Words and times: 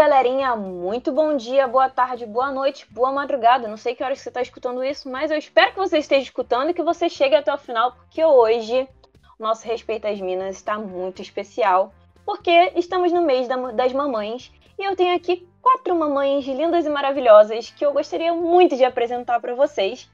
galerinha, 0.00 0.56
muito 0.56 1.12
bom 1.12 1.36
dia, 1.36 1.68
boa 1.68 1.90
tarde, 1.90 2.24
boa 2.24 2.50
noite, 2.50 2.86
boa 2.90 3.12
madrugada. 3.12 3.68
Não 3.68 3.76
sei 3.76 3.94
que 3.94 4.02
horas 4.02 4.18
você 4.18 4.30
está 4.30 4.40
escutando 4.40 4.82
isso, 4.82 5.10
mas 5.10 5.30
eu 5.30 5.36
espero 5.36 5.72
que 5.72 5.78
você 5.78 5.98
esteja 5.98 6.22
escutando 6.22 6.70
e 6.70 6.72
que 6.72 6.82
você 6.82 7.06
chegue 7.06 7.34
até 7.34 7.52
o 7.52 7.58
final, 7.58 7.92
porque 7.92 8.24
hoje 8.24 8.88
o 9.38 9.42
nosso 9.42 9.66
Respeito 9.66 10.06
às 10.06 10.18
Minas 10.18 10.56
está 10.56 10.78
muito 10.78 11.20
especial, 11.20 11.92
porque 12.24 12.72
estamos 12.76 13.12
no 13.12 13.20
mês 13.20 13.46
das 13.74 13.92
mamães 13.92 14.50
e 14.78 14.84
eu 14.84 14.96
tenho 14.96 15.14
aqui 15.14 15.46
quatro 15.60 15.94
mamães 15.94 16.46
lindas 16.46 16.86
e 16.86 16.88
maravilhosas 16.88 17.68
que 17.68 17.84
eu 17.84 17.92
gostaria 17.92 18.32
muito 18.32 18.78
de 18.78 18.84
apresentar 18.84 19.38
para 19.38 19.54
vocês. 19.54 20.10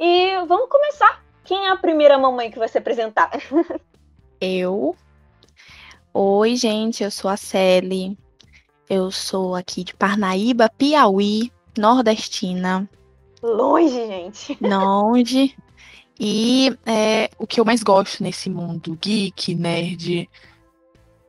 E 0.00 0.38
vamos 0.46 0.70
começar. 0.70 1.22
Quem 1.44 1.66
é 1.66 1.70
a 1.70 1.76
primeira 1.76 2.16
mamãe 2.16 2.50
que 2.50 2.58
vai 2.58 2.68
se 2.68 2.78
apresentar? 2.78 3.30
Eu. 4.40 4.96
Oi, 6.14 6.56
gente, 6.56 7.04
eu 7.04 7.10
sou 7.10 7.30
a 7.30 7.36
Sally. 7.36 8.16
Eu 8.88 9.10
sou 9.10 9.54
aqui 9.54 9.84
de 9.84 9.94
Parnaíba, 9.94 10.70
Piauí, 10.78 11.52
nordestina. 11.76 12.88
Longe, 13.42 14.06
gente. 14.06 14.56
Longe. 14.64 15.54
E 16.18 16.76
é, 16.86 17.30
o 17.38 17.46
que 17.46 17.60
eu 17.60 17.64
mais 17.64 17.82
gosto 17.82 18.22
nesse 18.22 18.48
mundo 18.48 18.96
geek, 19.00 19.54
nerd. 19.54 20.28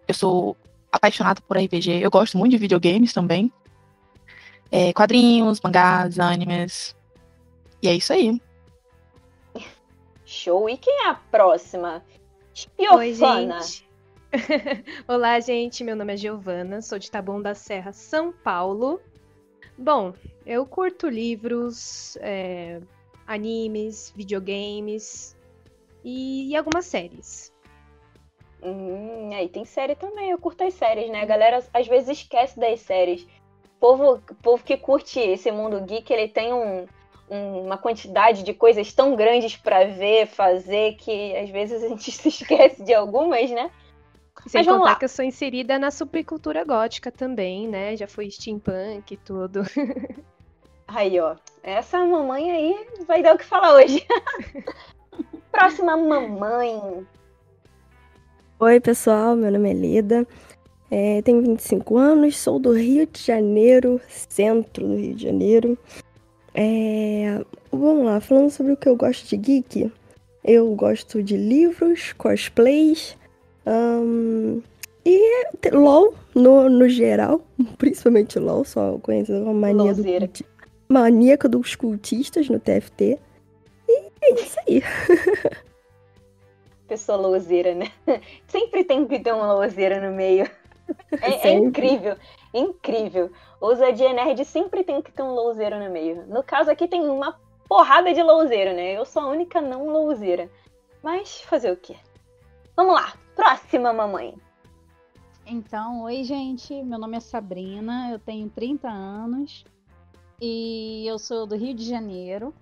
Eu 0.07 0.13
sou 0.13 0.57
apaixonada 0.91 1.41
por 1.41 1.57
RPG. 1.57 2.01
Eu 2.01 2.09
gosto 2.09 2.37
muito 2.37 2.51
de 2.51 2.57
videogames 2.57 3.13
também. 3.13 3.51
É, 4.71 4.93
quadrinhos, 4.93 5.59
mangás, 5.61 6.17
animes. 6.17 6.95
E 7.81 7.87
é 7.89 7.93
isso 7.93 8.13
aí. 8.13 8.41
Show. 10.25 10.69
E 10.69 10.77
quem 10.77 11.05
é 11.05 11.09
a 11.09 11.16
próxima? 11.16 12.03
Espiofana. 12.53 12.99
Oi, 12.99 13.13
gente. 13.13 13.88
Olá, 15.08 15.39
gente. 15.39 15.83
Meu 15.83 15.95
nome 15.95 16.13
é 16.13 16.17
Giovana, 16.17 16.81
sou 16.81 16.99
de 16.99 17.09
Taboão 17.09 17.41
da 17.41 17.55
Serra, 17.55 17.91
São 17.91 18.31
Paulo. 18.31 19.02
Bom, 19.75 20.13
eu 20.45 20.66
curto 20.67 21.08
livros, 21.08 22.16
é, 22.22 22.80
animes, 23.25 24.13
videogames 24.16 25.35
e, 26.03 26.52
e, 26.52 26.55
algumas 26.55 26.85
séries. 26.85 27.52
Hum, 28.61 29.31
aí 29.33 29.50
tem 29.50 29.66
série 29.66 29.95
também, 29.95 30.30
eu 30.30 30.38
curto 30.38 30.63
as 30.63 30.75
séries, 30.75 31.09
né? 31.09 31.22
A 31.22 31.25
galera 31.25 31.63
às 31.73 31.88
vezes 31.88 32.19
esquece 32.19 32.59
das 32.59 32.81
séries. 32.81 33.23
O 33.23 33.80
povo, 33.80 34.22
povo 34.44 34.63
que 34.63 34.77
curte 34.77 35.19
esse 35.19 35.52
mundo 35.52 35.81
geek, 35.81 36.11
ele 36.13 36.27
tem 36.27 36.53
um, 36.53 36.85
um, 37.31 37.63
uma 37.66 37.80
quantidade 37.80 38.44
de 38.44 38.53
coisas 38.53 38.94
tão 38.94 39.16
grandes 39.16 39.57
para 39.57 39.85
ver, 39.85 40.27
fazer, 40.27 40.95
que 40.97 41.35
às 41.35 41.50
vezes 41.50 41.83
a 41.83 41.88
gente 41.88 42.11
se 42.11 42.27
esquece 42.27 42.83
de 42.83 42.94
algumas, 42.94 43.50
né? 43.50 43.72
Sem 44.47 44.63
Mas 44.63 44.67
contar 44.67 44.95
que 44.95 45.05
eu 45.05 45.09
sou 45.09 45.23
inserida 45.25 45.77
na 45.77 45.91
subcultura 45.91 46.63
gótica 46.63 47.11
também, 47.11 47.67
né? 47.67 47.95
Já 47.95 48.07
fui 48.07 48.31
steampunk 48.31 49.13
e 49.13 49.17
tudo. 49.17 49.63
Aí, 50.87 51.19
ó. 51.19 51.35
Essa 51.61 52.03
mamãe 52.03 52.51
aí 52.51 52.87
vai 53.05 53.21
dar 53.21 53.35
o 53.35 53.37
que 53.37 53.45
falar 53.45 53.75
hoje. 53.75 54.03
Próxima 55.51 55.95
mamãe. 55.95 57.05
Oi, 58.59 58.79
pessoal. 58.79 59.35
Meu 59.35 59.51
nome 59.51 59.69
é 59.69 59.73
Lida. 59.73 60.27
É, 60.89 61.21
tenho 61.21 61.43
25 61.43 61.95
anos, 61.95 62.37
sou 62.37 62.57
do 62.57 62.71
Rio 62.71 63.05
de 63.05 63.21
Janeiro, 63.21 64.01
centro 64.07 64.87
do 64.87 64.95
Rio 64.95 65.13
de 65.13 65.23
Janeiro. 65.23 65.77
É, 66.55 67.45
vamos 67.71 68.05
lá, 68.05 68.19
falando 68.19 68.49
sobre 68.49 68.71
o 68.73 68.77
que 68.77 68.89
eu 68.89 68.95
gosto 68.95 69.27
de 69.27 69.37
geek. 69.37 69.91
Eu 70.43 70.73
gosto 70.73 71.21
de 71.21 71.37
livros, 71.37 72.13
cosplays, 72.13 73.16
um, 73.66 74.62
e 75.06 75.47
LOL, 75.72 76.14
no, 76.36 76.70
no 76.70 76.90
geral, 76.90 77.42
principalmente 77.78 78.40
LOL, 78.40 78.64
só 78.64 78.97
conheço 79.00 79.34
a 79.34 79.53
mania 79.53 79.94
do, 79.94 80.03
maníaca 80.88 81.47
dos 81.47 81.75
cultistas 81.75 82.50
no 82.50 82.59
TFT. 82.59 83.20
E 83.88 84.12
é 84.22 84.34
isso 84.34 84.58
aí. 84.68 84.81
Pessoa 86.88 87.18
louzeira, 87.18 87.75
né? 87.75 87.92
Sempre 88.47 88.84
tem 88.84 89.06
que 89.06 89.20
ter 89.20 89.31
uma 89.31 89.53
louzeira 89.53 90.02
no 90.02 90.16
meio. 90.16 90.50
É, 91.22 91.50
é 91.50 91.53
incrível, 91.53 92.16
incrível. 92.52 93.31
Ousadia 93.62 94.12
Nerd 94.12 94.44
sempre 94.44 94.84
tem 94.84 95.03
que 95.03 95.12
ter 95.12 95.22
um 95.22 95.34
louzeiro 95.34 95.78
no 95.78 95.91
meio. 95.91 96.26
No 96.26 96.41
caso 96.41 96.72
aqui 96.72 96.88
tem 96.88 97.08
uma 97.08 97.40
porrada 97.68 98.12
de 98.12 98.24
louzeiro, 98.24 98.74
né? 98.74 98.97
Eu 98.97 99.06
sou 99.06 99.22
a 99.22 99.28
única 99.28 99.62
não 99.62 99.88
louzeira. 99.88 100.50
Mas 101.03 101.41
fazer 101.41 101.72
o 101.72 101.78
quê? 101.78 101.96
Vamos 102.76 102.96
lá, 102.96 103.14
próxima 103.39 103.94
mamãe. 103.94 104.35
Então, 105.45 106.01
oi 106.01 106.25
gente, 106.25 106.83
meu 106.83 107.00
nome 107.00 107.16
é 107.16 107.19
Sabrina, 107.22 108.11
eu 108.11 108.19
tenho 108.19 108.50
30 108.50 108.89
anos 108.89 109.63
e 110.41 111.05
eu 111.07 111.17
sou 111.17 111.47
do 111.47 111.55
Rio 111.55 111.73
de 111.73 111.85
Janeiro. 111.85 112.53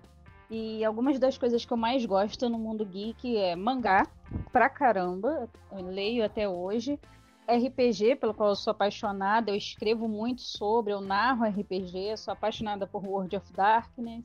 E 0.48 0.84
algumas 0.84 1.18
das 1.18 1.36
coisas 1.36 1.64
que 1.64 1.72
eu 1.72 1.76
mais 1.76 2.06
gosto 2.06 2.48
no 2.48 2.56
mundo 2.56 2.86
geek 2.86 3.36
é 3.36 3.56
mangá, 3.56 4.06
pra 4.52 4.68
caramba, 4.68 5.48
eu 5.72 5.84
leio 5.84 6.24
até 6.24 6.48
hoje. 6.48 6.96
RPG, 7.48 8.14
pelo 8.14 8.32
qual 8.32 8.50
eu 8.50 8.56
sou 8.56 8.70
apaixonada, 8.70 9.50
eu 9.50 9.56
escrevo 9.56 10.06
muito 10.06 10.42
sobre, 10.42 10.92
eu 10.92 11.00
narro 11.00 11.44
RPG, 11.44 12.16
sou 12.16 12.30
apaixonada 12.30 12.86
por 12.86 13.04
World 13.04 13.36
of 13.36 13.52
Darkness, 13.52 14.24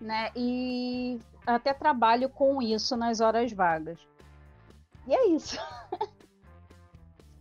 né? 0.00 0.30
E 0.34 1.20
até 1.46 1.72
trabalho 1.72 2.28
com 2.28 2.60
isso 2.60 2.96
nas 2.96 3.20
horas 3.20 3.52
vagas. 3.52 4.00
E 5.06 5.14
é 5.14 5.26
isso. 5.28 5.58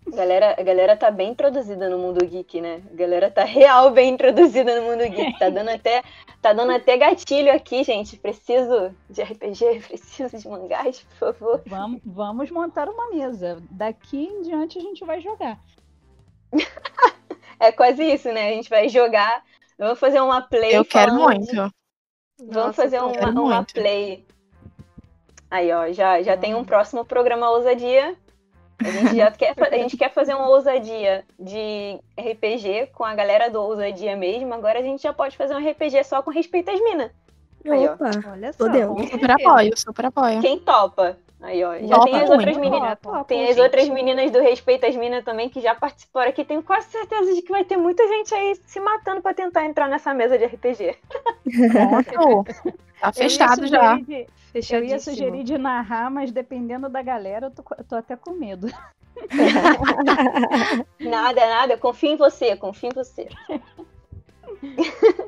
A 0.06 0.10
galera, 0.16 0.56
a 0.58 0.64
galera 0.64 0.98
tá 0.98 1.10
bem 1.10 1.32
introduzida 1.32 1.90
no 1.90 1.98
mundo 1.98 2.26
geek, 2.26 2.60
né? 2.60 2.82
A 2.92 2.96
galera 2.96 3.32
tá 3.32 3.44
real 3.44 3.92
bem 3.92 4.14
introduzida 4.14 4.80
no 4.80 4.88
mundo 4.90 5.10
geek. 5.10 5.40
Tá 5.40 5.50
dando 5.50 5.70
até, 5.70 6.04
tá 6.42 6.54
dando 6.54 6.74
até 6.74 6.98
gatilho 6.98 7.54
aqui, 7.54 7.84
gente. 7.84 8.18
Preciso 8.18 8.94
de 9.10 9.22
RPG, 9.22 9.80
preciso 9.88 10.38
de 10.38 10.48
mangás, 10.48 11.00
por 11.02 11.34
favor. 11.34 11.62
Vamos, 11.66 12.02
vamos 12.06 12.52
montar 12.52 12.90
uma 12.90 13.10
mesa. 13.12 13.62
Daqui 13.72 14.26
em 14.26 14.42
diante 14.42 14.78
a 14.78 14.82
gente 14.82 15.06
vai 15.06 15.22
jogar. 15.22 15.58
é 17.60 17.72
quase 17.72 18.04
isso, 18.04 18.32
né? 18.32 18.50
A 18.50 18.54
gente 18.54 18.70
vai 18.70 18.90
jogar. 18.90 19.44
Vamos 19.78 20.00
fazer 20.00 20.20
uma 20.20 20.42
play. 20.42 20.76
Eu 20.76 20.86
quero 20.86 21.14
muito. 21.14 21.46
De... 21.46 21.56
Vamos 22.40 22.56
Nossa, 22.56 22.74
fazer 22.74 23.00
uma, 23.00 23.30
uma 23.30 23.64
play 23.64 24.26
Aí, 25.54 25.72
ó, 25.72 25.92
já, 25.92 26.20
já 26.24 26.36
tem 26.36 26.56
um 26.56 26.62
hum. 26.62 26.66
próximo 26.66 27.06
programa 27.06 27.48
Ousadia. 27.52 28.16
A 28.80 28.90
gente 28.90 29.16
já 29.16 29.30
quer, 29.30 29.54
a 29.56 29.78
gente 29.78 29.96
quer 29.96 30.12
fazer 30.12 30.34
uma 30.34 30.50
ousadia 30.50 31.24
de 31.40 32.00
RPG 32.18 32.88
com 32.92 33.04
a 33.04 33.14
galera 33.14 33.52
do 33.52 33.62
Ousadia 33.62 34.18
mesmo. 34.18 34.52
Agora 34.52 34.80
a 34.80 34.82
gente 34.82 35.04
já 35.04 35.14
pode 35.14 35.38
fazer 35.38 35.54
um 35.54 35.60
RPG 35.60 36.06
só 36.06 36.24
com 36.24 36.32
respeito 36.32 36.72
às 36.72 36.82
minas. 36.82 37.12
Aí, 37.70 37.88
Opa, 37.88 38.10
ó. 38.26 38.32
olha 38.32 38.52
só. 38.52 38.66
Super 38.66 39.32
apoio, 39.32 39.78
super 39.78 40.06
apoio. 40.08 40.42
Quem 40.42 40.58
topa? 40.58 41.18
Aí, 41.40 41.64
ó. 41.64 41.78
Já 41.78 42.00
topa 42.00 42.06
tem 42.06 42.16
as 42.16 42.30
outras 42.32 42.58
meninas. 42.58 42.98
tem 43.28 43.50
as 43.52 43.58
outras 43.60 43.90
meninas 43.90 44.32
do 44.32 44.42
Respeito 44.42 44.88
às 44.88 44.96
Minas 44.96 45.24
também 45.24 45.50
que 45.50 45.62
já 45.62 45.76
participaram 45.76 46.30
aqui. 46.32 46.44
Tenho 46.44 46.64
quase 46.64 46.88
certeza 46.88 47.32
de 47.32 47.44
que 47.44 47.52
vai 47.52 47.64
ter 47.64 47.78
muita 47.78 48.08
gente 48.08 48.34
aí 48.34 48.56
se 48.66 48.80
matando 48.80 49.22
para 49.22 49.36
tentar 49.36 49.66
entrar 49.66 49.88
nessa 49.88 50.16
mesa 50.16 50.36
de 50.36 50.46
RPG. 50.46 50.98
Pronto. 52.04 52.74
Tá 53.04 53.12
fechado 53.12 53.68
já. 53.68 53.98
De, 53.98 54.26
eu 54.72 54.82
ia 54.82 54.98
sugerir 54.98 55.44
de 55.44 55.58
narrar, 55.58 56.10
mas 56.10 56.32
dependendo 56.32 56.88
da 56.88 57.02
galera, 57.02 57.48
eu 57.48 57.52
tô, 57.52 57.64
eu 57.78 57.84
tô 57.84 57.96
até 57.98 58.16
com 58.16 58.32
medo. 58.32 58.68
nada, 61.02 61.46
nada. 61.46 61.78
Confio 61.78 62.12
em 62.12 62.16
você, 62.16 62.56
confio 62.56 62.92
em 62.92 62.94
você. 62.94 63.28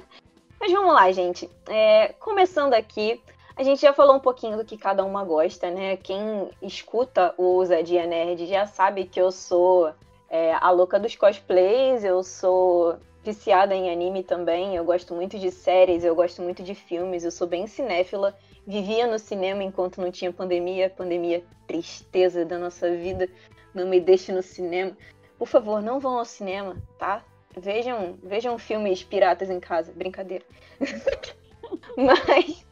mas 0.57 0.71
vamos 0.71 0.93
lá, 0.93 1.11
gente. 1.11 1.49
É, 1.67 2.13
começando 2.17 2.73
aqui, 2.73 3.21
a 3.57 3.63
gente 3.63 3.81
já 3.81 3.91
falou 3.91 4.15
um 4.15 4.21
pouquinho 4.21 4.55
do 4.55 4.63
que 4.63 4.77
cada 4.77 5.03
uma 5.03 5.25
gosta, 5.25 5.69
né? 5.69 5.97
Quem 5.97 6.49
escuta 6.61 7.35
o 7.37 7.43
Ousadia 7.43 8.07
Nerd 8.07 8.45
já 8.45 8.65
sabe 8.65 9.03
que 9.03 9.19
eu 9.19 9.33
sou 9.33 9.91
é, 10.29 10.53
a 10.53 10.71
louca 10.71 10.97
dos 10.97 11.13
cosplays, 11.17 12.05
eu 12.05 12.23
sou 12.23 12.97
viciada 13.25 13.73
em 13.73 13.89
anime 13.89 14.23
também, 14.23 14.75
eu 14.75 14.85
gosto 14.85 15.15
muito 15.15 15.39
de 15.39 15.49
séries, 15.49 16.03
eu 16.03 16.13
gosto 16.13 16.43
muito 16.43 16.61
de 16.61 16.75
filmes, 16.75 17.23
eu 17.23 17.31
sou 17.31 17.47
bem 17.47 17.65
cinéfila. 17.65 18.37
Vivia 18.67 19.07
no 19.07 19.17
cinema 19.17 19.63
enquanto 19.63 19.99
não 19.99 20.11
tinha 20.11 20.31
pandemia, 20.31 20.91
pandemia 20.91 21.43
tristeza 21.65 22.45
da 22.45 22.59
nossa 22.59 22.89
vida, 22.91 23.27
não 23.73 23.87
me 23.87 23.99
deixe 23.99 24.31
no 24.31 24.43
cinema. 24.43 24.95
Por 25.39 25.47
favor, 25.47 25.81
não 25.81 25.99
vão 25.99 26.19
ao 26.19 26.25
cinema, 26.25 26.77
tá? 26.99 27.23
Vejam, 27.57 28.15
vejam 28.21 28.59
filmes 28.59 29.03
piratas 29.03 29.49
em 29.49 29.59
casa, 29.59 29.91
brincadeira. 29.91 30.45
mas, 31.97 32.65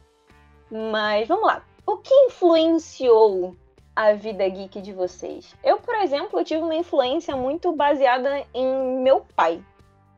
mas 0.70 1.26
vamos 1.26 1.46
lá. 1.46 1.64
O 1.84 1.96
que 1.96 2.14
influenciou 2.26 3.56
a 3.96 4.12
vida 4.12 4.48
geek 4.48 4.80
de 4.80 4.92
vocês? 4.92 5.54
Eu, 5.64 5.78
por 5.78 5.96
exemplo, 5.96 6.44
tive 6.44 6.62
uma 6.62 6.76
influência 6.76 7.36
muito 7.36 7.72
baseada 7.72 8.46
em 8.54 9.02
meu 9.02 9.24
pai 9.34 9.62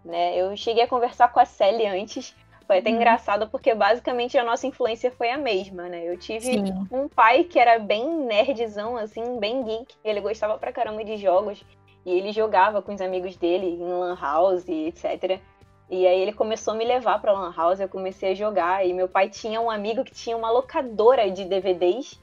né? 0.06 0.36
Eu 0.36 0.56
cheguei 0.56 0.84
a 0.84 0.88
conversar 0.88 1.32
com 1.32 1.40
a 1.40 1.44
Sally 1.44 1.86
antes, 1.86 2.34
foi 2.66 2.78
até 2.78 2.90
uhum. 2.90 2.96
engraçado 2.96 3.48
porque 3.48 3.74
basicamente 3.74 4.36
a 4.36 4.44
nossa 4.44 4.66
influência 4.66 5.10
foi 5.12 5.30
a 5.30 5.38
mesma, 5.38 5.88
né? 5.88 6.02
Eu 6.04 6.16
tive 6.16 6.46
Sim. 6.46 6.86
um 6.90 7.08
pai 7.08 7.44
que 7.44 7.58
era 7.58 7.78
bem 7.78 8.08
nerdzão, 8.24 8.96
assim, 8.96 9.38
bem 9.38 9.62
geek. 9.62 9.94
Ele 10.04 10.20
gostava 10.20 10.58
pra 10.58 10.72
caramba 10.72 11.04
de 11.04 11.16
jogos. 11.16 11.64
E 12.04 12.10
ele 12.10 12.32
jogava 12.32 12.82
com 12.82 12.94
os 12.94 13.00
amigos 13.00 13.36
dele 13.36 13.66
em 13.66 13.84
Lan 13.84 14.16
House, 14.20 14.68
etc. 14.68 15.40
E 15.88 16.06
aí 16.06 16.20
ele 16.20 16.32
começou 16.32 16.74
a 16.74 16.76
me 16.76 16.84
levar 16.84 17.20
pra 17.20 17.32
Lan 17.32 17.52
House, 17.56 17.78
eu 17.78 17.88
comecei 17.88 18.32
a 18.32 18.34
jogar. 18.34 18.84
E 18.84 18.92
meu 18.92 19.08
pai 19.08 19.28
tinha 19.28 19.60
um 19.60 19.70
amigo 19.70 20.04
que 20.04 20.14
tinha 20.14 20.36
uma 20.36 20.50
locadora 20.50 21.30
de 21.30 21.44
DVDs 21.44 22.20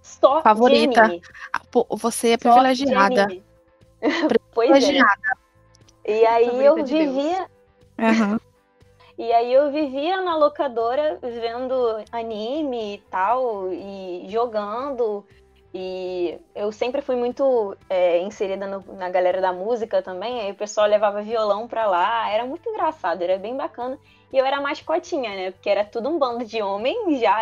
só 0.00 0.42
Favorita. 0.42 0.92
de 0.92 1.00
anime. 1.00 1.22
Ah, 1.52 1.60
Você 1.90 2.28
é 2.30 2.38
Só 2.38 2.52
privilegiada. 2.52 3.24
anime. 3.24 3.44
pois 4.52 4.88
é. 4.88 4.98
E 6.06 6.24
aí 6.26 6.64
eu 6.64 6.82
de 6.82 6.94
vivia, 6.94 7.46
Aham. 7.98 8.40
E 9.16 9.32
aí 9.32 9.52
eu 9.52 9.70
vivia 9.70 10.20
na 10.22 10.36
locadora 10.36 11.18
vendo 11.22 12.02
anime 12.10 12.94
e 12.94 12.98
tal, 13.10 13.72
e 13.72 14.26
jogando. 14.28 15.24
E 15.72 16.36
eu 16.54 16.72
sempre 16.72 17.00
fui 17.00 17.14
muito 17.16 17.76
é, 17.88 18.18
inserida 18.20 18.66
no- 18.66 18.94
na 18.94 19.08
galera 19.10 19.40
da 19.40 19.52
música 19.52 20.02
também. 20.02 20.40
Aí 20.40 20.50
o 20.50 20.56
pessoal 20.56 20.88
levava 20.88 21.22
violão 21.22 21.68
pra 21.68 21.86
lá. 21.86 22.28
Era 22.28 22.44
muito 22.44 22.68
engraçado, 22.68 23.22
era 23.22 23.38
bem 23.38 23.56
bacana. 23.56 23.96
E 24.32 24.38
eu 24.38 24.44
era 24.44 24.60
mascotinha, 24.60 25.30
né? 25.30 25.50
Porque 25.52 25.70
era 25.70 25.84
tudo 25.84 26.08
um 26.08 26.18
bando 26.18 26.44
de 26.44 26.60
homem, 26.60 27.16
já 27.18 27.36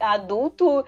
adulto, 0.00 0.82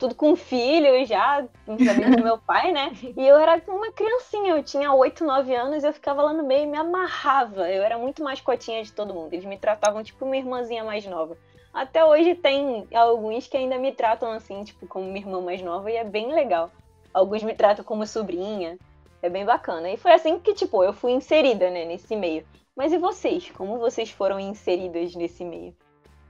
tudo 0.00 0.14
com 0.14 0.34
filho 0.34 1.04
já, 1.04 1.46
amigos 1.68 2.16
do 2.16 2.24
meu 2.24 2.38
pai, 2.38 2.72
né? 2.72 2.90
E 3.14 3.28
eu 3.28 3.36
era 3.36 3.62
uma 3.68 3.92
criancinha, 3.92 4.56
eu 4.56 4.62
tinha 4.64 4.92
8, 4.94 5.22
9 5.22 5.54
anos, 5.54 5.84
eu 5.84 5.92
ficava 5.92 6.22
lá 6.22 6.32
no 6.32 6.42
meio 6.42 6.62
e 6.62 6.66
me 6.66 6.78
amarrava. 6.78 7.70
Eu 7.70 7.82
era 7.82 7.98
muito 7.98 8.24
mascotinha 8.24 8.82
de 8.82 8.90
todo 8.92 9.12
mundo. 9.12 9.34
Eles 9.34 9.44
me 9.44 9.58
tratavam 9.58 10.02
tipo 10.02 10.24
uma 10.24 10.36
irmãzinha 10.36 10.82
mais 10.82 11.04
nova. 11.04 11.36
Até 11.72 12.02
hoje 12.02 12.34
tem 12.34 12.88
alguns 12.94 13.46
que 13.46 13.58
ainda 13.58 13.78
me 13.78 13.92
tratam 13.92 14.32
assim, 14.32 14.64
tipo, 14.64 14.86
como 14.86 15.06
uma 15.06 15.18
irmã 15.18 15.40
mais 15.42 15.60
nova, 15.60 15.90
e 15.90 15.96
é 15.96 16.02
bem 16.02 16.32
legal. 16.32 16.70
Alguns 17.12 17.42
me 17.42 17.54
tratam 17.54 17.84
como 17.84 18.06
sobrinha. 18.06 18.78
É 19.22 19.28
bem 19.28 19.44
bacana. 19.44 19.90
E 19.90 19.98
foi 19.98 20.12
assim 20.12 20.38
que, 20.38 20.54
tipo, 20.54 20.82
eu 20.82 20.94
fui 20.94 21.12
inserida, 21.12 21.68
né, 21.68 21.84
nesse 21.84 22.16
meio. 22.16 22.42
Mas 22.74 22.90
e 22.90 22.96
vocês? 22.96 23.50
Como 23.50 23.78
vocês 23.78 24.10
foram 24.10 24.40
inseridas 24.40 25.14
nesse 25.14 25.44
meio? 25.44 25.76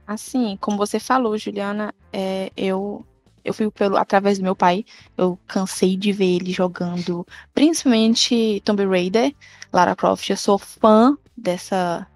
Assim, 0.05 0.57
como 0.59 0.75
você 0.75 0.99
falou, 0.99 1.37
Juliana, 1.37 1.93
é, 2.11 2.51
eu 2.57 3.05
eu 3.43 3.53
fui 3.53 3.69
pelo 3.71 3.97
através 3.97 4.37
do 4.37 4.43
meu 4.43 4.55
pai. 4.55 4.85
Eu 5.17 5.37
cansei 5.47 5.97
de 5.97 6.11
ver 6.11 6.35
ele 6.37 6.51
jogando, 6.51 7.25
principalmente 7.53 8.61
Tomb 8.65 8.85
Raider, 8.85 9.33
Lara 9.71 9.95
Croft. 9.95 10.29
Eu 10.29 10.37
sou 10.37 10.57
fã 10.57 11.17
dessa 11.35 12.07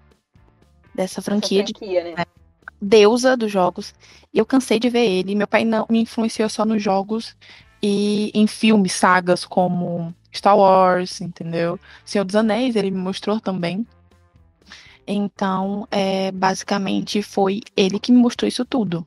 dessa 0.94 1.20
Essa 1.20 1.22
franquia 1.22 1.62
de 1.62 1.72
franquia, 1.72 2.04
né? 2.04 2.24
deusa 2.80 3.36
dos 3.36 3.50
jogos. 3.50 3.94
E 4.32 4.38
eu 4.38 4.46
cansei 4.46 4.78
de 4.78 4.88
ver 4.88 5.06
ele. 5.06 5.34
Meu 5.34 5.46
pai 5.46 5.64
não 5.64 5.86
me 5.88 6.00
influenciou 6.00 6.48
só 6.48 6.64
nos 6.64 6.82
jogos 6.82 7.36
e 7.82 8.30
em 8.34 8.46
filmes, 8.46 8.92
sagas 8.92 9.44
como 9.44 10.14
Star 10.34 10.56
Wars, 10.56 11.20
entendeu? 11.20 11.78
Senhor 12.04 12.24
dos 12.24 12.36
Anéis, 12.36 12.76
ele 12.76 12.90
me 12.90 12.98
mostrou 12.98 13.40
também. 13.40 13.86
Então, 15.06 15.86
é, 15.90 16.32
basicamente, 16.32 17.22
foi 17.22 17.60
ele 17.76 17.98
que 18.00 18.10
me 18.10 18.18
mostrou 18.18 18.48
isso 18.48 18.64
tudo. 18.64 19.06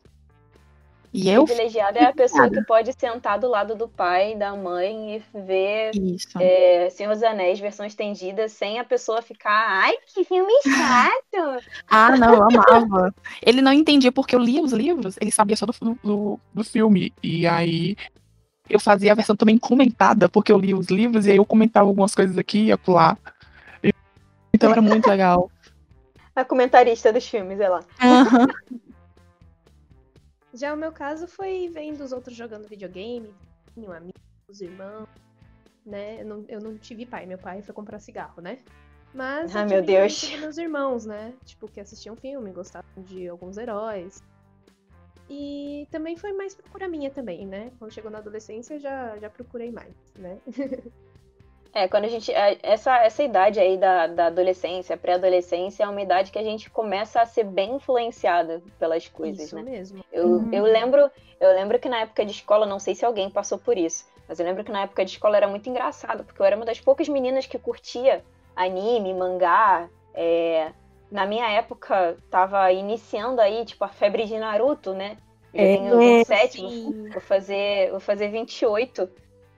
E 1.11 1.27
eu 1.29 1.43
Privilegiada 1.43 1.99
é 1.99 2.05
a 2.05 2.13
pessoa 2.13 2.49
que 2.49 2.63
pode 2.63 2.93
sentar 2.93 3.39
do 3.39 3.47
lado 3.47 3.75
do 3.75 3.87
pai, 3.87 4.35
da 4.35 4.55
mãe 4.55 5.15
e 5.15 5.23
ver 5.33 5.91
é, 6.39 6.89
Senhor 6.91 7.13
dos 7.13 7.23
Anéis, 7.23 7.59
versão 7.59 7.85
estendida, 7.85 8.47
sem 8.47 8.79
a 8.79 8.83
pessoa 8.83 9.21
ficar, 9.21 9.65
ai, 9.67 9.93
que 10.05 10.23
filme 10.23 10.53
chato! 10.61 11.63
Ah, 11.89 12.15
não, 12.15 12.35
eu 12.35 12.43
amava. 12.43 13.13
Ele 13.41 13.61
não 13.61 13.73
entendia 13.73 14.11
porque 14.11 14.35
eu 14.35 14.39
lia 14.39 14.61
os 14.61 14.71
livros, 14.71 15.17
ele 15.19 15.31
sabia 15.31 15.55
só 15.55 15.65
do, 15.65 15.73
do, 16.03 16.39
do 16.53 16.63
filme. 16.63 17.11
E 17.23 17.47
aí 17.47 17.97
eu 18.69 18.79
fazia 18.79 19.11
a 19.11 19.15
versão 19.15 19.35
também 19.35 19.57
comentada, 19.57 20.29
porque 20.29 20.51
eu 20.51 20.59
lia 20.59 20.77
os 20.77 20.87
livros 20.87 21.25
e 21.25 21.31
aí 21.31 21.37
eu 21.37 21.45
comentava 21.45 21.87
algumas 21.87 22.13
coisas 22.13 22.37
aqui 22.37 22.65
e 22.65 22.71
acolá. 22.71 23.17
Então 24.53 24.71
era 24.71 24.81
muito 24.81 25.09
legal. 25.09 25.49
a 26.35 26.45
comentarista 26.45 27.11
dos 27.11 27.27
filmes, 27.27 27.59
ela. 27.59 27.83
Aham. 27.99 28.47
Já 30.59 30.73
o 30.73 30.77
meu 30.77 30.91
caso 30.91 31.25
foi 31.25 31.69
vendo 31.69 32.03
os 32.03 32.11
outros 32.11 32.35
jogando 32.35 32.67
videogame, 32.67 33.33
tinham 33.73 33.93
amigos, 33.93 34.59
irmãos, 34.59 35.07
né? 35.85 36.21
Eu 36.21 36.25
não, 36.25 36.45
eu 36.49 36.59
não 36.59 36.77
tive 36.77 37.05
pai, 37.05 37.25
meu 37.25 37.37
pai 37.37 37.61
foi 37.61 37.73
comprar 37.73 37.97
cigarro, 37.99 38.41
né? 38.41 38.59
Mas 39.13 39.55
Ah, 39.55 39.65
meu 39.65 39.81
Deus. 39.81 40.29
meus 40.37 40.57
irmãos, 40.57 41.05
né? 41.05 41.33
Tipo, 41.45 41.69
que 41.69 41.79
assistiam 41.79 42.13
filme, 42.17 42.51
gostavam 42.51 43.03
de 43.03 43.29
alguns 43.29 43.57
heróis. 43.57 44.21
E 45.29 45.87
também 45.91 46.17
foi 46.17 46.33
mais 46.33 46.53
procura 46.53 46.89
minha 46.89 47.09
também, 47.09 47.45
né? 47.45 47.71
Quando 47.79 47.93
chegou 47.93 48.11
na 48.11 48.17
adolescência, 48.17 48.77
já, 48.77 49.17
já 49.17 49.29
procurei 49.29 49.71
mais, 49.71 49.95
né? 50.17 50.41
É, 51.73 51.87
quando 51.87 52.05
a 52.05 52.07
gente. 52.07 52.31
é, 52.33 52.57
Essa, 52.63 52.97
essa 53.03 53.23
idade 53.23 53.59
aí 53.59 53.77
da, 53.77 54.07
da 54.07 54.25
adolescência, 54.27 54.97
pré-adolescência, 54.97 55.83
é 55.83 55.87
uma 55.87 56.01
idade 56.01 56.31
que 56.31 56.39
a 56.39 56.43
gente 56.43 56.69
começa 56.69 57.21
a 57.21 57.25
ser 57.25 57.43
bem 57.43 57.75
influenciada 57.75 58.61
pelas 58.79 59.07
coisas, 59.07 59.51
Isso 59.51 59.53
né? 59.53 59.65
mesmo. 59.65 60.03
Eu, 60.11 60.43
Uhum. 60.43 60.49
eu 60.51 60.63
lembro, 60.63 61.09
eu 61.39 61.53
lembro 61.53 61.79
que 61.79 61.87
na 61.87 62.01
época 62.01 62.25
de 62.25 62.31
escola, 62.31 62.65
não 62.65 62.79
sei 62.79 62.95
se 62.95 63.05
alguém 63.05 63.29
passou 63.29 63.59
por 63.59 63.77
isso, 63.77 64.05
mas 64.27 64.39
eu 64.39 64.45
lembro 64.45 64.63
que 64.63 64.71
na 64.71 64.81
época 64.83 65.05
de 65.05 65.11
escola 65.11 65.37
era 65.37 65.47
muito 65.47 65.69
engraçado, 65.69 66.23
porque 66.23 66.41
eu 66.41 66.45
era 66.45 66.55
uma 66.55 66.65
das 66.65 66.79
poucas 66.81 67.07
meninas 67.07 67.45
que 67.45 67.59
curtia 67.59 68.25
anime, 68.55 69.13
mangá. 69.13 69.87
é, 70.13 70.73
na 71.11 71.25
minha 71.25 71.47
época, 71.51 72.17
tava 72.29 72.71
iniciando 72.71 73.41
aí, 73.41 73.65
tipo, 73.65 73.83
a 73.83 73.89
febre 73.89 74.25
de 74.25 74.37
Naruto, 74.37 74.93
né? 74.93 75.17
Eu 75.53 75.67
É, 75.67 75.69
tenho 75.69 75.99
é, 76.21 76.23
27, 76.23 76.61
Sim. 76.61 77.13
vou 77.13 77.21
fazer, 77.21 77.89
vou 77.91 77.99
fazer 77.99 78.29
28 78.29 79.09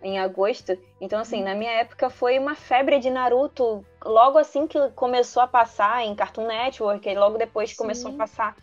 em 0.04 0.20
agosto. 0.20 0.78
Então, 1.00 1.20
assim, 1.20 1.44
na 1.44 1.56
minha 1.56 1.72
época 1.72 2.10
foi 2.10 2.40
uma 2.40 2.56
febre 2.56 3.00
de 3.00 3.10
Naruto. 3.10 3.86
Logo 4.04 4.38
assim 4.38 4.68
que 4.68 4.78
começou 4.92 5.44
a 5.44 5.48
passar 5.48 6.06
em 6.06 6.16
Cartoon 6.16 6.48
Network, 6.48 7.08
e 7.08 7.16
logo 7.16 7.38
depois 7.38 7.74
começou 7.74 8.10
a 8.10 8.12
Sim. 8.12 8.18
passar 8.18 8.56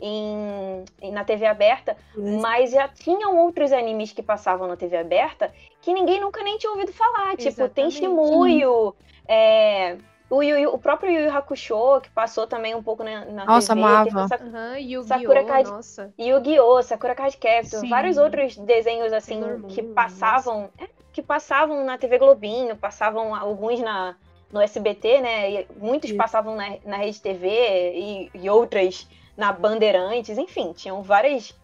em, 0.00 0.84
na 1.12 1.24
TV 1.24 1.46
aberta. 1.46 1.96
Mas 2.16 2.70
já 2.70 2.88
tinham 2.88 3.38
outros 3.38 3.72
animes 3.72 4.12
que 4.12 4.22
passavam 4.22 4.68
na 4.68 4.76
TV 4.76 4.96
aberta 4.96 5.52
que 5.80 5.92
ninguém 5.92 6.20
nunca 6.20 6.42
nem 6.42 6.58
tinha 6.58 6.70
ouvido 6.72 6.92
falar. 6.92 7.36
Tipo, 7.36 7.68
tem 7.68 7.86
Exatamente. 7.86 7.94
Shimuyo, 7.94 8.94
é, 9.26 9.96
o, 10.36 10.42
Yu 10.42 10.72
o 10.74 10.78
próprio 10.78 11.10
Yu 11.12 11.20
Yu 11.24 11.36
Hakusho, 11.36 12.00
que 12.00 12.10
passou 12.10 12.46
também 12.46 12.74
um 12.74 12.82
pouco 12.82 13.02
na, 13.04 13.24
na 13.26 13.44
Nossa, 13.44 13.74
TV. 13.74 13.86
amava. 13.86 14.28
Sa- 14.28 14.36
Aham, 14.36 14.78
Yu-Gi-Oh! 14.78 15.04
Sakura 15.04 15.44
Card- 15.44 15.70
Nossa. 15.70 16.14
Yu-Gi-Oh!, 16.18 16.82
Sakura 16.82 17.14
Card 17.14 17.36
Captor, 17.36 17.80
Sim. 17.80 17.88
vários 17.88 18.16
outros 18.16 18.56
desenhos 18.56 19.12
assim 19.12 19.40
Moon, 19.40 19.62
que 19.68 19.82
passavam, 19.82 20.70
é, 20.78 20.88
que 21.12 21.20
passavam 21.22 21.84
na 21.84 21.98
TV 21.98 22.18
Globinho, 22.18 22.76
passavam 22.76 23.34
alguns 23.34 23.80
na 23.80 24.16
no 24.50 24.60
SBT, 24.60 25.20
né? 25.22 25.50
E 25.50 25.66
muitos 25.78 26.10
Isso. 26.10 26.16
passavam 26.18 26.54
na, 26.54 26.76
na 26.84 26.96
Rede 26.98 27.18
TV 27.20 27.48
e, 27.94 28.30
e 28.34 28.50
outras 28.50 29.08
na 29.34 29.50
Bandeirantes, 29.50 30.36
enfim, 30.36 30.72
tinham 30.74 31.02
várias 31.02 31.54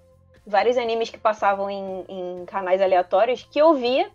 vários 0.47 0.79
animes 0.79 1.11
que 1.11 1.19
passavam 1.19 1.69
em, 1.71 2.05
em 2.09 2.45
canais 2.47 2.81
aleatórios 2.81 3.47
que 3.51 3.59
eu 3.59 3.75
via 3.75 4.09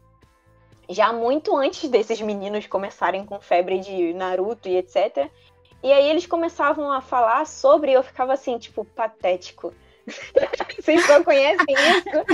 já 0.89 1.13
muito 1.13 1.55
antes 1.55 1.89
desses 1.89 2.21
meninos 2.21 2.67
começarem 2.67 3.25
com 3.25 3.39
febre 3.39 3.79
de 3.79 4.13
Naruto 4.13 4.67
e 4.67 4.77
etc. 4.77 5.29
E 5.83 5.91
aí 5.91 6.09
eles 6.09 6.25
começavam 6.25 6.91
a 6.91 7.01
falar 7.01 7.45
sobre 7.45 7.91
e 7.91 7.93
eu 7.93 8.03
ficava 8.03 8.33
assim, 8.33 8.57
tipo, 8.57 8.85
patético. 8.85 9.73
Vocês 10.79 11.05
só 11.05 11.23
conhecem 11.23 11.75
isso? 11.75 12.25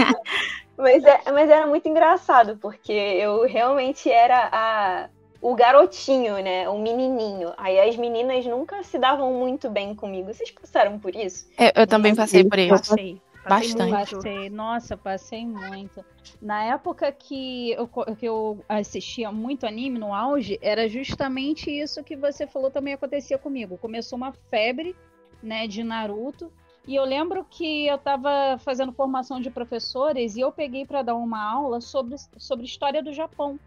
mas, 0.76 1.04
é, 1.04 1.20
mas 1.30 1.50
era 1.50 1.66
muito 1.66 1.88
engraçado, 1.88 2.56
porque 2.56 2.92
eu 2.92 3.46
realmente 3.46 4.10
era 4.10 4.48
a, 4.50 5.08
o 5.40 5.54
garotinho, 5.54 6.42
né? 6.42 6.68
O 6.68 6.78
menininho. 6.78 7.52
Aí 7.56 7.78
as 7.78 7.96
meninas 7.96 8.44
nunca 8.46 8.82
se 8.82 8.98
davam 8.98 9.32
muito 9.34 9.68
bem 9.70 9.94
comigo. 9.94 10.32
Vocês 10.32 10.50
passaram 10.50 10.98
por 10.98 11.14
isso? 11.14 11.48
Eu, 11.58 11.82
eu 11.82 11.86
também 11.86 12.14
passei 12.14 12.44
por 12.44 12.58
isso. 12.58 12.90
Passei. 12.90 13.20
Bastante. 13.48 14.14
Passei, 14.14 14.50
nossa, 14.50 14.96
passei 14.96 15.46
muito. 15.46 16.04
Na 16.42 16.64
época 16.64 17.10
que 17.12 17.72
eu, 17.72 17.86
que 17.86 18.26
eu 18.26 18.58
assistia 18.68 19.30
muito 19.30 19.66
anime 19.66 19.98
no 19.98 20.12
auge, 20.12 20.58
era 20.60 20.88
justamente 20.88 21.70
isso 21.70 22.02
que 22.02 22.16
você 22.16 22.46
falou 22.46 22.70
também 22.70 22.94
acontecia 22.94 23.38
comigo. 23.38 23.78
Começou 23.78 24.16
uma 24.16 24.32
febre, 24.50 24.96
né, 25.42 25.66
de 25.66 25.84
Naruto. 25.84 26.50
E 26.86 26.94
eu 26.94 27.04
lembro 27.04 27.44
que 27.48 27.86
eu 27.86 27.98
tava 27.98 28.58
fazendo 28.58 28.92
formação 28.92 29.40
de 29.40 29.50
professores 29.50 30.36
e 30.36 30.40
eu 30.40 30.52
peguei 30.52 30.84
para 30.84 31.02
dar 31.02 31.14
uma 31.14 31.42
aula 31.42 31.80
sobre, 31.80 32.16
sobre 32.36 32.64
história 32.64 33.02
do 33.02 33.12
Japão. 33.12 33.58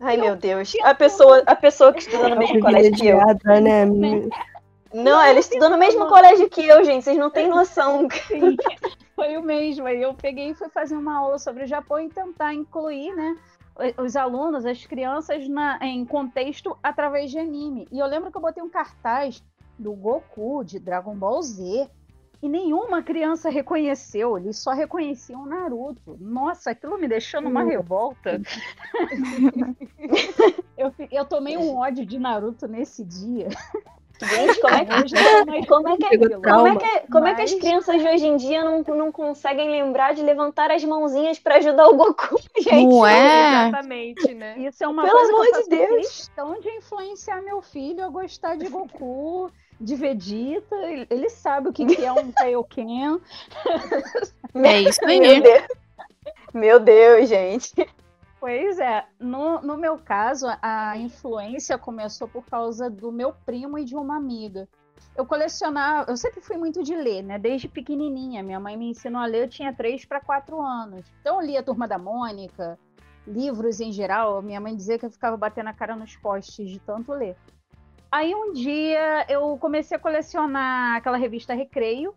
Ai, 0.00 0.16
Eu 0.16 0.20
meu 0.22 0.36
Deus. 0.36 0.72
A 0.82 0.94
pessoa, 0.94 1.42
a 1.46 1.56
pessoa 1.56 1.92
que 1.92 2.00
estuda 2.00 2.28
no 2.28 2.36
mesmo 2.36 2.58
colégio 2.60 2.92
que 2.92 3.06
eu. 3.06 3.18
Privilegiada, 3.18 3.60
né? 3.60 4.28
Não, 4.92 5.20
ela 5.20 5.38
estudou 5.38 5.68
no 5.68 5.76
mesmo 5.76 6.06
colégio 6.06 6.48
que 6.48 6.66
eu, 6.66 6.82
gente. 6.84 7.04
Vocês 7.04 7.18
não 7.18 7.30
têm 7.30 7.48
noção. 7.50 8.08
Sim, 8.26 8.56
foi 9.14 9.36
o 9.36 9.42
mesmo. 9.42 9.86
Aí 9.86 10.02
eu 10.02 10.14
peguei 10.14 10.50
e 10.50 10.54
fui 10.54 10.68
fazer 10.68 10.96
uma 10.96 11.18
aula 11.18 11.38
sobre 11.38 11.64
o 11.64 11.66
Japão 11.66 12.00
e 12.00 12.08
tentar 12.08 12.54
incluir, 12.54 13.14
né, 13.14 13.36
os 13.96 14.16
alunos, 14.16 14.64
as 14.64 14.84
crianças 14.86 15.48
na, 15.48 15.78
em 15.82 16.04
contexto 16.04 16.76
através 16.82 17.30
de 17.30 17.38
anime. 17.38 17.86
E 17.92 17.98
eu 17.98 18.06
lembro 18.06 18.30
que 18.30 18.36
eu 18.36 18.42
botei 18.42 18.62
um 18.62 18.68
cartaz 18.68 19.42
do 19.78 19.92
Goku, 19.92 20.64
de 20.64 20.78
Dragon 20.78 21.14
Ball 21.14 21.40
Z. 21.42 21.88
e 22.42 22.48
nenhuma 22.48 23.02
criança 23.02 23.48
reconheceu, 23.50 24.38
eles 24.38 24.58
só 24.58 24.72
reconheciam 24.72 25.46
Naruto. 25.46 26.16
Nossa, 26.20 26.70
aquilo 26.70 26.98
me 26.98 27.06
deixou 27.06 27.40
numa 27.40 27.62
hum. 27.62 27.68
revolta. 27.68 28.40
eu, 30.76 30.92
eu 31.10 31.24
tomei 31.24 31.56
um 31.56 31.76
ódio 31.76 32.04
de 32.04 32.18
Naruto 32.18 32.66
nesse 32.66 33.04
dia. 33.04 33.48
Gente, 34.20 34.60
como 34.60 34.74
é 34.74 34.84
que, 34.84 34.90
como 35.66 35.88
é 35.88 35.96
que, 35.96 36.18
como 36.18 36.66
é 36.66 36.76
que, 36.76 37.06
como 37.12 37.26
é 37.26 37.34
que 37.34 37.42
as 37.42 37.54
crianças 37.54 38.00
de 38.00 38.08
hoje 38.08 38.26
em 38.26 38.36
dia 38.36 38.64
não, 38.64 38.82
não 38.82 39.12
conseguem 39.12 39.70
lembrar 39.70 40.14
de 40.14 40.22
levantar 40.22 40.70
as 40.70 40.82
mãozinhas 40.84 41.38
para 41.38 41.56
ajudar 41.56 41.88
o 41.88 41.96
Goku, 41.96 42.36
gente? 42.58 42.86
Não 42.86 43.06
é? 43.06 43.68
Exatamente, 43.68 44.34
né? 44.34 44.58
Isso 44.58 44.82
é 44.82 44.88
uma 44.88 45.04
Pelo 45.04 45.16
coisa 45.16 45.32
amor 45.32 45.46
que 45.46 45.56
eu 45.56 45.62
de 45.62 45.68
Deus. 45.68 46.08
questão 46.08 46.60
de 46.60 46.68
influenciar 46.70 47.42
meu 47.42 47.62
filho 47.62 48.04
a 48.04 48.08
gostar 48.08 48.56
de 48.56 48.68
Goku, 48.68 49.52
de 49.80 49.94
Vegeta. 49.94 50.76
Ele 51.08 51.28
sabe 51.30 51.68
o 51.68 51.72
que, 51.72 51.86
que 51.86 52.04
é 52.04 52.12
um 52.12 52.32
Kaioken. 52.32 53.20
É 54.54 54.80
isso 54.80 55.04
aí. 55.04 55.20
Meu 55.20 55.42
Deus. 55.42 55.66
Meu 56.54 56.80
Deus, 56.80 57.28
gente. 57.28 57.72
Pois 58.40 58.78
é, 58.78 59.04
no, 59.18 59.60
no 59.60 59.76
meu 59.76 59.98
caso, 59.98 60.46
a 60.62 60.96
influência 60.96 61.76
começou 61.76 62.28
por 62.28 62.44
causa 62.44 62.88
do 62.88 63.10
meu 63.10 63.32
primo 63.32 63.78
e 63.78 63.84
de 63.84 63.96
uma 63.96 64.16
amiga. 64.16 64.68
Eu 65.16 65.26
colecionava, 65.26 66.10
eu 66.10 66.16
sempre 66.16 66.40
fui 66.40 66.56
muito 66.56 66.82
de 66.82 66.94
ler, 66.94 67.22
né? 67.22 67.38
Desde 67.38 67.68
pequenininha. 67.68 68.42
Minha 68.42 68.60
mãe 68.60 68.76
me 68.76 68.90
ensinou 68.90 69.20
a 69.20 69.26
ler, 69.26 69.42
eu 69.42 69.48
tinha 69.48 69.74
3 69.74 70.04
para 70.04 70.20
4 70.20 70.60
anos. 70.60 71.12
Então 71.20 71.40
eu 71.40 71.46
lia 71.46 71.62
Turma 71.62 71.88
da 71.88 71.98
Mônica, 71.98 72.78
livros 73.26 73.80
em 73.80 73.90
geral. 73.90 74.40
Minha 74.40 74.60
mãe 74.60 74.76
dizia 74.76 74.98
que 74.98 75.06
eu 75.06 75.10
ficava 75.10 75.36
batendo 75.36 75.68
a 75.68 75.72
cara 75.72 75.96
nos 75.96 76.16
postes 76.16 76.70
de 76.70 76.78
tanto 76.78 77.12
ler. 77.12 77.36
Aí 78.10 78.32
um 78.34 78.52
dia 78.52 79.26
eu 79.28 79.58
comecei 79.58 79.96
a 79.96 80.00
colecionar 80.00 80.96
aquela 80.96 81.16
revista 81.16 81.54
Recreio. 81.54 82.14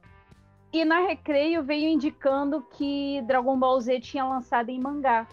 E 0.71 0.85
na 0.85 0.99
Recreio 0.99 1.63
veio 1.63 1.89
indicando 1.89 2.61
que 2.61 3.21
Dragon 3.23 3.57
Ball 3.57 3.81
Z 3.81 3.99
tinha 3.99 4.23
lançado 4.23 4.69
em 4.69 4.79
mangá. 4.79 5.27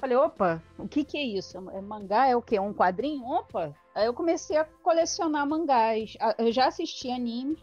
Falei, 0.00 0.16
opa, 0.16 0.62
o 0.78 0.88
que 0.88 1.04
que 1.04 1.18
é 1.18 1.22
isso? 1.22 1.58
É 1.72 1.80
mangá 1.82 2.26
é 2.26 2.34
o 2.34 2.40
quê? 2.40 2.58
Um 2.58 2.72
quadrinho? 2.72 3.22
Opa! 3.26 3.76
Aí 3.94 4.06
eu 4.06 4.14
comecei 4.14 4.56
a 4.56 4.64
colecionar 4.64 5.46
mangás. 5.46 6.16
Eu 6.38 6.50
já 6.50 6.68
assisti 6.68 7.10
anime. 7.10 7.62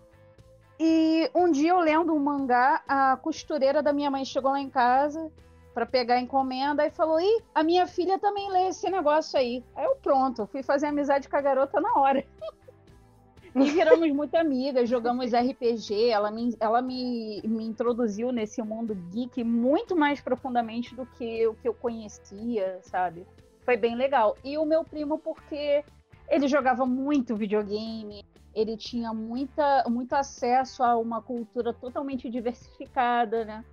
E 0.80 1.32
um 1.34 1.52
dia 1.52 1.72
eu 1.72 1.80
lendo 1.80 2.14
um 2.14 2.20
mangá, 2.20 2.84
a 2.88 3.18
costureira 3.18 3.82
da 3.82 3.92
minha 3.92 4.12
mãe 4.12 4.24
chegou 4.24 4.52
lá 4.52 4.60
em 4.60 4.70
casa 4.70 5.32
para 5.74 5.88
pegar 5.88 6.16
a 6.16 6.22
encomenda 6.22 6.86
e 6.86 6.92
falou: 6.92 7.20
Ih, 7.20 7.44
a 7.56 7.64
minha 7.64 7.88
filha 7.88 8.20
também 8.20 8.52
lê 8.52 8.68
esse 8.68 8.88
negócio 8.88 9.40
aí. 9.40 9.64
Aí 9.76 9.86
eu 9.86 9.96
pronto, 9.96 10.46
fui 10.46 10.62
fazer 10.62 10.86
amizade 10.86 11.28
com 11.28 11.38
a 11.38 11.42
garota 11.42 11.82
na 11.82 11.92
hora. 11.96 12.24
E 13.56 13.72
viramos 13.72 14.12
muito 14.12 14.36
amigas, 14.36 14.90
jogamos 14.90 15.32
RPG. 15.34 16.10
Ela, 16.10 16.32
me, 16.32 16.56
ela 16.60 16.82
me, 16.82 17.42
me 17.44 17.66
introduziu 17.66 18.32
nesse 18.32 18.62
mundo 18.62 18.96
geek 19.12 19.44
muito 19.44 19.96
mais 19.96 20.22
profundamente 20.22 20.96
do 20.96 21.06
que 21.06 21.48
o 21.48 21.54
que 21.56 21.68
eu 21.68 21.74
conhecia, 21.74 22.80
sabe? 22.82 23.26
Foi 23.62 23.78
bem 23.78 23.96
legal. 23.96 24.38
E 24.44 24.58
o 24.58 24.66
meu 24.66 24.84
primo, 24.84 25.18
porque 25.18 25.84
ele 26.30 26.48
jogava 26.48 26.86
muito 26.86 27.36
videogame, 27.36 28.24
ele 28.54 28.76
tinha 28.76 29.14
muita, 29.14 29.84
muito 29.88 30.14
acesso 30.14 30.84
a 30.84 30.98
uma 30.98 31.22
cultura 31.22 31.74
totalmente 31.74 32.30
diversificada, 32.30 33.46
né? 33.46 33.64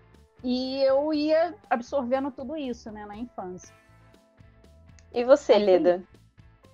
E 0.43 0.83
eu 0.83 1.12
ia 1.12 1.54
absorvendo 1.71 2.31
tudo 2.31 2.57
isso, 2.57 2.90
né, 2.90 3.07
na 3.07 3.16
infância. 3.16 3.75
E 5.12 5.25
você, 5.25 5.57
Leda? 5.57 6.02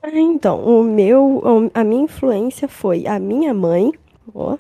Então, 0.02 0.64
o 0.64 0.82
meu, 0.82 1.42
a 1.74 1.84
minha 1.84 2.04
influência 2.04 2.66
foi 2.66 3.06
a 3.06 3.18
minha 3.18 3.52
mãe, 3.52 3.92
ó, 4.34 4.56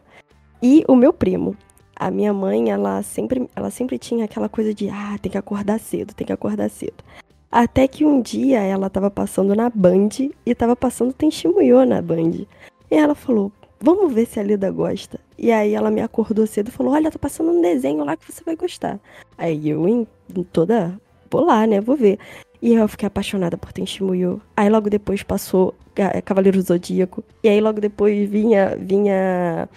e 0.62 0.84
o 0.86 0.94
meu 0.94 1.12
primo. 1.12 1.56
A 1.96 2.10
minha 2.10 2.32
mãe, 2.32 2.70
ela 2.70 3.02
sempre, 3.02 3.48
ela 3.54 3.70
sempre 3.70 3.98
tinha 3.98 4.24
aquela 4.24 4.48
coisa 4.48 4.72
de, 4.72 4.88
ah, 4.88 5.16
tem 5.20 5.32
que 5.32 5.38
acordar 5.38 5.78
cedo, 5.78 6.14
tem 6.14 6.26
que 6.26 6.32
acordar 6.32 6.68
cedo. 6.70 7.02
Até 7.50 7.88
que 7.88 8.04
um 8.04 8.22
dia 8.22 8.60
ela 8.60 8.88
tava 8.88 9.10
passando 9.10 9.54
na 9.54 9.68
Band 9.68 10.08
e 10.46 10.54
tava 10.54 10.76
passando 10.76 11.12
Tenchimuyo 11.12 11.84
na 11.84 12.00
Band. 12.00 12.46
E 12.90 12.94
ela 12.94 13.14
falou, 13.14 13.50
vamos 13.80 14.12
ver 14.12 14.26
se 14.26 14.38
a 14.38 14.42
Lida 14.42 14.70
gosta. 14.70 15.18
E 15.36 15.50
aí 15.50 15.74
ela 15.74 15.90
me 15.90 16.00
acordou 16.00 16.46
cedo 16.46 16.68
e 16.68 16.70
falou, 16.72 16.92
olha, 16.92 17.10
tá 17.10 17.18
passando 17.18 17.50
um 17.50 17.60
desenho 17.60 18.04
lá 18.04 18.16
que 18.16 18.30
você 18.30 18.44
vai 18.44 18.54
gostar. 18.54 19.00
Aí 19.36 19.68
eu, 19.68 19.88
em 19.88 20.06
toda, 20.52 21.00
vou 21.30 21.44
lá, 21.44 21.66
né, 21.66 21.80
vou 21.80 21.96
ver. 21.96 22.18
E 22.62 22.74
eu 22.74 22.86
fiquei 22.88 23.06
apaixonada 23.06 23.56
por 23.56 23.72
Tenchimuyo. 23.72 24.40
Aí 24.56 24.68
logo 24.68 24.90
depois 24.90 25.22
passou 25.22 25.74
é, 25.96 26.20
Cavaleiro 26.20 26.60
Zodíaco. 26.60 27.24
E 27.42 27.48
aí 27.48 27.60
logo 27.60 27.80
depois 27.80 28.28
vinha. 28.28 28.76
vinha. 28.78 29.68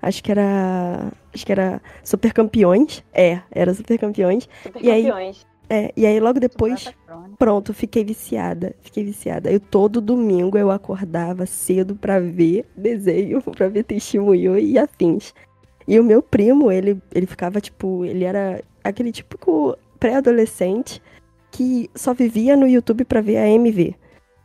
Acho 0.00 0.22
que 0.22 0.32
era. 0.32 1.12
Acho 1.32 1.46
que 1.46 1.52
era 1.52 1.80
Super 2.02 2.32
Campeões. 2.32 3.04
É, 3.12 3.40
era 3.50 3.72
Super 3.72 3.98
Campeões. 3.98 4.48
Super 4.62 4.84
e 4.84 4.86
Campeões. 4.86 5.46
Aí, 5.70 5.84
é, 5.84 5.92
e 5.96 6.04
aí 6.04 6.18
logo 6.18 6.40
depois. 6.40 6.92
Pronto, 7.38 7.72
fiquei 7.72 8.04
viciada. 8.04 8.74
Fiquei 8.80 9.04
viciada. 9.04 9.50
Eu 9.50 9.60
todo 9.60 10.00
domingo 10.00 10.58
eu 10.58 10.70
acordava 10.70 11.46
cedo 11.46 11.94
para 11.94 12.18
ver 12.18 12.66
desenho, 12.76 13.40
para 13.56 13.68
ver 13.68 13.84
Testemunho 13.84 14.58
e 14.58 14.76
afins. 14.78 15.32
E 15.86 15.98
o 15.98 16.04
meu 16.04 16.22
primo, 16.22 16.72
ele, 16.72 17.00
ele 17.14 17.26
ficava 17.26 17.60
tipo. 17.60 18.04
Ele 18.04 18.24
era 18.24 18.62
aquele 18.82 19.12
típico 19.12 19.76
pré-adolescente 20.00 21.00
que 21.52 21.90
só 21.94 22.14
vivia 22.14 22.56
no 22.56 22.66
YouTube 22.66 23.04
para 23.04 23.20
ver 23.20 23.36
a 23.36 23.48
MV. 23.48 23.94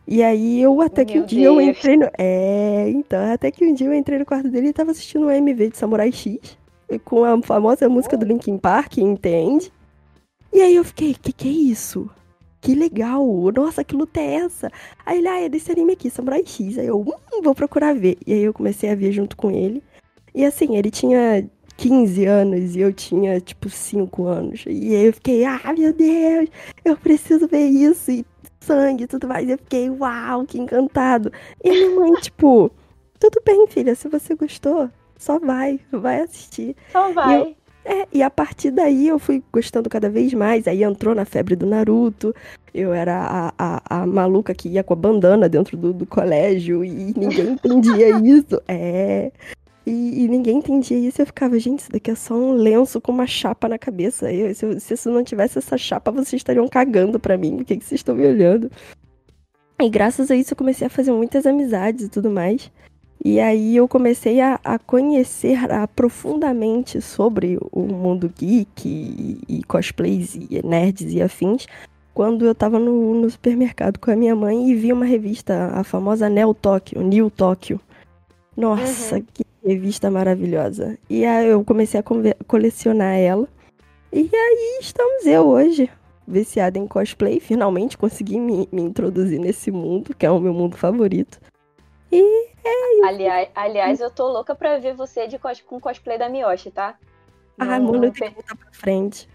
E 0.05 0.23
aí 0.23 0.61
eu 0.61 0.81
até 0.81 1.03
que 1.03 1.19
um 1.19 1.25
dia 1.25 1.47
eu 1.47 1.59
entrei 1.59 1.97
no. 1.97 2.09
É, 2.17 2.89
então, 2.89 3.33
até 3.33 3.49
que 3.49 3.65
um 3.65 3.73
dia 3.73 3.87
eu 3.87 3.93
entrei 3.93 4.19
no 4.19 4.25
quarto 4.25 4.49
dele 4.49 4.67
e 4.67 4.73
tava 4.73 4.91
assistindo 4.91 5.25
o 5.25 5.31
MV 5.31 5.69
de 5.69 5.77
Samurai 5.77 6.11
X. 6.11 6.57
Com 7.03 7.25
a 7.25 7.41
famosa 7.41 7.89
música 7.89 8.15
do 8.15 8.25
Linkin 8.25 8.57
Park, 8.57 8.99
entende? 8.99 9.71
E 10.53 10.61
aí 10.61 10.75
eu 10.75 10.85
fiquei, 10.85 11.13
que 11.13 11.33
que 11.33 11.49
é 11.49 11.51
isso? 11.51 12.09
Que 12.61 12.73
legal! 12.73 13.25
Nossa, 13.53 13.83
que 13.83 13.95
luta 13.95 14.19
é 14.19 14.35
essa? 14.35 14.71
Aí 15.05 15.19
ele, 15.19 15.27
ah, 15.27 15.41
é 15.41 15.49
desse 15.49 15.71
anime 15.71 15.93
aqui, 15.93 16.09
Samurai 16.09 16.43
X. 16.45 16.77
Aí 16.77 16.87
eu, 16.87 16.99
hum, 17.01 17.41
vou 17.43 17.53
procurar 17.53 17.93
ver. 17.93 18.17
E 18.25 18.33
aí 18.33 18.43
eu 18.43 18.53
comecei 18.53 18.89
a 18.89 18.95
ver 18.95 19.11
junto 19.11 19.35
com 19.35 19.51
ele. 19.51 19.83
E 20.33 20.45
assim, 20.45 20.77
ele 20.77 20.89
tinha 20.89 21.49
15 21.77 22.25
anos 22.25 22.75
e 22.75 22.79
eu 22.81 22.91
tinha, 22.91 23.39
tipo, 23.39 23.69
5 23.69 24.25
anos. 24.25 24.63
E 24.67 24.95
aí 24.95 25.05
eu 25.05 25.13
fiquei, 25.13 25.45
ah, 25.45 25.73
meu 25.77 25.93
Deus, 25.93 26.49
eu 26.83 26.97
preciso 26.97 27.47
ver 27.47 27.65
isso. 27.65 28.11
E 28.11 28.25
sangue 28.67 29.05
e 29.05 29.07
tudo 29.07 29.27
mais. 29.27 29.47
E 29.47 29.51
eu 29.51 29.57
fiquei, 29.57 29.89
uau, 29.89 30.45
que 30.45 30.59
encantado. 30.59 31.31
E 31.63 31.69
minha 31.69 31.99
mãe, 31.99 32.13
tipo, 32.21 32.69
tudo 33.19 33.41
bem, 33.45 33.65
filha, 33.67 33.95
se 33.95 34.09
você 34.09 34.35
gostou, 34.35 34.89
só 35.17 35.39
vai, 35.39 35.79
vai 35.91 36.21
assistir. 36.21 36.75
Só 36.91 37.11
vai. 37.13 37.37
E, 37.37 37.41
eu, 37.41 37.55
é, 37.85 38.07
e 38.11 38.21
a 38.21 38.29
partir 38.29 38.69
daí 38.71 39.07
eu 39.07 39.17
fui 39.17 39.41
gostando 39.51 39.89
cada 39.89 40.09
vez 40.09 40.33
mais. 40.33 40.67
Aí 40.67 40.83
entrou 40.83 41.15
na 41.15 41.23
febre 41.23 41.55
do 41.55 41.65
Naruto. 41.65 42.35
Eu 42.73 42.93
era 42.93 43.15
a, 43.17 43.53
a, 43.57 44.01
a 44.01 44.05
maluca 44.05 44.53
que 44.53 44.67
ia 44.67 44.83
com 44.83 44.93
a 44.93 44.97
bandana 44.97 45.47
dentro 45.47 45.77
do, 45.77 45.93
do 45.93 46.05
colégio 46.05 46.83
e 46.83 47.13
ninguém 47.17 47.51
entendia 47.55 48.19
isso. 48.19 48.61
É. 48.67 49.31
E, 49.89 50.25
e, 50.25 50.27
ninguém 50.27 50.57
entendia 50.57 50.97
isso. 50.97 51.21
Eu 51.21 51.25
ficava, 51.25 51.57
gente, 51.57 51.79
isso 51.79 51.91
daqui 51.93 52.11
é 52.11 52.15
só 52.15 52.33
um 52.35 52.51
lenço 52.51 52.99
com 52.99 53.09
uma 53.09 53.25
chapa 53.25 53.69
na 53.69 53.77
cabeça. 53.77 54.29
Eu, 54.29 54.53
se, 54.53 54.81
se, 54.81 54.97
se 54.97 55.09
não 55.09 55.23
tivesse 55.23 55.57
essa 55.57 55.77
chapa, 55.77 56.11
vocês 56.11 56.41
estariam 56.41 56.67
cagando 56.67 57.17
para 57.17 57.37
mim. 57.37 57.55
Por 57.55 57.63
que, 57.63 57.77
que 57.77 57.85
vocês 57.85 57.99
estão 57.99 58.13
me 58.13 58.27
olhando? 58.27 58.69
E 59.79 59.89
graças 59.89 60.29
a 60.29 60.35
isso 60.35 60.51
eu 60.51 60.57
comecei 60.57 60.87
a 60.87 60.89
fazer 60.89 61.13
muitas 61.13 61.45
amizades 61.45 62.05
e 62.05 62.09
tudo 62.09 62.29
mais. 62.29 62.69
E 63.23 63.39
aí 63.39 63.77
eu 63.77 63.87
comecei 63.87 64.41
a, 64.41 64.59
a 64.61 64.77
conhecer 64.77 65.57
a, 65.71 65.87
profundamente 65.87 66.99
sobre 66.99 67.57
o 67.71 67.81
mundo 67.83 68.29
geek 68.37 68.85
e, 68.85 69.39
e, 69.47 69.63
cosplays 69.63 70.35
e 70.35 70.61
nerds 70.65 71.13
e 71.13 71.21
afins 71.21 71.65
quando 72.13 72.45
eu 72.45 72.53
tava 72.53 72.77
no, 72.77 73.21
no, 73.21 73.29
supermercado 73.29 73.99
com 73.99 74.11
a 74.11 74.15
minha 74.17 74.35
mãe 74.35 74.69
e 74.69 74.75
vi 74.75 74.91
uma 74.91 75.05
revista, 75.05 75.71
a 75.73 75.83
famosa 75.83 76.27
Neo 76.27 76.53
Tóquio, 76.53 77.01
New 77.01 77.29
Tóquio. 77.29 77.79
Nossa, 78.55 79.17
uhum. 79.17 79.25
que 79.33 79.46
revista 79.63 80.09
maravilhosa. 80.09 80.97
E 81.09 81.25
aí 81.25 81.47
eu 81.47 81.63
comecei 81.63 81.99
a 81.99 82.03
colecionar 82.45 83.15
ela. 83.15 83.47
E 84.11 84.29
aí 84.33 84.79
estamos 84.81 85.25
eu 85.25 85.47
hoje, 85.47 85.89
viciada 86.27 86.77
em 86.77 86.87
cosplay. 86.87 87.39
Finalmente 87.39 87.97
consegui 87.97 88.39
me, 88.39 88.67
me 88.71 88.81
introduzir 88.81 89.39
nesse 89.39 89.71
mundo, 89.71 90.15
que 90.15 90.25
é 90.25 90.31
o 90.31 90.39
meu 90.39 90.53
mundo 90.53 90.77
favorito. 90.77 91.39
E 92.11 92.21
é 92.63 92.93
isso. 92.95 93.05
Aliás, 93.05 93.49
aliás 93.55 93.99
eu 93.99 94.09
tô 94.09 94.27
louca 94.27 94.55
pra 94.55 94.77
ver 94.77 94.93
você 94.93 95.27
de 95.27 95.37
cos 95.37 95.61
com 95.61 95.79
cosplay 95.79 96.17
da 96.17 96.29
Miyoshi, 96.29 96.71
tá? 96.71 96.95
Ah, 97.59 97.79
mano, 97.79 98.05
eu 98.05 98.11
tenho 98.11 98.31
que 98.31 98.35
voltar 98.35 98.55
pra 98.55 98.71
frente. 98.71 99.27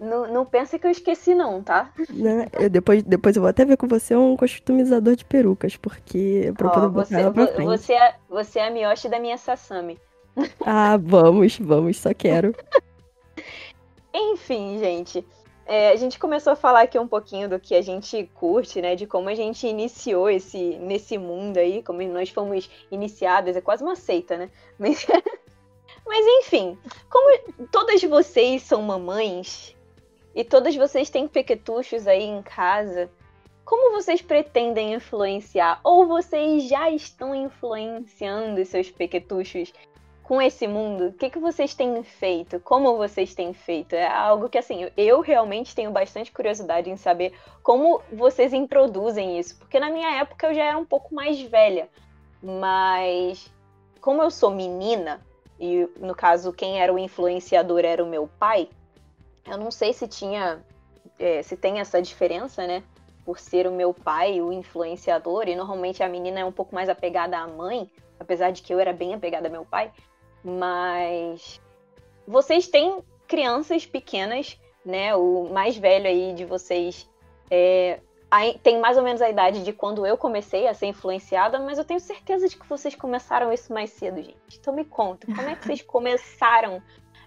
Não, 0.00 0.26
não 0.32 0.44
pensa 0.44 0.78
que 0.78 0.86
eu 0.86 0.90
esqueci, 0.90 1.34
não, 1.34 1.62
tá? 1.62 1.92
Né, 2.10 2.48
eu 2.58 2.68
depois, 2.68 3.02
depois 3.02 3.36
eu 3.36 3.42
vou 3.42 3.48
até 3.48 3.64
ver 3.64 3.76
com 3.76 3.86
você 3.86 4.14
um 4.16 4.36
customizador 4.36 5.14
de 5.14 5.24
perucas, 5.24 5.76
porque. 5.76 6.52
Pra 6.56 6.70
poder 6.70 6.88
você, 6.88 7.14
ela 7.14 7.32
pra 7.32 7.46
frente. 7.46 7.66
Você 7.66 7.92
é, 7.92 8.14
você 8.28 8.58
é 8.58 8.66
a 8.66 8.70
Miyoshi 8.70 9.08
da 9.08 9.18
minha 9.18 9.38
Sasami. 9.38 9.98
Ah, 10.66 10.96
vamos, 10.96 11.58
vamos, 11.60 11.96
só 11.96 12.12
quero. 12.12 12.54
Enfim, 14.12 14.78
gente. 14.80 15.24
É, 15.66 15.90
a 15.90 15.96
gente 15.96 16.18
começou 16.18 16.52
a 16.52 16.56
falar 16.56 16.82
aqui 16.82 16.98
um 16.98 17.06
pouquinho 17.08 17.48
do 17.48 17.58
que 17.58 17.74
a 17.74 17.80
gente 17.80 18.28
curte, 18.34 18.82
né? 18.82 18.96
De 18.96 19.06
como 19.06 19.28
a 19.28 19.34
gente 19.34 19.66
iniciou 19.66 20.28
esse, 20.28 20.76
nesse 20.80 21.16
mundo 21.16 21.56
aí, 21.56 21.82
como 21.82 22.02
nós 22.02 22.30
fomos 22.30 22.68
iniciadas, 22.90 23.56
é 23.56 23.60
quase 23.60 23.82
uma 23.82 23.96
seita, 23.96 24.36
né? 24.36 24.50
Mas 24.78 25.06
Mas 26.06 26.26
enfim, 26.26 26.76
como 27.08 27.66
todas 27.70 28.02
vocês 28.02 28.62
são 28.62 28.82
mamães 28.82 29.74
e 30.34 30.42
todas 30.42 30.74
vocês 30.74 31.10
têm 31.10 31.28
pequetuchos 31.28 32.06
aí 32.06 32.24
em 32.24 32.42
casa, 32.42 33.10
como 33.64 33.92
vocês 33.92 34.20
pretendem 34.20 34.94
influenciar 34.94 35.80
ou 35.82 36.06
vocês 36.06 36.68
já 36.68 36.90
estão 36.90 37.34
influenciando 37.34 38.62
seus 38.64 38.90
pequetuchos 38.90 39.72
com 40.24 40.40
esse 40.40 40.66
mundo? 40.66 41.08
O 41.08 41.12
que, 41.12 41.30
que 41.30 41.38
vocês 41.38 41.74
têm 41.74 42.02
feito? 42.02 42.58
Como 42.60 42.96
vocês 42.96 43.34
têm 43.34 43.54
feito? 43.54 43.94
É 43.94 44.06
algo 44.06 44.48
que, 44.48 44.58
assim, 44.58 44.90
eu 44.96 45.20
realmente 45.20 45.74
tenho 45.74 45.90
bastante 45.90 46.32
curiosidade 46.32 46.90
em 46.90 46.96
saber 46.96 47.32
como 47.62 48.02
vocês 48.12 48.52
introduzem 48.52 49.38
isso. 49.38 49.56
Porque 49.58 49.78
na 49.78 49.90
minha 49.90 50.18
época 50.18 50.48
eu 50.48 50.54
já 50.54 50.64
era 50.64 50.78
um 50.78 50.84
pouco 50.84 51.14
mais 51.14 51.40
velha. 51.40 51.88
Mas, 52.42 53.50
como 54.00 54.22
eu 54.22 54.30
sou 54.30 54.50
menina, 54.50 55.24
e 55.58 55.88
no 55.98 56.14
caso 56.14 56.52
quem 56.52 56.80
era 56.82 56.92
o 56.92 56.98
influenciador 56.98 57.80
era 57.84 58.02
o 58.02 58.08
meu 58.08 58.28
pai, 58.38 58.68
eu 59.46 59.58
não 59.58 59.70
sei 59.70 59.92
se 59.92 60.06
tinha. 60.08 60.64
É, 61.18 61.42
se 61.42 61.56
tem 61.56 61.78
essa 61.78 62.00
diferença, 62.00 62.66
né? 62.66 62.82
Por 63.24 63.38
ser 63.38 63.66
o 63.66 63.72
meu 63.72 63.94
pai 63.94 64.40
o 64.40 64.52
influenciador, 64.52 65.48
e 65.48 65.56
normalmente 65.56 66.02
a 66.02 66.08
menina 66.08 66.40
é 66.40 66.44
um 66.44 66.52
pouco 66.52 66.74
mais 66.74 66.88
apegada 66.88 67.38
à 67.38 67.46
mãe, 67.46 67.90
apesar 68.18 68.50
de 68.50 68.62
que 68.62 68.72
eu 68.72 68.80
era 68.80 68.92
bem 68.92 69.14
apegada 69.14 69.48
ao 69.48 69.52
meu 69.52 69.64
pai. 69.64 69.92
Mas 70.42 71.60
vocês 72.26 72.68
têm 72.68 73.02
crianças 73.26 73.86
pequenas, 73.86 74.58
né? 74.84 75.14
O 75.14 75.48
mais 75.50 75.76
velho 75.76 76.06
aí 76.06 76.34
de 76.34 76.44
vocês 76.44 77.08
é, 77.50 78.00
tem 78.62 78.80
mais 78.80 78.96
ou 78.96 79.02
menos 79.02 79.22
a 79.22 79.30
idade 79.30 79.62
de 79.62 79.72
quando 79.72 80.04
eu 80.06 80.16
comecei 80.16 80.66
a 80.66 80.74
ser 80.74 80.86
influenciada, 80.86 81.58
mas 81.60 81.78
eu 81.78 81.84
tenho 81.84 82.00
certeza 82.00 82.48
de 82.48 82.56
que 82.56 82.68
vocês 82.68 82.94
começaram 82.94 83.52
isso 83.52 83.72
mais 83.72 83.90
cedo, 83.90 84.20
gente. 84.22 84.58
Então 84.58 84.74
me 84.74 84.84
conta, 84.84 85.26
como 85.26 85.48
é 85.48 85.54
que 85.54 85.64
vocês 85.64 85.82
começaram 85.82 86.82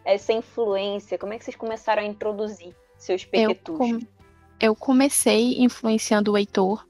essa 0.08 0.32
influência? 0.32 1.18
Como 1.18 1.34
é 1.34 1.38
que 1.38 1.44
vocês 1.44 1.58
começaram 1.58 2.02
a 2.02 2.06
introduzir 2.06 2.74
seus 2.98 3.26
pequetus? 3.26 3.74
Eu, 3.74 3.78
com... 3.78 4.00
eu 4.60 4.76
comecei 4.76 5.62
influenciando 5.62 6.32
o 6.32 6.38
Heitor, 6.38 6.88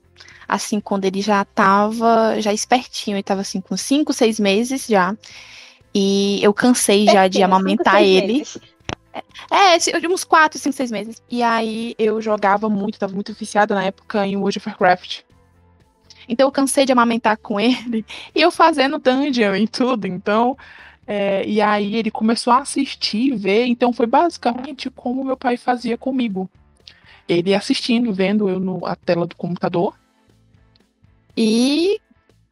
assim, 0.47 0.79
quando 0.79 1.05
ele 1.05 1.21
já 1.21 1.41
estava 1.41 2.39
já 2.39 2.53
espertinho, 2.53 3.15
ele 3.15 3.21
estava 3.21 3.41
assim 3.41 3.59
com 3.59 3.75
5, 3.75 4.13
6 4.13 4.39
meses 4.39 4.85
já. 4.85 5.17
E 5.93 6.39
eu 6.43 6.53
cansei 6.53 7.05
já 7.05 7.27
de 7.27 7.41
amamentar 7.41 8.03
ele. 8.03 8.39
Meses. 8.39 8.59
É, 9.49 10.07
uns 10.07 10.23
4, 10.23 10.59
5, 10.59 10.75
6 10.75 10.91
meses. 10.91 11.23
E 11.27 11.41
aí 11.41 11.95
eu 11.97 12.21
jogava 12.21 12.69
muito, 12.69 12.99
tava 12.99 13.15
muito 13.15 13.33
viciada 13.33 13.73
na 13.73 13.85
época 13.85 14.27
em 14.27 14.37
World 14.37 14.59
of 14.59 14.69
Warcraft. 14.69 15.21
Então 16.29 16.47
eu 16.47 16.51
cansei 16.51 16.85
de 16.85 16.91
amamentar 16.91 17.37
com 17.37 17.59
ele. 17.59 18.05
E 18.35 18.41
eu 18.41 18.51
fazendo 18.51 18.99
dungeon 18.99 19.55
e 19.55 19.67
tudo. 19.67 20.05
Então. 20.05 20.55
É, 21.07 21.47
e 21.47 21.61
aí 21.61 21.95
ele 21.95 22.11
começou 22.11 22.51
a 22.51 22.59
assistir, 22.59 23.33
ver. 23.35 23.65
Então 23.65 23.93
foi 23.93 24.05
basicamente 24.05 24.89
como 24.89 25.23
meu 25.23 25.37
pai 25.37 25.55
fazia 25.55 25.97
comigo. 25.97 26.49
Ele 27.27 27.55
assistindo, 27.55 28.13
vendo 28.13 28.49
eu 28.49 28.59
na 28.59 28.95
tela 28.95 29.25
do 29.25 29.35
computador. 29.35 29.97
E 31.35 31.99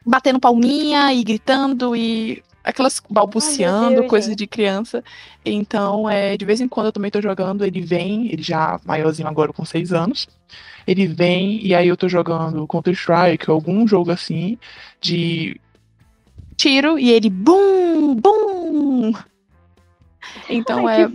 batendo 0.06 0.40
palminha 0.40 1.14
e 1.14 1.24
gritando 1.24 1.96
e 1.96 2.42
aquelas 2.64 3.02
balbuciando, 3.10 4.02
Ai, 4.02 4.08
coisas 4.08 4.36
de 4.36 4.48
criança. 4.48 5.04
Então, 5.46 6.10
é, 6.10 6.36
de 6.36 6.46
vez 6.46 6.60
em 6.62 6.68
quando 6.68 6.88
eu 6.88 6.92
também 6.92 7.12
tô 7.12 7.22
jogando, 7.22 7.66
ele 7.66 7.82
vem, 7.82 8.32
ele 8.32 8.42
já 8.42 8.80
maiorzinho 8.84 9.28
agora 9.28 9.54
com 9.54 9.64
seis 9.64 9.94
anos. 9.94 10.28
Ele 10.88 11.08
vem 11.08 11.66
e 11.66 11.74
aí 11.74 11.88
eu 11.88 11.98
tô 11.98 12.08
jogando 12.08 12.68
Counter-Strike, 12.68 13.50
algum 13.50 13.88
jogo 13.88 14.12
assim, 14.12 14.58
de 15.02 15.60
tiro, 16.66 16.98
e 16.98 17.12
ele 17.12 17.30
bum, 17.30 18.16
bum. 18.16 19.14
Então 20.50 20.88
Ai, 20.88 21.04
é. 21.04 21.08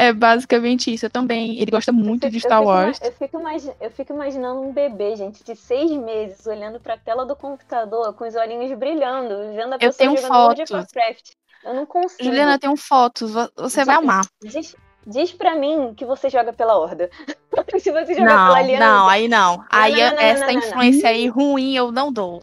É 0.00 0.12
basicamente 0.12 0.94
isso. 0.94 1.06
Eu 1.06 1.10
também. 1.10 1.58
Ele 1.58 1.72
gosta 1.72 1.90
muito 1.90 2.26
eu, 2.26 2.30
de 2.30 2.38
Star 2.38 2.62
eu 2.62 2.68
Wars. 2.68 3.00
eu, 3.02 3.12
fico 3.12 3.42
eu 3.80 3.90
fico 3.90 4.12
imaginando 4.12 4.60
um 4.60 4.72
bebê, 4.72 5.16
gente, 5.16 5.42
de 5.42 5.56
seis 5.56 5.90
meses, 5.90 6.46
olhando 6.46 6.78
pra 6.78 6.96
tela 6.96 7.26
do 7.26 7.34
computador 7.34 8.14
com 8.14 8.24
os 8.24 8.36
olhinhos 8.36 8.72
brilhando, 8.78 9.52
vendo 9.56 9.74
a 9.74 9.78
pessoa 9.78 10.16
jogando 10.16 10.32
World 10.32 10.62
of 10.62 10.72
Warcraft. 10.72 11.30
Eu 11.64 11.74
não 11.74 11.84
consigo. 11.84 12.22
Juliana, 12.22 12.54
eu 12.54 12.58
tenho 12.60 12.76
fotos. 12.76 13.32
Você 13.56 13.84
vai 13.84 13.96
amar. 13.96 14.24
Diz, 14.40 14.76
diz 15.04 15.32
pra 15.32 15.56
mim 15.56 15.92
que 15.96 16.04
você 16.04 16.30
joga 16.30 16.52
pela 16.52 16.78
Horda. 16.78 17.10
Se 17.80 17.90
você 17.90 18.14
joga 18.14 18.24
não, 18.24 18.46
pela 18.46 18.58
Aliança. 18.58 18.86
Não, 18.86 19.08
aí 19.08 19.26
não. 19.26 19.64
Aí 19.68 19.96
não, 19.96 20.10
não, 20.12 20.18
essa 20.20 20.52
influência 20.52 21.08
aí 21.08 21.26
ruim 21.26 21.74
eu 21.74 21.90
não 21.90 22.12
dou. 22.12 22.40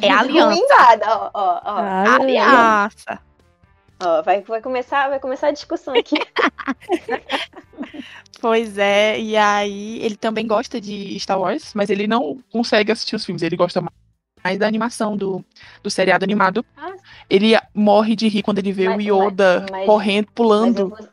É 0.00 0.10
aliança. 0.10 1.30
Ó. 1.34 1.60
aliança. 2.20 3.20
Ó, 4.02 4.22
vai, 4.22 4.42
vai, 4.42 4.60
começar, 4.60 5.08
vai 5.08 5.20
começar 5.20 5.48
a 5.48 5.52
discussão 5.52 5.94
aqui. 5.94 6.16
pois 8.40 8.76
é, 8.76 9.18
e 9.18 9.36
aí 9.36 10.02
ele 10.02 10.16
também 10.16 10.46
gosta 10.46 10.80
de 10.80 11.18
Star 11.18 11.40
Wars, 11.40 11.72
mas 11.74 11.90
ele 11.90 12.06
não 12.06 12.38
consegue 12.50 12.90
assistir 12.90 13.16
os 13.16 13.24
filmes, 13.24 13.42
ele 13.42 13.56
gosta 13.56 13.82
mais 14.44 14.58
da 14.58 14.66
animação 14.66 15.16
do, 15.16 15.44
do 15.82 15.90
seriado 15.90 16.24
animado. 16.24 16.64
Ah. 16.76 16.92
Ele 17.30 17.58
morre 17.72 18.14
de 18.14 18.28
rir 18.28 18.42
quando 18.42 18.58
ele 18.58 18.72
vê 18.72 18.88
mas, 18.88 18.96
o 18.98 19.00
Yoda 19.00 19.66
mas, 19.70 19.86
correndo, 19.86 20.28
pulando. 20.34 20.90
Mas 20.90 21.00
eu, 21.00 21.06
vou, 21.06 21.08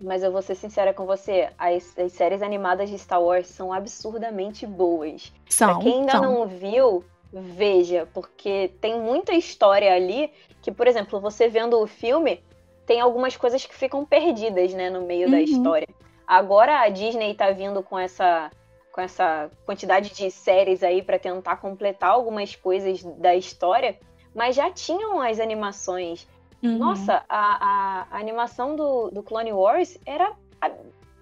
mas 0.00 0.22
eu 0.22 0.32
vou 0.32 0.42
ser 0.42 0.54
sincera 0.54 0.94
com 0.94 1.04
você, 1.04 1.50
as, 1.58 1.98
as, 1.98 2.12
séries 2.12 2.40
animadas 2.40 2.88
de 2.88 2.98
Star 2.98 3.20
Wars 3.20 3.48
são 3.48 3.72
absurdamente 3.72 4.66
boas. 4.66 5.32
São. 5.48 5.74
Pra 5.74 5.82
quem 5.82 6.00
ainda 6.00 6.12
são. 6.12 6.22
não 6.22 6.46
viu, 6.46 7.04
veja, 7.40 8.08
porque 8.12 8.70
tem 8.80 9.00
muita 9.00 9.32
história 9.32 9.92
ali 9.94 10.30
que, 10.62 10.72
por 10.72 10.86
exemplo, 10.86 11.20
você 11.20 11.48
vendo 11.48 11.80
o 11.80 11.86
filme, 11.86 12.42
tem 12.86 13.00
algumas 13.00 13.36
coisas 13.36 13.64
que 13.64 13.74
ficam 13.74 14.04
perdidas, 14.04 14.72
né, 14.72 14.90
no 14.90 15.02
meio 15.02 15.26
uhum. 15.26 15.32
da 15.32 15.40
história. 15.40 15.88
Agora 16.26 16.80
a 16.80 16.88
Disney 16.88 17.34
tá 17.34 17.50
vindo 17.50 17.82
com 17.82 17.98
essa 17.98 18.50
com 18.96 19.02
essa 19.02 19.50
quantidade 19.66 20.14
de 20.14 20.30
séries 20.30 20.82
aí 20.82 21.02
para 21.02 21.18
tentar 21.18 21.56
completar 21.58 22.08
algumas 22.08 22.56
coisas 22.56 23.02
da 23.02 23.36
história, 23.36 23.98
mas 24.34 24.56
já 24.56 24.70
tinham 24.70 25.20
as 25.20 25.38
animações. 25.38 26.26
Uhum. 26.62 26.78
Nossa, 26.78 27.22
a, 27.28 27.36
a, 27.38 28.06
a, 28.10 28.18
animação 28.18 28.74
do, 28.74 29.10
do 29.10 29.22
Clone 29.22 29.52
Wars 29.52 29.98
era 30.06 30.32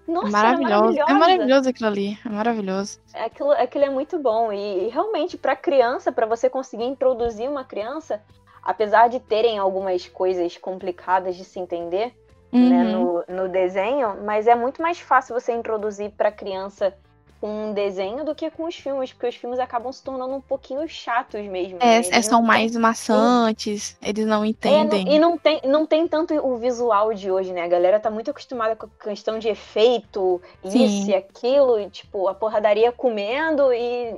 nossa, 0.07 0.29
maravilhoso. 0.29 0.99
É 0.99 1.13
maravilhoso 1.13 1.69
aquilo 1.69 1.87
ali. 1.87 2.17
É 2.25 2.29
maravilhoso. 2.29 2.99
Aquilo, 3.13 3.51
aquilo 3.51 3.85
é 3.85 3.89
muito 3.89 4.19
bom. 4.19 4.51
E, 4.51 4.85
e 4.85 4.89
realmente, 4.89 5.37
para 5.37 5.55
criança, 5.55 6.11
para 6.11 6.25
você 6.25 6.49
conseguir 6.49 6.85
introduzir 6.85 7.49
uma 7.49 7.63
criança, 7.63 8.21
apesar 8.63 9.09
de 9.09 9.19
terem 9.19 9.57
algumas 9.57 10.07
coisas 10.07 10.57
complicadas 10.57 11.35
de 11.35 11.43
se 11.43 11.59
entender 11.59 12.13
né, 12.51 12.59
uhum. 12.59 12.69
né, 12.69 12.83
no, 12.83 13.43
no 13.43 13.49
desenho, 13.49 14.23
mas 14.23 14.47
é 14.47 14.55
muito 14.55 14.81
mais 14.81 14.99
fácil 14.99 15.39
você 15.39 15.53
introduzir 15.53 16.11
para 16.11 16.31
criança 16.31 16.95
com 17.39 17.69
um 17.69 17.73
desenho 17.73 18.23
do 18.23 18.33
que 18.33 18.49
com 18.49 18.65
os 18.65 18.75
filmes, 18.75 19.11
porque 19.11 19.27
os 19.27 19.35
filmes 19.35 19.59
acabam 19.59 19.91
se 19.91 20.03
tornando 20.03 20.33
um 20.35 20.41
pouquinho 20.41 20.87
chatos 20.87 21.45
mesmo. 21.45 21.77
É, 21.81 22.01
né? 22.01 22.21
são 22.21 22.41
mais 22.41 22.71
tem... 22.71 22.81
maçantes, 22.81 23.97
eles 24.01 24.25
não 24.25 24.45
entendem. 24.45 25.07
É, 25.07 25.15
e 25.15 25.19
não 25.19 25.37
tem, 25.37 25.61
não 25.65 25.85
tem 25.85 26.07
tanto 26.07 26.33
o 26.35 26.57
visual 26.57 27.13
de 27.13 27.29
hoje, 27.29 27.53
né? 27.53 27.63
A 27.63 27.67
galera 27.67 27.99
tá 27.99 28.09
muito 28.09 28.31
acostumada 28.31 28.75
com 28.75 28.85
a 28.85 29.03
questão 29.03 29.37
de 29.37 29.47
efeito, 29.47 30.41
Sim. 30.63 30.85
isso 30.85 31.09
e 31.09 31.15
aquilo, 31.15 31.79
e, 31.79 31.89
tipo, 31.89 32.27
a 32.27 32.33
porradaria 32.33 32.91
comendo 32.91 33.71
e, 33.73 34.15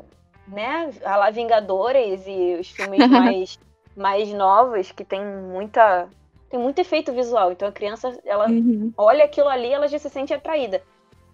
né, 0.47 0.89
a 1.03 1.15
lá 1.17 1.29
Vingadores 1.29 2.23
e 2.25 2.57
os 2.59 2.69
filmes 2.69 2.99
mais 3.09 3.59
mais 3.97 4.31
novas 4.31 4.91
que 4.91 5.03
tem 5.03 5.25
muita 5.25 6.07
tem 6.49 6.59
muito 6.59 6.79
efeito 6.79 7.11
visual. 7.11 7.51
Então 7.51 7.67
a 7.67 7.71
criança, 7.71 8.17
ela 8.23 8.49
uhum. 8.49 8.93
olha 8.95 9.25
aquilo 9.25 9.49
ali, 9.49 9.71
ela 9.71 9.87
já 9.87 9.99
se 9.99 10.09
sente 10.09 10.33
atraída. 10.33 10.81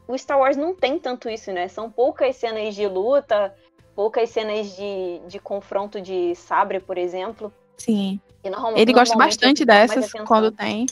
O 0.08 0.18
Star 0.18 0.40
Wars 0.40 0.58
não 0.58 0.76
tem 0.76 1.00
tanto 1.00 1.30
isso, 1.30 1.52
né? 1.52 1.68
São 1.68 1.90
poucas 1.90 2.36
cenas 2.36 2.76
de 2.76 2.88
luta, 2.88 3.54
poucas 3.96 4.30
cenas 4.30 4.76
de, 4.76 5.22
de 5.28 5.40
confronto 5.40 6.02
de 6.02 6.36
sabre, 6.36 6.80
por 6.80 6.98
exemplo. 6.98 7.52
Sim. 7.78 8.20
ele 8.76 8.94
gosta 8.94 9.18
bastante 9.18 9.66
dessas 9.66 10.12
quando 10.26 10.52
tem. 10.52 10.86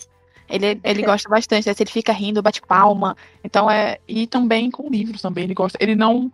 Ele, 0.49 0.79
ele 0.83 1.03
gosta 1.03 1.27
bastante 1.29 1.65
dessa, 1.65 1.81
ele 1.81 1.91
fica 1.91 2.11
rindo, 2.11 2.41
bate 2.41 2.61
palma. 2.61 3.15
Então 3.43 3.69
é. 3.69 3.97
E 4.07 4.27
também 4.27 4.69
com 4.69 4.89
livros 4.89 5.21
também. 5.21 5.45
Ele 5.45 5.53
gosta. 5.53 5.77
Ele 5.81 5.95
não. 5.95 6.31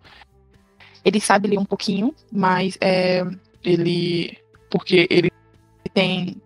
Ele 1.04 1.20
sabe 1.20 1.48
ler 1.48 1.58
um 1.58 1.64
pouquinho, 1.64 2.14
mas 2.30 2.76
é, 2.80 3.24
ele 3.64 4.36
porque 4.70 5.06
ele 5.10 5.30
tem. 5.94 6.40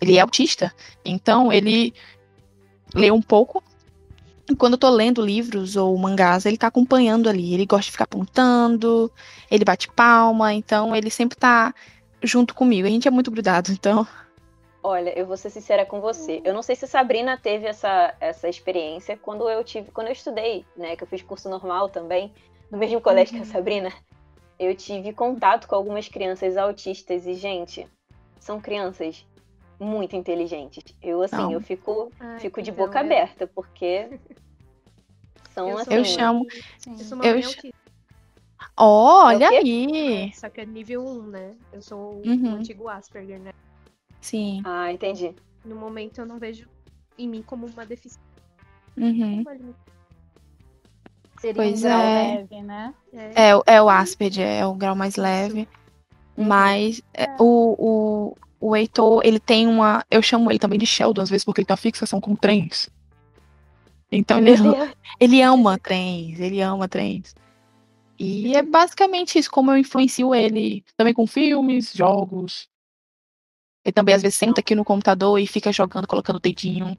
Ele 0.00 0.16
é 0.16 0.20
autista. 0.20 0.72
Então 1.04 1.52
ele 1.52 1.92
lê 2.94 3.10
um 3.10 3.22
pouco. 3.22 3.62
Quando 4.58 4.74
eu 4.74 4.78
tô 4.78 4.90
lendo 4.90 5.24
livros 5.24 5.76
ou 5.76 5.96
mangás, 5.96 6.44
ele 6.44 6.56
tá 6.56 6.66
acompanhando 6.66 7.28
ali. 7.28 7.54
Ele 7.54 7.66
gosta 7.66 7.86
de 7.86 7.92
ficar 7.92 8.04
apontando, 8.04 9.10
ele 9.50 9.64
bate 9.64 9.88
palma, 9.88 10.52
então 10.52 10.94
ele 10.94 11.10
sempre 11.10 11.36
tá 11.38 11.74
junto 12.22 12.54
comigo. 12.54 12.86
A 12.86 12.90
gente 12.90 13.06
é 13.06 13.10
muito 13.10 13.30
grudado, 13.30 13.70
então. 13.72 14.06
Olha, 14.82 15.16
eu 15.16 15.26
vou 15.26 15.36
ser 15.36 15.50
sincera 15.50 15.86
com 15.86 16.00
você. 16.00 16.40
Eu 16.44 16.52
não 16.52 16.62
sei 16.62 16.74
se 16.74 16.84
a 16.84 16.88
Sabrina 16.88 17.38
teve 17.38 17.66
essa, 17.66 18.14
essa 18.18 18.48
experiência 18.48 19.16
quando 19.16 19.48
eu 19.48 19.62
tive, 19.62 19.92
quando 19.92 20.08
eu 20.08 20.12
estudei, 20.12 20.66
né? 20.76 20.96
Que 20.96 21.04
eu 21.04 21.08
fiz 21.08 21.22
curso 21.22 21.48
normal 21.48 21.88
também, 21.88 22.32
no 22.70 22.78
mesmo 22.78 23.00
colégio 23.00 23.34
uhum. 23.34 23.42
que 23.42 23.44
a 23.44 23.46
uhum. 23.46 23.52
Sabrina 23.52 23.92
eu 24.58 24.74
tive 24.76 25.12
contato 25.12 25.66
com 25.66 25.74
algumas 25.74 26.08
crianças 26.08 26.56
autistas 26.56 27.26
e, 27.26 27.34
gente, 27.34 27.86
são 28.38 28.60
crianças 28.60 29.26
muito 29.78 30.14
inteligentes. 30.16 30.82
Eu, 31.02 31.22
assim, 31.22 31.36
Não. 31.36 31.52
eu 31.52 31.60
fico, 31.60 32.10
Ai, 32.20 32.38
fico 32.40 32.62
de 32.62 32.70
boca 32.72 32.98
eu- 33.00 33.04
aberta, 33.04 33.46
porque 33.46 34.08
são 35.54 35.68
Eu 35.68 35.78
assim. 35.78 35.94
Eu 35.94 36.04
chamo- 36.04 36.46
Sim. 36.78 36.92
Eu 36.92 36.98
sou 37.04 37.16
uma 37.18 37.26
Eu 37.26 37.42
ch- 37.42 37.58
Ó, 38.76 39.26
olha 39.26 39.46
É 39.46 39.50
o 39.50 39.56
aí. 39.58 40.32
só 40.34 40.48
que 40.48 40.60
é 40.60 40.66
nível 40.66 41.04
1, 41.04 41.22
né? 41.26 41.54
Eu 41.72 41.82
sou 41.82 41.98
o 41.98 42.22
Uhum. 42.26 42.54
antigo 42.54 42.88
Asperger, 42.88 43.38
né? 43.40 43.50
Sim. 44.20 44.62
Ah, 44.64 44.90
entendi. 44.92 45.34
No 45.64 45.74
momento 45.76 46.18
eu 46.20 46.26
não 46.26 46.38
vejo 46.38 46.66
em 47.18 47.28
mim 47.28 47.42
como 47.42 47.66
uma 47.66 47.84
deficiência. 47.84 48.20
Uhum. 48.96 49.44
Seria 51.40 51.54
Pois 51.54 51.80
um 51.80 51.82
grau 51.82 52.00
é. 52.00 52.36
leve, 52.36 52.62
né? 52.62 52.94
É, 53.12 53.48
É, 53.48 53.56
o- 53.56 53.62
é 53.66 53.82
o 53.82 53.88
Asperger, 53.90 54.46
é 54.46 54.66
o 54.66 54.74
grau 54.74 54.94
mais 54.94 55.16
leve. 55.16 55.68
Uhum. 56.36 56.44
Mas 56.46 57.02
é, 57.12 57.26
o, 57.38 57.74
o, 57.78 58.36
o 58.62 58.76
Heitor, 58.76 59.22
ele 59.24 59.40
tem 59.40 59.66
uma. 59.66 60.06
Eu 60.08 60.22
chamo 60.22 60.48
ele 60.48 60.58
também 60.60 60.78
de 60.78 60.86
Sheldon, 60.86 61.20
às 61.20 61.28
vezes, 61.28 61.44
porque 61.44 61.60
ele 61.60 61.66
tem 61.66 61.74
uma 61.74 61.76
fixação 61.76 62.20
com 62.20 62.36
trens. 62.36 62.88
Então 64.10 64.38
ele, 64.38 64.52
ele 65.18 65.42
ama 65.42 65.76
trens, 65.78 66.38
ele 66.38 66.60
ama 66.60 66.86
trens. 66.86 67.34
E 68.16 68.54
é 68.54 68.62
basicamente 68.62 69.36
isso, 69.36 69.50
como 69.50 69.72
eu 69.72 69.78
influencio 69.78 70.32
ele 70.32 70.84
também 70.96 71.12
com 71.12 71.26
filmes, 71.26 71.92
jogos. 71.92 72.68
Ele 73.84 73.92
também 73.92 74.14
às 74.14 74.22
vezes 74.22 74.36
senta 74.36 74.60
aqui 74.60 74.76
no 74.76 74.84
computador 74.84 75.40
e 75.40 75.46
fica 75.46 75.72
jogando, 75.72 76.06
colocando 76.06 76.36
o 76.36 76.40
dedinho. 76.40 76.96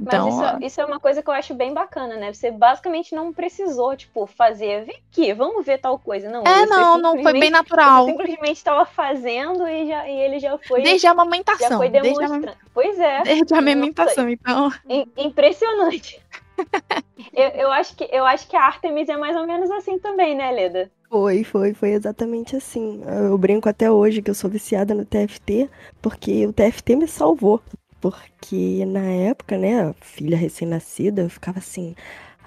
Então, 0.00 0.24
Mas 0.24 0.34
isso, 0.34 0.42
ó, 0.44 0.66
isso 0.66 0.80
é 0.80 0.84
uma 0.86 0.98
coisa 0.98 1.22
que 1.22 1.28
eu 1.28 1.34
acho 1.34 1.52
bem 1.54 1.74
bacana, 1.74 2.16
né? 2.16 2.32
Você 2.32 2.50
basicamente 2.50 3.14
não 3.14 3.32
precisou, 3.34 3.94
tipo, 3.94 4.26
fazer, 4.26 4.86
vem 4.86 4.96
aqui, 5.10 5.34
vamos 5.34 5.64
ver 5.66 5.78
tal 5.78 5.98
coisa. 5.98 6.30
Não, 6.30 6.42
é, 6.42 6.66
você 6.66 6.66
não, 6.66 6.98
não, 6.98 7.22
foi 7.22 7.32
bem 7.34 7.50
natural. 7.50 8.06
Você 8.06 8.12
simplesmente 8.12 8.56
estava 8.56 8.86
fazendo 8.86 9.68
e, 9.68 9.88
já, 9.88 10.08
e 10.08 10.18
ele 10.20 10.38
já 10.38 10.56
foi, 10.56 10.82
Desde 10.82 11.06
a 11.06 11.10
já 11.10 11.12
amamentação. 11.12 11.76
foi 11.76 11.90
Desde 11.90 12.24
a, 12.24 12.26
demonstrando. 12.28 12.58
Pois 12.72 12.98
é. 12.98 13.22
desde 13.22 13.54
a 13.54 13.58
amamentação, 13.58 14.28
então. 14.30 14.72
im- 14.88 15.06
impressionante. 15.18 16.18
eu, 17.34 17.48
eu, 17.48 17.72
acho 17.72 17.94
que, 17.94 18.08
eu 18.10 18.24
acho 18.24 18.48
que 18.48 18.56
a 18.56 18.62
Artemis 18.64 19.08
é 19.08 19.16
mais 19.16 19.36
ou 19.36 19.46
menos 19.46 19.70
assim 19.70 19.98
também, 19.98 20.34
né, 20.34 20.50
Leda? 20.50 20.90
Foi, 21.10 21.42
foi, 21.42 21.74
foi 21.74 21.90
exatamente 21.90 22.56
assim. 22.56 23.02
Eu 23.28 23.36
brinco 23.36 23.68
até 23.68 23.90
hoje 23.90 24.22
que 24.22 24.30
eu 24.30 24.34
sou 24.34 24.48
viciada 24.48 24.94
no 24.94 25.04
TFT, 25.04 25.68
porque 26.00 26.46
o 26.46 26.52
TFT 26.52 26.96
me 26.96 27.08
salvou. 27.08 27.60
Porque 28.00 28.84
na 28.86 29.00
época, 29.00 29.58
né, 29.58 29.94
filha 30.00 30.36
recém-nascida, 30.36 31.22
eu 31.22 31.30
ficava 31.30 31.58
assim, 31.58 31.94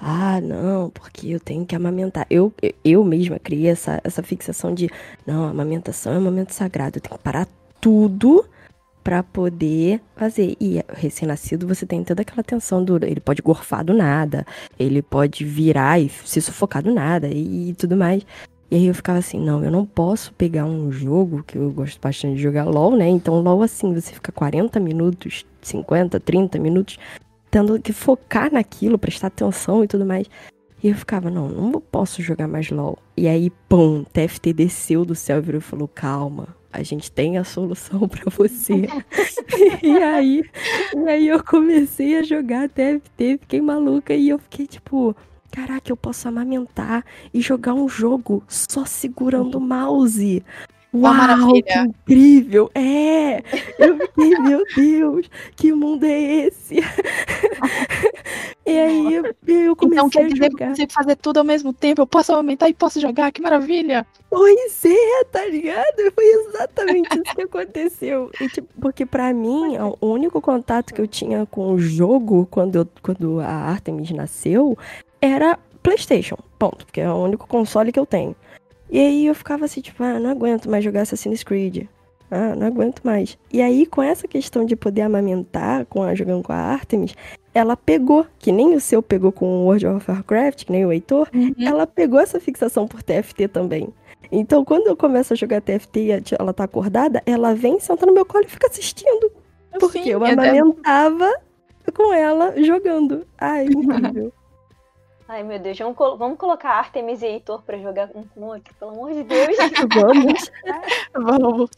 ah, 0.01 0.41
não, 0.41 0.89
porque 0.89 1.27
eu 1.29 1.39
tenho 1.39 1.65
que 1.65 1.75
amamentar. 1.75 2.25
Eu, 2.29 2.53
eu 2.83 3.03
mesma 3.03 3.39
criei 3.39 3.67
essa, 3.67 4.01
essa 4.03 4.23
fixação 4.23 4.73
de, 4.73 4.89
não, 5.25 5.45
amamentação 5.45 6.13
é 6.13 6.17
um 6.17 6.21
momento 6.21 6.51
sagrado, 6.51 6.97
eu 6.97 7.01
tenho 7.01 7.17
que 7.17 7.23
parar 7.23 7.47
tudo 7.79 8.45
pra 9.03 9.21
poder 9.21 10.01
fazer. 10.15 10.55
E 10.59 10.81
recém-nascido 10.89 11.67
você 11.67 11.85
tem 11.85 12.03
toda 12.03 12.21
aquela 12.21 12.43
tensão 12.43 12.83
do, 12.83 12.95
ele 13.05 13.19
pode 13.19 13.41
gorfar 13.41 13.83
do 13.83 13.93
nada, 13.93 14.45
ele 14.79 15.01
pode 15.01 15.43
virar 15.45 15.99
e 15.99 16.09
se 16.09 16.41
sufocar 16.41 16.81
do 16.81 16.93
nada 16.93 17.27
e 17.27 17.73
tudo 17.77 17.95
mais. 17.95 18.25
E 18.73 18.75
aí 18.75 18.87
eu 18.87 18.95
ficava 18.95 19.19
assim, 19.19 19.39
não, 19.39 19.63
eu 19.63 19.69
não 19.69 19.85
posso 19.85 20.33
pegar 20.33 20.65
um 20.65 20.91
jogo, 20.91 21.43
que 21.43 21.59
eu 21.59 21.69
gosto 21.69 22.01
bastante 22.01 22.37
de 22.37 22.41
jogar 22.41 22.63
LOL, 22.63 22.95
né? 22.95 23.07
Então 23.07 23.39
LOL 23.39 23.61
assim, 23.61 23.93
você 23.93 24.11
fica 24.11 24.31
40 24.31 24.79
minutos, 24.79 25.45
50, 25.61 26.19
30 26.19 26.57
minutos, 26.57 26.97
tendo 27.51 27.79
que 27.79 27.93
focar 27.93 28.51
naquilo, 28.51 28.97
prestar 28.97 29.27
atenção 29.27 29.83
e 29.83 29.87
tudo 29.87 30.03
mais. 30.03 30.25
E 30.81 30.87
eu 30.87 30.95
ficava, 30.95 31.29
não, 31.29 31.47
não 31.47 31.79
posso 31.79 32.19
jogar 32.23 32.47
mais 32.47 32.71
LOL. 32.71 32.97
E 33.15 33.27
aí, 33.27 33.51
pum, 33.69 34.03
TFT 34.05 34.51
desceu 34.53 35.05
do 35.05 35.13
céu 35.13 35.37
e 35.37 35.41
virou 35.41 35.59
e 35.59 35.63
falou, 35.63 35.87
calma, 35.87 36.47
a 36.71 36.81
gente 36.81 37.11
tem 37.11 37.37
a 37.37 37.43
solução 37.43 38.07
pra 38.09 38.23
você. 38.35 38.87
e 39.83 39.97
aí, 40.01 40.43
e 40.95 41.09
aí 41.09 41.27
eu 41.27 41.43
comecei 41.43 42.17
a 42.17 42.23
jogar 42.23 42.67
TFT, 42.69 43.37
fiquei 43.39 43.61
maluca 43.61 44.15
e 44.15 44.29
eu 44.29 44.39
fiquei 44.39 44.65
tipo, 44.65 45.15
caraca, 45.53 45.91
eu 45.91 45.95
posso 45.95 46.27
amamentar 46.27 47.05
e 47.31 47.39
jogar 47.39 47.75
um 47.75 47.87
jogo 47.87 48.43
só 48.47 48.85
segurando 48.85 49.59
o 49.59 49.61
mouse. 49.61 50.43
Uau, 50.91 51.13
maravilha. 51.13 51.63
que 51.63 51.79
incrível! 51.79 52.71
É! 52.75 53.37
Eu 53.79 53.97
fiquei, 53.97 54.37
meu 54.39 54.63
Deus, 54.75 55.29
que 55.55 55.73
mundo 55.73 56.03
é 56.05 56.45
esse? 56.45 56.75
e 58.65 58.79
aí 58.79 59.13
eu, 59.15 59.23
eu 59.47 59.75
comecei 59.75 60.05
Então 60.05 60.09
quer 60.09 60.25
a 60.25 60.27
dizer 60.27 60.39
que 60.39 60.45
eu 60.45 60.51
jogar. 60.51 60.69
consigo 60.69 60.93
fazer 60.93 61.15
tudo 61.15 61.37
ao 61.37 61.43
mesmo 61.43 61.73
tempo? 61.73 62.01
Eu 62.01 62.07
posso 62.07 62.31
aumentar 62.31 62.69
e 62.69 62.75
posso 62.75 62.99
jogar? 62.99 63.31
Que 63.31 63.41
maravilha! 63.41 64.05
Pois 64.29 64.85
é, 64.85 65.23
tá 65.31 65.45
ligado? 65.45 66.11
Foi 66.13 66.25
exatamente 66.25 67.09
isso 67.15 67.35
que 67.35 67.41
aconteceu. 67.41 68.31
E, 68.39 68.47
tipo, 68.49 68.67
porque 68.79 69.03
pra 69.03 69.33
mim, 69.33 69.75
o 69.99 70.07
único 70.07 70.39
contato 70.41 70.93
que 70.93 71.01
eu 71.01 71.07
tinha 71.07 71.45
com 71.47 71.73
o 71.73 71.79
jogo 71.79 72.47
quando, 72.51 72.75
eu, 72.75 72.87
quando 73.01 73.39
a 73.39 73.47
Artemis 73.47 74.11
nasceu 74.11 74.77
era 75.23 75.57
PlayStation. 75.81 76.37
Ponto. 76.59 76.85
Porque 76.85 77.01
é 77.01 77.09
o 77.09 77.15
único 77.15 77.47
console 77.47 77.91
que 77.91 77.99
eu 77.99 78.05
tenho. 78.05 78.35
E 78.89 78.99
aí 78.99 79.25
eu 79.25 79.33
ficava 79.33 79.65
assim, 79.65 79.81
tipo, 79.81 80.03
ah, 80.03 80.19
não 80.19 80.29
aguento 80.29 80.69
mais 80.69 80.83
jogar 80.83 81.01
Assassin's 81.01 81.43
Creed. 81.43 81.87
Ah, 82.29 82.55
não 82.55 82.67
aguento 82.67 83.01
mais. 83.03 83.37
E 83.51 83.61
aí, 83.61 83.85
com 83.85 84.01
essa 84.01 84.27
questão 84.27 84.65
de 84.65 84.75
poder 84.75 85.01
amamentar, 85.01 85.85
com 85.85 86.03
a, 86.03 86.13
jogando 86.15 86.43
com 86.43 86.51
a 86.51 86.57
Artemis, 86.57 87.15
ela 87.53 87.77
pegou, 87.77 88.25
que 88.39 88.51
nem 88.51 88.75
o 88.75 88.81
seu 88.81 89.01
pegou 89.01 89.31
com 89.31 89.45
o 89.45 89.65
World 89.65 89.85
of 89.87 90.09
Warcraft, 90.09 90.65
que 90.65 90.71
nem 90.71 90.85
o 90.85 90.91
Heitor, 90.91 91.29
ela 91.63 91.85
pegou 91.85 92.19
essa 92.19 92.39
fixação 92.39 92.87
por 92.87 93.03
TFT 93.03 93.47
também. 93.47 93.89
Então, 94.31 94.65
quando 94.65 94.87
eu 94.87 94.97
começo 94.97 95.33
a 95.33 95.35
jogar 95.35 95.61
TFT 95.61 95.99
e 95.99 96.11
ela 96.39 96.53
tá 96.53 96.63
acordada, 96.63 97.21
ela 97.25 97.53
vem, 97.53 97.79
senta 97.79 98.05
no 98.05 98.13
meu 98.13 98.25
colo 98.25 98.45
e 98.45 98.49
fica 98.49 98.67
assistindo. 98.67 99.31
Porque 99.79 100.01
Sim, 100.01 100.09
eu 100.09 100.25
é- 100.25 100.29
é- 100.29 100.33
amamentava 100.33 101.31
com 101.93 102.11
ela 102.11 102.55
jogando. 102.63 103.27
Ai, 103.37 103.65
incrível. 103.65 104.33
Ai, 105.27 105.41
meu 105.43 105.57
Deus, 105.59 105.77
vamos, 105.79 105.95
colo- 105.97 106.17
vamos 106.17 106.37
colocar 106.37 106.71
Artemis 106.71 107.21
e 107.21 107.25
Heitor 107.27 107.61
pra 107.63 107.77
jogar 107.77 108.09
um 108.13 108.23
com 108.23 108.41
o 108.41 108.45
outro, 108.47 108.73
pelo 108.75 108.91
amor 108.91 109.13
de 109.13 109.23
Deus. 109.23 109.55
Vamos. 109.95 110.51
Vamos. 111.13 111.69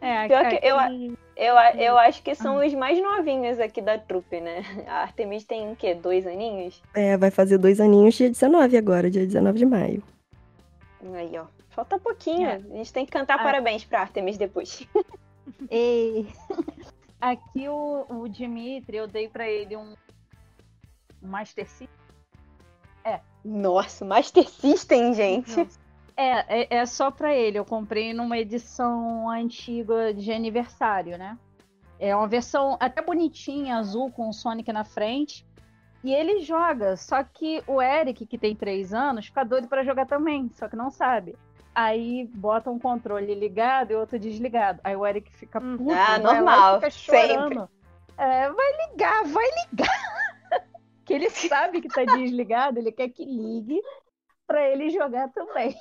É, 0.00 0.26
Pior 0.28 0.48
que 0.48 0.66
eu- 0.66 0.78
aqui- 0.78 1.18
Eu, 1.34 1.56
a- 1.56 1.70
eu 1.74 1.96
acho 1.98 2.22
que 2.22 2.34
são 2.34 2.64
os 2.64 2.74
mais 2.74 3.00
novinhos 3.02 3.58
aqui 3.58 3.80
da 3.80 3.98
trupe, 3.98 4.40
né? 4.40 4.62
A 4.86 5.00
Artemis 5.02 5.44
tem 5.44 5.72
o 5.72 5.76
quê? 5.76 5.94
Dois 5.94 6.26
aninhos? 6.26 6.82
É, 6.94 7.16
vai 7.16 7.30
fazer 7.30 7.56
dois 7.56 7.80
aninhos 7.80 8.14
dia 8.14 8.28
19 8.28 8.76
agora, 8.76 9.10
dia 9.10 9.24
19 9.26 9.58
de 9.58 9.64
maio. 9.66 10.02
Aí, 11.14 11.32
ó. 11.38 11.46
Falta 11.70 11.98
pouquinho. 11.98 12.46
É. 12.48 12.56
A 12.56 12.58
gente 12.76 12.92
tem 12.92 13.06
que 13.06 13.12
cantar 13.12 13.36
Ah. 13.40 13.42
parabéns 13.42 13.84
pra 13.84 14.00
Artemis 14.00 14.36
depois. 14.36 14.86
Ei. 15.70 16.28
Aqui 17.18 17.66
o, 17.68 18.04
o 18.10 18.28
Dimitri, 18.28 18.98
eu 18.98 19.06
dei 19.08 19.28
pra 19.28 19.48
ele 19.48 19.74
um, 19.76 19.94
um 21.22 21.28
Master 21.28 21.66
System. 21.66 21.88
Nossa, 23.44 24.04
Master 24.04 24.48
System, 24.48 25.14
gente. 25.14 25.68
É, 26.16 26.62
é, 26.62 26.76
é 26.76 26.86
só 26.86 27.10
pra 27.10 27.34
ele. 27.34 27.58
Eu 27.58 27.64
comprei 27.64 28.12
numa 28.12 28.38
edição 28.38 29.28
antiga 29.30 30.12
de 30.14 30.30
aniversário, 30.32 31.16
né? 31.18 31.38
É 31.98 32.14
uma 32.14 32.26
versão 32.26 32.76
até 32.80 33.00
bonitinha, 33.00 33.76
azul, 33.76 34.10
com 34.10 34.28
o 34.28 34.32
Sonic 34.32 34.72
na 34.72 34.84
frente. 34.84 35.46
E 36.04 36.12
ele 36.12 36.40
joga, 36.40 36.96
só 36.96 37.22
que 37.22 37.62
o 37.66 37.80
Eric, 37.80 38.26
que 38.26 38.36
tem 38.36 38.56
três 38.56 38.92
anos, 38.92 39.26
fica 39.26 39.44
doido 39.44 39.68
pra 39.68 39.84
jogar 39.84 40.04
também, 40.06 40.50
só 40.52 40.68
que 40.68 40.74
não 40.74 40.90
sabe. 40.90 41.36
Aí 41.74 42.28
bota 42.34 42.70
um 42.70 42.78
controle 42.78 43.34
ligado 43.34 43.92
e 43.92 43.94
outro 43.94 44.18
desligado. 44.18 44.80
Aí 44.82 44.96
o 44.96 45.06
Eric 45.06 45.32
fica 45.32 45.60
Hum. 45.60 45.76
puto, 45.78 45.92
Ah, 45.92 46.18
e 46.18 46.22
normal, 46.22 46.74
fica 46.80 46.90
sempre. 46.90 47.60
É, 48.18 48.50
vai 48.50 48.90
ligar, 48.90 49.24
vai 49.24 49.46
ligar. 49.70 50.21
Ele 51.24 51.30
sabe 51.48 51.80
que 51.80 51.88
tá 51.88 52.04
desligado, 52.04 52.78
ele 52.78 52.92
quer 52.92 53.08
que 53.08 53.24
ligue 53.24 53.80
pra 54.46 54.68
ele 54.68 54.90
jogar 54.90 55.28
também. 55.32 55.74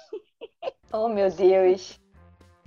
Oh, 0.94 1.08
meu 1.08 1.30
Deus. 1.30 2.00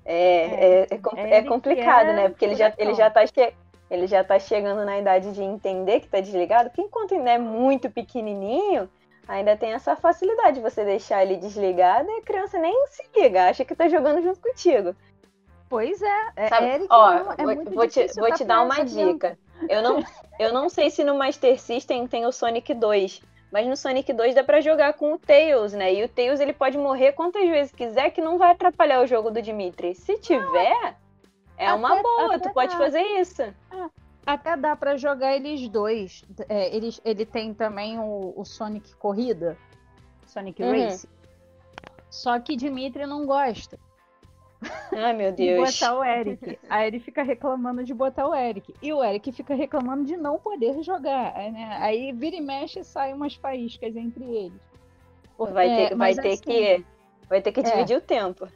É, 0.04 0.16
é, 0.16 0.80
é, 0.82 1.00
é 1.16 1.36
Eric 1.38 1.48
complicado, 1.48 2.08
é 2.08 2.12
né? 2.14 2.28
Porque 2.28 2.44
ele 2.44 2.54
já, 2.54 2.72
ele, 2.76 2.94
já 2.94 3.10
tá 3.10 3.26
che- 3.26 3.54
ele 3.90 4.06
já 4.06 4.22
tá 4.22 4.38
chegando 4.38 4.84
na 4.84 4.98
idade 4.98 5.32
de 5.32 5.42
entender 5.42 6.00
que 6.00 6.08
tá 6.08 6.20
desligado, 6.20 6.68
porque 6.70 6.82
enquanto 6.82 7.14
ainda 7.14 7.30
é 7.30 7.38
muito 7.38 7.90
pequenininho, 7.90 8.88
ainda 9.26 9.56
tem 9.56 9.72
essa 9.72 9.96
facilidade 9.96 10.56
de 10.56 10.62
você 10.62 10.84
deixar 10.84 11.22
ele 11.22 11.36
desligado 11.36 12.10
e 12.10 12.18
a 12.18 12.22
criança 12.22 12.58
nem 12.58 12.86
se 12.88 13.02
liga, 13.16 13.48
acha 13.48 13.64
que 13.64 13.74
tá 13.74 13.88
jogando 13.88 14.22
junto 14.22 14.40
contigo. 14.40 14.94
Pois 15.68 16.00
é, 16.02 16.32
é 16.36 16.48
Sabe? 16.48 16.66
Eric 16.66 16.86
Ó, 16.90 17.10
não- 17.14 17.32
é 17.32 17.36
vou, 17.64 17.88
te, 17.88 18.06
vou 18.14 18.32
te 18.32 18.44
dar 18.44 18.62
uma 18.62 18.84
dica. 18.84 19.38
Eu 19.68 19.82
não, 19.82 20.04
eu 20.38 20.52
não 20.52 20.68
sei 20.68 20.90
se 20.90 21.04
no 21.04 21.16
Master 21.16 21.58
System 21.60 22.06
tem 22.06 22.26
o 22.26 22.32
Sonic 22.32 22.74
2, 22.74 23.22
mas 23.52 23.66
no 23.66 23.76
Sonic 23.76 24.12
2 24.12 24.34
dá 24.34 24.42
pra 24.44 24.60
jogar 24.60 24.94
com 24.94 25.14
o 25.14 25.18
Tails, 25.18 25.72
né? 25.72 25.94
E 25.94 26.04
o 26.04 26.08
Tails 26.08 26.40
ele 26.40 26.52
pode 26.52 26.76
morrer 26.76 27.12
quantas 27.12 27.48
vezes 27.48 27.72
quiser 27.72 28.10
que 28.10 28.20
não 28.20 28.36
vai 28.38 28.50
atrapalhar 28.52 29.00
o 29.02 29.06
jogo 29.06 29.30
do 29.30 29.40
Dimitri. 29.40 29.94
Se 29.94 30.18
tiver, 30.18 30.96
é 31.56 31.72
uma 31.72 31.92
Até- 31.92 32.02
boa, 32.02 32.34
até 32.34 32.48
tu 32.48 32.52
pode 32.54 32.72
dá. 32.72 32.78
fazer 32.78 33.00
isso. 33.02 33.42
Até 34.26 34.56
dá 34.56 34.74
pra 34.74 34.96
jogar 34.96 35.36
eles 35.36 35.68
dois. 35.68 36.24
É, 36.48 36.74
eles, 36.74 37.00
ele 37.04 37.24
tem 37.26 37.52
também 37.54 37.98
o, 37.98 38.32
o 38.36 38.44
Sonic 38.44 38.94
Corrida, 38.96 39.56
Sonic 40.26 40.62
Uhum. 40.62 40.70
Race. 40.72 41.08
Só 42.10 42.38
que 42.40 42.56
Dimitri 42.56 43.06
não 43.06 43.26
gosta. 43.26 43.78
Ai, 44.92 45.12
meu 45.12 45.32
Deus. 45.32 45.72
botar 45.78 45.98
o 45.98 46.04
Eric. 46.04 46.58
Aí 46.68 46.86
ele 46.86 47.00
fica 47.00 47.22
reclamando 47.22 47.84
de 47.84 47.92
botar 47.94 48.26
o 48.28 48.34
Eric. 48.34 48.74
E 48.82 48.92
o 48.92 49.02
Eric 49.02 49.32
fica 49.32 49.54
reclamando 49.54 50.04
de 50.04 50.16
não 50.16 50.38
poder 50.38 50.82
jogar. 50.82 51.34
Aí, 51.36 51.50
né? 51.50 51.76
Aí 51.80 52.12
vira 52.12 52.36
e 52.36 52.40
mexe 52.40 52.80
e 52.80 52.84
sai 52.84 53.12
umas 53.12 53.34
faíscas 53.34 53.94
entre 53.96 54.24
eles. 54.24 54.60
Vai 55.38 55.68
É, 55.68 55.76
ter, 55.88 55.96
vai 55.96 56.14
mas 56.14 56.16
ter 56.16 56.28
assim, 56.32 56.42
que. 56.42 56.84
Vai 57.28 57.42
ter 57.42 57.52
que 57.52 57.60
É. 57.60 57.62
dividir 57.62 57.96
o 57.96 58.00
tempo. 58.00 58.46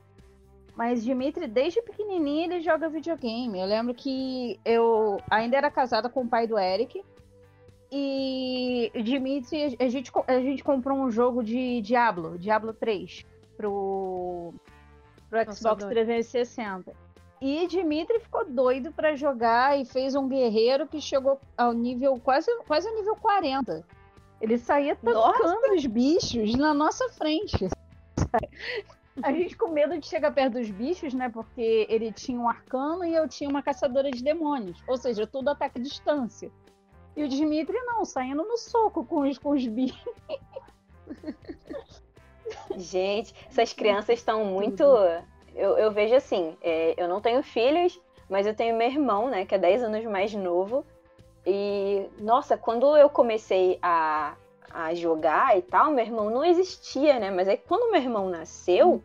Mas 0.77 1.03
Dimitri, 1.03 1.49
desde 1.49 1.83
pequenininho, 1.83 2.44
ele 2.53 2.61
joga 2.61 2.88
videogame. 2.88 3.59
Eu 3.59 3.66
lembro 3.66 3.92
que 3.92 4.61
eu 4.64 5.21
ainda 5.29 5.57
era 5.57 5.71
casada 5.73 6.09
com 6.09 6.23
o 6.23 6.29
pai 6.29 6.47
do 6.47 6.57
Eric. 6.57 7.03
E 7.90 8.92
Dimitri, 9.03 9.77
a 9.81 9.88
gente, 9.88 10.12
a 10.27 10.40
gente 10.40 10.62
comprou 10.62 10.99
um 10.99 11.11
jogo 11.11 11.42
de 11.42 11.81
Diablo, 11.81 12.38
Diablo 12.38 12.73
3, 12.75 13.25
pro, 13.57 14.53
pro 15.29 15.38
Nossa, 15.38 15.53
Xbox 15.53 15.85
adoro. 15.85 15.95
360. 15.95 16.93
E 17.41 17.67
Dimitri 17.69 18.19
ficou 18.19 18.45
doido 18.45 18.93
pra 18.93 19.14
jogar 19.14 19.79
e 19.79 19.85
fez 19.85 20.14
um 20.14 20.29
guerreiro 20.29 20.88
que 20.88 21.01
chegou 21.01 21.41
ao 21.57 21.73
nível 21.73 22.19
quase, 22.19 22.51
quase 22.67 22.88
ao 22.88 22.95
nível 22.95 23.14
40. 23.14 23.85
Ele 24.41 24.59
saía 24.59 24.97
tancando 24.97 25.75
os 25.75 25.87
bichos 25.87 26.55
na 26.55 26.75
nossa 26.75 27.09
frente. 27.11 27.69
A 29.23 29.33
gente 29.33 29.57
com 29.57 29.69
medo 29.69 29.99
de 29.99 30.07
chegar 30.07 30.33
perto 30.33 30.55
dos 30.55 30.71
bichos, 30.71 31.12
né? 31.12 31.29
Porque 31.29 31.87
ele 31.88 32.12
tinha 32.12 32.38
um 32.38 32.49
arcano 32.49 33.05
e 33.05 33.14
eu 33.14 33.29
tinha 33.29 33.51
uma 33.51 33.62
caçadora 33.62 34.11
de 34.12 34.23
demônios. 34.23 34.81
Ou 34.87 34.97
seja, 34.97 35.27
tudo 35.27 35.49
ataque 35.49 35.81
à 35.81 35.83
distância. 35.83 36.53
E 37.17 37.25
o 37.25 37.29
Dimitri 37.29 37.77
não, 37.83 38.05
saindo 38.05 38.45
no 38.45 38.57
soco 38.57 39.05
com 39.05 39.29
os, 39.29 39.37
com 39.37 39.51
os 39.51 39.67
bichos. 39.67 40.14
Gente, 42.77 43.35
essas 43.49 43.73
crianças 43.73 44.19
estão 44.19 44.45
muito. 44.45 44.83
Eu, 45.55 45.77
eu 45.77 45.91
vejo 45.91 46.15
assim, 46.15 46.57
é, 46.63 46.95
eu 46.97 47.09
não 47.09 47.21
tenho 47.21 47.43
filhos, 47.43 48.01
mas 48.29 48.47
eu 48.47 48.55
tenho 48.55 48.77
meu 48.77 48.89
irmão, 48.89 49.29
né, 49.29 49.45
que 49.45 49.55
é 49.55 49.59
10 49.59 49.83
anos 49.85 50.05
mais 50.05 50.33
novo. 50.35 50.85
E, 51.47 52.07
nossa, 52.19 52.57
quando 52.57 52.97
eu 52.97 53.09
comecei 53.09 53.79
a, 53.83 54.37
a 54.71 54.95
jogar 54.95 55.57
e 55.57 55.63
tal, 55.63 55.91
meu 55.91 56.05
irmão 56.05 56.31
não 56.31 56.45
existia, 56.45 57.19
né? 57.19 57.31
Mas 57.31 57.49
aí 57.49 57.57
quando 57.57 57.91
meu 57.91 58.01
irmão 58.01 58.29
nasceu, 58.29 59.01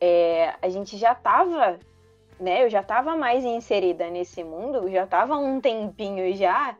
é, 0.00 0.54
a 0.60 0.68
gente 0.68 0.96
já 0.96 1.14
tava, 1.14 1.78
né? 2.40 2.64
Eu 2.64 2.68
já 2.70 2.82
tava 2.82 3.16
mais 3.16 3.44
inserida 3.44 4.10
nesse 4.10 4.42
mundo, 4.42 4.90
já 4.90 5.06
tava 5.06 5.36
um 5.36 5.60
tempinho 5.60 6.34
já. 6.36 6.76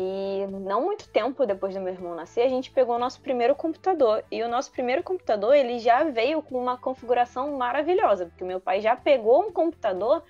E 0.00 0.46
não 0.46 0.80
muito 0.80 1.08
tempo 1.08 1.44
depois 1.44 1.74
do 1.74 1.80
meu 1.80 1.92
irmão 1.92 2.14
nascer, 2.14 2.42
a 2.42 2.48
gente 2.48 2.70
pegou 2.70 2.94
o 2.94 2.98
nosso 3.00 3.20
primeiro 3.20 3.56
computador. 3.56 4.24
E 4.30 4.40
o 4.44 4.48
nosso 4.48 4.70
primeiro 4.70 5.02
computador, 5.02 5.56
ele 5.56 5.80
já 5.80 6.04
veio 6.04 6.40
com 6.40 6.56
uma 6.56 6.78
configuração 6.78 7.56
maravilhosa, 7.56 8.26
porque 8.26 8.44
meu 8.44 8.60
pai 8.60 8.80
já 8.80 8.94
pegou 8.94 9.42
um 9.42 9.50
computador 9.50 10.22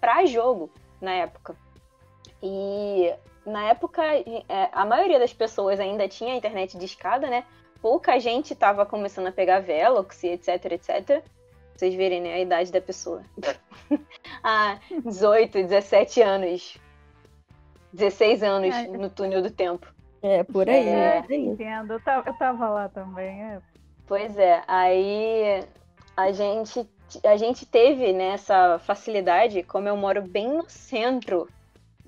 para 0.00 0.24
jogo 0.26 0.70
na 1.00 1.10
época. 1.10 1.56
E 2.40 3.12
na 3.44 3.64
época, 3.64 4.00
é, 4.04 4.68
a 4.70 4.86
maioria 4.86 5.18
das 5.18 5.34
pessoas 5.34 5.80
ainda 5.80 6.06
tinha 6.06 6.36
internet 6.36 6.78
de 6.78 6.84
escada, 6.84 7.28
né? 7.28 7.44
Pouca 7.82 8.20
gente 8.20 8.54
tava 8.54 8.86
começando 8.86 9.26
a 9.26 9.32
pegar 9.32 9.58
Velox, 9.58 10.22
etc, 10.22 10.66
etc. 10.70 11.24
Vocês 11.74 11.96
verem, 11.96 12.20
né, 12.20 12.34
a 12.34 12.40
idade 12.40 12.70
da 12.70 12.80
pessoa. 12.80 13.24
ah, 14.40 14.78
18, 15.04 15.64
17 15.64 16.22
anos. 16.22 16.78
16 17.96 18.42
anos 18.42 18.74
É. 18.74 18.86
no 18.88 19.10
túnel 19.10 19.42
do 19.42 19.50
tempo. 19.50 19.92
É, 20.22 20.44
por 20.44 20.68
aí. 20.68 20.88
É. 20.88 21.24
aí. 21.28 21.46
Entendo, 21.46 21.94
eu 21.94 22.00
tava, 22.00 22.28
eu 22.28 22.34
tava 22.34 22.68
lá 22.68 22.88
também. 22.88 23.42
É. 23.42 23.60
Pois 24.06 24.36
é, 24.38 24.62
aí 24.68 25.64
a 26.16 26.30
gente, 26.30 26.88
a 27.24 27.36
gente 27.36 27.66
teve 27.66 28.12
nessa 28.12 28.78
facilidade, 28.78 29.62
como 29.62 29.88
eu 29.88 29.96
moro 29.96 30.22
bem 30.22 30.48
no 30.48 30.68
centro 30.68 31.48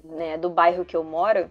né, 0.04 0.38
do 0.38 0.48
bairro 0.48 0.84
que 0.84 0.96
eu 0.96 1.02
moro, 1.02 1.50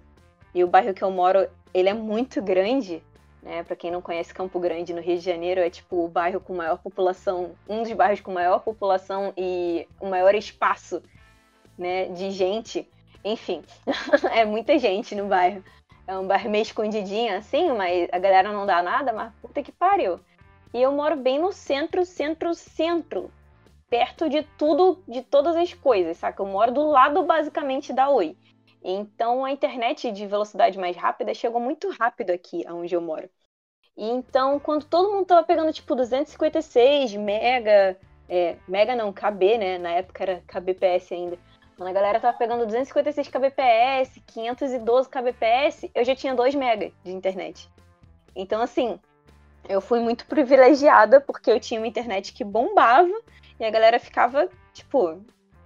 e 0.53 0.63
o 0.63 0.67
bairro 0.67 0.93
que 0.93 1.03
eu 1.03 1.11
moro, 1.11 1.47
ele 1.73 1.89
é 1.89 1.93
muito 1.93 2.41
grande, 2.41 3.03
né? 3.43 3.63
Para 3.63 3.75
quem 3.75 3.91
não 3.91 4.01
conhece 4.01 4.33
Campo 4.33 4.59
Grande 4.59 4.93
no 4.93 5.01
Rio 5.01 5.17
de 5.17 5.23
Janeiro, 5.23 5.61
é 5.61 5.69
tipo 5.69 6.03
o 6.03 6.07
bairro 6.07 6.39
com 6.39 6.55
maior 6.55 6.77
população, 6.77 7.51
um 7.67 7.83
dos 7.83 7.91
bairros 7.93 8.21
com 8.21 8.31
maior 8.31 8.59
população 8.59 9.33
e 9.37 9.87
o 9.99 10.07
maior 10.07 10.33
espaço, 10.33 11.03
né, 11.77 12.05
de 12.05 12.31
gente. 12.31 12.89
Enfim, 13.27 13.61
é 14.31 14.45
muita 14.45 14.77
gente 14.79 15.13
no 15.13 15.27
bairro. 15.27 15.63
É 16.07 16.17
um 16.17 16.25
bairro 16.25 16.49
meio 16.49 16.61
escondidinho 16.61 17.35
assim, 17.35 17.69
mas 17.73 18.07
a 18.11 18.17
galera 18.17 18.53
não 18.53 18.65
dá 18.65 18.81
nada, 18.81 19.11
mas 19.11 19.33
puta 19.41 19.61
que 19.61 19.71
pariu. 19.71 20.19
E 20.73 20.81
eu 20.81 20.91
moro 20.93 21.17
bem 21.17 21.37
no 21.37 21.51
centro, 21.51 22.05
centro, 22.05 22.55
centro. 22.55 23.29
Perto 23.89 24.29
de 24.29 24.43
tudo, 24.57 25.03
de 25.07 25.21
todas 25.21 25.55
as 25.55 25.73
coisas, 25.73 26.17
saca? 26.17 26.41
Eu 26.41 26.47
moro 26.47 26.71
do 26.71 26.87
lado 26.89 27.23
basicamente 27.23 27.91
da 27.91 28.09
Oi. 28.09 28.37
Então 28.81 29.43
a 29.43 29.51
internet 29.51 30.11
de 30.11 30.25
velocidade 30.25 30.77
mais 30.77 30.95
rápida 30.95 31.33
chegou 31.33 31.59
muito 31.59 31.89
rápido 31.99 32.31
aqui 32.31 32.63
onde 32.69 32.95
eu 32.95 33.01
moro. 33.01 33.29
E 33.97 34.07
então, 34.09 34.59
quando 34.59 34.85
todo 34.85 35.11
mundo 35.11 35.25
tava 35.25 35.45
pegando 35.45 35.73
tipo 35.73 35.95
256 35.95 37.15
mega, 37.15 37.97
é, 38.29 38.55
mega 38.67 38.95
não, 38.95 39.11
KB, 39.11 39.57
né? 39.57 39.77
Na 39.77 39.91
época 39.91 40.23
era 40.23 40.43
kbps 40.47 41.11
ainda. 41.11 41.37
Quando 41.77 41.89
a 41.89 41.93
galera 41.93 42.19
tava 42.19 42.35
pegando 42.35 42.65
256 42.65 43.27
kbps, 43.27 44.19
512 44.25 45.07
kbps, 45.07 45.89
eu 45.93 46.03
já 46.03 46.15
tinha 46.15 46.33
2 46.33 46.55
mega 46.55 46.91
de 47.03 47.11
internet. 47.11 47.69
Então, 48.35 48.61
assim, 48.61 48.99
eu 49.69 49.79
fui 49.79 49.99
muito 49.99 50.25
privilegiada 50.25 51.21
porque 51.21 51.51
eu 51.51 51.59
tinha 51.59 51.79
uma 51.79 51.87
internet 51.87 52.33
que 52.33 52.43
bombava 52.43 53.13
e 53.59 53.63
a 53.63 53.69
galera 53.69 53.99
ficava, 53.99 54.49
tipo, 54.73 55.21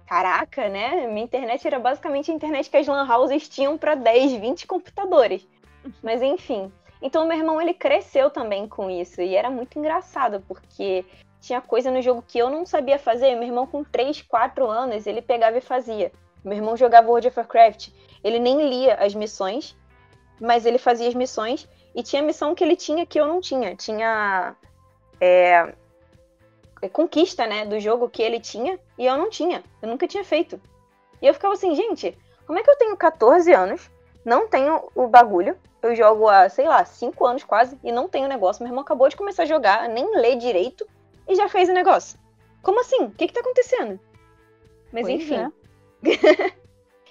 caraca, 0.06 0.68
né? 0.68 1.06
Minha 1.06 1.24
internet 1.24 1.66
era 1.66 1.78
basicamente 1.78 2.30
a 2.30 2.34
internet 2.34 2.68
que 2.68 2.76
as 2.76 2.86
lan 2.86 3.10
houses 3.10 3.48
tinham 3.48 3.78
para 3.78 3.94
10, 3.94 4.34
20 4.34 4.66
computadores. 4.66 5.48
Mas 6.02 6.20
enfim. 6.20 6.70
Então 7.00 7.26
meu 7.26 7.38
irmão 7.38 7.60
ele 7.60 7.72
cresceu 7.72 8.28
também 8.28 8.68
com 8.68 8.90
isso 8.90 9.22
e 9.22 9.34
era 9.34 9.50
muito 9.50 9.78
engraçado 9.78 10.44
porque 10.46 11.04
tinha 11.42 11.60
coisa 11.60 11.90
no 11.90 12.00
jogo 12.00 12.24
que 12.26 12.38
eu 12.38 12.48
não 12.48 12.64
sabia 12.64 12.98
fazer. 12.98 13.34
Meu 13.34 13.48
irmão 13.48 13.66
com 13.66 13.82
3, 13.82 14.22
4 14.22 14.70
anos, 14.70 15.06
ele 15.06 15.20
pegava 15.20 15.58
e 15.58 15.60
fazia. 15.60 16.12
Meu 16.44 16.56
irmão 16.56 16.76
jogava 16.76 17.08
World 17.08 17.28
of 17.28 17.38
Warcraft. 17.38 17.88
Ele 18.22 18.38
nem 18.38 18.68
lia 18.68 18.94
as 18.94 19.12
missões, 19.12 19.76
mas 20.40 20.64
ele 20.64 20.78
fazia 20.78 21.08
as 21.08 21.14
missões 21.14 21.68
e 21.94 22.02
tinha 22.02 22.22
missão 22.22 22.54
que 22.54 22.62
ele 22.62 22.76
tinha 22.76 23.04
que 23.04 23.18
eu 23.18 23.26
não 23.26 23.40
tinha. 23.40 23.74
Tinha 23.74 24.54
é, 25.20 25.74
conquista, 26.92 27.44
né, 27.44 27.66
do 27.66 27.80
jogo 27.80 28.08
que 28.08 28.22
ele 28.22 28.38
tinha 28.38 28.78
e 28.96 29.04
eu 29.04 29.18
não 29.18 29.28
tinha. 29.28 29.64
Eu 29.82 29.88
nunca 29.88 30.06
tinha 30.06 30.24
feito. 30.24 30.60
E 31.20 31.26
eu 31.26 31.34
ficava 31.34 31.54
assim, 31.54 31.74
gente, 31.74 32.16
como 32.46 32.60
é 32.60 32.62
que 32.62 32.70
eu 32.70 32.78
tenho 32.78 32.96
14 32.96 33.52
anos, 33.52 33.90
não 34.24 34.46
tenho 34.46 34.88
o 34.94 35.08
bagulho, 35.08 35.58
eu 35.82 35.92
jogo 35.96 36.28
há, 36.28 36.48
sei 36.48 36.68
lá, 36.68 36.84
5 36.84 37.26
anos 37.26 37.42
quase 37.42 37.76
e 37.82 37.90
não 37.90 38.08
tenho 38.08 38.28
negócio. 38.28 38.62
Meu 38.62 38.70
irmão 38.70 38.82
acabou 38.82 39.08
de 39.08 39.16
começar 39.16 39.42
a 39.42 39.46
jogar, 39.46 39.88
nem 39.88 40.16
lê 40.16 40.36
direito 40.36 40.86
e 41.28 41.34
já 41.34 41.48
fez 41.48 41.68
o 41.68 41.72
negócio. 41.72 42.18
Como 42.62 42.80
assim? 42.80 43.04
O 43.04 43.10
que 43.10 43.26
que 43.26 43.32
tá 43.34 43.40
acontecendo? 43.40 43.98
Mas 44.92 45.02
Pois 45.06 45.14
enfim. 45.22 45.36
é. 45.36 45.52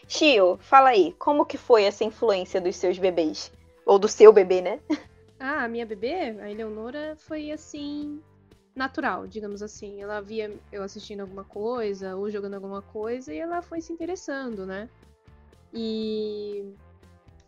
Chio, 0.08 0.58
fala 0.60 0.90
aí, 0.90 1.14
como 1.18 1.46
que 1.46 1.58
foi 1.58 1.84
essa 1.84 2.04
influência 2.04 2.60
dos 2.60 2.76
seus 2.76 2.98
bebês? 2.98 3.52
Ou 3.86 3.98
do 3.98 4.08
seu 4.08 4.32
bebê, 4.34 4.62
né? 4.62 4.80
Ah, 5.40 5.64
a 5.64 5.68
minha 5.68 5.86
bebê, 5.86 6.14
a 6.40 6.52
Eleonora, 6.52 7.16
foi 7.18 7.52
assim. 7.52 8.22
natural, 8.76 9.26
digamos 9.28 9.62
assim. 9.62 10.02
Ela 10.02 10.22
via 10.22 10.54
eu 10.72 10.84
assistindo 10.84 11.22
alguma 11.22 11.44
coisa 11.44 12.16
ou 12.16 12.30
jogando 12.30 12.54
alguma 12.56 12.82
coisa 12.82 13.34
e 13.34 13.38
ela 13.40 13.62
foi 13.62 13.82
se 13.82 13.92
interessando, 13.92 14.66
né? 14.66 14.90
E 15.74 16.74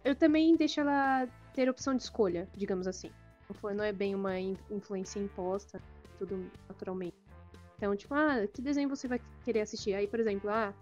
eu 0.04 0.16
também 0.16 0.56
deixo 0.56 0.80
ela 0.82 1.28
ter 1.54 1.70
opção 1.70 1.96
de 1.96 2.04
escolha, 2.04 2.48
digamos 2.56 2.88
assim. 2.88 3.12
Não, 3.50 3.56
foi, 3.56 3.74
não 3.74 3.84
é 3.84 3.92
bem 3.92 4.16
uma 4.16 4.40
in- 4.40 4.58
influência 4.72 5.20
imposta, 5.20 5.80
tudo 6.26 6.50
naturalmente. 6.68 7.16
Então, 7.78 7.96
tipo, 7.96 8.14
ah, 8.14 8.48
que 8.52 8.62
desenho 8.62 8.90
você 8.90 9.08
vai 9.08 9.20
querer 9.44 9.62
assistir? 9.62 9.94
Aí, 9.94 10.08
por 10.08 10.20
exemplo, 10.20 10.50
ah, 10.50 10.74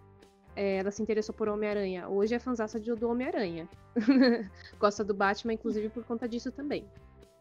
é, 0.56 0.78
ela 0.78 0.92
se 0.92 1.02
interessou 1.02 1.34
por 1.34 1.50
Homem-Aranha. 1.50 2.08
Hoje 2.08 2.36
é 2.36 2.40
fanzaça 2.40 2.80
de- 2.80 2.94
do 2.94 3.10
Homem-Aranha. 3.10 3.68
Gosta 4.80 5.04
do 5.04 5.14
Batman, 5.14 5.54
inclusive, 5.54 5.90
por 5.90 6.04
conta 6.04 6.28
disso 6.28 6.52
também. 6.52 6.86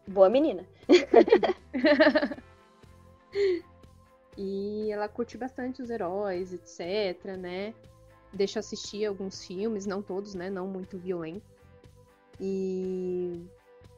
Boa 0.07 0.29
menina. 0.29 0.65
E 4.37 4.89
ela 4.91 5.07
curte 5.09 5.37
bastante 5.37 5.81
os 5.81 5.89
heróis, 5.89 6.53
etc, 6.53 7.35
né? 7.37 7.73
Deixa 8.33 8.59
assistir 8.59 9.05
alguns 9.05 9.45
filmes, 9.45 9.85
não 9.85 10.01
todos, 10.01 10.33
né? 10.33 10.49
Não 10.49 10.67
muito 10.67 10.97
violentos. 10.97 11.43
E. 12.39 13.45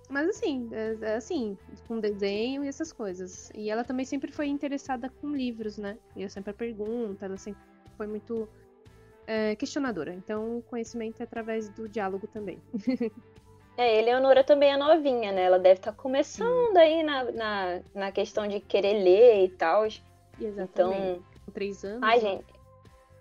Mas 0.10 0.30
assim, 0.30 0.70
é, 0.72 0.98
é 1.02 1.16
assim, 1.16 1.58
com 1.88 2.00
desenho 2.00 2.64
e 2.64 2.68
essas 2.68 2.92
coisas. 2.92 3.50
E 3.56 3.70
ela 3.70 3.84
também 3.84 4.06
sempre 4.06 4.32
foi 4.32 4.48
interessada 4.48 5.10
com 5.22 5.32
livros, 5.36 5.78
né? 5.78 5.98
E 6.16 6.24
eu 6.24 6.30
sempre 6.30 6.54
pergunta, 6.54 7.26
ela 7.26 7.38
sempre 7.38 7.62
foi 7.98 8.08
muito 8.08 8.48
é, 9.26 9.56
questionadora. 9.56 10.14
Então, 10.14 10.58
o 10.58 10.62
conhecimento 10.64 11.22
é 11.22 11.24
através 11.24 11.70
do 11.70 11.88
diálogo 11.88 12.28
também. 12.28 12.62
É, 13.76 14.00
Eleonora 14.00 14.44
também 14.44 14.72
é 14.72 14.78
novinha, 14.78 15.32
né? 15.32 15.46
Ela 15.46 15.58
deve 15.58 15.80
estar 15.80 15.94
começando 15.94 16.78
aí 16.78 17.02
na, 17.02 17.24
na, 17.32 17.82
na 17.94 18.12
questão 18.12 18.48
de 18.48 18.60
querer 18.60 19.04
ler 19.04 19.46
e 19.46 19.50
tal. 19.50 19.86
Exatamente. 20.40 20.72
Então, 20.72 21.24
três 21.52 21.84
anos. 21.84 22.04
Ai, 22.04 22.22
né? 22.22 22.22
gente. 22.22 22.46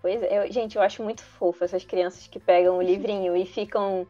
Pois 0.02 0.22
é, 0.22 0.38
eu- 0.46 0.52
gente, 0.52 0.76
eu 0.76 0.82
acho 0.82 1.02
muito 1.02 1.22
fofo 1.22 1.64
essas 1.64 1.84
crianças 1.84 2.26
que 2.26 2.38
pegam 2.38 2.76
o 2.76 2.82
livrinho 2.82 3.34
e 3.34 3.46
ficam. 3.46 4.06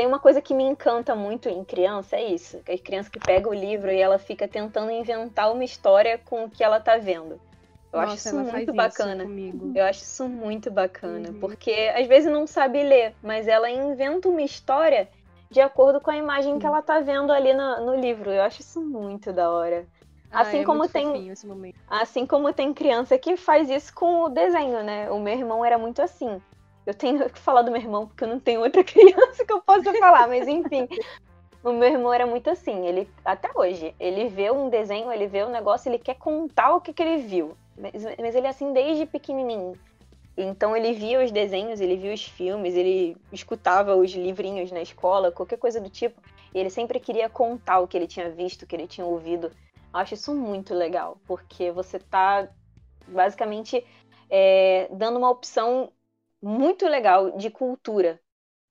Tem 0.00 0.06
uma 0.06 0.18
coisa 0.18 0.40
que 0.40 0.54
me 0.54 0.64
encanta 0.64 1.14
muito 1.14 1.46
em 1.50 1.62
criança, 1.62 2.16
é 2.16 2.24
isso. 2.24 2.58
Que 2.60 2.72
a 2.72 2.78
criança 2.78 3.10
que 3.10 3.20
pega 3.20 3.46
o 3.46 3.52
livro 3.52 3.92
e 3.92 4.00
ela 4.00 4.18
fica 4.18 4.48
tentando 4.48 4.90
inventar 4.90 5.52
uma 5.52 5.62
história 5.62 6.16
com 6.16 6.46
o 6.46 6.50
que 6.50 6.64
ela 6.64 6.80
tá 6.80 6.96
vendo. 6.96 7.38
Eu 7.92 8.00
acho 8.00 8.12
Nossa, 8.12 8.28
isso 8.30 8.36
ela 8.38 8.44
faz 8.46 8.54
muito 8.54 8.70
isso 8.70 8.76
bacana. 8.76 9.24
comigo. 9.24 9.72
Eu 9.74 9.84
acho 9.84 10.00
isso 10.00 10.26
muito 10.26 10.70
bacana, 10.70 11.28
Uhum. 11.28 11.38
porque 11.38 11.92
às 11.94 12.06
vezes 12.06 12.32
não 12.32 12.46
sabe 12.46 12.82
ler, 12.82 13.14
mas 13.22 13.46
ela 13.46 13.68
inventa 13.68 14.26
uma 14.26 14.40
história 14.40 15.06
de 15.50 15.60
acordo 15.60 16.00
com 16.00 16.10
a 16.10 16.16
imagem 16.16 16.58
que 16.58 16.64
ela 16.64 16.80
tá 16.80 17.00
vendo 17.00 17.30
ali 17.30 17.52
no, 17.52 17.84
no 17.84 17.94
livro. 17.94 18.30
Eu 18.30 18.40
acho 18.40 18.62
isso 18.62 18.80
muito 18.80 19.34
da 19.34 19.50
hora. 19.50 19.86
Ah, 20.30 20.40
assim 20.40 20.60
é 20.60 20.64
como 20.64 20.88
tem-. 20.88 21.30
Assim 21.86 22.24
como 22.24 22.54
tem 22.54 22.72
criança 22.72 23.18
que 23.18 23.36
faz 23.36 23.68
isso 23.68 23.94
com 23.94 24.22
o 24.22 24.28
desenho, 24.30 24.82
né? 24.82 25.10
O 25.10 25.20
meu 25.20 25.34
irmão 25.34 25.62
era 25.62 25.76
muito 25.76 26.00
assim. 26.00 26.40
Eu 26.86 26.94
tenho 26.94 27.28
que 27.30 27.38
falar 27.38 27.62
do 27.62 27.70
meu 27.70 27.80
irmão 27.80 28.06
porque 28.06 28.24
eu 28.24 28.28
não 28.28 28.40
tenho 28.40 28.60
outra 28.60 28.82
criança 28.84 29.44
que 29.44 29.52
eu 29.52 29.60
possa 29.60 29.92
falar, 29.94 30.28
mas 30.28 30.46
enfim. 30.46 30.88
O 31.62 31.72
meu 31.72 31.90
irmão 31.90 32.10
era 32.10 32.26
muito 32.26 32.48
assim, 32.48 32.86
ele 32.86 33.06
até 33.22 33.50
hoje, 33.54 33.94
ele 34.00 34.28
vê 34.28 34.50
um 34.50 34.70
desenho, 34.70 35.12
ele 35.12 35.26
vê 35.26 35.44
um 35.44 35.50
negócio, 35.50 35.90
ele 35.90 35.98
quer 35.98 36.14
contar 36.14 36.74
o 36.74 36.80
que, 36.80 36.90
que 36.90 37.02
ele 37.02 37.20
viu. 37.20 37.54
Mas, 37.76 38.02
mas 38.18 38.34
ele 38.34 38.46
é 38.46 38.48
assim 38.48 38.72
desde 38.72 39.04
pequenininho. 39.04 39.74
Então 40.38 40.74
ele 40.74 40.94
via 40.94 41.22
os 41.22 41.30
desenhos, 41.30 41.78
ele 41.80 41.96
via 41.96 42.14
os 42.14 42.24
filmes, 42.24 42.74
ele 42.74 43.14
escutava 43.30 43.94
os 43.94 44.12
livrinhos 44.12 44.72
na 44.72 44.80
escola, 44.80 45.30
qualquer 45.30 45.58
coisa 45.58 45.78
do 45.78 45.90
tipo. 45.90 46.18
E 46.54 46.58
ele 46.58 46.70
sempre 46.70 46.98
queria 46.98 47.28
contar 47.28 47.80
o 47.80 47.86
que 47.86 47.96
ele 47.96 48.06
tinha 48.06 48.30
visto, 48.30 48.62
o 48.62 48.66
que 48.66 48.74
ele 48.74 48.86
tinha 48.86 49.06
ouvido. 49.06 49.52
Eu 49.92 50.00
acho 50.00 50.14
isso 50.14 50.34
muito 50.34 50.74
legal, 50.74 51.18
porque 51.26 51.70
você 51.70 51.98
tá 51.98 52.48
basicamente 53.06 53.84
é, 54.30 54.88
dando 54.92 55.18
uma 55.18 55.30
opção 55.30 55.92
muito 56.42 56.86
legal 56.86 57.32
de 57.32 57.50
cultura 57.50 58.20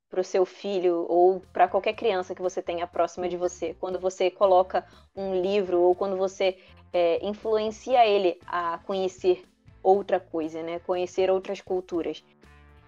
para 0.10 0.21
o 0.21 0.23
seu 0.23 0.45
filho 0.45 1.05
ou 1.08 1.41
para 1.53 1.67
qualquer 1.67 1.93
criança 1.93 2.34
que 2.34 2.41
você 2.41 2.62
tenha 2.62 2.88
próxima 2.88 3.29
de 3.29 3.38
você. 3.38 3.75
Quando 3.79 3.99
você 3.99 4.32
coloca 4.32 4.86
um 5.15 5.39
livro 5.39 5.79
ou 5.82 5.93
quando 5.93 6.17
você 6.17 6.58
é, 6.91 7.23
influencia 7.25 8.05
ele 8.08 8.39
a 8.47 8.79
conhecer 8.79 9.45
outra 9.84 10.19
coisa, 10.19 10.63
né? 10.63 10.79
Conhecer 10.79 11.29
outras 11.29 11.62
culturas. 11.62 12.23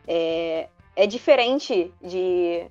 É, 0.07 0.67
é 0.95 1.05
diferente 1.05 1.93
de. 2.01 2.65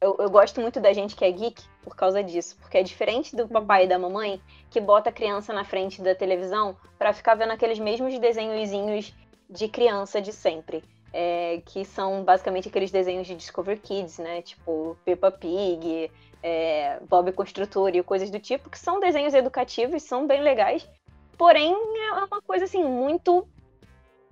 Eu, 0.00 0.16
eu 0.18 0.30
gosto 0.30 0.62
muito 0.62 0.80
da 0.80 0.94
gente 0.94 1.14
que 1.14 1.24
é 1.24 1.30
geek 1.30 1.62
por 1.82 1.94
causa 1.94 2.22
disso, 2.22 2.56
porque 2.58 2.78
é 2.78 2.82
diferente 2.82 3.36
do 3.36 3.46
papai 3.46 3.84
e 3.84 3.88
da 3.88 3.98
mamãe 3.98 4.40
que 4.70 4.80
bota 4.80 5.10
a 5.10 5.12
criança 5.12 5.52
na 5.52 5.62
frente 5.62 6.00
da 6.00 6.14
televisão 6.14 6.74
para 6.98 7.12
ficar 7.12 7.34
vendo 7.34 7.52
aqueles 7.52 7.78
mesmos 7.78 8.18
desenhozinhos 8.18 9.14
de 9.48 9.68
criança 9.68 10.20
de 10.20 10.32
sempre. 10.32 10.82
É, 11.12 11.60
que 11.66 11.84
são 11.84 12.22
basicamente 12.22 12.68
aqueles 12.68 12.90
desenhos 12.90 13.26
de 13.26 13.34
Discover 13.34 13.80
Kids, 13.80 14.18
né? 14.18 14.42
Tipo 14.42 14.96
Peppa 15.04 15.30
Pig, 15.30 16.10
é, 16.42 17.00
Bob 17.08 17.32
Construtor 17.32 17.90
e 17.94 18.02
coisas 18.02 18.30
do 18.30 18.38
tipo, 18.38 18.70
que 18.70 18.78
são 18.78 19.00
desenhos 19.00 19.34
educativos, 19.34 20.02
são 20.02 20.26
bem 20.26 20.40
legais, 20.40 20.88
porém 21.36 21.74
é 21.74 22.12
uma 22.12 22.40
coisa 22.42 22.64
assim, 22.64 22.84
muito 22.84 23.46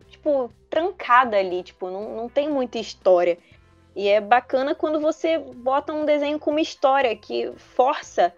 tipo, 0.09 0.51
trancada 0.71 1.37
ali, 1.37 1.63
tipo, 1.63 1.91
não, 1.91 2.17
não 2.17 2.29
tem 2.29 2.49
muita 2.49 2.79
história. 2.79 3.39
E 3.95 4.09
é 4.09 4.21
bacana 4.21 4.75
quando 4.75 5.01
você 5.01 5.39
bota 5.39 5.93
um 5.93 6.05
desenho 6.05 6.39
com 6.39 6.51
uma 6.51 6.61
história 6.61 7.15
que 7.17 7.53
força 7.57 8.33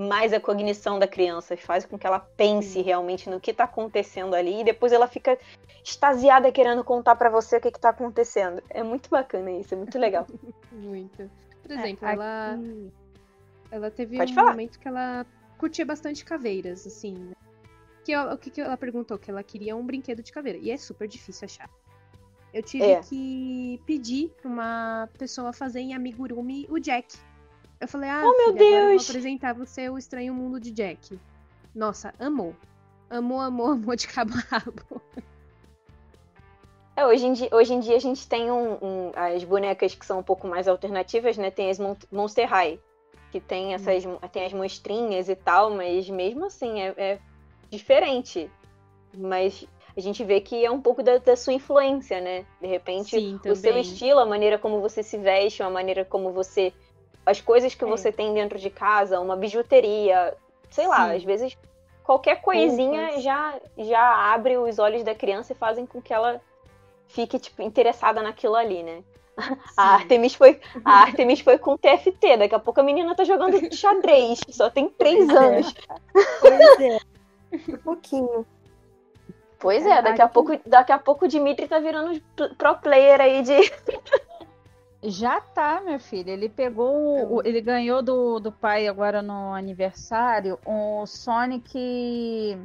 mais 0.00 0.32
a 0.32 0.40
cognição 0.40 0.98
da 0.98 1.06
criança, 1.06 1.56
faz 1.58 1.84
com 1.84 1.98
que 1.98 2.06
ela 2.06 2.18
pense 2.18 2.80
realmente 2.80 3.28
no 3.28 3.38
que 3.38 3.52
tá 3.52 3.64
acontecendo 3.64 4.34
ali 4.34 4.60
e 4.60 4.64
depois 4.64 4.92
ela 4.92 5.06
fica 5.06 5.38
extasiada 5.84 6.50
querendo 6.50 6.82
contar 6.82 7.16
pra 7.16 7.28
você 7.28 7.58
o 7.58 7.60
que, 7.60 7.70
que 7.70 7.78
tá 7.78 7.90
acontecendo. 7.90 8.62
É 8.70 8.82
muito 8.82 9.10
bacana 9.10 9.50
isso, 9.50 9.74
é 9.74 9.76
muito 9.76 9.98
legal. 9.98 10.26
Muito. 10.72 11.30
Por 11.62 11.70
É, 11.72 11.74
exemplo, 11.74 12.06
aqui- 12.08 12.14
ela, 12.16 12.58
ela 13.70 13.90
teve 13.90 14.16
Pode 14.16 14.32
um 14.32 14.34
falar. 14.34 14.50
momento 14.52 14.78
que 14.78 14.88
ela 14.88 15.26
curtia 15.58 15.84
bastante 15.84 16.24
caveiras, 16.24 16.86
assim. 16.86 17.12
né? 17.14 17.32
Que, 18.04 18.16
o 18.16 18.38
que, 18.38 18.50
que 18.50 18.60
ela 18.60 18.76
perguntou? 18.78 19.18
Que 19.18 19.30
ela 19.30 19.42
queria 19.42 19.76
um 19.76 19.84
brinquedo 19.84 20.22
de 20.22 20.32
caveira. 20.32 20.58
E 20.58 20.70
é 20.70 20.76
super 20.78 21.06
difícil 21.06 21.44
achar. 21.44 21.68
Eu 22.54 22.62
tive 22.62 22.84
É. 22.84 23.00
que 23.00 23.80
pedir 23.86 24.30
pra 24.40 24.50
uma 24.50 25.08
pessoa 25.18 25.52
fazer 25.52 25.80
em 25.80 25.94
amigurumi 25.94 26.66
o 26.70 26.78
Jack. 26.80 27.14
Eu 27.80 27.88
falei, 27.88 28.10
ah, 28.10 28.22
Oh, 28.24 28.36
meu 28.36 28.46
filha, 28.48 28.62
agora 28.62 28.76
eu 28.84 28.88
vou 28.88 28.90
Deus! 28.90 29.08
apresentar 29.08 29.54
você 29.54 29.88
o 29.88 29.96
estranho 29.96 30.34
mundo 30.34 30.60
de 30.60 30.70
Jack. 30.70 31.18
Nossa, 31.74 32.12
amou. 32.18 32.54
Amou, 33.08 33.40
amou, 33.40 33.70
amou 33.72 33.96
de 33.96 34.06
cabo 34.06 34.32
a 34.34 34.56
rabo. 34.58 35.00
É, 36.96 37.06
hoje, 37.06 37.26
em 37.26 37.32
dia, 37.32 37.48
hoje 37.52 37.72
em 37.72 37.80
dia 37.80 37.96
a 37.96 38.00
gente 38.00 38.28
tem 38.28 38.50
um, 38.50 38.72
um- 38.82 39.12
as 39.14 39.42
bonecas 39.44 39.94
que 39.94 40.04
são 40.04 40.18
um 40.18 40.22
pouco 40.22 40.46
mais 40.46 40.68
alternativas, 40.68 41.38
né? 41.38 41.50
Tem 41.50 41.70
as 41.70 41.78
Mon- 41.78 41.96
Monster 42.12 42.46
High, 42.48 42.78
que 43.32 43.40
tem 43.40 43.72
essas 43.74 44.04
tem 44.32 44.44
as 44.44 44.52
monstrinhas 44.52 45.28
e 45.28 45.34
tal, 45.36 45.70
mas 45.70 46.10
mesmo 46.10 46.44
assim 46.44 46.80
é, 46.82 46.94
é 46.98 47.18
diferente. 47.70 48.50
Mas 49.16 49.66
a 49.96 50.00
gente 50.00 50.22
vê 50.24 50.40
que 50.40 50.64
é 50.64 50.70
um 50.70 50.80
pouco 50.80 51.02
da, 51.02 51.16
da 51.18 51.34
sua 51.36 51.54
influência, 51.54 52.20
né? 52.20 52.44
De 52.60 52.66
repente, 52.66 53.16
Sim, 53.16 53.40
o 53.46 53.56
seu 53.56 53.78
estilo, 53.78 54.20
a 54.20 54.26
maneira 54.26 54.58
como 54.58 54.80
você 54.80 55.02
se 55.02 55.16
veste, 55.16 55.62
a 55.62 55.70
maneira 55.70 56.04
como 56.04 56.32
você. 56.32 56.72
As 57.24 57.40
coisas 57.40 57.74
que 57.74 57.84
É. 57.84 57.88
você 57.88 58.10
tem 58.10 58.32
dentro 58.34 58.58
de 58.58 58.70
casa, 58.70 59.20
uma 59.20 59.36
bijuteria, 59.36 60.36
sei 60.70 60.86
lá, 60.86 61.08
Sim. 61.10 61.16
às 61.16 61.24
vezes 61.24 61.58
qualquer 62.02 62.40
coisinha 62.40 63.06
Roupas. 63.06 63.22
já, 63.22 63.54
já 63.78 64.32
abre 64.34 64.56
os 64.58 64.78
olhos 64.78 65.04
da 65.04 65.14
criança 65.14 65.52
e 65.52 65.56
fazem 65.56 65.86
com 65.86 66.00
que 66.02 66.12
ela 66.12 66.40
fique, 67.06 67.38
tipo, 67.38 67.62
interessada 67.62 68.22
naquilo 68.22 68.56
ali, 68.56 68.82
né? 68.82 69.02
A 69.76 69.94
Artemis 69.94 70.34
foi, 70.34 70.60
a 70.84 71.02
Artemis 71.02 71.40
foi 71.40 71.56
com 71.56 71.76
TFT, 71.76 72.36
daqui 72.36 72.54
a 72.54 72.58
pouco 72.58 72.80
a 72.80 72.82
menina 72.82 73.14
tá 73.14 73.24
jogando 73.24 73.58
xadrez, 73.74 74.40
só 74.50 74.68
tem 74.68 74.88
três 74.88 75.28
é. 75.28 75.32
anos. 75.32 75.74
Pois 76.40 76.80
é. 76.80 76.98
Um 77.68 77.76
pouquinho. 77.78 78.46
Pois 79.58 79.84
é, 79.84 80.00
daqui 80.02 80.22
a 80.22 80.28
pouco, 80.28 80.58
daqui 80.66 80.92
a 80.92 80.98
pouco 80.98 81.24
o 81.24 81.28
Dimitri 81.28 81.68
tá 81.68 81.78
virando 81.78 82.20
pro 82.56 82.76
player 82.78 83.20
aí 83.20 83.42
de. 83.42 83.52
Já 85.02 85.40
tá, 85.40 85.80
meu 85.80 85.98
filho. 85.98 86.28
Ele 86.30 86.48
pegou. 86.48 86.94
o- 86.94 87.34
o- 87.36 87.42
ele 87.44 87.60
ganhou 87.60 88.02
do, 88.02 88.38
do 88.38 88.52
pai 88.52 88.86
agora 88.86 89.22
no 89.22 89.54
aniversário 89.54 90.58
o 90.64 91.06
Sonic. 91.06 92.58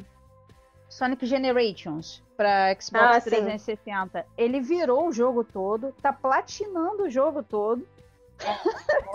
Sonic 0.89 1.25
Generations 1.25 2.21
pra 2.37 2.73
Xbox 2.79 3.03
Ah, 3.05 3.19
sim. 3.19 3.29
360. 3.29 4.25
Ele 4.37 4.59
virou 4.61 5.07
o 5.07 5.11
jogo 5.11 5.43
todo, 5.43 5.93
tá 6.01 6.11
platinando 6.13 7.03
o 7.03 7.09
jogo 7.09 7.41
todo. 7.43 7.85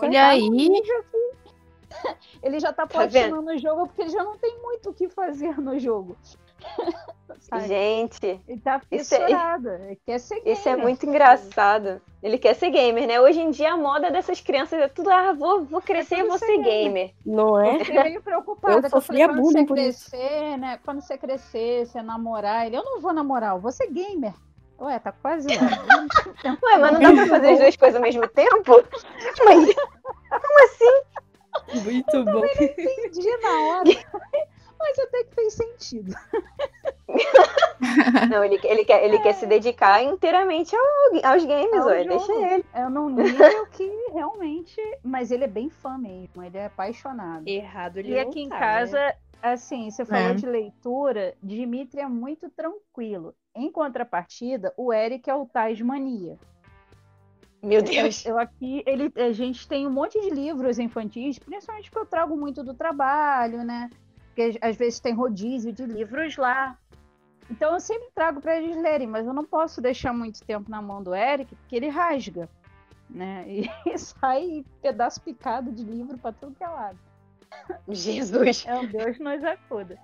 Olha 0.02 0.28
aí. 0.28 0.48
Ele 2.42 2.58
já 2.60 2.72
tá 2.72 2.86
Tá 2.86 2.86
platinando 2.86 3.50
o 3.50 3.58
jogo 3.58 3.86
porque 3.86 4.02
ele 4.02 4.10
já 4.10 4.22
não 4.24 4.38
tem 4.38 4.58
muito 4.62 4.90
o 4.90 4.94
que 4.94 5.08
fazer 5.08 5.60
no 5.60 5.78
jogo. 5.78 6.16
Sabe? 7.38 7.68
Gente, 7.68 8.40
Ele 8.46 8.60
tá 8.60 8.80
Isso 8.92 9.14
é- 9.14 9.18
fissurado. 9.20 9.68
Ele 9.68 9.98
quer 10.06 10.18
ser 10.20 10.42
isso 10.44 10.68
é 10.68 10.72
gamer. 10.72 10.84
muito 10.84 11.06
engraçado. 11.06 12.00
Ele 12.22 12.38
quer 12.38 12.54
ser 12.54 12.70
gamer, 12.70 13.06
né? 13.06 13.20
Hoje 13.20 13.40
em 13.40 13.50
dia 13.50 13.72
a 13.72 13.76
moda 13.76 14.10
dessas 14.10 14.40
crianças 14.40 14.78
é 14.80 14.88
tudo, 14.88 15.10
ah, 15.10 15.32
vou, 15.32 15.64
vou 15.64 15.80
crescer 15.80 16.16
e 16.16 16.18
tudo 16.18 16.28
vou 16.28 16.38
ser 16.38 16.46
ser 16.46 16.58
gamer. 16.58 16.84
gamer. 16.84 17.14
Não 17.24 17.58
é? 17.58 17.76
Eu 17.76 17.84
fiquei 17.84 18.02
meio 18.02 18.22
preocupada. 18.22 18.74
Eu 18.76 18.82
eu 18.82 18.90
sofria 18.90 19.28
quando 19.28 19.42
você 19.42 19.64
por 19.64 19.78
isso. 19.78 20.10
crescer, 20.10 20.56
né? 20.58 20.78
Quando 20.84 21.00
você 21.00 21.16
crescer, 21.16 21.86
você 21.86 22.02
namorar, 22.02 22.66
ele, 22.66 22.76
eu 22.76 22.84
não 22.84 23.00
vou 23.00 23.12
namorar, 23.12 23.54
eu 23.54 23.60
vou 23.60 23.72
ser 23.72 23.86
gamer. 23.90 24.34
Ué, 24.78 24.98
tá 24.98 25.12
quase 25.12 25.48
lá. 25.48 25.54
Ué, 26.62 26.78
mas 26.78 26.92
não 26.92 27.00
dá 27.00 27.12
pra 27.12 27.26
fazer 27.26 27.50
as 27.52 27.58
duas 27.58 27.76
coisas 27.76 27.96
ao 27.96 28.02
mesmo 28.02 28.26
tempo? 28.28 28.82
Mas 29.44 29.68
Muito 31.84 32.24
bom. 32.24 32.44
Entendi 32.44 33.36
na 33.42 33.60
hora. 33.62 33.90
Mas 34.80 34.98
até 34.98 35.24
que 35.24 35.34
fez 35.34 35.52
sentido. 35.54 36.14
não, 38.30 38.44
ele, 38.44 38.58
ele, 38.64 38.84
quer, 38.84 39.04
ele 39.04 39.18
quer 39.20 39.34
se 39.34 39.46
dedicar 39.46 40.02
inteiramente 40.02 40.74
ao- 40.74 41.32
aos 41.32 41.44
games, 41.44 41.74
Ao. 41.80 41.88
Deixa 41.88 42.32
ele. 42.32 42.64
É 42.72 42.88
num 42.88 43.08
nível 43.10 43.66
que 43.66 43.86
realmente. 44.12 44.80
Mas 45.02 45.30
ele 45.30 45.44
é 45.44 45.48
bem 45.48 45.68
fã 45.68 45.98
mesmo, 45.98 46.42
ele 46.42 46.56
é 46.58 46.66
apaixonado. 46.66 47.46
Errado 47.46 47.98
ele 47.98 48.12
E 48.12 48.14
não 48.14 48.30
aqui 48.30 48.40
em 48.42 48.48
tá, 48.48 48.58
casa, 48.58 48.98
né? 48.98 49.14
assim, 49.42 49.90
você 49.90 50.04
falou 50.04 50.30
É. 50.30 50.34
de 50.34 50.46
leitura, 50.46 51.34
Dimitri 51.42 52.00
é 52.00 52.08
muito 52.08 52.48
tranquilo. 52.50 53.34
Em 53.54 53.70
contrapartida, 53.70 54.72
o 54.76 54.92
Eric 54.92 55.28
é 55.28 55.34
o 55.34 55.46
Tasmania. 55.46 56.38
Meu 57.62 57.80
Eu, 57.80 57.82
Deus. 57.82 58.24
eu 58.24 58.38
aqui, 58.38 58.82
ele, 58.86 59.12
a 59.16 59.32
gente 59.32 59.68
tem 59.68 59.86
um 59.86 59.90
monte 59.90 60.18
de 60.18 60.30
livros 60.30 60.78
infantis, 60.78 61.38
principalmente 61.38 61.90
porque 61.90 62.06
eu 62.06 62.08
trago 62.08 62.34
muito 62.36 62.62
do 62.64 62.72
trabalho, 62.72 63.62
né? 63.64 63.90
Porque 64.34 64.58
às 64.60 64.76
vezes 64.76 65.00
tem 65.00 65.12
rodízio 65.14 65.72
de 65.72 65.84
livros 65.84 66.36
lá. 66.36 66.76
Então 67.50 67.74
eu 67.74 67.80
sempre 67.80 68.08
trago 68.14 68.40
para 68.40 68.56
eles 68.56 68.76
lerem, 68.76 69.06
mas 69.08 69.26
eu 69.26 69.32
não 69.32 69.44
posso 69.44 69.80
deixar 69.80 70.12
muito 70.12 70.42
tempo 70.44 70.70
na 70.70 70.80
mão 70.80 71.02
do 71.02 71.14
Eric, 71.14 71.54
porque 71.56 71.74
ele 71.76 71.88
rasga, 71.88 72.48
né? 73.08 73.44
E 73.48 73.68
sai 73.98 74.64
pedaço 74.80 75.20
picado 75.20 75.72
de 75.72 75.82
livro 75.82 76.16
para 76.16 76.32
tudo 76.32 76.54
que 76.54 76.62
é 76.62 76.68
lado. 76.68 76.98
Jesus. 77.88 78.64
É 78.66 78.76
um 78.78 78.86
Deus 78.86 79.18
nos 79.18 79.42
acuda. 79.44 79.98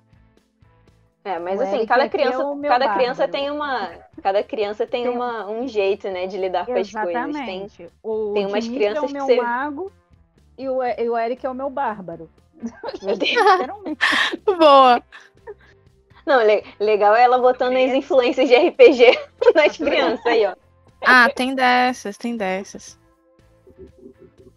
É, 1.24 1.38
mas 1.40 1.58
O 1.58 1.62
assim, 1.64 1.74
Eric 1.76 1.86
cada 1.88 2.04
é 2.04 2.08
criança, 2.08 2.54
meu 2.54 2.70
cada 2.70 2.94
criança 2.94 3.26
tem 3.28 3.50
uma, 3.50 3.90
cada 4.22 4.42
criança 4.44 4.86
tem 4.86 5.04
Tem- 5.04 5.12
uma, 5.12 5.48
um 5.48 5.66
jeito, 5.66 6.08
né, 6.08 6.26
de 6.28 6.36
lidar 6.36 6.66
com 6.66 6.72
as 6.72 6.92
coisas. 6.92 7.12
Tem, 7.12 7.64
Exatamente. 7.64 7.90
O 8.02 8.32
tem 8.32 8.46
umas 8.46 8.64
Dimitri 8.64 8.84
é 8.86 8.90
crianças 8.90 9.02
o 9.04 9.06
que 9.08 9.12
meu 9.12 9.26
você- 9.26 9.36
mago 9.42 9.92
e 10.56 10.68
o, 10.68 10.82
e 10.82 11.08
o 11.10 11.18
Eric 11.18 11.44
é 11.44 11.50
o 11.50 11.54
meu 11.54 11.68
bárbaro. 11.68 12.30
meu 13.02 13.16
Deus. 13.16 13.30
Literalmente. 13.30 13.98
Boa. 14.44 15.02
Não, 16.26 16.44
le- 16.44 16.64
legal 16.80 17.14
é 17.14 17.22
ela 17.22 17.38
botando 17.38 17.76
as 17.76 17.92
influências 17.92 18.48
de 18.48 18.54
RPG 18.56 19.18
nas 19.54 19.76
crianças 19.76 20.26
aí, 20.26 20.44
ó. 20.46 20.54
Ah, 21.04 21.28
tem 21.34 21.54
dessas, 21.54 22.16
tem 22.16 22.36
dessas. 22.36 22.98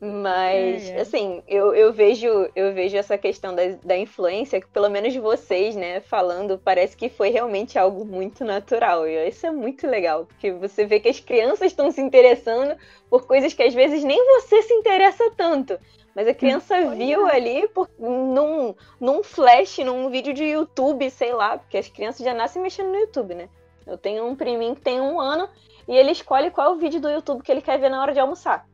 Mas, 0.02 0.90
É, 0.90 0.98
é. 0.98 1.02
assim, 1.02 1.44
eu, 1.46 1.76
eu 1.76 1.92
vejo 1.92 2.50
eu 2.56 2.74
vejo 2.74 2.96
essa 2.96 3.18
questão 3.18 3.54
da, 3.54 3.64
da 3.84 3.98
influência, 3.98 4.62
que 4.62 4.68
pelo 4.68 4.90
menos 4.90 5.14
vocês, 5.18 5.76
né, 5.76 6.00
falando, 6.00 6.58
parece 6.58 6.96
que 6.96 7.10
foi 7.10 7.30
realmente 7.30 7.78
algo 7.78 8.06
muito 8.06 8.46
natural. 8.46 9.06
E 9.06 9.28
isso 9.28 9.46
é 9.46 9.52
muito 9.52 9.86
legal, 9.86 10.26
porque 10.26 10.52
você 10.54 10.86
vê 10.86 11.02
que 11.02 11.10
as 11.10 11.20
crianças 11.20 11.68
estão 11.68 11.92
se 11.92 12.00
interessando 12.00 12.78
por 13.10 13.28
coisas 13.28 13.54
que 13.54 13.62
às 13.62 13.74
vezes 13.74 14.02
nem 14.06 14.24
você 14.26 14.62
se 14.62 14.74
interessa 14.74 15.30
tanto. 15.36 15.78
Mas 16.16 16.28
a 16.28 16.34
criança 16.34 16.90
viu 16.96 17.26
ali 17.28 17.68
por, 17.70 17.90
num, 17.98 18.76
num 19.00 19.24
flash, 19.24 19.78
num 19.80 20.10
vídeo 20.10 20.34
de 20.34 20.44
YouTube, 20.44 21.10
sei 21.10 21.34
lá, 21.34 21.58
porque 21.58 21.78
as 21.78 21.88
crianças 21.88 22.26
já 22.26 22.34
nascem 22.34 22.62
mexendo 22.62 22.90
no 22.90 22.98
YouTube, 22.98 23.36
né? 23.36 23.50
Eu 23.86 23.98
tenho 23.98 24.26
um 24.26 24.36
priminho 24.36 24.76
que 24.76 24.82
tem 24.82 25.00
um 25.00 25.20
ano 25.20 25.50
e 25.88 25.96
ele 25.96 26.12
escolhe 26.12 26.52
qual 26.52 26.68
é 26.68 26.70
o 26.76 26.78
vídeo 26.78 27.00
do 27.00 27.10
YouTube 27.10 27.44
que 27.44 27.52
ele 27.52 27.62
quer 27.62 27.80
ver 27.80 27.90
na 27.90 28.02
hora 28.02 28.14
de 28.14 28.20
almoçar. 28.20 28.68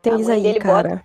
Tem 0.00 0.12
A 0.12 0.16
isso 0.16 0.28
mãe 0.28 0.36
aí, 0.36 0.42
dele 0.42 0.58
cara. 0.58 1.04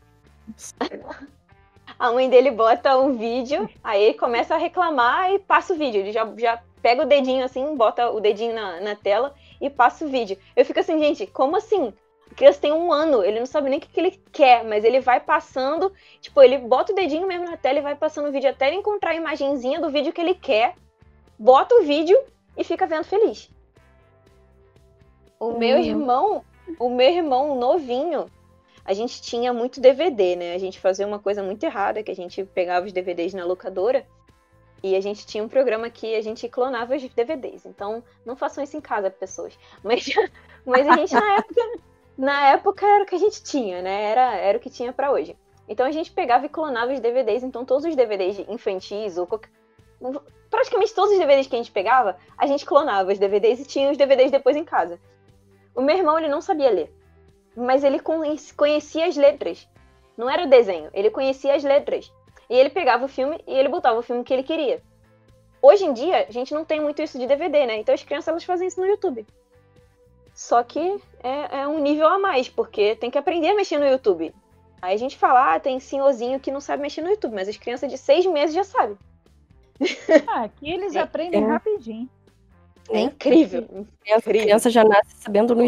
A 1.97 2.11
mãe 2.11 2.29
dele 2.29 2.51
bota 2.51 2.97
um 2.97 3.13
vídeo, 3.13 3.69
aí 3.83 4.03
ele 4.03 4.17
começa 4.17 4.55
a 4.55 4.57
reclamar 4.57 5.31
e 5.31 5.39
passa 5.39 5.73
o 5.73 5.77
vídeo. 5.77 6.01
Ele 6.01 6.11
já, 6.11 6.29
já 6.37 6.61
pega 6.81 7.03
o 7.03 7.05
dedinho 7.05 7.43
assim, 7.43 7.75
bota 7.75 8.09
o 8.09 8.19
dedinho 8.19 8.53
na, 8.53 8.79
na 8.81 8.95
tela 8.95 9.33
e 9.61 9.69
passa 9.69 10.05
o 10.05 10.09
vídeo. 10.09 10.37
Eu 10.55 10.65
fico 10.65 10.79
assim, 10.79 10.99
gente, 10.99 11.25
como 11.27 11.55
assim? 11.55 11.93
Criança 12.35 12.59
tem 12.59 12.71
um 12.73 12.91
ano, 12.91 13.23
ele 13.23 13.39
não 13.39 13.45
sabe 13.45 13.69
nem 13.69 13.79
o 13.79 13.81
que, 13.81 13.87
que 13.87 13.99
ele 13.99 14.11
quer, 14.31 14.63
mas 14.63 14.83
ele 14.83 14.99
vai 14.99 15.19
passando, 15.19 15.91
tipo, 16.19 16.41
ele 16.41 16.57
bota 16.57 16.91
o 16.91 16.95
dedinho 16.95 17.27
mesmo 17.27 17.45
na 17.45 17.55
tela 17.57 17.79
e 17.79 17.81
vai 17.81 17.95
passando 17.95 18.27
o 18.27 18.31
vídeo 18.31 18.49
até 18.49 18.67
ele 18.67 18.77
encontrar 18.77 19.11
a 19.11 19.15
imagenzinha 19.15 19.79
do 19.79 19.89
vídeo 19.89 20.11
que 20.11 20.19
ele 20.19 20.35
quer, 20.35 20.75
bota 21.39 21.75
o 21.75 21.83
vídeo 21.83 22.17
e 22.57 22.63
fica 22.63 22.85
vendo 22.85 23.05
feliz. 23.05 23.49
O 25.39 25.57
meu 25.57 25.77
Uhum. 25.77 25.83
irmão, 25.83 26.45
o 26.79 26.89
meu 26.89 27.09
irmão 27.09 27.55
novinho, 27.55 28.29
a 28.83 28.93
gente 28.93 29.21
tinha 29.21 29.53
muito 29.53 29.81
DVD, 29.81 30.35
né? 30.35 30.53
A 30.53 30.57
gente 30.59 30.79
fazia 30.79 31.07
uma 31.07 31.19
coisa 31.19 31.41
muito 31.41 31.63
errada, 31.63 32.03
que 32.03 32.11
a 32.11 32.15
gente 32.15 32.43
pegava 32.43 32.85
os 32.85 32.93
DVDs 32.93 33.33
na 33.33 33.45
locadora 33.45 34.05
e 34.83 34.95
a 34.95 35.01
gente 35.01 35.25
tinha 35.25 35.43
um 35.43 35.49
programa 35.49 35.89
que 35.89 36.15
a 36.15 36.21
gente 36.21 36.47
clonava 36.47 36.95
os 36.95 37.03
DVDs. 37.09 37.65
Então, 37.65 38.03
não 38.23 38.35
façam 38.35 38.63
isso 38.63 38.77
em 38.77 38.81
casa, 38.81 39.09
pessoas. 39.09 39.57
Mas, 39.83 40.05
mas 40.65 40.87
a 40.87 40.93
gente, 40.93 41.15
na 41.15 41.33
época, 41.37 41.61
na 42.17 42.49
época 42.49 42.85
era 42.85 43.03
o 43.03 43.07
que 43.07 43.15
a 43.15 43.19
gente 43.19 43.43
tinha, 43.43 43.81
né? 43.81 44.03
Era, 44.03 44.35
era 44.35 44.57
o 44.57 44.61
que 44.61 44.69
tinha 44.69 44.93
pra 44.93 45.11
hoje. 45.11 45.35
Então 45.67 45.85
a 45.85 45.91
gente 45.91 46.11
pegava 46.11 46.45
e 46.45 46.49
clonava 46.49 46.93
os 46.93 46.99
DVDs. 46.99 47.43
Então, 47.43 47.65
todos 47.65 47.85
os 47.85 47.95
DVDs 47.95 48.39
infantis 48.47 49.17
ou 49.17 49.25
qualquer... 49.25 49.49
Praticamente 50.49 50.93
todos 50.93 51.11
os 51.11 51.17
DVDs 51.17 51.47
que 51.47 51.55
a 51.55 51.57
gente 51.57 51.71
pegava, 51.71 52.17
a 52.37 52.45
gente 52.45 52.65
clonava 52.65 53.11
os 53.11 53.19
DVDs 53.19 53.59
e 53.59 53.65
tinha 53.65 53.91
os 53.91 53.97
DVDs 53.97 54.31
depois 54.31 54.55
em 54.55 54.63
casa. 54.63 54.99
O 55.75 55.81
meu 55.81 55.97
irmão, 55.97 56.17
ele 56.17 56.27
não 56.27 56.39
sabia 56.41 56.69
ler 56.69 56.93
mas 57.55 57.83
ele 57.83 57.99
conhe- 57.99 58.37
conhecia 58.55 59.05
as 59.07 59.15
letras. 59.15 59.67
Não 60.17 60.29
era 60.29 60.43
o 60.43 60.49
desenho, 60.49 60.89
ele 60.93 61.09
conhecia 61.09 61.55
as 61.55 61.63
letras. 61.63 62.11
E 62.49 62.55
ele 62.55 62.69
pegava 62.69 63.05
o 63.05 63.07
filme 63.07 63.41
e 63.47 63.53
ele 63.53 63.69
botava 63.69 63.99
o 63.99 64.03
filme 64.03 64.23
que 64.23 64.33
ele 64.33 64.43
queria. 64.43 64.81
Hoje 65.61 65.85
em 65.85 65.93
dia, 65.93 66.25
a 66.27 66.31
gente 66.31 66.53
não 66.53 66.63
tem 66.63 66.79
muito 66.79 67.01
isso 67.01 67.17
de 67.17 67.25
DVD, 67.25 67.65
né? 67.65 67.77
Então 67.77 67.95
as 67.95 68.03
crianças 68.03 68.27
elas 68.27 68.43
fazem 68.43 68.67
isso 68.67 68.79
no 68.79 68.85
YouTube. 68.85 69.25
Só 70.35 70.61
que 70.63 71.01
é, 71.23 71.61
é 71.61 71.67
um 71.67 71.79
nível 71.79 72.07
a 72.07 72.19
mais, 72.19 72.49
porque 72.49 72.93
tem 72.97 73.09
que 73.09 73.17
aprender 73.17 73.47
a 73.47 73.55
mexer 73.55 73.79
no 73.79 73.87
YouTube. 73.87 74.35
Aí 74.81 74.93
a 74.93 74.97
gente 74.97 75.17
fala, 75.17 75.55
ah, 75.55 75.59
tem 75.59 75.79
senhorzinho 75.79 76.41
que 76.41 76.51
não 76.51 76.59
sabe 76.59 76.81
mexer 76.83 77.01
no 77.01 77.09
YouTube, 77.09 77.33
mas 77.33 77.47
as 77.47 77.55
crianças 77.55 77.89
de 77.89 77.97
seis 77.97 78.25
meses 78.25 78.53
já 78.53 78.65
sabem. 78.65 78.97
Ah, 80.27 80.43
aqui 80.43 80.69
eles 80.69 80.93
É, 80.95 80.99
aprendem 80.99 81.43
é. 81.43 81.47
rapidinho. 81.47 82.09
É 82.89 82.99
incrível. 83.01 83.63
Incrível. 84.05 84.43
criança 84.43 84.69
já 84.69 84.83
nasce 84.83 85.15
sabendo 85.17 85.55
no, 85.55 85.63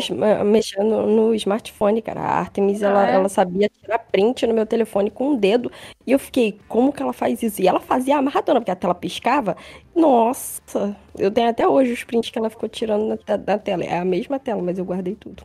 mexer 0.45 0.83
no, 0.83 1.33
smartphone, 1.33 2.01
cara. 2.01 2.21
A 2.21 2.39
Artemis, 2.39 2.81
ela, 2.81 3.09
é? 3.09 3.13
ela 3.15 3.27
sabia 3.27 3.69
tirar 3.69 3.99
print 3.99 4.45
no 4.45 4.53
meu 4.53 4.65
telefone 4.65 5.09
com 5.09 5.29
um 5.29 5.35
dedo. 5.35 5.71
E 6.05 6.11
eu 6.11 6.19
fiquei, 6.19 6.59
como 6.67 6.93
que 6.93 7.01
ela 7.01 7.13
faz 7.13 7.41
isso? 7.41 7.61
E 7.61 7.67
ela 7.67 7.79
fazia 7.79 8.17
amarradona, 8.17 8.59
porque 8.59 8.71
a 8.71 8.75
tela 8.75 8.93
piscava. 8.93 9.57
Nossa, 9.95 10.95
eu 11.17 11.31
tenho 11.31 11.49
até 11.49 11.67
hoje 11.67 11.91
os 11.93 12.03
prints 12.03 12.29
que 12.29 12.37
ela 12.37 12.49
ficou 12.49 12.69
tirando 12.69 13.07
na, 13.07 13.17
te- 13.17 13.45
na 13.45 13.57
tela. 13.57 13.83
É 13.83 13.97
a 13.97 14.05
mesma 14.05 14.37
tela, 14.39 14.61
mas 14.61 14.77
eu 14.77 14.85
guardei 14.85 15.15
tudo. 15.15 15.43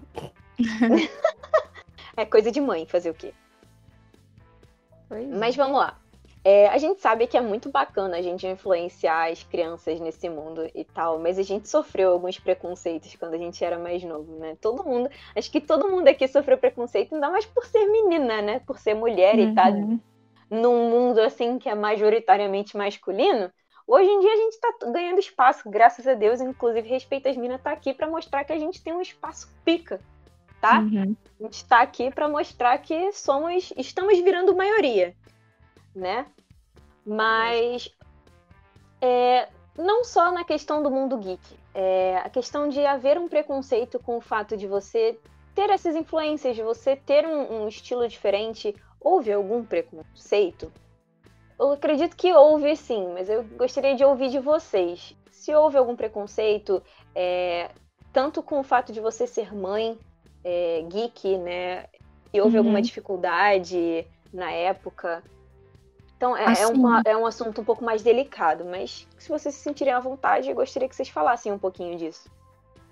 É 2.14 2.26
coisa 2.26 2.52
de 2.52 2.60
mãe 2.60 2.84
fazer 2.86 3.08
o 3.10 3.14
quê? 3.14 3.32
Pois 5.08 5.24
é. 5.24 5.34
Mas 5.34 5.56
vamos 5.56 5.78
lá. 5.78 5.98
É, 6.44 6.68
a 6.68 6.78
gente 6.78 7.00
sabe 7.00 7.28
que 7.28 7.36
é 7.36 7.40
muito 7.40 7.70
bacana 7.70 8.16
a 8.16 8.22
gente 8.22 8.44
influenciar 8.48 9.30
as 9.30 9.44
crianças 9.44 10.00
nesse 10.00 10.28
mundo 10.28 10.68
e 10.74 10.84
tal, 10.84 11.18
mas 11.20 11.38
a 11.38 11.42
gente 11.42 11.68
sofreu 11.68 12.10
alguns 12.12 12.38
preconceitos 12.38 13.14
quando 13.14 13.34
a 13.34 13.38
gente 13.38 13.64
era 13.64 13.78
mais 13.78 14.02
novo, 14.02 14.36
né? 14.38 14.56
Todo 14.60 14.82
mundo, 14.84 15.08
acho 15.36 15.50
que 15.50 15.60
todo 15.60 15.88
mundo 15.88 16.08
aqui 16.08 16.26
sofreu 16.26 16.58
preconceito, 16.58 17.14
ainda 17.14 17.30
mais 17.30 17.46
por 17.46 17.64
ser 17.66 17.86
menina, 17.86 18.42
né? 18.42 18.58
Por 18.60 18.78
ser 18.78 18.94
mulher 18.94 19.38
e 19.38 19.46
tá 19.54 19.70
Uhum. 19.70 20.00
num 20.50 20.90
mundo 20.90 21.20
assim 21.20 21.58
que 21.58 21.68
é 21.68 21.74
majoritariamente 21.74 22.76
masculino. 22.76 23.52
Hoje 23.86 24.08
em 24.10 24.20
dia 24.20 24.32
a 24.32 24.36
gente 24.36 24.60
tá 24.60 24.74
ganhando 24.92 25.20
espaço, 25.20 25.68
graças 25.70 26.06
a 26.06 26.14
Deus, 26.14 26.40
inclusive 26.40 26.88
Respeita 26.88 27.30
as 27.30 27.36
Minas 27.36 27.62
tá 27.62 27.72
aqui 27.72 27.94
pra 27.94 28.08
mostrar 28.08 28.44
que 28.44 28.52
a 28.52 28.58
gente 28.58 28.82
tem 28.82 28.92
um 28.92 29.00
espaço 29.02 29.48
pica, 29.64 30.00
tá? 30.60 30.88
Uhum. 30.92 31.16
A 31.40 31.44
gente 31.44 31.54
está 31.54 31.82
aqui 31.82 32.10
para 32.10 32.28
mostrar 32.28 32.78
que 32.78 33.12
somos, 33.12 33.72
estamos 33.76 34.18
virando 34.20 34.54
maioria, 34.56 35.16
né? 35.94 36.26
Mas 37.04 37.88
é, 39.00 39.48
não 39.76 40.04
só 40.04 40.30
na 40.30 40.44
questão 40.44 40.82
do 40.82 40.90
mundo 40.90 41.18
geek, 41.18 41.42
é, 41.74 42.18
a 42.18 42.30
questão 42.30 42.68
de 42.68 42.84
haver 42.84 43.18
um 43.18 43.28
preconceito 43.28 43.98
com 43.98 44.16
o 44.16 44.20
fato 44.20 44.56
de 44.56 44.66
você 44.66 45.18
ter 45.54 45.70
essas 45.70 45.94
influências, 45.96 46.56
de 46.56 46.62
você 46.62 46.96
ter 46.96 47.26
um, 47.26 47.62
um 47.64 47.68
estilo 47.68 48.06
diferente, 48.08 48.74
houve 49.00 49.32
algum 49.32 49.64
preconceito? 49.64 50.72
Eu 51.58 51.72
acredito 51.72 52.16
que 52.16 52.32
houve 52.32 52.74
sim, 52.76 53.12
mas 53.12 53.28
eu 53.28 53.44
gostaria 53.44 53.94
de 53.94 54.04
ouvir 54.04 54.30
de 54.30 54.38
vocês. 54.38 55.16
Se 55.30 55.54
houve 55.54 55.76
algum 55.76 55.94
preconceito, 55.94 56.82
é, 57.14 57.70
tanto 58.12 58.42
com 58.42 58.60
o 58.60 58.64
fato 58.64 58.92
de 58.92 59.00
você 59.00 59.26
ser 59.26 59.54
mãe, 59.54 59.98
é, 60.44 60.82
geek, 60.88 61.38
né? 61.38 61.86
E 62.32 62.40
houve 62.40 62.56
Uhum. 62.56 62.60
alguma 62.60 62.82
dificuldade 62.82 64.06
na 64.32 64.50
época. 64.50 65.22
Então 66.22 66.36
é, 66.36 66.44
é, 66.44 66.50
Assim. 66.52 66.72
uma- 66.72 67.02
é 67.04 67.16
um 67.16 67.26
assunto 67.26 67.60
um 67.60 67.64
pouco 67.64 67.84
mais 67.84 68.00
delicado, 68.00 68.64
mas 68.64 69.08
se 69.18 69.28
vocês 69.28 69.52
se 69.56 69.60
sentirem 69.60 69.92
à 69.92 69.98
vontade, 69.98 70.48
eu 70.48 70.54
gostaria 70.54 70.88
que 70.88 70.94
vocês 70.94 71.08
falassem 71.08 71.50
um 71.50 71.58
pouquinho 71.58 71.98
disso. 71.98 72.30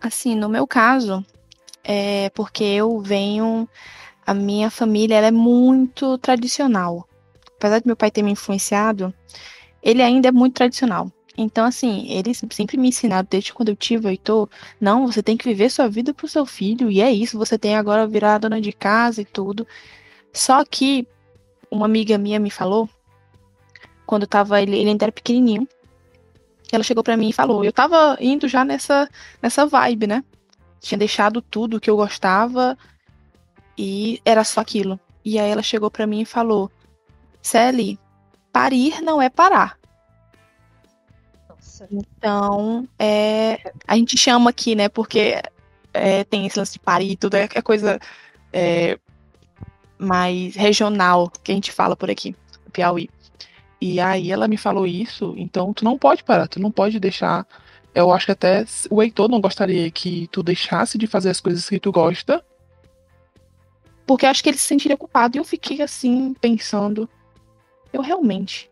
Assim, 0.00 0.34
no 0.34 0.48
meu 0.48 0.66
caso, 0.66 1.24
é 1.84 2.28
porque 2.30 2.64
eu 2.64 2.98
venho. 2.98 3.68
A 4.26 4.34
minha 4.34 4.68
família 4.68 5.14
ela 5.14 5.28
é 5.28 5.30
muito 5.30 6.18
tradicional. 6.18 7.06
Apesar 7.56 7.78
de 7.78 7.86
meu 7.86 7.94
pai 7.94 8.10
ter 8.10 8.22
me 8.24 8.32
influenciado, 8.32 9.14
ele 9.80 10.02
ainda 10.02 10.26
é 10.26 10.32
muito 10.32 10.54
tradicional. 10.54 11.08
Então, 11.38 11.64
assim, 11.64 12.10
eles 12.10 12.42
sempre 12.50 12.76
me 12.76 12.88
ensinaram, 12.88 13.28
desde 13.30 13.54
quando 13.54 13.68
eu 13.68 13.76
tive 13.76 14.08
o 14.08 14.10
Heitor, 14.10 14.48
não, 14.80 15.06
você 15.06 15.22
tem 15.22 15.36
que 15.36 15.44
viver 15.48 15.70
sua 15.70 15.88
vida 15.88 16.12
pro 16.12 16.26
seu 16.26 16.44
filho, 16.44 16.90
e 16.90 17.00
é 17.00 17.12
isso, 17.12 17.38
você 17.38 17.56
tem 17.56 17.76
agora 17.76 18.08
virar 18.08 18.38
dona 18.38 18.60
de 18.60 18.72
casa 18.72 19.22
e 19.22 19.24
tudo. 19.24 19.64
Só 20.32 20.64
que 20.64 21.06
uma 21.70 21.86
amiga 21.86 22.18
minha 22.18 22.40
me 22.40 22.50
falou, 22.50 22.88
quando 24.10 24.26
tava, 24.26 24.60
ele, 24.60 24.76
ele 24.76 24.90
ainda 24.90 25.04
era 25.04 25.12
pequenininho, 25.12 25.68
ela 26.72 26.82
chegou 26.82 27.04
pra 27.04 27.16
mim 27.16 27.28
e 27.28 27.32
falou, 27.32 27.64
eu 27.64 27.72
tava 27.72 28.16
indo 28.20 28.48
já 28.48 28.64
nessa, 28.64 29.08
nessa 29.40 29.64
vibe, 29.64 30.08
né? 30.08 30.24
Tinha 30.80 30.98
deixado 30.98 31.40
tudo 31.40 31.78
que 31.78 31.88
eu 31.88 31.94
gostava 31.94 32.76
e 33.78 34.20
era 34.24 34.42
só 34.42 34.62
aquilo. 34.62 34.98
E 35.24 35.38
aí 35.38 35.48
ela 35.48 35.62
chegou 35.62 35.92
pra 35.92 36.08
mim 36.08 36.22
e 36.22 36.24
falou: 36.24 36.68
Sally, 37.40 38.00
parir 38.52 39.00
não 39.00 39.22
é 39.22 39.30
parar. 39.30 39.78
Nossa. 41.48 41.86
Então, 41.92 42.88
é, 42.98 43.72
a 43.86 43.94
gente 43.94 44.18
chama 44.18 44.50
aqui, 44.50 44.74
né? 44.74 44.88
Porque 44.88 45.40
é, 45.94 46.24
tem 46.24 46.46
esse 46.46 46.58
lance 46.58 46.72
de 46.72 46.80
parir 46.80 47.12
e 47.12 47.16
tudo, 47.16 47.36
é, 47.36 47.48
é 47.54 47.62
coisa 47.62 48.00
é, 48.52 48.98
mais 49.96 50.56
regional 50.56 51.30
que 51.44 51.52
a 51.52 51.54
gente 51.54 51.70
fala 51.70 51.94
por 51.94 52.10
aqui, 52.10 52.34
Piauí. 52.72 53.08
E 53.80 53.98
aí 53.98 54.30
ela 54.30 54.46
me 54.46 54.58
falou 54.58 54.86
isso, 54.86 55.34
então 55.38 55.72
tu 55.72 55.84
não 55.84 55.96
pode 55.96 56.22
parar, 56.22 56.46
tu 56.46 56.60
não 56.60 56.70
pode 56.70 57.00
deixar. 57.00 57.46
Eu 57.94 58.12
acho 58.12 58.26
que 58.26 58.32
até 58.32 58.64
o 58.90 59.02
Heitor 59.02 59.28
não 59.28 59.40
gostaria 59.40 59.90
que 59.90 60.28
tu 60.30 60.42
deixasse 60.42 60.98
de 60.98 61.06
fazer 61.06 61.30
as 61.30 61.40
coisas 61.40 61.68
que 61.68 61.80
tu 61.80 61.90
gosta. 61.90 62.44
Porque 64.06 64.26
eu 64.26 64.30
acho 64.30 64.42
que 64.42 64.50
ele 64.50 64.58
se 64.58 64.64
sentiria 64.64 64.96
culpado. 64.96 65.36
E 65.36 65.40
eu 65.40 65.44
fiquei 65.44 65.80
assim, 65.82 66.34
pensando. 66.34 67.08
Eu 67.92 68.02
realmente. 68.02 68.70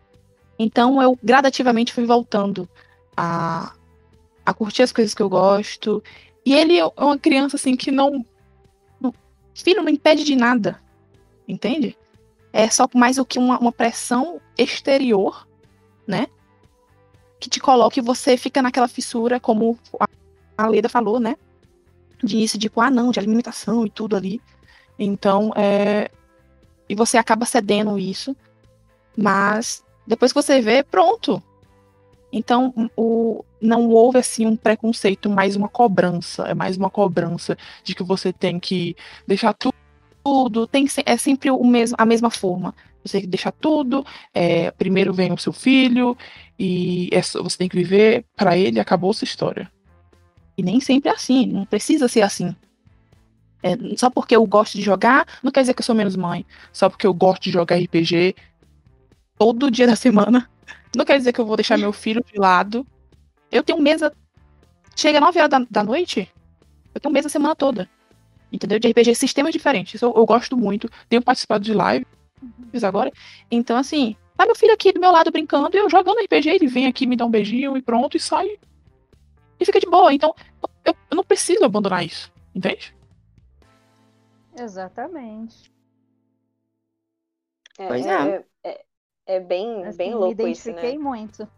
Então 0.58 1.00
eu 1.00 1.18
gradativamente 1.22 1.92
fui 1.92 2.04
voltando 2.04 2.68
a, 3.16 3.72
a 4.44 4.52
curtir 4.52 4.82
as 4.82 4.92
coisas 4.92 5.14
que 5.14 5.22
eu 5.22 5.28
gosto. 5.28 6.02
E 6.44 6.54
ele 6.54 6.78
é 6.78 6.84
uma 6.96 7.18
criança 7.18 7.56
assim 7.56 7.76
que 7.76 7.90
não. 7.90 8.24
não 9.00 9.14
filho 9.54 9.82
não 9.82 9.88
impede 9.88 10.22
de 10.22 10.36
nada. 10.36 10.80
Entende? 11.46 11.96
É 12.52 12.68
só 12.70 12.88
mais 12.94 13.16
do 13.16 13.26
que 13.26 13.38
uma, 13.38 13.58
uma 13.58 13.72
pressão 13.72 14.40
exterior, 14.56 15.46
né? 16.06 16.26
Que 17.38 17.48
te 17.48 17.60
coloca 17.60 17.98
e 17.98 18.02
você 18.02 18.36
fica 18.36 18.62
naquela 18.62 18.88
fissura, 18.88 19.38
como 19.38 19.78
a 20.56 20.66
Leda 20.66 20.88
falou, 20.88 21.20
né? 21.20 21.36
De 22.22 22.36
início, 22.36 22.58
tipo, 22.58 22.80
ah, 22.80 22.90
não, 22.90 23.10
de 23.10 23.20
alimentação 23.20 23.86
e 23.86 23.90
tudo 23.90 24.16
ali. 24.16 24.40
Então, 24.98 25.52
é. 25.54 26.10
E 26.88 26.94
você 26.94 27.16
acaba 27.18 27.44
cedendo 27.44 27.98
isso. 27.98 28.34
Mas 29.16 29.84
depois 30.06 30.32
que 30.32 30.42
você 30.42 30.60
vê, 30.60 30.82
pronto. 30.82 31.42
Então, 32.32 32.72
o, 32.96 33.44
não 33.60 33.88
houve 33.88 34.18
assim 34.18 34.46
um 34.46 34.56
preconceito, 34.56 35.30
mais 35.30 35.54
uma 35.54 35.68
cobrança. 35.68 36.44
É 36.44 36.54
mais 36.54 36.76
uma 36.76 36.90
cobrança 36.90 37.56
de 37.84 37.94
que 37.94 38.02
você 38.02 38.32
tem 38.32 38.58
que 38.58 38.96
deixar 39.26 39.52
tudo. 39.54 39.74
Tem, 40.70 40.86
é 41.06 41.16
sempre 41.16 41.50
o 41.50 41.64
mesmo, 41.64 41.96
a 41.98 42.06
mesma 42.06 42.30
forma. 42.30 42.74
Você 43.04 43.12
tem 43.12 43.20
que 43.22 43.26
deixar 43.26 43.52
tudo. 43.52 44.04
É, 44.34 44.70
primeiro 44.72 45.12
vem 45.12 45.32
o 45.32 45.38
seu 45.38 45.52
filho 45.52 46.16
e 46.58 47.08
é, 47.12 47.20
você 47.22 47.56
tem 47.56 47.68
que 47.68 47.76
viver 47.76 48.24
para 48.36 48.56
ele. 48.56 48.80
Acabou 48.80 49.12
sua 49.12 49.24
história. 49.24 49.70
E 50.56 50.62
nem 50.62 50.80
sempre 50.80 51.08
é 51.08 51.12
assim. 51.12 51.46
Não 51.46 51.64
precisa 51.64 52.08
ser 52.08 52.22
assim. 52.22 52.54
É, 53.62 53.76
só 53.96 54.08
porque 54.10 54.36
eu 54.36 54.46
gosto 54.46 54.76
de 54.76 54.82
jogar, 54.82 55.26
não 55.42 55.50
quer 55.50 55.60
dizer 55.60 55.74
que 55.74 55.80
eu 55.80 55.84
sou 55.84 55.94
menos 55.94 56.16
mãe. 56.16 56.44
Só 56.72 56.88
porque 56.88 57.06
eu 57.06 57.14
gosto 57.14 57.42
de 57.42 57.50
jogar 57.50 57.76
RPG 57.76 58.34
todo 59.38 59.70
dia 59.70 59.86
da 59.86 59.96
semana, 59.96 60.48
não 60.96 61.04
quer 61.04 61.18
dizer 61.18 61.32
que 61.32 61.40
eu 61.40 61.46
vou 61.46 61.56
deixar 61.56 61.78
meu 61.78 61.92
filho 61.92 62.24
de 62.24 62.38
lado. 62.38 62.86
Eu 63.50 63.62
tenho 63.62 63.80
mesa. 63.80 64.12
Chega 64.96 65.20
9 65.20 65.38
horas 65.38 65.50
da, 65.50 65.66
da 65.70 65.84
noite, 65.84 66.28
eu 66.94 67.00
tenho 67.00 67.12
mesa 67.12 67.28
a 67.28 67.30
semana 67.30 67.54
toda. 67.54 67.88
Entendeu? 68.52 68.78
De 68.78 68.88
RPG, 68.88 69.14
sistemas 69.14 69.52
diferentes. 69.52 69.94
Isso 69.94 70.04
eu, 70.04 70.14
eu 70.14 70.24
gosto 70.24 70.56
muito. 70.56 70.88
Tenho 71.08 71.22
participado 71.22 71.64
de 71.64 71.74
live 71.74 72.06
uhum. 72.42 72.50
agora. 72.82 73.12
Então, 73.50 73.76
assim, 73.76 74.16
tá 74.36 74.46
meu 74.46 74.56
filho 74.56 74.72
aqui 74.72 74.92
do 74.92 75.00
meu 75.00 75.10
lado 75.10 75.30
brincando, 75.30 75.76
e 75.76 75.80
eu 75.80 75.90
jogando 75.90 76.20
RPG, 76.20 76.48
ele 76.48 76.66
vem 76.66 76.86
aqui, 76.86 77.06
me 77.06 77.16
dá 77.16 77.26
um 77.26 77.30
beijinho 77.30 77.76
e 77.76 77.82
pronto, 77.82 78.16
e 78.16 78.20
sai. 78.20 78.58
E 79.60 79.64
fica 79.64 79.80
de 79.80 79.86
boa. 79.86 80.12
Então, 80.12 80.34
eu, 80.84 80.94
eu 81.10 81.16
não 81.16 81.24
preciso 81.24 81.64
abandonar 81.64 82.04
isso. 82.04 82.32
Entende? 82.54 82.94
Exatamente. 84.56 85.70
É, 87.78 87.86
pois 87.86 88.06
é. 88.06 88.10
é, 88.10 88.44
é, 88.64 88.84
é 89.26 89.40
bem, 89.40 89.84
assim, 89.84 89.98
bem 89.98 90.14
louco 90.14 90.48
isso, 90.48 90.68
né? 90.72 90.74
Me 90.74 90.80
identifiquei 90.80 90.98
muito. 90.98 91.48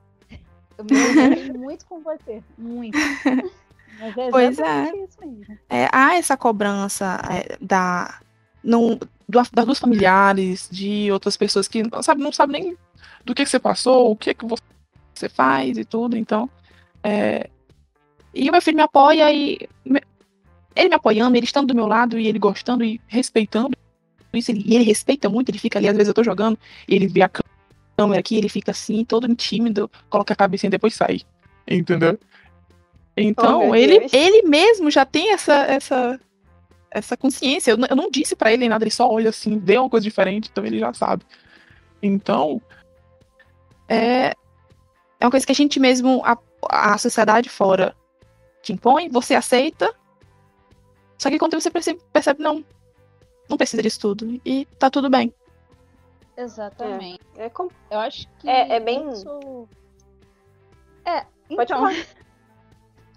Eu 0.76 0.84
me 0.84 0.92
identifiquei 0.92 1.52
muito 1.58 1.86
com 1.86 2.00
você. 2.00 2.42
Muito. 2.58 2.98
É 4.00 4.30
pois 4.30 4.58
é. 4.58 4.92
mesmo. 4.92 5.58
É, 5.68 5.88
há 5.92 6.14
essa 6.14 6.36
cobrança 6.36 7.20
é, 7.30 7.56
da, 7.60 8.20
não, 8.62 8.98
do, 9.28 9.42
das 9.52 9.66
duas 9.66 9.78
familiares, 9.78 10.68
de 10.70 11.10
outras 11.12 11.36
pessoas 11.36 11.68
que 11.68 11.82
não 11.82 12.02
sabem 12.02 12.24
não 12.24 12.32
sabe 12.32 12.52
nem 12.52 12.76
do 13.24 13.34
que, 13.34 13.44
que, 13.44 13.50
você 13.50 13.58
passou, 13.58 14.10
o 14.10 14.16
que, 14.16 14.34
que 14.34 14.46
você 14.46 15.28
faz 15.28 15.76
e 15.76 15.84
tudo. 15.84 16.16
Então, 16.16 16.48
é, 17.02 17.48
e 18.34 18.48
o 18.48 18.52
meu 18.52 18.62
filho 18.62 18.76
me 18.76 18.82
apoia 18.82 19.32
e 19.32 19.68
ele 20.74 20.88
me 20.88 20.94
apoiando, 20.94 21.36
ele 21.36 21.44
estando 21.44 21.68
do 21.68 21.74
meu 21.74 21.86
lado 21.86 22.18
e 22.18 22.26
ele 22.26 22.38
gostando 22.38 22.84
e 22.84 23.00
respeitando 23.06 23.76
isso, 24.32 24.50
ele, 24.50 24.74
ele 24.74 24.84
respeita 24.84 25.28
muito, 25.28 25.50
ele 25.50 25.58
fica 25.58 25.78
ali, 25.78 25.88
às 25.88 25.96
vezes 25.96 26.08
eu 26.08 26.14
tô 26.14 26.22
jogando, 26.22 26.58
e 26.86 26.94
ele 26.94 27.08
vê 27.08 27.22
a 27.22 27.30
câmera 27.96 28.20
aqui, 28.20 28.36
ele 28.36 28.48
fica 28.48 28.70
assim, 28.70 29.04
todo 29.04 29.32
tímido, 29.34 29.90
coloca 30.08 30.32
a 30.32 30.36
cabeça 30.36 30.66
e 30.66 30.70
depois 30.70 30.94
sai. 30.94 31.20
Entendeu? 31.68 32.18
Então, 33.16 33.70
oh, 33.70 33.74
ele, 33.74 34.06
ele 34.12 34.42
mesmo 34.42 34.90
já 34.90 35.04
tem 35.04 35.32
essa, 35.32 35.54
essa, 35.64 36.20
essa 36.90 37.16
consciência. 37.16 37.72
Eu, 37.72 37.78
eu 37.88 37.96
não 37.96 38.10
disse 38.10 38.34
para 38.34 38.52
ele 38.52 38.68
nada, 38.68 38.84
ele 38.84 38.90
só 38.90 39.08
olha 39.10 39.30
assim, 39.30 39.58
vê 39.58 39.78
uma 39.78 39.90
coisa 39.90 40.04
diferente, 40.04 40.48
então 40.50 40.64
ele 40.64 40.78
já 40.78 40.92
sabe. 40.92 41.24
Então, 42.02 42.60
é, 43.88 44.34
é 45.20 45.24
uma 45.24 45.30
coisa 45.30 45.44
que 45.44 45.52
a 45.52 45.54
gente 45.54 45.78
mesmo, 45.78 46.22
a, 46.24 46.38
a 46.68 46.98
sociedade 46.98 47.48
fora 47.48 47.94
te 48.62 48.72
impõe, 48.72 49.08
você 49.08 49.34
aceita, 49.34 49.94
só 51.20 51.28
que 51.28 51.38
quando 51.38 51.60
você 51.60 51.70
percebe, 51.70 52.00
percebe 52.10 52.42
não, 52.42 52.64
não 53.46 53.58
precisa 53.58 53.82
disso 53.82 54.00
tudo. 54.00 54.40
E 54.42 54.64
tá 54.78 54.88
tudo 54.88 55.10
bem. 55.10 55.34
Exatamente. 56.34 57.20
É, 57.36 57.44
é 57.44 57.50
com... 57.50 57.68
Eu 57.90 57.98
acho 57.98 58.26
que. 58.38 58.48
É, 58.48 58.76
é 58.76 58.80
bem. 58.80 59.06
Isso... 59.10 59.68
É, 61.04 61.26
então. 61.50 61.90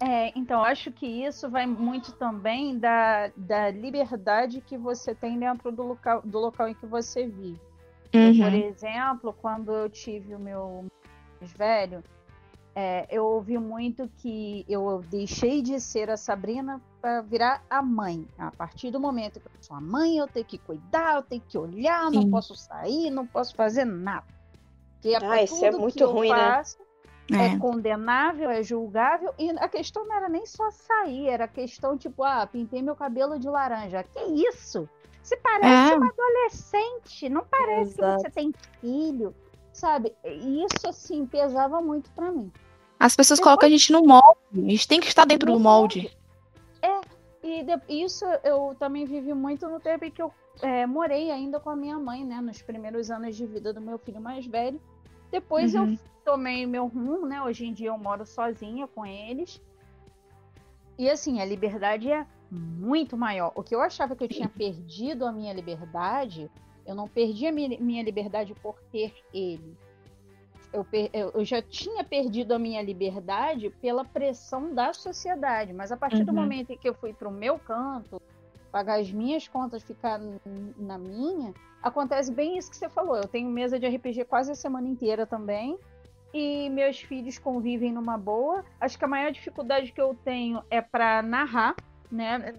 É, 0.06 0.30
então, 0.36 0.62
acho 0.62 0.92
que 0.92 1.06
isso 1.06 1.48
vai 1.48 1.64
muito 1.64 2.12
também 2.12 2.78
da, 2.78 3.28
da 3.34 3.70
liberdade 3.70 4.60
que 4.60 4.76
você 4.76 5.14
tem 5.14 5.38
dentro 5.38 5.72
do 5.72 5.82
local, 5.82 6.20
do 6.22 6.38
local 6.38 6.68
em 6.68 6.74
que 6.74 6.84
você 6.84 7.26
vive. 7.26 7.58
Uhum. 8.14 8.38
Por 8.38 8.52
exemplo, 8.52 9.32
quando 9.40 9.72
eu 9.72 9.88
tive 9.88 10.34
o 10.34 10.38
meu 10.38 10.84
mais 11.40 11.52
velho, 11.54 12.04
é, 12.74 13.06
eu 13.10 13.24
ouvi 13.24 13.56
muito 13.56 14.06
que 14.18 14.66
eu 14.68 15.00
deixei 15.08 15.62
de 15.62 15.80
ser 15.80 16.10
a 16.10 16.18
Sabrina 16.18 16.82
para 17.00 17.22
virar 17.22 17.64
a 17.70 17.80
mãe. 17.80 18.28
A 18.36 18.50
partir 18.50 18.90
do 18.90 19.00
momento 19.00 19.40
que 19.40 19.46
eu 19.46 19.62
sou 19.62 19.74
a 19.74 19.80
mãe, 19.80 20.18
eu 20.18 20.28
tenho 20.28 20.44
que 20.44 20.58
cuidar, 20.58 21.16
eu 21.16 21.22
tenho 21.22 21.42
que 21.48 21.56
olhar, 21.56 22.10
Sim. 22.10 22.16
não 22.16 22.30
posso 22.30 22.54
sair, 22.54 23.10
não 23.10 23.26
posso 23.26 23.54
fazer 23.54 23.86
nada. 23.86 24.26
Porque 25.00 25.16
ah, 25.24 25.42
isso 25.42 25.64
é 25.64 25.70
muito 25.70 26.04
ruim, 26.10 26.28
faço, 26.28 26.78
né? 26.78 26.83
É. 27.32 27.54
é 27.54 27.58
condenável, 27.58 28.50
é 28.50 28.62
julgável. 28.62 29.34
E 29.38 29.50
a 29.50 29.68
questão 29.68 30.06
não 30.06 30.14
era 30.14 30.28
nem 30.28 30.44
só 30.44 30.70
sair, 30.70 31.28
era 31.28 31.44
a 31.44 31.48
questão 31.48 31.96
tipo, 31.96 32.22
ah, 32.22 32.46
pintei 32.46 32.82
meu 32.82 32.94
cabelo 32.94 33.38
de 33.38 33.48
laranja. 33.48 34.02
Que 34.02 34.20
isso? 34.48 34.88
Você 35.22 35.36
parece 35.38 35.92
é. 35.92 35.96
uma 35.96 36.08
adolescente, 36.08 37.28
não 37.30 37.44
parece 37.46 37.92
Exato. 37.92 38.16
que 38.16 38.22
você 38.22 38.30
tem 38.30 38.52
filho, 38.80 39.34
sabe? 39.72 40.14
Isso 40.22 40.86
assim 40.86 41.24
pesava 41.24 41.80
muito 41.80 42.10
para 42.10 42.30
mim. 42.30 42.52
As 43.00 43.16
pessoas 43.16 43.38
Depois... 43.38 43.52
colocam 43.52 43.66
a 43.66 43.70
gente 43.70 43.90
no 43.90 44.04
molde. 44.04 44.38
A 44.52 44.70
gente 44.70 44.88
tem 44.88 45.00
que 45.00 45.08
estar 45.08 45.24
dentro 45.24 45.50
no 45.50 45.56
do 45.56 45.62
molde. 45.62 46.14
É, 46.82 47.00
e 47.42 47.62
de... 47.62 47.80
isso 47.88 48.26
eu 48.42 48.76
também 48.78 49.06
vivi 49.06 49.32
muito 49.32 49.66
no 49.66 49.80
tempo 49.80 50.04
em 50.04 50.10
que 50.10 50.20
eu 50.20 50.30
é, 50.60 50.86
morei 50.86 51.30
ainda 51.30 51.58
com 51.58 51.70
a 51.70 51.76
minha 51.76 51.98
mãe, 51.98 52.22
né? 52.22 52.42
Nos 52.42 52.60
primeiros 52.60 53.10
anos 53.10 53.34
de 53.34 53.46
vida 53.46 53.72
do 53.72 53.80
meu 53.80 53.98
filho 53.98 54.20
mais 54.20 54.46
velho. 54.46 54.78
Depois 55.30 55.74
uhum. 55.74 55.92
eu 55.92 55.98
tomei 56.24 56.66
meu 56.66 56.86
rumo, 56.86 57.26
né? 57.26 57.42
Hoje 57.42 57.66
em 57.66 57.72
dia 57.72 57.88
eu 57.88 57.98
moro 57.98 58.24
sozinha 58.24 58.86
com 58.86 59.04
eles. 59.04 59.60
E 60.98 61.10
assim, 61.10 61.40
a 61.40 61.44
liberdade 61.44 62.10
é 62.10 62.26
muito 62.50 63.16
maior. 63.16 63.52
O 63.54 63.62
que 63.62 63.74
eu 63.74 63.80
achava 63.80 64.14
que 64.14 64.24
eu 64.24 64.28
tinha 64.28 64.48
perdido 64.48 65.26
a 65.26 65.32
minha 65.32 65.52
liberdade, 65.52 66.50
eu 66.86 66.94
não 66.94 67.08
perdi 67.08 67.46
a 67.46 67.52
minha 67.52 68.02
liberdade 68.02 68.54
por 68.54 68.80
ter 68.92 69.12
ele 69.32 69.76
eu, 70.74 71.30
eu, 71.34 71.44
já 71.44 71.62
tinha 71.62 72.02
perdido 72.02 72.52
a 72.52 72.58
minha 72.58 72.82
liberdade 72.82 73.70
pela 73.80 74.04
pressão 74.04 74.74
da 74.74 74.92
sociedade, 74.92 75.72
mas 75.72 75.92
a 75.92 75.96
partir 75.96 76.18
uhum. 76.18 76.24
do 76.24 76.32
momento 76.32 76.70
em 76.70 76.76
que 76.76 76.88
eu 76.88 76.94
fui 76.94 77.12
para 77.12 77.28
o 77.28 77.32
meu 77.32 77.58
canto, 77.58 78.20
pagar 78.72 78.98
as 78.98 79.10
minhas 79.10 79.46
contas, 79.46 79.84
ficar 79.84 80.20
na 80.76 80.98
minha, 80.98 81.54
acontece 81.80 82.32
bem 82.32 82.58
isso 82.58 82.70
que 82.70 82.76
você 82.76 82.88
falou. 82.88 83.16
Eu 83.16 83.28
tenho 83.28 83.48
mesa 83.48 83.78
de 83.78 83.86
RPG 83.86 84.24
quase 84.24 84.50
a 84.50 84.54
semana 84.56 84.88
inteira 84.88 85.24
também. 85.24 85.78
E 86.34 86.68
meus 86.68 87.00
filhos 87.00 87.38
convivem 87.38 87.92
numa 87.92 88.18
boa. 88.18 88.64
Acho 88.80 88.98
que 88.98 89.04
a 89.04 89.08
maior 89.08 89.30
dificuldade 89.30 89.92
que 89.92 90.00
eu 90.00 90.18
tenho 90.24 90.62
é 90.68 90.80
para 90.80 91.22
narrar, 91.22 91.76
né? 92.10 92.52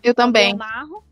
Eu 0.00 0.14
também. 0.14 0.52
Eu 0.52 0.56
narro 0.56 1.04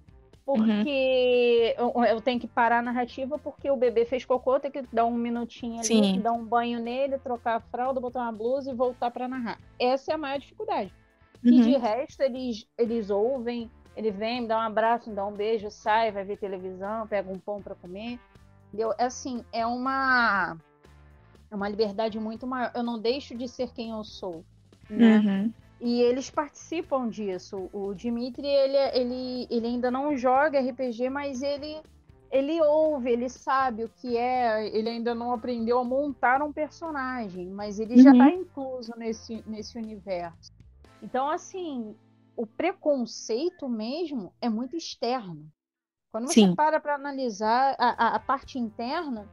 porque 0.45 1.75
uhum. 1.79 2.03
eu, 2.03 2.05
eu, 2.05 2.21
tenho 2.21 2.39
que 2.39 2.47
parar 2.47 2.81
a 2.81 2.83
narrativa 2.83 3.39
porque 3.39 3.71
o 3.71 3.77
bebê 3.77 4.05
fez 4.05 4.27
cocô, 4.27 4.61
tem 4.61 4.71
que 4.71 4.83
dar 4.93 5.07
um 5.07 5.15
minutinho 5.15 5.79
ali, 5.79 5.87
Sim. 5.87 6.21
dar 6.21 6.33
um 6.33 6.45
banho 6.45 6.79
nele, 6.81 7.19
trocar 7.19 7.57
a 7.57 7.61
fralda, 7.61 7.99
botar 7.99 8.21
uma 8.21 8.33
blusa 8.33 8.71
e 8.71 8.75
voltar 8.75 9.11
para 9.11 9.27
narrar. 9.27 9.59
Essa 9.79 10.13
é 10.13 10.15
a 10.15 10.19
maior 10.19 10.39
dificuldade. 10.39 10.95
Uhum. 11.43 11.51
E 11.51 11.63
de 11.63 11.77
resto, 11.79 12.23
eles, 12.23 12.67
eles 12.77 13.09
ouvem, 13.09 13.71
ele 13.97 14.11
vem, 14.11 14.43
me 14.43 14.49
dá 14.49 14.59
um 14.59 14.63
abraço, 14.63 15.09
me 15.09 15.17
dá 15.17 15.27
um 15.27 15.33
beijo, 15.33 15.71
sai, 15.71 16.13
vai 16.13 16.25
ver 16.25 16.37
televisão, 16.37 17.07
pega 17.07 17.33
um 17.33 17.39
pão 17.39 17.63
para 17.63 17.75
comer. 17.75 18.21
Entendeu? 18.69 18.93
Assim, 18.99 19.43
é 19.51 19.65
uma 19.67 20.59
é 21.55 21.57
uma 21.57 21.69
liberdade 21.69 22.19
muito 22.19 22.47
maior. 22.47 22.71
Eu 22.75 22.83
não 22.83 22.99
deixo 22.99 23.35
de 23.35 23.49
ser 23.49 23.73
quem 23.73 23.91
eu 23.91 24.05
sou. 24.05 24.45
Né? 24.91 25.19
Uhum. 25.19 25.53
E 25.81 26.01
eles 26.03 26.31
participam 26.31 27.09
disso. 27.09 27.69
O 27.73 27.95
Dimitri, 27.95 28.47
ele, 28.47 28.77
ele, 28.77 29.47
ele 29.51 29.67
ainda 29.67 29.91
não 29.91 30.17
joga 30.17 30.61
RPG, 30.61 31.09
mas 31.11 31.43
ele, 31.43 31.81
ele 32.31 32.61
ouve, 32.63 33.11
ele 33.11 33.29
sabe 33.29 33.85
o 33.85 33.89
que 33.89 34.17
é. 34.17 34.67
Ele 34.77 34.89
ainda 34.89 35.15
não 35.15 35.33
aprendeu 35.33 35.79
a 35.79 35.85
montar 35.85 36.43
um 36.43 36.53
personagem, 36.53 37.49
mas 37.51 37.79
ele 37.79 37.95
uhum. 37.95 38.03
já 38.03 38.13
está 38.13 38.31
incluso 38.31 38.93
nesse, 38.97 39.45
nesse 39.47 39.79
universo. 39.79 40.53
Então, 41.03 41.29
assim, 41.29 41.95
o 42.37 42.47
preconceito 42.47 43.69
mesmo 43.69 44.33
é 44.41 44.49
muito 44.49 44.77
externo. 44.77 45.47
Quando 46.11 46.29
você 46.29 46.41
sim. 46.41 46.55
para 46.55 46.81
para 46.81 46.95
analisar 46.95 47.77
a, 47.79 48.07
a, 48.07 48.15
a 48.17 48.19
parte 48.21 48.59
interna, 48.59 49.29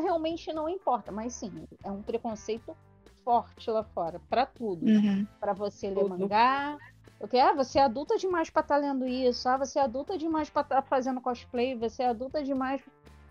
realmente 0.00 0.52
não 0.52 0.68
importa, 0.68 1.10
mas 1.12 1.34
sim, 1.34 1.66
é 1.84 1.90
um 1.90 2.02
preconceito 2.02 2.76
forte 3.24 3.70
lá 3.70 3.84
fora, 3.84 4.20
para 4.30 4.46
tudo. 4.46 4.86
Uhum. 4.86 5.26
Para 5.38 5.52
você 5.52 5.88
ler 5.88 6.02
Tudo. 6.02 6.18
mangá. 6.18 6.78
O 7.20 7.26
que 7.28 7.36
é? 7.36 7.52
Você 7.54 7.78
é 7.78 7.82
adulta 7.82 8.16
demais 8.16 8.48
pra 8.48 8.62
estar 8.62 8.76
lendo 8.76 9.06
isso. 9.06 9.48
Ah, 9.48 9.56
você 9.58 9.78
é 9.78 9.82
adulta 9.82 10.16
demais 10.16 10.48
pra 10.48 10.62
estar 10.62 10.82
fazendo 10.82 11.20
cosplay. 11.20 11.74
Você 11.76 12.02
é 12.02 12.08
adulta 12.08 12.42
demais. 12.42 12.80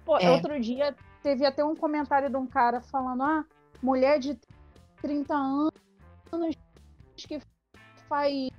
Pô, 0.05 0.17
É. 0.17 0.29
outro 0.29 0.59
dia 0.59 0.95
teve 1.23 1.45
até 1.45 1.63
um 1.63 1.75
comentário 1.75 2.29
de 2.29 2.35
um 2.35 2.45
cara 2.45 2.81
falando: 2.81 3.23
ah, 3.23 3.45
mulher 3.81 4.19
de 4.19 4.37
30 5.01 5.33
anos 5.33 5.71
que 7.15 7.39
faz. 8.07 8.49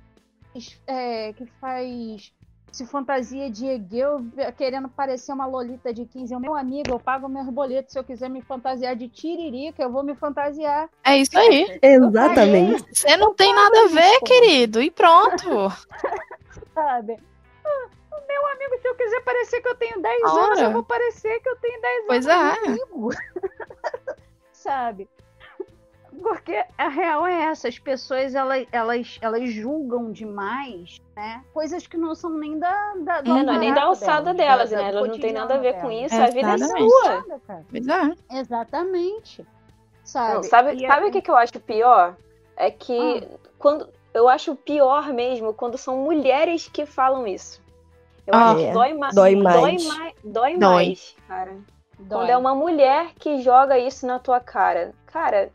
é, 0.87 1.31
que 1.33 1.45
faz. 1.45 2.33
Se 2.71 2.85
fantasia 2.85 3.49
de 3.49 3.65
Egeu 3.65 4.23
querendo 4.57 4.87
parecer 4.89 5.31
uma 5.33 5.45
Lolita 5.45 5.93
de 5.93 6.05
15. 6.05 6.33
Eu, 6.33 6.39
meu 6.39 6.55
amigo, 6.55 6.91
eu 6.91 6.99
pago 6.99 7.27
meus 7.27 7.49
boletos. 7.49 7.93
Se 7.93 7.99
eu 7.99 8.03
quiser 8.03 8.29
me 8.29 8.41
fantasiar 8.41 8.95
de 8.95 9.07
tiririca, 9.07 9.81
eu 9.81 9.91
vou 9.91 10.03
me 10.03 10.15
fantasiar. 10.15 10.89
É 11.03 11.17
isso 11.17 11.37
aí. 11.37 11.79
Exatamente. 11.81 12.85
Você 12.93 13.17
não 13.17 13.33
tem 13.33 13.53
nada 13.53 13.85
a 13.85 13.87
ver, 13.87 14.19
querido. 14.21 14.81
E 14.81 14.91
pronto. 14.91 15.69
sabe? 16.73 17.17
Ah, 17.65 17.87
Meu 18.27 18.47
amigo, 18.47 18.77
se 18.81 18.87
eu 18.87 18.95
quiser 18.95 19.21
parecer 19.23 19.61
que 19.61 19.67
eu 19.67 19.75
tenho 19.75 20.01
10 20.01 20.23
Ora. 20.23 20.43
anos, 20.45 20.59
eu 20.61 20.71
vou 20.71 20.83
parecer 20.83 21.39
que 21.41 21.49
eu 21.49 21.55
tenho 21.57 21.81
10 21.81 22.05
Pois 22.07 22.27
anos. 22.27 22.57
é. 22.57 22.67
Amigo. 22.67 23.09
sabe? 24.53 25.09
Porque 26.21 26.63
a 26.77 26.87
real 26.89 27.25
é 27.25 27.43
essa, 27.43 27.67
as 27.67 27.79
pessoas 27.79 28.35
elas, 28.35 28.65
elas, 28.71 29.17
elas 29.21 29.49
julgam 29.51 30.11
demais, 30.11 31.01
né? 31.15 31.43
Coisas 31.53 31.87
que 31.87 31.97
não 31.97 32.13
são 32.15 32.31
nem 32.37 32.57
da, 32.59 32.93
da 32.97 33.21
do 33.21 33.37
É, 33.37 33.43
não 33.43 33.53
é 33.53 33.57
nem 33.59 33.73
da 33.73 33.83
alçada 33.83 34.33
delas, 34.33 34.69
delas, 34.69 34.71
né? 34.71 34.89
Elas 34.97 35.07
não 35.09 35.19
têm 35.19 35.33
nada 35.33 35.55
a 35.55 35.57
ver 35.57 35.73
com 35.75 35.81
cotidiano 35.81 36.05
isso, 36.05 36.15
delas. 36.15 36.29
a 36.29 36.33
vida 36.33 36.53
é 36.53 36.67
sua. 36.89 37.25
Nada, 37.81 38.15
é. 38.29 38.39
Exatamente. 38.39 39.45
Sabe? 40.03 40.33
Não, 40.35 40.43
sabe 40.43 40.75
E 40.83 40.87
sabe 40.87 41.05
é- 41.05 41.09
o 41.09 41.11
que, 41.11 41.21
que 41.21 41.31
eu 41.31 41.35
acho 41.37 41.59
pior? 41.59 42.15
É 42.57 42.69
que 42.71 43.23
Ah. 43.23 43.37
quando 43.57 43.89
eu 44.13 44.27
acho 44.27 44.55
pior 44.55 45.13
mesmo 45.13 45.53
quando 45.53 45.77
são 45.77 45.97
mulheres 45.99 46.67
que 46.67 46.85
falam 46.85 47.27
isso. 47.27 47.61
Eu 48.27 48.33
Ah, 48.35 48.51
acho 48.51 48.55
que 48.59 48.65
é. 48.65 48.71
dói, 48.73 48.93
ma 48.93 49.09
Dói 49.09 49.35
dói 49.35 49.43
mais. 49.43 49.85
mais. 49.87 50.13
Dói, 50.23 50.57
Dói. 50.57 50.59
mais, 50.59 51.15
cara. 51.27 51.57
Dói. 51.97 52.19
Quando 52.19 52.29
é 52.29 52.37
uma 52.37 52.55
mulher 52.55 53.13
que 53.19 53.41
joga 53.41 53.77
isso 53.77 54.05
na 54.07 54.19
tua 54.19 54.39
cara. 54.39 54.93
Cara, 55.07 55.51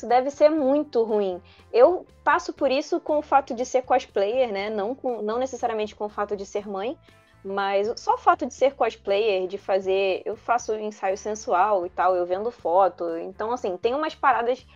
isso 0.00 0.06
deve 0.06 0.30
ser 0.30 0.48
muito 0.48 1.02
ruim. 1.02 1.42
Eu 1.70 2.06
passo 2.24 2.54
por 2.54 2.70
isso 2.70 2.98
com 2.98 3.18
o 3.18 3.22
fato 3.22 3.54
de 3.54 3.66
ser 3.66 3.82
cosplayer, 3.82 4.50
né? 4.50 4.70
Não, 4.70 4.94
com, 4.94 5.20
não 5.20 5.38
necessariamente 5.38 5.94
com 5.94 6.06
o 6.06 6.08
fato 6.08 6.34
de 6.34 6.46
ser 6.46 6.66
mãe, 6.66 6.98
mas 7.44 7.92
só 8.00 8.14
o 8.14 8.18
fato 8.18 8.46
de 8.46 8.54
ser 8.54 8.74
cosplayer, 8.74 9.46
de 9.46 9.58
fazer. 9.58 10.22
Eu 10.24 10.36
faço 10.36 10.74
ensaio 10.74 11.18
sensual 11.18 11.84
e 11.84 11.90
tal, 11.90 12.16
eu 12.16 12.24
vendo 12.24 12.50
foto. 12.50 13.16
Então, 13.18 13.52
assim, 13.52 13.76
tem 13.76 13.94
umas 13.94 14.14
paradas 14.14 14.66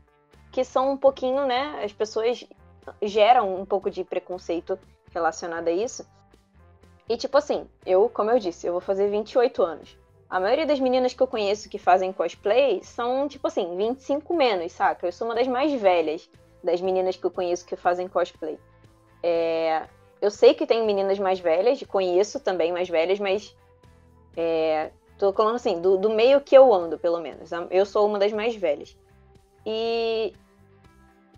que 0.52 0.62
são 0.62 0.92
um 0.92 0.96
pouquinho, 0.96 1.46
né? 1.46 1.80
As 1.82 1.92
pessoas 1.92 2.44
geram 3.00 3.58
um 3.58 3.64
pouco 3.64 3.90
de 3.90 4.04
preconceito 4.04 4.78
relacionado 5.10 5.68
a 5.68 5.72
isso. 5.72 6.06
E, 7.08 7.16
tipo 7.16 7.38
assim, 7.38 7.66
eu, 7.86 8.10
como 8.10 8.30
eu 8.30 8.38
disse, 8.38 8.66
eu 8.66 8.72
vou 8.72 8.80
fazer 8.80 9.08
28 9.08 9.62
anos. 9.62 9.98
A 10.34 10.40
maioria 10.40 10.66
das 10.66 10.80
meninas 10.80 11.14
que 11.14 11.22
eu 11.22 11.28
conheço 11.28 11.68
que 11.68 11.78
fazem 11.78 12.12
cosplay 12.12 12.82
são, 12.82 13.28
tipo 13.28 13.46
assim, 13.46 13.76
25 13.76 14.34
menos, 14.34 14.72
saca? 14.72 15.06
Eu 15.06 15.12
sou 15.12 15.28
uma 15.28 15.34
das 15.36 15.46
mais 15.46 15.72
velhas 15.80 16.28
das 16.60 16.80
meninas 16.80 17.14
que 17.14 17.24
eu 17.24 17.30
conheço 17.30 17.64
que 17.64 17.76
fazem 17.76 18.08
cosplay. 18.08 18.58
É, 19.22 19.86
Eu 20.20 20.32
sei 20.32 20.52
que 20.52 20.66
tem 20.66 20.84
meninas 20.84 21.20
mais 21.20 21.38
velhas, 21.38 21.80
conheço 21.84 22.40
também 22.40 22.72
mais 22.72 22.88
velhas, 22.88 23.20
mas. 23.20 23.56
É... 24.36 24.90
Tô 25.18 25.32
falando 25.32 25.54
assim, 25.54 25.80
do, 25.80 25.96
do 25.96 26.10
meio 26.10 26.40
que 26.40 26.58
eu 26.58 26.74
ando, 26.74 26.98
pelo 26.98 27.20
menos. 27.20 27.52
Eu 27.70 27.86
sou 27.86 28.04
uma 28.04 28.18
das 28.18 28.32
mais 28.32 28.56
velhas. 28.56 28.98
E. 29.64 30.32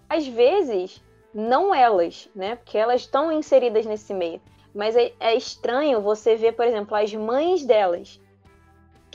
Às 0.09 0.27
vezes, 0.27 1.05
não 1.35 1.75
elas, 1.75 2.31
né? 2.35 2.57
Porque 2.57 2.79
elas 2.79 3.03
estão 3.03 3.31
inseridas 3.31 3.85
nesse 3.85 4.15
meio. 4.15 4.41
Mas 4.75 4.97
é, 4.97 5.13
é 5.21 5.35
estranho 5.35 6.01
você 6.01 6.35
ver, 6.35 6.53
por 6.53 6.65
exemplo, 6.65 6.97
as 6.97 7.13
mães 7.13 7.63
delas 7.63 8.19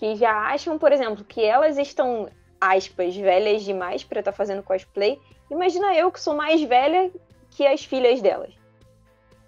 que 0.01 0.15
já 0.15 0.31
acham, 0.47 0.79
por 0.79 0.91
exemplo, 0.91 1.23
que 1.23 1.45
elas 1.45 1.77
estão, 1.77 2.27
aspas, 2.59 3.15
velhas 3.15 3.61
demais 3.61 4.03
para 4.03 4.17
estar 4.17 4.31
fazendo 4.31 4.63
cosplay. 4.63 5.19
Imagina 5.47 5.93
eu 5.93 6.11
que 6.11 6.19
sou 6.19 6.33
mais 6.35 6.59
velha 6.63 7.11
que 7.51 7.67
as 7.67 7.85
filhas 7.85 8.19
delas. 8.19 8.51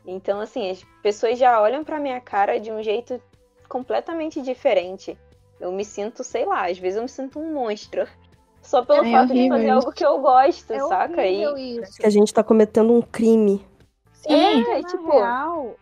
Então, 0.06 0.40
assim, 0.40 0.70
as 0.70 0.84
pessoas 1.02 1.40
já 1.40 1.60
olham 1.60 1.84
pra 1.84 2.00
minha 2.00 2.22
cara 2.22 2.60
de 2.60 2.72
um 2.72 2.84
jeito 2.84 3.20
completamente 3.68 4.44
diferente. 4.44 5.18
Eu 5.60 5.72
me 5.72 5.84
sinto, 5.84 6.24
sei 6.24 6.46
lá, 6.46 6.70
às 6.70 6.78
vezes 6.78 6.98
eu 6.98 7.02
me 7.04 7.10
sinto 7.10 7.40
um 7.40 7.52
monstro. 7.52 8.08
Só 8.62 8.86
pelo 8.86 9.04
É 9.04 9.12
fato 9.12 9.34
de 9.34 9.40
horrível 9.40 9.58
fazer 9.58 9.66
isso. 9.68 9.74
algo 9.74 9.92
que 9.92 10.06
eu 10.06 10.20
gosto, 10.22 10.72
É 10.72 10.80
saca? 10.82 11.26
E 11.26 11.80
isso. 11.80 11.98
Que 11.98 12.06
a 12.06 12.12
gente 12.12 12.32
tá 12.32 12.44
cometendo 12.44 12.94
um 12.94 13.02
crime. 13.02 13.66
Sim. 14.14 14.32
é, 14.36 14.82
na 14.82 14.88
tipo, 14.88 15.12
real, 15.12 15.76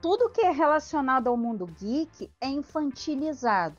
tudo 0.00 0.30
que 0.30 0.40
é 0.40 0.50
relacionado 0.50 1.28
ao 1.28 1.36
mundo 1.36 1.66
geek 1.66 2.30
é 2.40 2.48
infantilizado. 2.48 3.76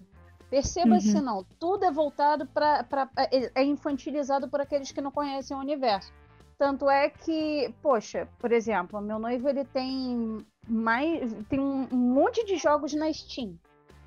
Perceba 0.50 0.96
Uhum. 0.96 1.00
se 1.00 1.22
não, 1.22 1.46
tudo 1.58 1.86
é 1.86 1.92
voltado 1.92 2.46
para 2.46 2.86
é 3.18 3.52
é 3.56 3.64
infantilizado 3.64 4.50
por 4.50 4.60
aqueles 4.60 4.92
que 4.92 5.02
não 5.02 5.12
conhecem 5.12 5.56
o 5.56 5.60
universo. 5.60 6.12
Tanto 6.58 6.90
é 6.90 7.10
que, 7.10 7.74
poxa, 7.82 8.28
por 8.38 8.52
exemplo, 8.52 9.02
meu 9.02 9.18
noivo 9.18 9.50
ele 9.50 9.66
tem 9.66 10.46
mais 10.68 11.34
tem 11.50 11.60
um, 11.60 11.88
monte 11.92 12.46
de 12.46 12.58
jogos 12.58 12.94
na 12.94 13.12
Steam. 13.12 13.58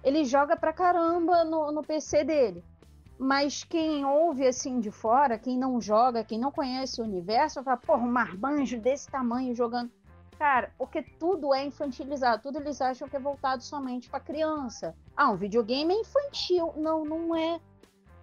Ele 0.04 0.24
joga 0.24 0.54
pra 0.56 0.72
caramba 0.72 1.44
no, 1.44 1.72
no 1.72 1.82
PC 1.82 2.24
dele. 2.24 2.62
Mas 3.18 3.64
quem 3.64 4.04
ouve 4.04 4.46
assim 4.46 4.80
de 4.80 4.90
fora, 4.90 5.38
quem 5.38 5.56
não 5.56 5.80
joga, 5.80 6.24
quem 6.24 6.38
não 6.38 6.52
conhece 6.52 7.00
o 7.00 7.04
universo, 7.04 7.56
vai 7.56 7.64
falar, 7.64 7.76
porra, 7.78 8.02
um 8.02 8.12
marmanjo 8.12 8.78
desse 8.78 9.08
tamanho 9.08 9.54
jogando. 9.54 9.90
Cara, 10.38 10.72
porque 10.76 11.02
tudo 11.02 11.54
é 11.54 11.64
infantilizado, 11.64 12.42
tudo 12.42 12.58
eles 12.58 12.80
acham 12.80 13.08
que 13.08 13.16
é 13.16 13.20
voltado 13.20 13.62
somente 13.62 14.08
para 14.08 14.20
criança. 14.20 14.94
Ah, 15.16 15.30
um 15.30 15.36
videogame 15.36 15.94
é 15.94 16.00
infantil. 16.00 16.72
Não, 16.76 17.04
não 17.04 17.34
é. 17.34 17.60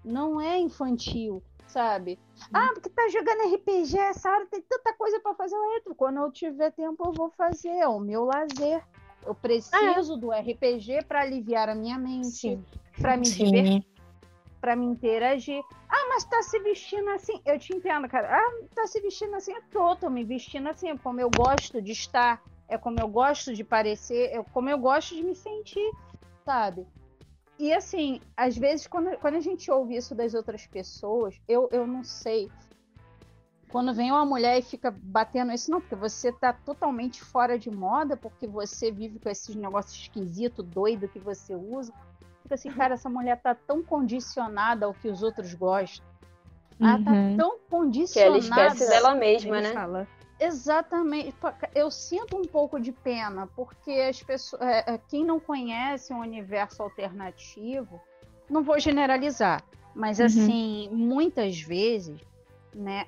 Não 0.04 0.42
é 0.42 0.58
infantil, 0.58 1.44
sabe? 1.68 2.20
Ah, 2.52 2.72
porque 2.74 2.90
tá 2.90 3.08
jogando 3.10 3.54
RPG, 3.54 3.98
essa 3.98 4.30
hora 4.30 4.46
tem 4.48 4.62
tanta 4.62 4.94
coisa 4.94 5.20
para 5.20 5.36
fazer. 5.36 5.56
Eu. 5.56 5.96
Quando 5.96 6.18
eu 6.18 6.32
tiver 6.32 6.72
tempo, 6.72 7.06
eu 7.06 7.14
vou 7.14 7.30
fazer. 7.30 7.70
É 7.70 7.88
o 7.88 8.00
meu 8.00 8.26
lazer. 8.26 8.84
Eu 9.26 9.36
preciso 9.36 10.18
do 10.18 10.32
RPG 10.32 11.06
para 11.08 11.22
aliviar 11.22 11.70
a 11.70 11.76
minha 11.76 11.98
mente, 12.00 12.60
para 13.00 13.16
me 13.16 13.30
divertir 13.30 13.86
Pra 14.62 14.76
me 14.76 14.86
interagir. 14.86 15.62
Ah, 15.90 16.06
mas 16.10 16.24
tá 16.24 16.42
se 16.44 16.60
vestindo 16.60 17.10
assim. 17.10 17.42
Eu 17.44 17.60
te 17.60 17.74
entendo, 17.74 18.08
cara. 18.08 18.38
Ah, 18.38 18.66
tá 18.74 18.88
se 18.88 19.02
vestindo 19.02 19.36
assim. 19.36 19.54
Eu 19.54 19.64
tô, 19.72 19.96
tô 19.96 20.10
me 20.10 20.24
vestindo 20.24 20.70
assim. 20.70 20.90
É 20.90 20.98
como 20.98 21.20
eu 21.20 21.30
gosto 21.30 21.82
de 21.82 21.92
estar. 21.92 22.42
É 22.70 22.78
como 22.78 23.00
eu 23.00 23.08
gosto 23.08 23.54
de 23.54 23.64
parecer. 23.64 24.30
É 24.32 24.44
como 24.54 24.70
eu 24.70 24.78
gosto 24.78 25.16
de 25.16 25.24
me 25.24 25.36
sentir, 25.36 25.92
sabe? 26.46 26.86
E 27.62 27.72
assim, 27.72 28.20
às 28.36 28.58
vezes, 28.58 28.88
quando, 28.88 29.16
quando 29.18 29.36
a 29.36 29.40
gente 29.40 29.70
ouve 29.70 29.96
isso 29.96 30.16
das 30.16 30.34
outras 30.34 30.66
pessoas, 30.66 31.40
eu, 31.48 31.70
eu 31.72 31.86
não 31.86 32.04
sei. 32.04 32.50
Quando 33.70 33.94
vem 33.94 34.12
uma 34.12 34.26
mulher 34.26 34.58
e 34.58 34.64
fica 34.64 34.92
batendo 34.92 35.52
isso, 35.54 35.70
não, 35.70 35.80
porque 35.80 35.96
você 35.96 36.32
tá 36.32 36.52
totalmente 36.52 37.24
fora 37.24 37.60
de 37.60 37.70
moda, 37.70 38.18
porque 38.18 38.48
você 38.48 38.92
vive 38.92 39.20
com 39.20 39.30
esses 39.30 39.56
negócios 39.56 39.96
esquisitos, 39.96 40.66
doido 40.66 41.08
que 41.08 41.20
você 41.20 41.56
usa. 41.56 41.94
Fica 42.52 42.56
assim, 42.56 42.72
cara, 42.72 42.96
essa 42.96 43.10
mulher 43.10 43.40
tá 43.42 43.56
tão 43.56 43.82
condicionada 43.82 44.86
ao 44.86 44.94
que 44.94 45.08
os 45.08 45.24
outros 45.24 45.54
gostam. 45.54 46.06
Ela 46.82 47.00
tá 47.00 47.12
Uhum. 47.12 47.38
tão 47.38 47.52
que 47.60 47.66
condicionada. 47.70 48.30
ela 48.36 48.38
esquece 48.40 48.90
dela 48.90 49.16
mesma, 49.16 49.62
né? 49.62 49.74
fala. 49.74 50.06
Exatamente. 50.38 51.34
Eu 51.74 51.90
sinto 51.90 52.36
um 52.36 52.46
pouco 52.46 52.78
de 52.80 52.92
pena, 52.92 53.48
porque 53.56 53.92
as 53.92 54.22
pessoas, 54.22 54.62
é, 54.64 54.96
é, 54.96 54.98
quem 54.98 55.24
não 55.24 55.40
conhece 55.40 56.12
um 56.14 56.20
universo 56.20 56.84
alternativo, 56.84 58.02
não 58.50 58.64
vou 58.64 58.78
generalizar, 58.80 59.64
mas 59.96 60.20
Uhum. 60.20 60.26
assim, 60.26 60.90
muitas 60.92 61.62
vezes, 61.62 62.20
né, 62.74 63.06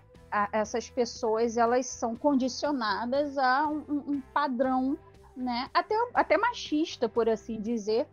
essas 0.53 0.89
pessoas 0.89 1.57
elas 1.57 1.85
são 1.87 2.15
condicionadas 2.15 3.37
a 3.37 3.67
um, 3.67 3.83
um- 3.89 4.03
um 4.13 4.21
padrão, 4.33 4.97
né, 5.35 5.69
até, 5.73 5.95
até 6.13 6.37
machista, 6.37 7.09
por 7.09 7.27
assim 7.27 7.59
dizer, 7.59 8.07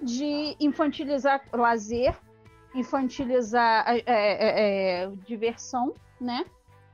de 0.00 0.56
infantilizar 0.60 1.42
lazer, 1.52 2.14
infantilizar 2.74 3.84
é, 3.88 4.02
é, 4.06 5.02
é, 5.04 5.10
diversão, 5.26 5.94
né? 6.20 6.44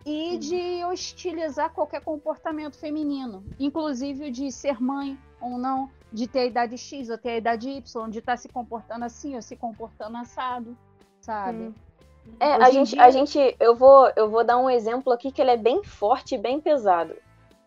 e 0.05 0.39
de 0.39 0.83
hostilizar 0.87 1.71
qualquer 1.75 2.01
comportamento 2.01 2.79
feminino, 2.79 3.45
inclusive 3.59 4.29
o 4.29 4.33
de 4.33 4.51
ser 4.51 4.81
mãe 4.81 5.19
ou 5.39 5.59
não, 5.59 5.91
de 6.11 6.27
ter 6.27 6.41
a 6.41 6.47
idade 6.47 6.79
X 6.79 7.11
ou 7.11 7.19
ter 7.19 7.31
a 7.31 7.37
idade 7.37 7.69
Y, 7.69 8.09
de 8.11 8.19
estar 8.19 8.39
se 8.39 8.49
comportando 8.49 9.05
assim 9.05 9.37
ou 9.37 9.43
se 9.43 9.57
comportando 9.57 10.17
assado, 10.17 10.77
sabe? 11.21 11.65
Hum. 11.65 11.75
É, 12.39 12.57
Hoje 12.57 12.63
a 12.65 12.71
gente, 12.71 12.91
dia- 12.95 13.05
a 13.05 13.11
gente, 13.11 13.57
eu 13.61 13.77
vou, 13.77 14.11
eu 14.17 14.31
vou 14.31 14.43
dar 14.43 14.57
um 14.57 14.71
exemplo 14.71 15.13
aqui 15.13 15.31
que 15.31 15.41
ele 15.41 15.51
é 15.51 15.57
bem 15.57 15.85
forte 15.85 16.35
e 16.35 16.39
bem 16.39 16.61
pesado. 16.61 17.15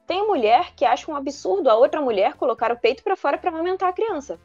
Tem 0.08 0.26
mulher 0.26 0.74
que 0.76 0.86
acha 0.86 1.10
um 1.12 1.16
absurdo 1.16 1.70
a 1.70 1.76
outra 1.76 2.02
mulher 2.02 2.34
colocar 2.36 2.72
o 2.72 2.80
peito 2.80 3.04
pra 3.04 3.16
fora 3.16 3.38
pra 3.38 3.52
amamentar 3.52 3.90
a 3.90 3.94
criança. 3.94 4.40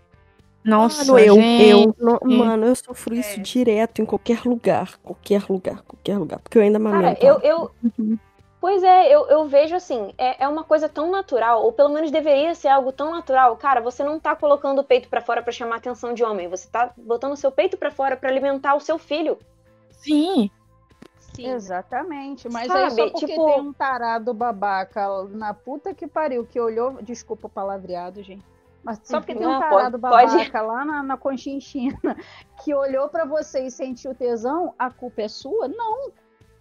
Nossa, 0.64 1.04
Mano, 1.12 1.18
eu, 1.24 1.34
gente. 1.36 1.68
eu, 1.70 1.94
no- 1.98 2.20
mano, 2.36 2.66
eu 2.66 2.74
sofro 2.74 3.14
isso 3.14 3.38
É. 3.38 3.42
direto 3.42 4.02
em 4.02 4.04
qualquer 4.04 4.42
lugar, 4.44 4.98
qualquer 5.02 5.42
lugar, 5.48 5.82
qualquer 5.82 6.18
lugar, 6.18 6.38
porque 6.40 6.58
eu 6.58 6.62
ainda 6.62 6.78
Cara, 6.78 6.90
amamento. 6.98 7.24
eu, 7.24 7.38
eu, 7.40 7.70
Uhum. 7.98 8.18
Pois 8.60 8.82
é, 8.82 9.14
eu, 9.14 9.24
eu 9.28 9.46
vejo 9.46 9.76
assim, 9.76 10.12
é, 10.18 10.42
é 10.42 10.48
uma 10.48 10.64
coisa 10.64 10.88
tão 10.88 11.08
natural, 11.12 11.62
ou 11.62 11.72
pelo 11.72 11.90
menos 11.90 12.10
deveria 12.10 12.56
ser 12.56 12.66
algo 12.66 12.90
tão 12.90 13.12
natural. 13.12 13.56
Cara, 13.56 13.80
você 13.80 14.02
não 14.02 14.18
tá 14.18 14.34
colocando 14.34 14.80
o 14.80 14.84
peito 14.84 15.08
pra 15.08 15.20
fora 15.20 15.40
pra 15.40 15.52
chamar 15.52 15.76
a 15.76 15.78
atenção 15.78 16.12
de 16.12 16.24
homem, 16.24 16.48
você 16.48 16.68
tá 16.68 16.90
botando 16.96 17.32
o 17.32 17.36
seu 17.36 17.52
peito 17.52 17.76
pra 17.76 17.92
fora 17.92 18.16
pra 18.16 18.28
alimentar 18.28 18.74
o 18.74 18.80
seu 18.80 18.98
filho. 18.98 19.38
Sim. 19.92 20.50
Sim. 21.20 21.50
Exatamente. 21.52 22.48
Mas 22.48 22.66
Sabe, 22.66 22.80
aí 22.80 22.90
só 22.90 23.10
porque 23.10 23.26
tipo- 23.26 23.46
tem 23.46 23.60
um 23.60 23.72
tarado 23.72 24.34
babaca 24.34 25.06
na 25.30 25.54
puta 25.54 25.94
que 25.94 26.08
pariu, 26.08 26.44
que 26.44 26.58
olhou. 26.60 26.98
Desculpa 27.00 27.46
o 27.46 27.50
palavreado, 27.50 28.20
gente. 28.24 28.42
Mas 28.82 29.00
só 29.04 29.18
porque 29.20 29.34
tem 29.34 29.46
um 29.46 29.58
tarado 29.58 29.98
pode- 29.98 30.26
pode. 30.26 30.32
babaca 30.38 30.60
lá 30.62 30.84
na, 30.84 31.02
na 31.02 31.16
Conchinchina 31.16 31.98
que 32.62 32.74
olhou 32.74 33.08
pra 33.08 33.24
você 33.24 33.66
e 33.66 33.70
sentiu 33.70 34.14
tesão, 34.14 34.74
a 34.78 34.90
culpa 34.90 35.22
é 35.22 35.28
sua? 35.28 35.68
Não. 35.68 36.10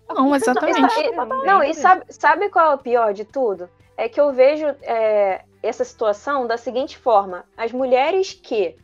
A 0.09 0.13
Não, 0.13 0.33
é 0.33 0.37
exatamente. 0.37 1.15
babaca. 1.15 1.45
Não, 1.45 1.63
e 1.63 1.73
sabe, 1.73 2.05
sabe 2.09 2.49
qual 2.49 2.71
é 2.71 2.75
o 2.75 2.79
pior 2.79 3.13
de 3.13 3.25
tudo? 3.25 3.69
É 3.95 4.07
que 4.07 4.19
eu 4.19 4.31
vejo 4.31 4.65
é, 4.83 5.43
essa 5.61 5.83
situação 5.83 6.47
da 6.47 6.57
seguinte 6.57 6.97
forma: 6.97 7.45
as 7.57 7.71
mulheres 7.71 8.33
que 8.33 8.75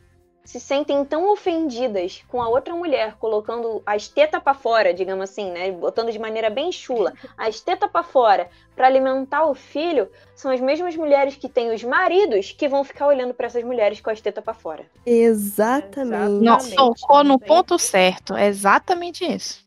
se 0.44 0.60
sentem 0.60 1.04
tão 1.04 1.32
ofendidas 1.32 2.22
com 2.28 2.40
a 2.40 2.48
outra 2.48 2.74
mulher 2.74 3.16
colocando 3.18 3.82
as 3.86 4.08
tetas 4.08 4.42
pra 4.42 4.52
fora, 4.52 4.92
digamos 4.92 5.30
assim, 5.30 5.50
né, 5.50 5.72
botando 5.72 6.12
de 6.12 6.18
maneira 6.18 6.50
bem 6.50 6.70
chula, 6.70 7.14
as 7.36 7.60
tetas 7.60 7.90
pra 7.90 8.02
fora 8.02 8.50
pra 8.76 8.86
alimentar 8.86 9.46
o 9.46 9.54
filho, 9.54 10.08
são 10.34 10.50
as 10.50 10.60
mesmas 10.60 10.94
mulheres 10.96 11.36
que 11.36 11.48
têm 11.48 11.72
os 11.72 11.82
maridos 11.82 12.52
que 12.52 12.68
vão 12.68 12.84
ficar 12.84 13.06
olhando 13.06 13.32
pra 13.32 13.46
essas 13.46 13.64
mulheres 13.64 14.00
com 14.00 14.10
as 14.10 14.20
tetas 14.20 14.44
pra 14.44 14.52
fora. 14.52 14.84
Exatamente. 15.06 16.44
Não, 16.44 16.56
Exatamente. 16.56 16.76
tocou 16.76 17.24
no 17.24 17.38
ponto 17.38 17.78
certo. 17.78 18.34
É 18.34 18.46
exatamente 18.46 19.24
isso. 19.24 19.64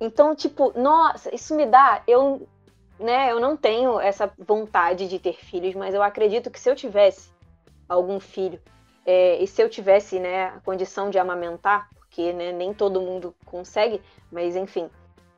Então, 0.00 0.34
tipo, 0.34 0.78
nossa, 0.78 1.34
isso 1.34 1.56
me 1.56 1.64
dá. 1.64 2.02
Eu, 2.06 2.46
né, 3.00 3.32
eu 3.32 3.40
não 3.40 3.56
tenho 3.56 3.98
essa 3.98 4.30
vontade 4.38 5.08
de 5.08 5.18
ter 5.18 5.34
filhos, 5.34 5.74
mas 5.74 5.94
eu 5.94 6.02
acredito 6.02 6.50
que 6.50 6.60
se 6.60 6.70
eu 6.70 6.76
tivesse 6.76 7.30
algum 7.88 8.20
filho, 8.20 8.60
é, 9.06 9.42
e 9.42 9.46
se 9.46 9.62
eu 9.62 9.68
tivesse, 9.70 10.18
né, 10.18 10.46
a 10.46 10.60
condição 10.64 11.08
de 11.08 11.18
amamentar, 11.18 11.88
porque 11.94 12.32
né, 12.32 12.52
nem 12.52 12.74
todo 12.74 13.00
mundo 13.00 13.34
consegue, 13.44 14.02
mas 14.32 14.56
enfim. 14.56 14.90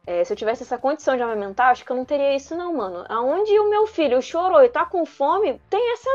é, 0.06 0.24
se 0.24 0.32
eu 0.32 0.36
tivesse 0.36 0.62
essa 0.62 0.78
condição 0.78 1.14
de 1.16 1.22
amamentar, 1.22 1.70
acho 1.70 1.84
que 1.84 1.92
eu 1.92 1.96
não 1.96 2.04
teria 2.04 2.34
isso, 2.34 2.56
não, 2.56 2.72
mano. 2.74 3.04
Aonde 3.08 3.58
o 3.58 3.68
meu 3.68 3.86
filho 3.86 4.22
chorou 4.22 4.62
e 4.64 4.68
tá 4.70 4.86
com 4.86 5.04
fome, 5.04 5.60
tem 5.68 5.92
essa 5.92 6.08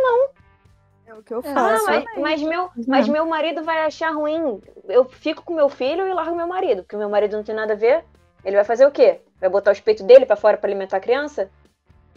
É 1.06 1.14
o 1.14 1.22
que 1.22 1.34
eu 1.34 1.42
É, 1.44 1.50
ah, 1.52 1.54
faço. 1.54 1.86
mas, 1.86 2.06
mas 2.18 2.42
meu, 2.42 2.70
mas 2.88 3.06
Não. 3.08 3.14
meu 3.14 3.26
marido 3.28 3.64
vai 3.64 3.86
achar 3.86 4.10
ruim. 4.12 4.60
Eu 4.88 5.06
fico 5.06 5.44
com 5.44 5.54
meu 5.54 5.70
filho 5.70 6.08
e 6.08 6.14
largo 6.14 6.36
meu 6.36 6.48
marido, 6.48 6.82
porque 6.82 6.98
meu 6.98 7.10
marido 7.10 7.38
não 7.38 7.44
tem 7.44 7.54
nada 7.54 7.74
a 7.74 7.76
ver. 7.78 8.04
Ele 8.44 8.56
vai 8.56 8.66
fazer 8.66 8.86
o 8.88 8.92
quê? 8.92 9.22
Vai 9.40 9.50
botar 9.50 9.72
os 9.72 9.80
peitos 9.80 10.04
dele 10.06 10.26
pra 10.26 10.36
fora 10.36 10.58
pra 10.58 10.68
alimentar 10.68 10.98
a 10.98 11.02
criança? 11.02 11.50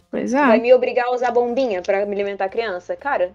Pois 0.09 0.31
Vai 0.31 0.57
é. 0.57 0.61
me 0.61 0.73
obrigar 0.73 1.07
a 1.07 1.11
usar 1.11 1.31
bombinha 1.31 1.81
pra 1.81 2.05
me 2.05 2.13
alimentar 2.15 2.45
a 2.45 2.49
criança? 2.49 2.95
Cara, 2.95 3.33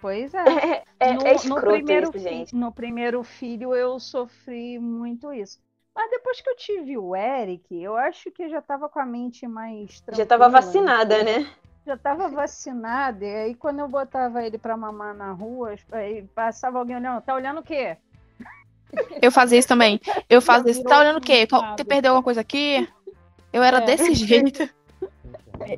Pois 0.00 0.34
é. 0.34 0.38
é, 0.38 0.84
é, 1.00 1.12
no, 1.14 1.22
é 1.22 1.30
no 1.30 1.36
escroto 1.36 1.66
primeiro 1.66 2.10
isso, 2.10 2.18
gente. 2.18 2.54
no 2.54 2.70
primeiro 2.72 3.22
filho 3.22 3.74
eu 3.74 3.98
sofri 3.98 4.78
muito 4.78 5.32
isso. 5.32 5.58
Mas 5.94 6.10
depois 6.10 6.40
que 6.40 6.50
eu 6.50 6.56
tive 6.56 6.98
o 6.98 7.16
Eric, 7.16 7.74
eu 7.82 7.96
acho 7.96 8.30
que 8.30 8.42
eu 8.44 8.50
já 8.50 8.60
tava 8.60 8.88
com 8.88 9.00
a 9.00 9.06
mente 9.06 9.48
mais 9.48 10.02
Já 10.12 10.26
tava 10.26 10.44
tranquila, 10.44 10.50
vacinada, 10.50 11.22
né? 11.22 11.48
Já 11.86 11.96
tava 11.96 12.28
vacinada, 12.28 13.24
e 13.24 13.34
aí 13.34 13.54
quando 13.54 13.78
eu 13.78 13.88
botava 13.88 14.44
ele 14.44 14.58
pra 14.58 14.76
mamar 14.76 15.14
na 15.14 15.32
rua, 15.32 15.74
aí 15.92 16.22
passava 16.34 16.78
alguém 16.78 16.96
olhando, 16.96 17.22
tá 17.22 17.34
olhando 17.34 17.60
o 17.60 17.62
quê? 17.62 17.96
Eu 19.22 19.32
fazia 19.32 19.58
isso 19.58 19.68
também. 19.68 20.00
Eu 20.28 20.40
fazia 20.42 20.70
isso. 20.70 20.82
Tá 20.82 21.00
olhando 21.00 21.18
o 21.18 21.20
quê? 21.20 21.46
Você 21.76 21.84
perdeu 21.84 22.12
alguma 22.12 22.22
coisa 22.22 22.40
aqui? 22.40 22.88
Eu 23.52 23.62
era 23.62 23.78
É. 23.78 23.80
desse 23.80 24.14
jeito. 24.26 24.68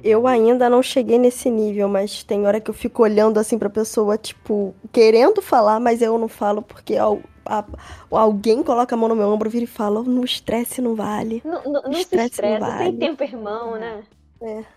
Eu 0.02 0.26
ainda 0.26 0.68
não 0.68 0.82
cheguei 0.82 1.18
nesse 1.18 1.50
nível, 1.50 1.88
mas 1.88 2.22
tem 2.22 2.46
hora 2.46 2.60
que 2.60 2.70
eu 2.70 2.74
fico 2.74 3.02
olhando 3.02 3.38
assim 3.38 3.58
pra 3.58 3.70
pessoa, 3.70 4.18
tipo, 4.18 4.74
querendo 4.92 5.40
falar, 5.40 5.80
mas 5.80 6.02
eu 6.02 6.18
não 6.18 6.28
falo 6.28 6.62
porque 6.62 6.96
a- 6.96 7.64
alguém 8.10 8.62
coloca 8.62 8.94
a 8.94 8.98
mão 8.98 9.08
no 9.08 9.16
meu 9.16 9.28
ombro, 9.28 9.48
vira 9.48 9.64
e 9.64 9.68
fala, 9.68 10.02
no 10.02 10.24
estresse 10.24 10.82
não 10.82 10.94
vale. 10.94 11.42
Não, 11.44 11.62
não, 11.64 11.82
não 11.82 11.92
se 11.94 12.00
Estresse 12.00 12.42
não 12.42 12.48
estressa, 12.50 12.58
tem 12.66 12.76
vale. 12.76 12.98
tempo, 12.98 13.22
irmão, 13.22 13.76
né? 13.76 14.02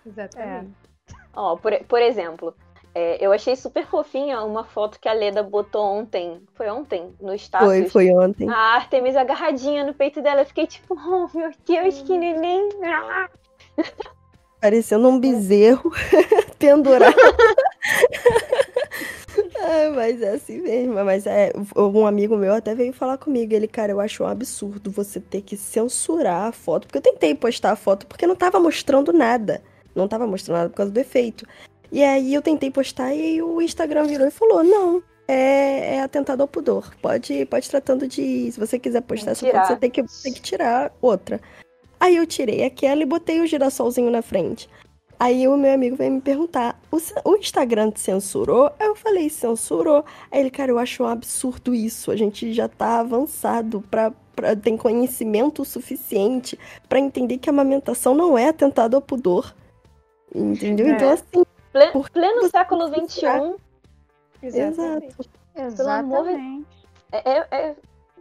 Exatamente. 0.06 0.72
Ó, 1.34 1.56
por, 1.58 1.74
por 1.86 2.02
exemplo, 2.02 2.54
é, 2.94 3.24
eu 3.26 3.32
achei 3.32 3.56
super 3.56 3.86
fofinha 3.86 4.44
uma 4.44 4.64
foto 4.64 5.00
que 5.00 5.08
a 5.08 5.14
Leda 5.14 5.44
botou 5.44 5.84
ontem. 5.84 6.42
Foi 6.54 6.70
ontem? 6.70 7.14
No 7.22 7.34
status. 7.34 7.68
Foi, 7.68 7.90
foi 7.90 8.12
ontem. 8.12 8.50
A 8.50 8.76
Artemis 8.76 9.16
agarradinha 9.16 9.84
no 9.86 9.94
peito 9.94 10.22
dela. 10.22 10.42
Eu 10.42 10.46
fiquei 10.46 10.68
tipo, 10.68 10.94
oh 10.96 11.28
meu 11.38 11.52
Deus, 11.66 12.02
que 12.02 12.18
neném. 12.18 12.70
Ah. 14.62 14.68
Parecendo 14.70 15.10
um 15.10 15.20
bezerro 15.20 15.92
pendurado. 16.60 17.16
Ai, 19.64 19.90
mas 19.90 20.22
é 20.22 20.30
assim 20.32 20.62
mesmo. 20.62 20.94
Mas 21.04 21.26
é, 21.26 21.52
um 21.76 22.06
amigo 22.06 22.38
meu 22.38 22.54
até 22.54 22.76
veio 22.76 22.94
falar 22.94 23.18
comigo. 23.18 23.54
Ele, 23.54 23.68
cara, 23.68 23.92
eu 23.92 24.00
acho 24.00 24.24
um 24.24 24.28
absurdo 24.28 24.92
você 24.92 25.20
ter 25.20 25.42
que 25.42 25.58
censurar 25.58 26.48
a 26.48 26.52
foto. 26.52 26.88
Porque 26.88 26.98
eu 26.98 27.02
tentei 27.02 27.34
postar 27.34 27.72
a 27.72 27.76
foto 27.76 28.06
porque 28.06 28.28
não 28.28 28.36
tava 28.36 28.60
mostrando 28.60 29.12
nada. 29.12 29.62
Não 29.96 30.08
tava 30.08 30.28
mostrando 30.28 30.58
nada 30.58 30.70
por 30.70 30.76
causa 30.76 30.92
do 30.92 31.00
efeito. 31.00 31.46
E 31.92 32.04
aí 32.04 32.34
eu 32.34 32.42
tentei 32.42 32.72
postar 32.72 33.14
e 33.14 33.42
o 33.42 33.62
Instagram 33.62 34.06
virou 34.06 34.28
e 34.28 34.32
falou: 34.32 34.64
não. 34.64 35.04
É, 35.28 35.96
é 35.96 36.02
atentado 36.02 36.42
ao 36.42 36.48
pudor. 36.48 36.94
Pode, 37.02 37.46
pode 37.46 37.70
tratando 37.70 38.08
de. 38.08 38.52
Se 38.52 38.60
você 38.60 38.78
quiser 38.78 39.02
postar 39.02 39.32
essa 39.32 39.46
foto, 39.46 39.68
você 39.68 39.76
tem 39.78 39.90
que, 39.90 40.04
tem 40.24 40.34
que 40.34 40.42
tirar 40.42 40.92
outra. 41.02 41.40
Aí 42.02 42.16
eu 42.16 42.26
tirei 42.26 42.66
aquela 42.66 43.04
e 43.04 43.06
botei 43.06 43.40
o 43.42 43.46
girassolzinho 43.46 44.10
na 44.10 44.24
frente. 44.24 44.68
Aí 45.20 45.48
o 45.48 45.56
meu 45.56 45.72
amigo 45.72 45.96
veio 45.96 46.12
me 46.12 46.20
perguntar: 46.20 46.80
o, 46.92 46.98
o 47.30 47.36
Instagram 47.36 47.92
te 47.92 48.00
censurou? 48.00 48.72
Aí 48.80 48.88
eu 48.88 48.96
falei: 48.96 49.30
censurou. 49.30 50.04
Aí 50.32 50.40
ele, 50.40 50.50
cara, 50.50 50.72
eu 50.72 50.80
acho 50.80 51.04
um 51.04 51.08
absurdo 51.08 51.76
isso. 51.76 52.10
A 52.10 52.16
gente 52.16 52.52
já 52.54 52.68
tá 52.68 53.00
avançado 53.02 53.82
pra. 53.92 54.12
pra 54.36 54.56
tem 54.56 54.76
conhecimento 54.76 55.64
suficiente 55.64 56.58
pra 56.90 56.98
entender 56.98 57.38
que 57.38 57.48
a 57.48 57.54
amamentação 57.54 58.16
não 58.16 58.36
é 58.36 58.50
atentado 58.50 58.96
ao 58.96 59.02
pudor. 59.02 59.54
Entendeu? 60.34 60.88
É. 60.88 60.90
Então, 60.92 61.10
assim, 61.12 61.44
Ple- 61.72 61.92
pleno 62.12 62.50
século 62.50 62.88
XXI? 62.88 63.56
Exatamente. 64.42 65.16
amor 65.16 65.20
de- 65.20 65.62
Exatamente. 65.62 66.66
é, 67.12 67.38
é, 67.52 67.76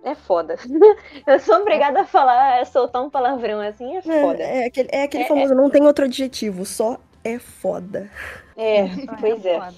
é, 0.05 0.11
é 0.11 0.15
foda. 0.15 0.57
Eu 1.27 1.39
sou 1.41 1.57
obrigada 1.57 2.01
a 2.03 2.07
falar, 2.07 2.61
a 2.61 2.65
soltar 2.65 3.03
um 3.03 3.11
palavrão 3.11 3.61
assim, 3.61 3.97
é 3.97 4.03
foda. 4.03 4.43
é, 4.43 4.63
é 4.63 4.67
aquele, 4.67 4.89
é 4.93 5.03
aquele 5.05 5.25
É- 5.25 5.29
famoso, 5.29 5.55
não 5.55 5.71
tem 5.71 5.87
outro 5.87 6.05
adjetivo, 6.05 6.65
só 6.65 6.99
é 7.25 7.39
foda. 7.39 8.11
É, 8.63 8.89
pois 9.19 9.47
é. 9.47 9.59
foda. 9.59 9.75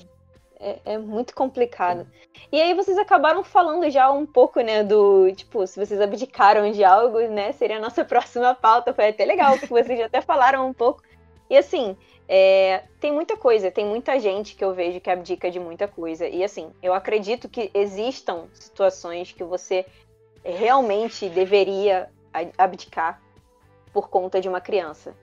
É, 0.59 0.79
é 0.95 0.99
muito 0.99 1.33
complicado. 1.37 2.05
E 2.51 2.61
aí 2.61 2.75
vocês 2.75 2.99
acabaram 2.99 3.45
falando 3.45 3.89
já 3.91 4.11
um 4.11 4.27
pouco, 4.27 4.61
né, 4.61 4.83
do, 4.83 5.31
tipo, 5.37 5.65
se 5.69 5.79
vocês 5.79 6.01
abdicaram 6.01 6.69
de 6.73 6.83
algo, 6.83 7.21
né, 7.29 7.53
seria 7.53 7.77
a 7.77 7.81
nossa 7.81 8.03
próxima 8.05 8.55
pauta. 8.57 8.93
Foi 8.93 9.09
até 9.09 9.25
legal, 9.25 9.53
porque 9.53 9.69
vocês 9.73 9.97
já 9.99 10.07
até 10.07 10.21
falaram 10.21 10.67
um 10.69 10.73
pouco. 10.73 11.01
E 11.49 11.57
assim, 11.57 11.97
é, 12.29 12.83
tem 12.99 13.13
muita 13.13 13.37
coisa, 13.37 13.71
tem 13.71 13.85
muita 13.85 14.19
gente 14.19 14.57
que 14.57 14.65
eu 14.65 14.73
vejo 14.75 15.01
que 15.01 15.11
abdica 15.11 15.49
de 15.49 15.61
muita 15.61 15.87
coisa. 15.87 16.27
E 16.27 16.43
assim, 16.43 16.71
eu 16.83 16.93
acredito 16.93 17.49
que 17.49 17.71
existam 17.75 18.47
situações 18.55 19.31
que 19.33 19.45
você 19.45 19.87
realmente 20.45 21.29
deveria 21.29 22.09
abdicar 22.57 23.21
por 23.93 24.09
conta 24.09 24.41
de 24.41 24.49
uma 24.49 24.61
criança. 24.61 25.15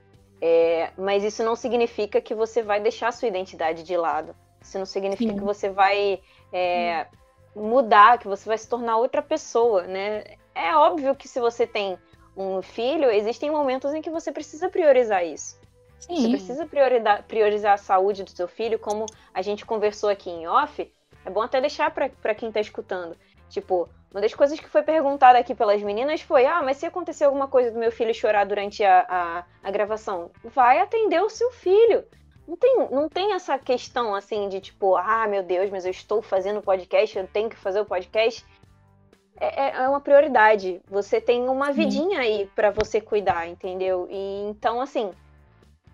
É, 0.42 0.92
mas 0.98 1.24
isso 1.24 1.44
não 1.44 1.56
significa 1.56 2.22
que 2.22 2.34
você 2.34 2.64
vai 2.64 2.80
deixar 2.80 3.12
sua 3.12 3.28
identidade 3.28 3.84
de 3.84 3.98
lado. 3.98 4.36
Isso 4.62 4.78
não 4.78 4.86
significa 4.86 5.34
Sim. 5.34 5.38
que 5.38 5.44
você 5.44 5.70
vai 5.70 6.22
é, 6.54 7.08
mudar, 7.56 8.18
que 8.20 8.28
você 8.28 8.48
vai 8.48 8.58
se 8.58 8.68
tornar 8.68 8.98
outra 8.98 9.22
pessoa, 9.22 9.84
né? 9.84 10.24
É 10.56 10.76
óbvio 10.76 11.16
que 11.16 11.28
se 11.28 11.40
você 11.40 11.68
tem 11.68 11.98
um 12.36 12.62
filho, 12.62 13.10
existem 13.10 13.52
momentos 13.52 13.94
em 13.94 14.02
que 14.02 14.10
você 14.10 14.32
precisa 14.32 14.70
priorizar 14.70 15.26
isso. 15.26 15.60
Você 16.00 16.16
Sim. 16.16 16.30
precisa 16.30 16.66
priorizar, 16.66 17.24
priorizar 17.24 17.74
a 17.74 17.78
saúde 17.78 18.24
do 18.24 18.30
seu 18.30 18.48
filho, 18.48 18.80
como 18.80 19.06
a 19.34 19.42
gente 19.42 19.66
conversou 19.66 20.10
aqui 20.10 20.30
em 20.30 20.48
off. 20.48 20.92
É 21.26 21.30
bom 21.30 21.42
até 21.42 21.60
deixar 21.60 21.92
para 21.92 22.36
quem 22.36 22.52
tá 22.52 22.62
escutando. 22.62 23.18
Tipo, 23.50 23.90
uma 24.12 24.22
das 24.22 24.34
coisas 24.34 24.60
que 24.60 24.70
foi 24.70 24.82
perguntada 24.82 25.38
aqui 25.38 25.54
pelas 25.54 25.82
meninas 25.82 26.22
foi: 26.22 26.46
ah, 26.46 26.62
mas 26.64 26.78
se 26.78 26.86
acontecer 26.86 27.26
alguma 27.26 27.48
coisa 27.48 27.72
do 27.72 27.80
meu 27.80 27.92
filho 27.92 28.14
chorar 28.14 28.46
durante 28.46 28.84
a, 28.84 29.06
a, 29.08 29.44
a 29.64 29.72
gravação, 29.72 30.32
vai 30.44 30.80
atender 30.80 31.22
o 31.22 31.30
seu 31.30 31.52
filho. 31.52 32.04
Não 32.48 32.58
tem, 32.58 32.76
não 32.90 33.08
tem 33.08 33.34
essa 33.34 33.60
questão 33.60 34.16
assim 34.16 34.50
de 34.50 34.60
tipo, 34.60 34.96
ah, 34.96 35.28
meu 35.28 35.44
Deus, 35.44 35.70
mas 35.70 35.86
eu 35.86 35.92
estou 35.92 36.22
fazendo 36.22 36.62
podcast, 36.62 37.18
eu 37.18 37.28
tenho 37.28 37.50
que 37.50 37.56
fazer 37.56 37.80
o 37.80 37.86
podcast. 37.86 38.44
É, 39.40 39.68
é- 39.68 39.76
é 39.84 39.88
uma 39.88 40.02
prioridade. 40.02 40.82
Você 40.90 41.22
tem 41.22 41.48
uma 41.48 41.68
Sim. 41.68 41.74
vidinha 41.74 42.20
aí 42.20 42.50
para 42.56 42.72
você 42.72 43.00
cuidar, 43.00 43.48
entendeu? 43.48 44.08
E 44.10 44.50
então, 44.50 44.82
assim, 44.82 45.12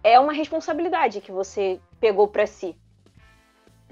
é 0.02 0.20
uma 0.20 0.32
responsabilidade 0.32 1.20
que 1.20 1.32
você 1.32 1.80
pegou 2.00 2.28
pra 2.28 2.48
si. 2.48 2.76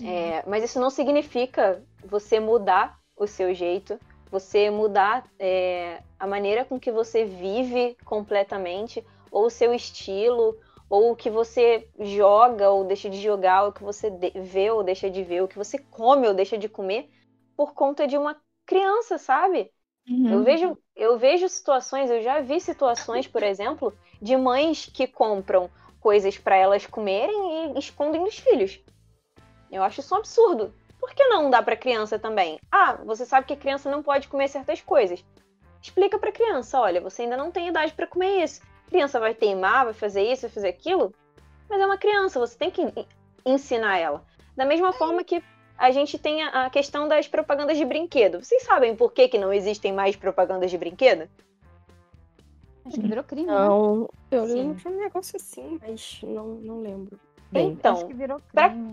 É, 0.01 0.43
mas 0.47 0.63
isso 0.63 0.79
não 0.79 0.89
significa 0.89 1.83
você 2.03 2.39
mudar 2.39 2.97
o 3.15 3.27
seu 3.27 3.53
jeito, 3.53 3.99
você 4.29 4.69
mudar 4.69 5.29
é, 5.37 6.01
a 6.19 6.25
maneira 6.25 6.65
com 6.65 6.79
que 6.79 6.91
você 6.91 7.23
vive 7.23 7.95
completamente, 8.03 9.05
ou 9.31 9.45
o 9.45 9.49
seu 9.49 9.73
estilo, 9.73 10.57
ou 10.89 11.11
o 11.11 11.15
que 11.15 11.29
você 11.29 11.87
joga 11.99 12.69
ou 12.69 12.83
deixa 12.83 13.09
de 13.09 13.21
jogar, 13.21 13.63
ou 13.63 13.69
o 13.69 13.73
que 13.73 13.83
você 13.83 14.09
vê 14.35 14.71
ou 14.71 14.83
deixa 14.83 15.09
de 15.09 15.23
ver, 15.23 15.43
o 15.43 15.47
que 15.47 15.57
você 15.57 15.77
come 15.77 16.27
ou 16.27 16.33
deixa 16.33 16.57
de 16.57 16.67
comer, 16.67 17.09
por 17.55 17.73
conta 17.73 18.07
de 18.07 18.17
uma 18.17 18.35
criança, 18.65 19.17
sabe? 19.17 19.71
Uhum. 20.07 20.31
Eu, 20.31 20.43
vejo, 20.43 20.77
eu 20.95 21.17
vejo 21.17 21.47
situações, 21.47 22.09
eu 22.09 22.21
já 22.21 22.41
vi 22.41 22.59
situações, 22.59 23.27
por 23.27 23.43
exemplo, 23.43 23.93
de 24.21 24.35
mães 24.35 24.85
que 24.85 25.07
compram 25.07 25.69
coisas 25.99 26.37
para 26.37 26.55
elas 26.55 26.85
comerem 26.85 27.75
e 27.75 27.79
escondem 27.79 28.23
dos 28.23 28.37
filhos. 28.37 28.79
Eu 29.71 29.81
acho 29.81 30.01
isso 30.01 30.13
um 30.13 30.17
absurdo. 30.17 30.73
Por 31.03 31.13
que 31.13 31.27
não 31.27 31.49
dá 31.49 31.61
para 31.61 31.75
criança 31.75 32.17
também? 32.17 32.57
Ah, 32.71 32.93
você 33.03 33.25
sabe 33.25 33.45
que 33.45 33.51
a 33.51 33.57
criança 33.57 33.91
não 33.91 34.01
pode 34.01 34.29
comer 34.29 34.47
certas 34.47 34.79
coisas. 34.79 35.21
Explica 35.81 36.17
para 36.17 36.31
criança, 36.31 36.79
olha, 36.79 37.01
você 37.01 37.23
ainda 37.23 37.35
não 37.35 37.51
tem 37.51 37.67
idade 37.67 37.91
para 37.91 38.07
comer 38.07 38.41
isso. 38.41 38.61
A 38.87 38.89
criança 38.89 39.19
vai 39.19 39.33
teimar, 39.33 39.83
vai 39.83 39.93
fazer 39.93 40.23
isso, 40.23 40.43
vai 40.43 40.51
fazer 40.51 40.69
aquilo, 40.69 41.13
mas 41.69 41.81
é 41.81 41.85
uma 41.85 41.97
criança, 41.97 42.39
você 42.39 42.57
tem 42.57 42.71
que 42.71 42.87
ensinar 43.45 43.97
ela. 43.97 44.23
Da 44.55 44.63
mesma 44.63 44.93
forma 44.93 45.25
que 45.25 45.43
a 45.77 45.91
gente 45.91 46.17
tem 46.17 46.41
a 46.41 46.69
questão 46.69 47.05
das 47.05 47.27
propagandas 47.27 47.77
de 47.77 47.83
brinquedo. 47.83 48.41
Vocês 48.41 48.63
sabem 48.63 48.95
por 48.95 49.11
que, 49.11 49.27
que 49.27 49.37
não 49.37 49.51
existem 49.51 49.91
mais 49.91 50.15
propagandas 50.15 50.71
de 50.71 50.77
brinquedo? 50.77 51.27
Acho 52.85 52.95
que 52.95 53.07
virou 53.07 53.25
crime. 53.25 53.47
Né? 53.47 53.53
Não, 53.53 54.03
né? 54.03 54.07
eu 54.31 54.47
Sim. 54.47 54.53
lembro 54.53 54.75
de 54.75 54.87
um 54.87 54.97
negócio 54.97 55.35
assim, 55.35 55.77
mas 55.81 56.21
não, 56.23 56.47
não 56.47 56.79
lembro. 56.79 57.19
Então, 57.61 58.09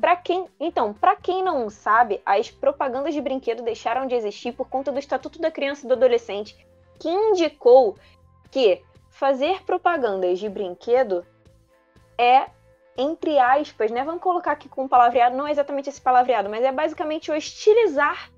para 0.00 0.16
quem, 0.16 0.46
então, 0.58 0.92
para 0.92 1.16
quem 1.16 1.42
não 1.42 1.70
sabe, 1.70 2.20
as 2.26 2.50
propagandas 2.50 3.14
de 3.14 3.20
brinquedo 3.20 3.62
deixaram 3.62 4.06
de 4.06 4.14
existir 4.14 4.52
por 4.52 4.68
conta 4.68 4.92
do 4.92 4.98
Estatuto 4.98 5.40
da 5.40 5.50
Criança 5.50 5.84
e 5.84 5.88
do 5.88 5.94
Adolescente, 5.94 6.56
que 6.98 7.08
indicou 7.08 7.96
que 8.50 8.82
fazer 9.10 9.62
propagandas 9.64 10.38
de 10.38 10.48
brinquedo 10.48 11.24
é 12.18 12.46
entre 12.96 13.38
aspas, 13.38 13.90
né? 13.90 14.04
Vamos 14.04 14.20
colocar 14.20 14.52
aqui 14.52 14.68
com 14.68 14.86
palavreado, 14.86 15.36
não 15.36 15.46
é 15.46 15.50
exatamente 15.50 15.88
esse 15.88 16.00
palavreado, 16.00 16.50
mas 16.50 16.62
é 16.62 16.70
basicamente 16.70 17.30
hostilizar 17.30 18.30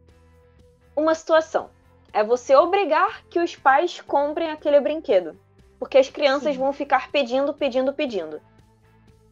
uma 0.95 1.15
situação. 1.15 1.71
É 2.13 2.23
você 2.23 2.55
obrigar 2.55 3.25
que 3.25 3.41
os 3.41 3.57
pais 3.57 4.01
comprem 4.01 4.51
aquele 4.51 4.79
brinquedo. 4.79 5.37
Porque 5.79 5.99
as 5.99 6.09
crianças 6.09 6.55
Sim. 6.55 6.61
vão 6.61 6.73
ficar 6.73 7.11
pedindo, 7.11 7.53
pedindo, 7.53 7.93
pedindo. 7.93 8.41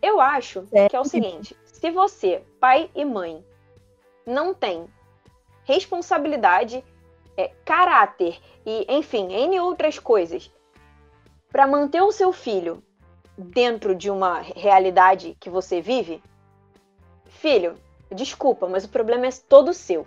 Eu 0.03 0.21
acho 0.21 0.63
que 0.89 0.97
é 0.97 1.01
o 1.01 1.05
seguinte: 1.05 1.57
se 1.65 1.91
você, 1.91 2.43
pai 2.59 2.91
e 2.95 3.05
mãe, 3.05 3.45
não 4.27 4.55
tem 4.55 4.87
responsabilidade, 5.65 6.85
é, 7.37 7.49
caráter 7.65 8.39
e, 8.65 8.87
enfim, 8.89 9.33
N 9.33 9.61
outras 9.61 9.99
coisas 9.99 10.51
para 11.51 11.67
manter 11.67 12.03
o 12.03 12.13
seu 12.13 12.33
filho 12.33 12.83
dentro 13.37 13.95
de 13.95 14.11
uma 14.11 14.41
realidade 14.41 15.37
que 15.41 15.51
você 15.51 15.81
vive, 15.81 16.23
filho, 17.27 17.75
desculpa, 18.11 18.69
mas 18.69 18.85
o 18.85 18.89
problema 18.89 19.27
é 19.27 19.31
todo 19.49 19.73
seu. 19.73 20.07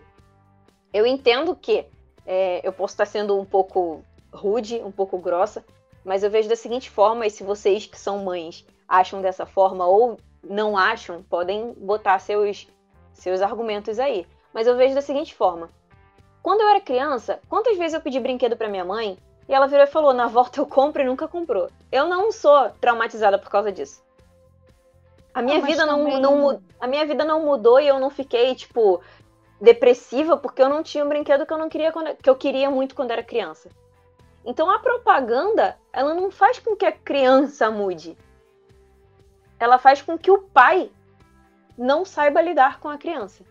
Eu 0.93 1.05
entendo 1.05 1.55
que 1.55 1.85
é, 2.25 2.61
eu 2.65 2.71
posso 2.71 2.93
estar 2.93 3.05
sendo 3.05 3.39
um 3.39 3.45
pouco 3.45 4.03
rude, 4.31 4.75
um 4.75 4.91
pouco 4.91 5.17
grossa, 5.17 5.65
mas 6.05 6.23
eu 6.23 6.29
vejo 6.29 6.49
da 6.49 6.55
seguinte 6.55 6.89
forma, 6.89 7.25
e 7.25 7.31
se 7.31 7.43
vocês 7.43 7.85
que 7.85 7.99
são 7.99 8.23
mães 8.23 8.65
acham 8.87 9.21
dessa 9.21 9.45
forma 9.45 9.85
ou 9.85 10.17
não 10.43 10.77
acham, 10.77 11.23
podem 11.23 11.73
botar 11.73 12.19
seus, 12.19 12.67
seus 13.13 13.41
argumentos 13.41 13.99
aí. 13.99 14.27
Mas 14.53 14.67
eu 14.67 14.75
vejo 14.75 14.95
da 14.95 15.01
seguinte 15.01 15.33
forma: 15.33 15.69
quando 16.41 16.61
eu 16.61 16.67
era 16.67 16.81
criança, 16.81 17.39
quantas 17.49 17.77
vezes 17.77 17.93
eu 17.93 18.01
pedi 18.01 18.19
brinquedo 18.19 18.57
para 18.57 18.67
minha 18.67 18.85
mãe 18.85 19.17
e 19.47 19.53
ela 19.53 19.67
virou 19.67 19.85
e 19.85 19.87
falou: 19.87 20.13
na 20.13 20.27
volta 20.27 20.59
eu 20.59 20.65
compro 20.65 21.01
e 21.01 21.05
nunca 21.05 21.27
comprou. 21.27 21.69
Eu 21.91 22.07
não 22.07 22.31
sou 22.31 22.69
traumatizada 22.81 23.37
por 23.37 23.49
causa 23.49 23.71
disso. 23.71 24.03
A 25.33 25.41
minha, 25.41 25.57
não, 25.57 25.65
vida 25.65 25.85
não, 25.85 25.97
também... 25.97 26.21
não, 26.21 26.63
a 26.79 26.87
minha 26.87 27.05
vida 27.07 27.25
não 27.25 27.43
mudou 27.43 27.79
e 27.79 27.87
eu 27.87 27.99
não 27.99 28.11
fiquei, 28.11 28.53
tipo, 28.53 29.01
depressiva 29.59 30.37
porque 30.37 30.61
eu 30.61 30.69
não 30.69 30.83
tinha 30.83 31.03
um 31.03 31.09
brinquedo 31.09 31.45
que 31.45 31.51
eu 31.51 31.57
não 31.57 31.69
queria 31.69 31.91
quando, 31.91 32.15
que 32.15 32.29
eu 32.29 32.35
queria 32.35 32.69
muito 32.69 32.93
quando 32.93 33.11
era 33.11 33.23
criança. 33.23 33.69
Então 34.45 34.69
a 34.69 34.77
propaganda, 34.77 35.77
ela 35.91 36.13
não 36.13 36.29
faz 36.29 36.59
com 36.59 36.75
que 36.75 36.85
a 36.85 36.91
criança 36.91 37.71
mude. 37.71 38.15
Ela 39.63 39.77
faz 39.77 40.01
com 40.01 40.17
que 40.17 40.29
o 40.29 40.39
pai 40.39 40.91
não 41.77 42.03
saiba 42.03 42.41
lidar 42.41 42.79
com 42.79 42.89
a 42.89 42.97
criança. 42.97 43.43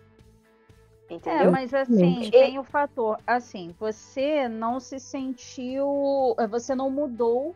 Entendeu? 1.09 1.49
É, 1.49 1.51
mas 1.51 1.75
assim, 1.75 2.31
tem 2.31 2.59
o 2.59 2.65
fator, 2.65 3.19
assim, 3.27 3.75
você 3.79 4.49
não 4.49 4.81
se 4.81 4.99
sentiu, 4.99 6.35
eh, 6.39 6.47
você 6.47 6.75
não 6.75 6.91
mudou 6.91 7.55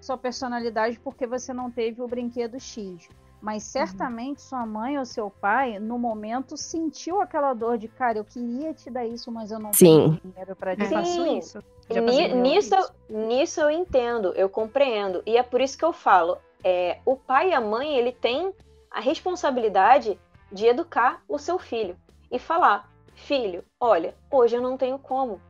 sua 0.00 0.16
personalidade 0.16 0.98
porque 1.00 1.26
você 1.26 1.52
não 1.52 1.70
teve 1.70 2.00
o 2.00 2.06
brinquedo 2.06 2.58
X. 2.58 3.08
Mas 3.42 3.64
uhum. 3.64 3.70
certamente 3.70 4.38
uhum. 4.38 4.48
sua 4.48 4.66
mãe 4.66 4.98
ou 4.98 5.04
seu 5.04 5.28
pai, 5.28 5.78
no 5.78 5.98
momento, 5.98 6.56
sentiu 6.56 7.20
aquela 7.20 7.52
dor 7.52 7.76
de, 7.76 7.88
cara, 7.88 8.18
eu 8.18 8.24
queria 8.24 8.72
te 8.72 8.90
dar 8.90 9.04
isso, 9.04 9.30
mas 9.30 9.50
eu 9.50 9.58
não 9.58 9.72
Sim. 9.72 9.84
tenho 9.84 10.20
dinheiro 10.24 10.56
para 10.56 10.74
te 10.74 10.86
Sim. 10.86 11.38
isso. 11.38 11.58
nisso, 12.36 12.74
isso. 12.74 12.94
nisso 13.10 13.60
eu 13.60 13.70
entendo, 13.70 14.32
eu 14.34 14.48
compreendo. 14.48 15.22
E 15.26 15.36
é 15.36 15.42
por 15.42 15.60
isso 15.60 15.76
que 15.76 15.84
eu 15.84 15.92
falo, 15.92 16.38
é, 16.64 16.98
o 17.04 17.14
pai 17.14 17.50
e 17.50 17.52
a 17.52 17.60
mãe, 17.60 17.96
ele 17.96 18.10
tem 18.10 18.52
a 18.90 18.98
responsabilidade 18.98 20.18
de 20.50 20.66
educar 20.66 21.22
o 21.28 21.38
seu 21.38 21.58
filho 21.58 21.96
e 22.32 22.38
falar, 22.38 22.90
filho, 23.14 23.62
olha, 23.78 24.14
hoje 24.30 24.56
eu 24.56 24.62
não 24.62 24.78
tenho 24.78 24.98
como. 24.98 25.40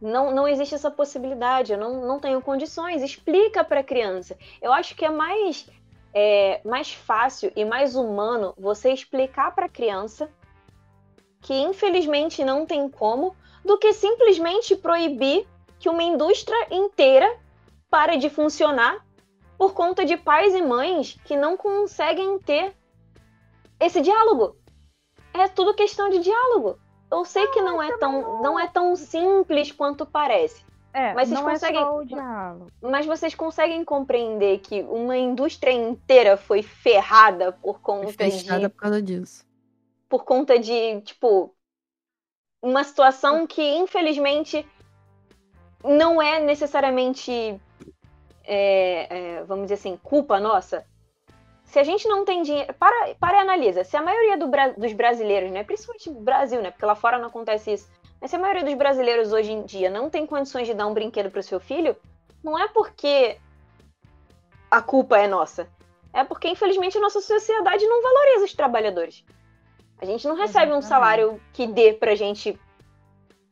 Não, 0.00 0.34
não 0.34 0.48
existe 0.48 0.74
essa 0.74 0.90
possibilidade, 0.90 1.72
eu 1.72 1.78
não, 1.78 2.06
não 2.06 2.18
tenho 2.18 2.40
condições. 2.40 3.02
Explica 3.02 3.62
para 3.62 3.80
a 3.80 3.84
criança. 3.84 4.36
Eu 4.60 4.72
acho 4.72 4.96
que 4.96 5.04
é 5.04 5.10
mais, 5.10 5.68
é 6.12 6.60
mais 6.64 6.92
fácil 6.92 7.52
e 7.54 7.64
mais 7.64 7.94
humano 7.94 8.54
você 8.58 8.92
explicar 8.92 9.54
para 9.54 9.66
a 9.66 9.68
criança 9.68 10.28
que 11.40 11.54
infelizmente 11.54 12.44
não 12.44 12.64
tem 12.64 12.88
como, 12.88 13.34
do 13.64 13.76
que 13.76 13.92
simplesmente 13.92 14.76
proibir 14.76 15.46
que 15.78 15.88
uma 15.88 16.02
indústria 16.02 16.68
inteira 16.70 17.36
pare 17.90 18.16
de 18.16 18.30
funcionar 18.30 19.04
por 19.62 19.74
conta 19.74 20.04
de 20.04 20.16
pais 20.16 20.52
e 20.56 20.60
mães 20.60 21.16
que 21.24 21.36
não 21.36 21.56
conseguem 21.56 22.36
ter 22.40 22.74
esse 23.78 24.00
diálogo. 24.00 24.56
É 25.32 25.46
tudo 25.46 25.72
questão 25.72 26.10
de 26.10 26.18
diálogo. 26.18 26.80
Eu 27.08 27.24
sei 27.24 27.46
que 27.46 27.62
não 27.62 27.80
é 27.80 27.96
tão, 27.96 28.42
não 28.42 28.58
é 28.58 28.66
tão 28.66 28.96
simples 28.96 29.70
quanto 29.70 30.04
parece. 30.04 30.64
É, 30.92 31.14
mas 31.14 31.28
vocês 31.28 31.40
não 31.40 31.48
conseguem, 31.48 31.80
é 31.80 31.84
só 31.84 31.96
o 31.96 32.04
diálogo. 32.04 32.66
Mas 32.82 33.06
vocês 33.06 33.36
conseguem 33.36 33.84
compreender 33.84 34.58
que 34.58 34.82
uma 34.82 35.16
indústria 35.16 35.70
inteira 35.70 36.36
foi 36.36 36.64
ferrada 36.64 37.52
por 37.52 37.80
conta 37.80 38.06
foi 38.06 38.30
fechada 38.32 38.62
de. 38.62 38.68
por 38.68 38.80
causa 38.80 39.00
disso. 39.00 39.46
Por 40.08 40.24
conta 40.24 40.58
de, 40.58 41.00
tipo, 41.02 41.54
uma 42.60 42.82
situação 42.82 43.46
que, 43.46 43.62
infelizmente, 43.62 44.66
não 45.84 46.20
é 46.20 46.40
necessariamente, 46.40 47.60
é, 48.44 49.06
é, 49.38 49.44
vamos 49.44 49.64
dizer 49.64 49.74
assim, 49.74 49.98
culpa 50.02 50.38
nossa 50.40 50.84
se 51.72 51.78
a 51.78 51.84
gente 51.84 52.06
não 52.06 52.22
tem 52.22 52.42
dinheiro. 52.42 52.74
Para, 52.74 53.14
para 53.14 53.38
e 53.38 53.40
analisa. 53.40 53.82
Se 53.82 53.96
a 53.96 54.02
maioria 54.02 54.36
do, 54.36 54.50
dos 54.76 54.92
brasileiros, 54.92 55.50
né? 55.50 55.64
Principalmente 55.64 56.10
no 56.10 56.20
Brasil, 56.20 56.60
né? 56.60 56.70
Porque 56.70 56.84
lá 56.84 56.94
fora 56.94 57.18
não 57.18 57.28
acontece 57.28 57.72
isso. 57.72 57.88
Mas 58.20 58.28
se 58.28 58.36
a 58.36 58.38
maioria 58.38 58.62
dos 58.62 58.74
brasileiros 58.74 59.32
hoje 59.32 59.52
em 59.52 59.62
dia 59.62 59.88
não 59.88 60.10
tem 60.10 60.26
condições 60.26 60.66
de 60.66 60.74
dar 60.74 60.86
um 60.86 60.92
brinquedo 60.92 61.30
para 61.30 61.40
o 61.40 61.42
seu 61.42 61.58
filho, 61.58 61.96
não 62.44 62.58
é 62.58 62.68
porque 62.68 63.38
a 64.70 64.82
culpa 64.82 65.16
é 65.16 65.26
nossa. 65.26 65.66
É 66.12 66.22
porque, 66.22 66.46
infelizmente, 66.46 66.98
a 66.98 67.00
nossa 67.00 67.22
sociedade 67.22 67.86
não 67.86 68.02
valoriza 68.02 68.44
os 68.44 68.52
trabalhadores. 68.52 69.24
A 69.98 70.04
gente 70.04 70.28
não 70.28 70.34
recebe 70.34 70.66
Exatamente. 70.66 70.84
um 70.84 70.86
salário 70.86 71.40
que 71.54 71.66
dê 71.66 71.94
pra 71.94 72.14
gente 72.14 72.60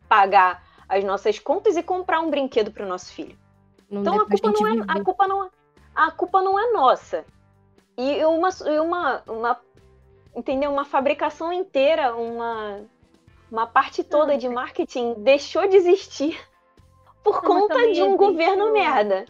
pagar 0.06 0.62
as 0.86 1.02
nossas 1.02 1.38
contas 1.38 1.74
e 1.74 1.82
comprar 1.82 2.20
um 2.20 2.28
brinquedo 2.28 2.70
para 2.70 2.84
o 2.84 2.88
nosso 2.88 3.10
filho. 3.14 3.38
Não 3.90 4.02
então 4.02 4.20
a 4.20 4.26
culpa 4.26 4.50
não, 4.50 4.68
é, 4.68 4.84
a 4.86 5.04
culpa 5.04 5.28
não 5.28 5.44
é 5.44 5.48
a 5.94 6.10
culpa 6.10 6.42
não 6.42 6.58
é 6.58 6.72
nossa. 6.72 7.24
E 7.96 8.24
uma, 8.24 8.48
uma, 8.82 9.22
uma 9.26 9.60
entendeu? 10.34 10.70
Uma 10.70 10.84
fabricação 10.84 11.52
inteira, 11.52 12.14
uma, 12.14 12.80
uma 13.50 13.66
parte 13.66 14.02
toda 14.02 14.38
de 14.38 14.48
marketing 14.48 15.14
deixou 15.18 15.66
de 15.66 15.76
existir 15.76 16.40
por 17.22 17.42
não, 17.42 17.42
conta 17.42 17.92
de 17.92 18.02
um 18.02 18.16
governo 18.16 18.72
merda. 18.72 19.26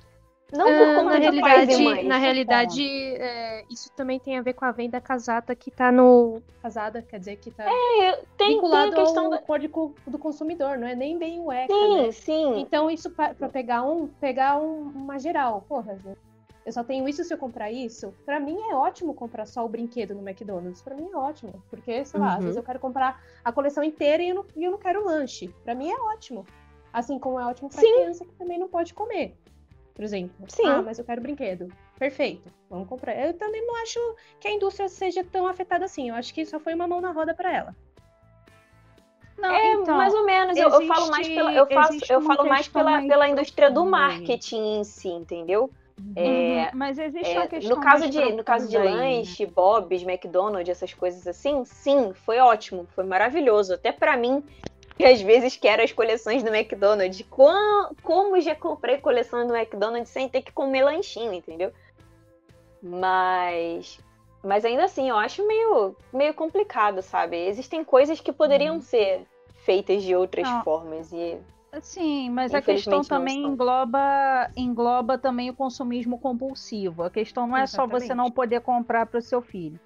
Não 0.53 0.67
por 0.67 0.89
ah, 0.89 0.95
conta 0.95 1.19
na 1.19 1.31
de 1.31 1.41
pais 1.41 1.79
e 1.79 1.83
mães. 1.83 2.07
Na 2.07 2.17
realidade, 2.17 2.83
é, 2.83 3.65
isso 3.71 3.91
também 3.93 4.19
tem 4.19 4.39
a 4.39 4.43
ver 4.43 4.55
com 4.55 4.65
a 4.65 4.73
venda 4.73 5.01
casada 5.01 5.55
que 5.55 5.71
tá 5.71 5.93
no. 5.93 6.43
Casada, 6.63 7.03
quer 7.03 7.19
dizer, 7.19 7.37
que 7.37 7.51
tá 7.51 7.65
é, 7.65 8.23
tem, 8.37 8.55
vinculado 8.55 8.91
tem 8.91 9.01
a 9.01 9.05
questão 9.05 9.25
ao 9.27 9.31
da... 9.31 9.39
código 9.39 9.95
do 10.07 10.19
consumidor, 10.19 10.79
não 10.79 10.87
é 10.87 10.95
nem 10.95 11.19
bem 11.19 11.41
o 11.41 11.53
ECA, 11.53 11.73
Sim, 11.73 12.03
né? 12.03 12.13
sim. 12.13 12.61
Então, 12.61 12.91
isso 12.91 13.11
para 13.11 13.49
pegar 13.49 13.83
um, 13.83 14.07
pegar 14.07 14.59
um, 14.59 14.91
uma 14.95 15.19
geral, 15.19 15.65
porra, 15.69 15.99
eu 16.65 16.73
só 16.73 16.85
tenho 16.85 17.09
isso 17.09 17.25
se 17.25 17.33
eu 17.33 17.39
comprar 17.39 17.71
isso. 17.71 18.13
Para 18.25 18.39
mim 18.39 18.57
é 18.71 18.75
ótimo 18.75 19.15
comprar 19.15 19.47
só 19.47 19.65
o 19.65 19.69
brinquedo 19.69 20.15
no 20.15 20.29
McDonald's. 20.29 20.83
Para 20.83 20.95
mim 20.95 21.09
é 21.13 21.17
ótimo, 21.17 21.63
porque 21.71 22.05
sei 22.05 22.21
lá, 22.21 22.33
uhum. 22.33 22.39
às 22.39 22.45
vezes 22.45 22.57
eu 22.57 22.63
quero 22.63 22.79
comprar 22.79 23.23
a 23.45 23.53
coleção 23.53 23.83
inteira 23.83 24.23
e 24.23 24.29
eu 24.29 24.35
não, 24.35 24.47
e 24.55 24.65
eu 24.65 24.71
não 24.71 24.79
quero 24.79 25.05
lanche. 25.05 25.49
Para 25.65 25.75
mim 25.75 25.91
é 25.91 25.99
ótimo. 25.99 26.47
Assim 26.93 27.19
como 27.19 27.39
é 27.39 27.47
ótimo 27.47 27.71
para 27.71 27.81
criança 27.81 28.25
que 28.25 28.35
também 28.35 28.59
não 28.59 28.69
pode 28.69 28.93
comer. 28.93 29.37
Por 29.95 30.05
exemplo. 30.05 30.47
Sim. 30.49 30.66
Ah, 30.66 30.82
mas 30.82 30.99
eu 30.99 31.05
quero 31.05 31.20
brinquedo. 31.20 31.68
Perfeito. 31.99 32.51
Vamos 32.68 32.88
comprar. 32.88 33.14
Eu 33.14 33.34
também 33.34 33.64
não 33.66 33.82
acho 33.82 33.99
que 34.41 34.49
a 34.49 34.53
indústria 34.53 34.88
seja 34.88 35.24
tão 35.24 35.47
afetada 35.47 35.84
assim. 35.84 36.09
Eu 36.09 36.14
acho 36.14 36.32
que 36.32 36.45
só 36.47 36.59
foi 36.59 36.74
uma 36.74 36.86
mão 36.86 37.01
na 37.01 37.12
roda 37.12 37.34
para 37.34 37.53
ela. 37.53 37.76
Não, 39.36 39.51
é, 39.51 39.72
então, 39.72 39.97
mais 39.97 40.12
ou 40.14 40.24
menos. 40.24 40.57
Existe, 40.57 40.74
eu, 40.74 40.80
eu, 40.80 40.86
falo 40.86 41.11
mais 41.11 41.28
pela, 41.28 41.53
eu 41.53 41.66
faço, 41.66 42.12
eu 42.12 42.20
falo 42.20 42.49
mais 42.49 42.68
pela, 42.68 43.03
pela 43.03 43.28
indústria 43.28 43.70
do 43.70 43.86
marketing 43.86 44.80
em 44.80 44.84
si, 44.84 45.09
entendeu? 45.09 45.70
Uhum. 45.99 46.12
É, 46.16 46.70
mas 46.74 46.99
existe 46.99 47.34
é, 47.34 47.38
uma 47.38 47.47
questão 47.47 47.76
no 47.76 47.82
caso 47.82 48.09
de 48.09 48.32
no 48.32 48.45
caso 48.45 48.68
de 48.68 48.78
lanche, 48.78 49.45
né? 49.45 49.53
Bob's, 49.55 50.03
McDonald's, 50.03 50.68
essas 50.70 50.95
coisas 50.95 51.26
assim, 51.26 51.64
sim, 51.64 52.12
foi 52.14 52.38
ótimo, 52.38 52.86
foi 52.95 53.05
maravilhoso. 53.05 53.74
Até 53.74 53.93
para 53.93 54.16
mim, 54.16 54.43
que 55.01 55.07
às 55.07 55.23
vezes 55.23 55.57
quero 55.57 55.83
as 55.83 55.93
coleções 55.93 56.43
do 56.43 56.55
McDonald's. 56.55 57.25
Como, 57.31 57.97
como 58.03 58.39
já 58.39 58.55
comprei 58.55 58.99
coleção 58.99 59.47
do 59.47 59.57
McDonald's 59.57 60.11
sem 60.11 60.29
ter 60.29 60.43
que 60.43 60.53
comer 60.53 60.85
lanchinho, 60.85 61.33
entendeu? 61.33 61.73
Mas 62.83 63.99
mas 64.43 64.63
ainda 64.63 64.85
assim, 64.85 65.09
eu 65.09 65.17
acho 65.17 65.47
meio, 65.47 65.97
meio 66.13 66.35
complicado, 66.35 67.01
sabe? 67.01 67.37
Existem 67.47 67.83
coisas 67.83 68.21
que 68.21 68.31
poderiam 68.31 68.77
hum. 68.77 68.81
ser 68.83 69.27
feitas 69.65 70.03
de 70.03 70.15
outras 70.15 70.47
não. 70.47 70.63
formas 70.63 71.11
e 71.13 71.39
Sim, 71.81 72.29
mas 72.31 72.53
a 72.53 72.61
questão 72.61 73.01
também 73.01 73.43
engloba, 73.43 74.51
engloba 74.55 75.17
também 75.17 75.49
o 75.49 75.55
consumismo 75.55 76.19
compulsivo. 76.19 77.05
A 77.05 77.11
questão 77.11 77.47
não 77.47 77.57
é 77.57 77.63
Exatamente. 77.63 78.01
só 78.01 78.07
você 78.07 78.15
não 78.15 78.31
poder 78.31 78.61
comprar 78.61 79.07
para 79.07 79.19
o 79.19 79.23
seu 79.23 79.41
filho. 79.41 79.81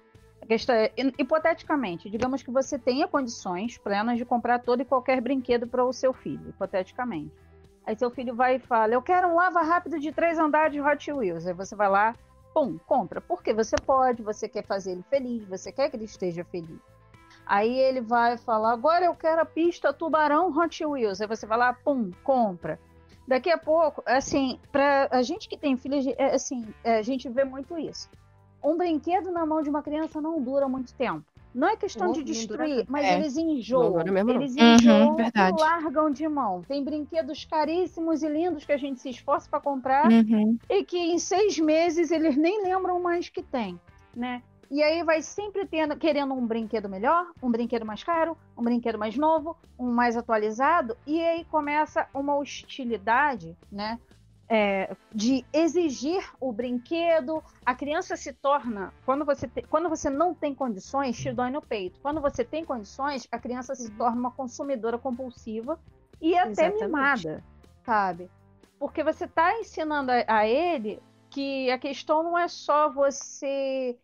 É, 0.47 0.91
hipoteticamente, 1.17 2.09
digamos 2.09 2.43
que 2.43 2.51
você 2.51 2.77
tenha 2.77 3.07
condições 3.07 3.77
plenas 3.79 4.17
de 4.17 4.25
comprar 4.25 4.59
todo 4.59 4.81
e 4.81 4.85
qualquer 4.85 5.19
brinquedo 5.19 5.65
para 5.65 5.83
o 5.83 5.91
seu 5.91 6.13
filho, 6.13 6.49
hipoteticamente. 6.49 7.31
Aí 7.85 7.95
seu 7.97 8.09
filho 8.09 8.35
vai 8.35 8.55
e 8.55 8.59
fala: 8.59 8.93
Eu 8.93 9.01
quero 9.01 9.27
um 9.27 9.35
lava 9.35 9.61
rápido 9.61 9.99
de 9.99 10.11
três 10.11 10.37
andares 10.37 10.83
Hot 10.83 11.11
Wheels. 11.11 11.45
Aí 11.45 11.53
você 11.53 11.75
vai 11.75 11.89
lá, 11.89 12.15
pum, 12.53 12.77
compra. 12.85 13.21
Porque 13.21 13.53
você 13.53 13.75
pode, 13.75 14.23
você 14.23 14.47
quer 14.47 14.65
fazer 14.65 14.91
ele 14.91 15.03
feliz, 15.09 15.47
você 15.47 15.71
quer 15.71 15.89
que 15.89 15.95
ele 15.95 16.05
esteja 16.05 16.43
feliz. 16.43 16.79
Aí 17.45 17.77
ele 17.77 18.01
vai 18.01 18.37
falar: 18.37 18.71
agora 18.71 19.05
eu 19.05 19.15
quero 19.15 19.41
a 19.41 19.45
pista 19.45 19.93
Tubarão 19.93 20.55
Hot 20.57 20.85
Wheels. 20.85 21.21
Aí 21.21 21.27
você 21.27 21.45
vai 21.45 21.57
lá, 21.57 21.73
pum, 21.73 22.11
compra. 22.23 22.79
Daqui 23.27 23.49
a 23.49 23.57
pouco, 23.57 24.03
assim, 24.05 24.59
para 24.71 25.07
a 25.11 25.23
gente 25.23 25.49
que 25.49 25.57
tem 25.57 25.75
filhos, 25.77 26.05
é, 26.17 26.35
assim, 26.35 26.67
é, 26.83 26.97
a 26.97 27.01
gente 27.01 27.27
vê 27.27 27.43
muito 27.43 27.77
isso. 27.77 28.07
Um 28.65 28.75
brinquedo 28.75 29.31
na 29.31 29.45
mão 29.45 29.61
de 29.61 29.69
uma 29.69 29.83
criança 29.83 30.19
não 30.19 30.41
dura 30.41 30.67
muito 30.67 30.91
tempo. 30.95 31.23
Não 31.53 31.69
é 31.69 31.77
questão 31.77 32.11
de 32.11 32.21
destruir, 32.21 32.85
mas 32.89 33.05
é. 33.05 33.15
eles 33.15 33.37
enjoam. 33.37 34.01
Eles 34.01 34.55
uhum, 34.55 34.75
enjoam 34.75 35.15
uhum, 35.15 35.21
e 35.21 35.61
largam 35.61 36.09
de 36.09 36.27
mão. 36.27 36.61
Tem 36.67 36.83
brinquedos 36.83 37.45
caríssimos 37.45 38.23
e 38.23 38.27
lindos 38.27 38.65
que 38.65 38.73
a 38.73 38.77
gente 38.77 38.99
se 38.99 39.09
esforça 39.09 39.47
para 39.49 39.61
comprar 39.61 40.11
uhum. 40.11 40.57
e 40.69 40.83
que 40.83 40.97
em 40.97 41.17
seis 41.17 41.57
meses 41.57 42.11
eles 42.11 42.35
nem 42.35 42.61
lembram 42.61 42.99
mais 42.99 43.29
que 43.29 43.41
tem, 43.41 43.79
né? 44.13 44.41
E 44.69 44.83
aí 44.83 45.03
vai 45.03 45.21
sempre 45.21 45.65
tendo, 45.65 45.95
querendo 45.95 46.33
um 46.33 46.45
brinquedo 46.45 46.89
melhor, 46.89 47.27
um 47.41 47.51
brinquedo 47.51 47.85
mais 47.85 48.03
caro, 48.03 48.35
um 48.57 48.63
brinquedo 48.63 48.97
mais 48.97 49.15
novo, 49.15 49.55
um 49.79 49.91
mais 49.91 50.17
atualizado, 50.17 50.97
e 51.05 51.21
aí 51.21 51.45
começa 51.45 52.07
uma 52.13 52.35
hostilidade, 52.35 53.55
né? 53.71 53.99
É, 54.47 54.95
de 55.11 55.43
exigir 55.51 56.23
o 56.39 56.51
brinquedo, 56.51 57.43
a 57.65 57.73
criança 57.73 58.15
se 58.15 58.31
torna, 58.31 58.93
quando 59.03 59.25
você, 59.25 59.47
te, 59.47 59.63
quando 59.63 59.89
você 59.89 60.07
não 60.07 60.35
tem 60.35 60.53
condições, 60.53 61.17
te 61.17 61.33
dói 61.33 61.49
no 61.49 61.61
peito. 61.61 61.99
Quando 61.99 62.21
você 62.21 62.43
tem 62.43 62.63
condições, 62.63 63.27
a 63.31 63.39
criança 63.39 63.73
se 63.73 63.89
torna 63.91 64.19
uma 64.19 64.31
consumidora 64.31 64.99
compulsiva 64.99 65.79
e 66.21 66.37
até 66.37 66.67
Exatamente. 66.67 66.83
mimada, 66.85 67.43
sabe? 67.83 68.29
Porque 68.77 69.03
você 69.03 69.25
está 69.25 69.59
ensinando 69.59 70.11
a, 70.11 70.23
a 70.27 70.47
ele 70.47 71.01
que 71.29 71.69
a 71.71 71.79
questão 71.79 72.21
não 72.21 72.37
é 72.37 72.47
só 72.47 72.89
você 72.89 73.97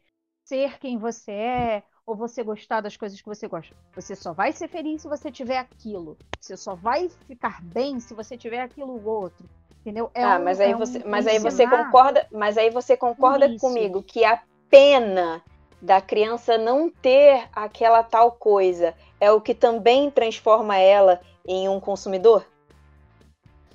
ser 0.43 0.79
quem 0.79 0.97
você 0.97 1.31
é, 1.31 1.83
ou 2.05 2.15
você 2.15 2.43
gostar 2.43 2.81
das 2.81 2.97
coisas 2.97 3.21
que 3.21 3.27
você 3.27 3.47
gosta. 3.47 3.75
Você 3.95 4.15
só 4.15 4.33
vai 4.33 4.51
ser 4.51 4.67
feliz 4.67 5.01
se 5.01 5.07
você 5.07 5.31
tiver 5.31 5.57
aquilo. 5.57 6.17
Você 6.39 6.57
só 6.57 6.75
vai 6.75 7.09
ficar 7.09 7.61
bem 7.61 7.99
se 7.99 8.13
você 8.13 8.37
tiver 8.37 8.61
aquilo 8.61 9.03
outro. 9.05 9.47
Entendeu? 9.81 10.11
É 10.13 10.23
ah, 10.23 10.37
um, 10.37 10.43
mas 10.43 10.59
aí 10.59 10.71
é 10.71 10.75
você, 10.75 10.99
um 10.99 11.09
mas 11.09 11.27
aí 11.27 11.39
você 11.39 11.67
concorda, 11.67 12.27
mas 12.31 12.57
aí 12.57 12.69
você 12.69 12.95
concorda 12.95 13.57
comigo 13.57 14.03
que 14.03 14.23
a 14.23 14.39
pena 14.69 15.41
da 15.81 15.99
criança 15.99 16.57
não 16.57 16.89
ter 16.89 17.49
aquela 17.51 18.03
tal 18.03 18.31
coisa 18.31 18.93
é 19.19 19.31
o 19.31 19.41
que 19.41 19.55
também 19.55 20.11
transforma 20.11 20.77
ela 20.77 21.19
em 21.47 21.67
um 21.67 21.79
consumidor? 21.79 22.45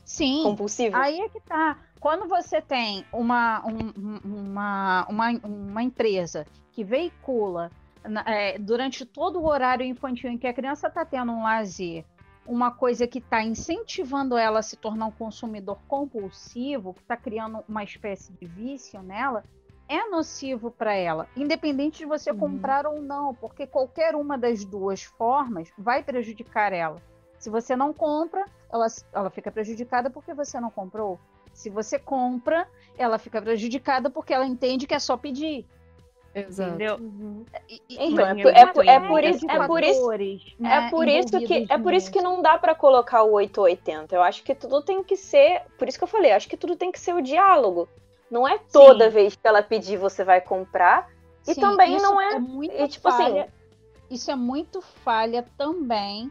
Sim. 0.05 0.45
Compulsivo? 0.45 0.97
Aí 0.97 1.21
é 1.21 1.29
que 1.29 1.41
tá. 1.41 1.79
Quando 1.99 2.29
você 2.29 2.63
tem 2.63 3.05
uma, 3.13 3.65
um, 3.67 4.21
uma, 4.25 5.07
uma, 5.09 5.31
uma 5.43 5.83
empresa 5.83 6.47
que 6.71 6.85
veicula 6.85 7.71
é, 8.25 8.57
durante 8.59 9.05
todo 9.05 9.41
o 9.41 9.47
horário 9.47 9.85
infantil 9.85 10.31
em 10.31 10.39
que 10.39 10.47
a 10.47 10.55
criança 10.55 10.87
está 10.87 11.05
tendo 11.05 11.33
um 11.33 11.43
lazer, 11.43 12.05
uma 12.47 12.71
coisa 12.71 13.07
que 13.07 13.19
está 13.19 13.43
incentivando 13.43 14.37
ela 14.37 14.61
a 14.61 14.63
se 14.63 14.77
tornar 14.77 15.07
um 15.07 15.11
consumidor 15.11 15.79
compulsivo, 15.89 16.95
que 16.95 17.03
está 17.03 17.17
criando 17.17 17.65
uma 17.69 17.85
espécie 17.85 18.33
de 18.33 18.47
vício 18.47 19.03
nela, 19.03 19.45
é 19.89 20.09
nocivo 20.09 20.71
para 20.71 20.95
ela, 20.95 21.29
independente 21.37 21.99
de 21.99 22.07
você 22.07 22.31
uhum. 22.31 22.39
comprar 22.39 22.87
ou 22.87 23.01
não, 23.01 23.35
porque 23.35 23.67
qualquer 23.67 24.15
uma 24.15 24.37
das 24.37 24.65
duas 24.65 25.05
formas 25.05 25.73
vai 25.79 26.03
prejudicar 26.03 26.73
ela. 26.73 27.01
Se 27.39 27.51
você 27.51 27.77
não 27.77 27.93
compra, 27.93 28.45
ela, 28.73 28.87
ela 29.13 29.31
fica 29.31 29.53
prejudicada 29.53 30.11
porque 30.11 30.35
você 30.35 30.59
não 30.59 30.71
comprou. 30.71 31.21
Se 31.53 31.71
você 31.71 31.99
compra, 31.99 32.69
ela 32.99 33.19
fica 33.19 33.41
prejudicada 33.41 34.11
porque 34.11 34.35
ela 34.35 34.47
entende 34.47 34.87
que 34.87 34.95
é 34.95 34.99
só 34.99 35.17
pedir. 35.17 35.67
Exato. 36.37 36.69
Entendeu? 36.69 36.97
Uhum. 36.97 37.47
Então, 37.89 38.27
é, 38.27 38.61
é, 38.61 38.67
por, 38.67 38.87
é, 38.87 39.01
por 39.01 39.25
isso, 39.25 39.51
é 39.51 39.67
por 39.67 39.83
isso, 39.83 40.11
né, 40.59 40.77
é 40.77 40.91
por 40.91 41.09
isso 41.09 41.41
que 41.41 41.67
é 41.67 41.79
por 41.79 41.95
isso 41.95 42.11
que 42.13 42.21
não 42.21 42.43
dá 42.43 42.59
para 42.59 42.75
colocar 42.75 43.23
o 43.23 43.33
880. 43.33 44.15
Eu 44.15 44.23
acho 44.23 44.43
que 44.43 44.55
tudo 44.55 44.83
tem 44.83 45.03
que 45.03 45.17
ser, 45.17 45.63
por 45.79 45.89
isso 45.89 45.97
que 45.97 46.05
eu 46.05 46.09
falei, 46.09 46.33
acho 46.33 46.47
que 46.47 46.57
tudo 46.57 46.77
tem 46.77 46.93
que 46.93 47.01
ser 47.01 47.15
o 47.15 47.23
diálogo. 47.23 47.89
Não 48.31 48.47
é 48.47 48.59
toda 48.71 49.07
Sim. 49.07 49.11
vez 49.13 49.35
que 49.35 49.49
ela 49.49 49.63
pedir 49.63 49.97
você 49.97 50.25
vai 50.25 50.43
comprar. 50.43 51.09
E 51.49 51.55
Sim, 51.55 51.61
também 51.61 51.97
não 51.97 52.21
é, 52.21 52.35
é 52.35 52.39
muito 52.39 52.75
e, 52.75 52.89
tipo 52.89 53.09
assim, 53.09 53.23
falha, 53.23 53.43
assim, 53.43 53.51
isso 54.11 54.31
é 54.31 54.37
muito 54.37 54.83
falha 54.83 55.47
também 55.57 56.31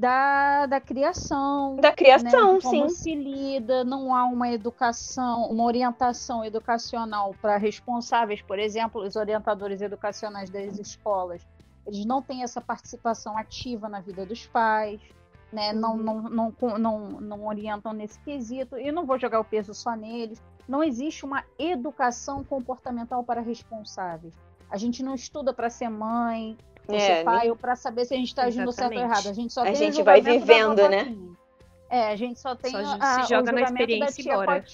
da, 0.00 0.64
da 0.64 0.80
criação. 0.80 1.76
Da 1.76 1.92
criação, 1.92 2.54
né? 2.54 2.60
Como 2.62 2.88
sim. 2.88 2.96
se 2.96 3.14
lida, 3.14 3.84
não 3.84 4.14
há 4.14 4.24
uma 4.24 4.50
educação, 4.50 5.44
uma 5.50 5.64
orientação 5.64 6.42
educacional 6.42 7.34
para 7.40 7.58
responsáveis, 7.58 8.40
por 8.40 8.58
exemplo, 8.58 9.02
os 9.02 9.14
orientadores 9.14 9.82
educacionais 9.82 10.48
das 10.48 10.78
escolas. 10.78 11.46
Eles 11.86 12.06
não 12.06 12.22
têm 12.22 12.42
essa 12.42 12.62
participação 12.62 13.36
ativa 13.36 13.90
na 13.90 14.00
vida 14.00 14.24
dos 14.24 14.46
pais, 14.46 15.02
né? 15.52 15.74
Não, 15.74 15.96
uhum. 15.96 16.02
não, 16.02 16.52
não, 16.52 16.78
não, 16.78 16.98
não 17.20 17.46
orientam 17.46 17.92
nesse 17.92 18.18
quesito. 18.20 18.78
E 18.78 18.90
não 18.90 19.04
vou 19.04 19.18
jogar 19.18 19.40
o 19.40 19.44
peso 19.44 19.74
só 19.74 19.94
neles. 19.94 20.42
Não 20.66 20.82
existe 20.82 21.26
uma 21.26 21.44
educação 21.58 22.42
comportamental 22.42 23.22
para 23.22 23.42
responsáveis. 23.42 24.32
A 24.70 24.78
gente 24.78 25.02
não 25.02 25.14
estuda 25.14 25.52
para 25.52 25.68
ser 25.68 25.90
mãe, 25.90 26.56
é, 26.96 27.24
pai, 27.24 27.50
ou 27.50 27.56
para 27.56 27.76
saber 27.76 28.04
se 28.04 28.14
a 28.14 28.16
gente 28.16 28.28
está 28.28 28.44
agindo 28.44 28.70
certo 28.72 28.94
ou 28.94 29.00
errado. 29.00 29.28
A 29.28 29.32
gente 29.32 29.52
só 29.52 29.62
a 29.62 29.72
gente 29.72 30.02
vai 30.02 30.20
vivendo, 30.20 30.88
né? 30.88 31.14
É, 31.88 32.12
a 32.12 32.16
gente 32.16 32.38
só 32.38 32.54
tem 32.54 32.70
só 32.70 32.78
a, 33.00 33.22
se 33.22 33.30
joga 33.30 33.50
na 33.50 33.62
experiência 33.62 34.20
e 34.20 34.24
bora. 34.24 34.64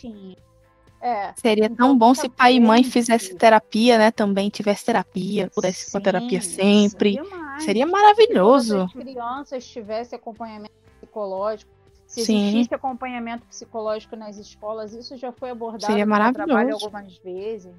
É. 1.00 1.32
Seria 1.36 1.66
então, 1.66 1.88
tão 1.88 1.98
bom 1.98 2.14
se 2.14 2.28
pai 2.28 2.54
e 2.54 2.60
mãe 2.60 2.82
fizesse 2.82 3.34
terapia, 3.34 3.98
né? 3.98 4.10
Também 4.10 4.48
tivesse 4.48 4.84
terapia, 4.84 5.50
pudesse 5.54 5.90
com 5.92 6.00
terapia 6.00 6.40
sempre. 6.40 7.14
Seria, 7.14 7.60
seria 7.60 7.86
maravilhoso. 7.86 8.88
Se 8.88 8.98
as 8.98 9.04
crianças 9.04 9.66
tivessem 9.66 10.18
acompanhamento 10.18 10.74
psicológico, 10.98 11.70
se 12.06 12.24
Sim. 12.24 12.48
existisse 12.48 12.74
acompanhamento 12.74 13.44
psicológico 13.46 14.14
nas 14.16 14.36
escolas, 14.36 14.92
isso 14.94 15.16
já 15.16 15.32
foi 15.32 15.50
abordado 15.50 15.86
Seria 15.86 16.06
maravilhoso. 16.06 16.40
no 16.40 16.54
trabalho 16.54 16.74
algumas 16.74 17.18
vezes. 17.18 17.74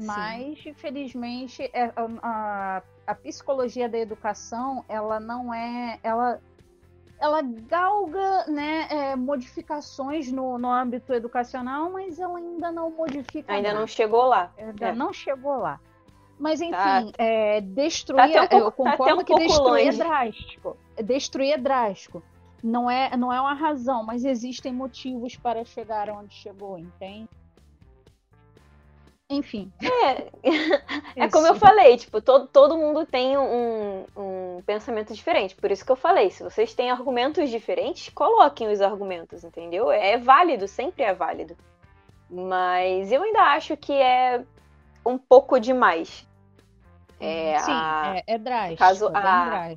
Mas, 0.00 0.62
Sim. 0.62 0.70
infelizmente, 0.70 1.68
é, 1.72 1.92
a, 2.22 2.82
a, 3.06 3.14
psicologia 3.14 3.88
da 3.88 3.98
educação, 3.98 4.84
ela 4.88 5.18
não 5.18 5.52
é. 5.52 5.98
Ela, 6.02 6.40
ela 7.20 7.42
galga 7.42 8.46
né, 8.46 8.86
é, 8.90 9.16
modificações 9.16 10.30
no, 10.30 10.56
no 10.58 10.70
âmbito 10.70 11.12
educacional, 11.12 11.90
mas 11.90 12.20
ela 12.20 12.38
ainda 12.38 12.70
não 12.70 12.90
modifica. 12.90 13.52
Ainda 13.52 13.68
nada. 13.68 13.80
não 13.80 13.86
chegou 13.86 14.24
lá. 14.24 14.52
Ainda 14.56 14.86
é. 14.86 14.94
não 14.94 15.12
chegou 15.12 15.58
lá. 15.58 15.80
Mas, 16.38 16.60
enfim, 16.60 16.70
tá. 16.72 17.04
é, 17.18 17.60
destruir. 17.60 18.32
Tá 18.32 18.42
um 18.42 18.48
pouco, 18.48 18.66
eu 18.66 18.72
concordo 18.72 19.16
tá 19.16 19.20
um 19.20 19.24
que 19.24 19.34
destruir 19.34 19.86
longe. 19.86 20.00
é 20.00 20.04
drástico. 20.04 20.76
Destruir 21.02 21.52
é 21.52 21.58
drástico. 21.58 22.22
Não 22.62 22.90
é, 22.90 23.16
não 23.16 23.32
é 23.32 23.40
uma 23.40 23.54
razão, 23.54 24.04
mas 24.04 24.24
existem 24.24 24.72
motivos 24.72 25.36
para 25.36 25.64
chegar 25.64 26.08
onde 26.10 26.34
chegou, 26.34 26.78
entende? 26.78 27.28
Enfim. 29.30 29.70
É, 29.82 30.30
é 31.24 31.28
como 31.28 31.46
eu 31.46 31.54
falei, 31.54 31.98
tipo, 31.98 32.20
todo, 32.20 32.46
todo 32.46 32.78
mundo 32.78 33.04
tem 33.04 33.36
um, 33.36 34.04
um 34.16 34.62
pensamento 34.64 35.12
diferente. 35.12 35.54
Por 35.54 35.70
isso 35.70 35.84
que 35.84 35.92
eu 35.92 35.96
falei, 35.96 36.30
se 36.30 36.42
vocês 36.42 36.72
têm 36.72 36.90
argumentos 36.90 37.50
diferentes, 37.50 38.08
coloquem 38.08 38.70
os 38.72 38.80
argumentos, 38.80 39.44
entendeu? 39.44 39.90
É 39.90 40.16
válido, 40.16 40.66
sempre 40.66 41.02
é 41.02 41.12
válido. 41.12 41.56
Mas 42.30 43.12
eu 43.12 43.22
ainda 43.22 43.42
acho 43.42 43.76
que 43.76 43.92
é 43.92 44.42
um 45.04 45.18
pouco 45.18 45.60
demais. 45.60 46.26
É, 47.20 47.58
Sim, 47.58 47.72
a, 47.72 48.14
é, 48.16 48.34
é 48.34 48.38
drástico. 48.38 48.78
Caso, 48.78 49.06
é 49.08 49.10
a. 49.14 49.76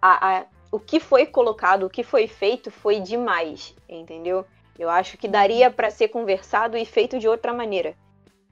A, 0.00 0.38
a, 0.38 0.44
o 0.70 0.78
que 0.78 1.00
foi 1.00 1.26
colocado, 1.26 1.84
o 1.84 1.90
que 1.90 2.02
foi 2.02 2.26
feito 2.26 2.70
foi 2.70 3.00
demais, 3.00 3.74
entendeu? 3.88 4.44
Eu 4.78 4.88
acho 4.88 5.18
que 5.18 5.26
daria 5.26 5.70
para 5.70 5.90
ser 5.90 6.08
conversado 6.08 6.76
e 6.76 6.84
feito 6.84 7.18
de 7.18 7.26
outra 7.26 7.52
maneira. 7.52 7.96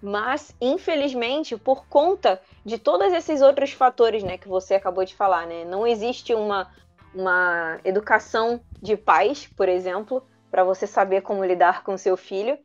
Mas, 0.03 0.55
infelizmente, 0.61 1.57
por 1.57 1.87
conta 1.87 2.41
de 2.65 2.79
todos 2.79 3.13
esses 3.13 3.41
outros 3.41 3.73
fatores 3.73 4.23
né, 4.23 4.37
que 4.37 4.49
você 4.49 4.75
acabou 4.75 5.05
de 5.05 5.15
falar, 5.15 5.47
né? 5.47 5.65
Não 5.65 5.87
existe 5.87 6.35
uma, 6.35 6.71
uma 7.15 7.81
educação 7.83 8.61
de 8.81 8.97
pais, 8.97 9.47
por 9.57 9.69
exemplo, 9.69 10.23
para 10.51 10.65
você 10.65 10.87
saber 10.87 11.23
como 11.23 11.45
lidar 11.45 11.83
com 11.83 11.97
seu 11.97 12.17
filho. 12.17 12.59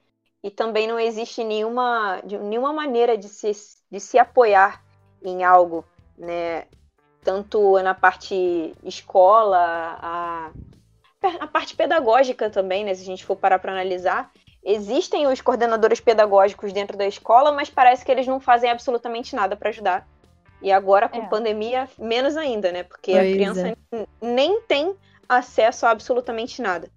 E 0.43 0.49
também 0.49 0.87
não 0.87 0.99
existe 0.99 1.43
nenhuma, 1.43 2.21
nenhuma 2.23 2.73
maneira 2.73 3.17
de 3.17 3.29
se, 3.29 3.51
de 3.89 3.99
se 3.99 4.17
apoiar 4.17 4.83
em 5.23 5.43
algo, 5.43 5.85
né? 6.17 6.65
Tanto 7.23 7.79
na 7.81 7.93
parte 7.93 8.75
escola, 8.83 9.59
a, 10.01 10.51
a 11.39 11.47
parte 11.47 11.75
pedagógica 11.75 12.49
também, 12.49 12.83
né? 12.83 12.93
Se 12.95 13.03
a 13.03 13.05
gente 13.05 13.23
for 13.23 13.35
parar 13.35 13.59
para 13.59 13.71
analisar, 13.71 14.31
Existem 14.63 15.25
os 15.27 15.41
coordenadores 15.41 15.99
pedagógicos 15.99 16.71
dentro 16.71 16.95
da 16.95 17.07
escola, 17.07 17.51
mas 17.51 17.69
parece 17.69 18.05
que 18.05 18.11
eles 18.11 18.27
não 18.27 18.39
fazem 18.39 18.69
absolutamente 18.69 19.35
nada 19.35 19.55
para 19.55 19.69
ajudar. 19.69 20.07
E 20.61 20.71
agora, 20.71 21.09
com 21.09 21.23
é. 21.23 21.27
pandemia, 21.27 21.89
menos 21.97 22.37
ainda, 22.37 22.71
né? 22.71 22.83
Porque 22.83 23.11
pois 23.11 23.27
a 23.27 23.33
criança 23.33 23.67
é. 23.69 24.05
nem 24.21 24.61
tem 24.61 24.95
acesso 25.27 25.85
a 25.85 25.89
absolutamente 25.89 26.61
nada. 26.61 26.89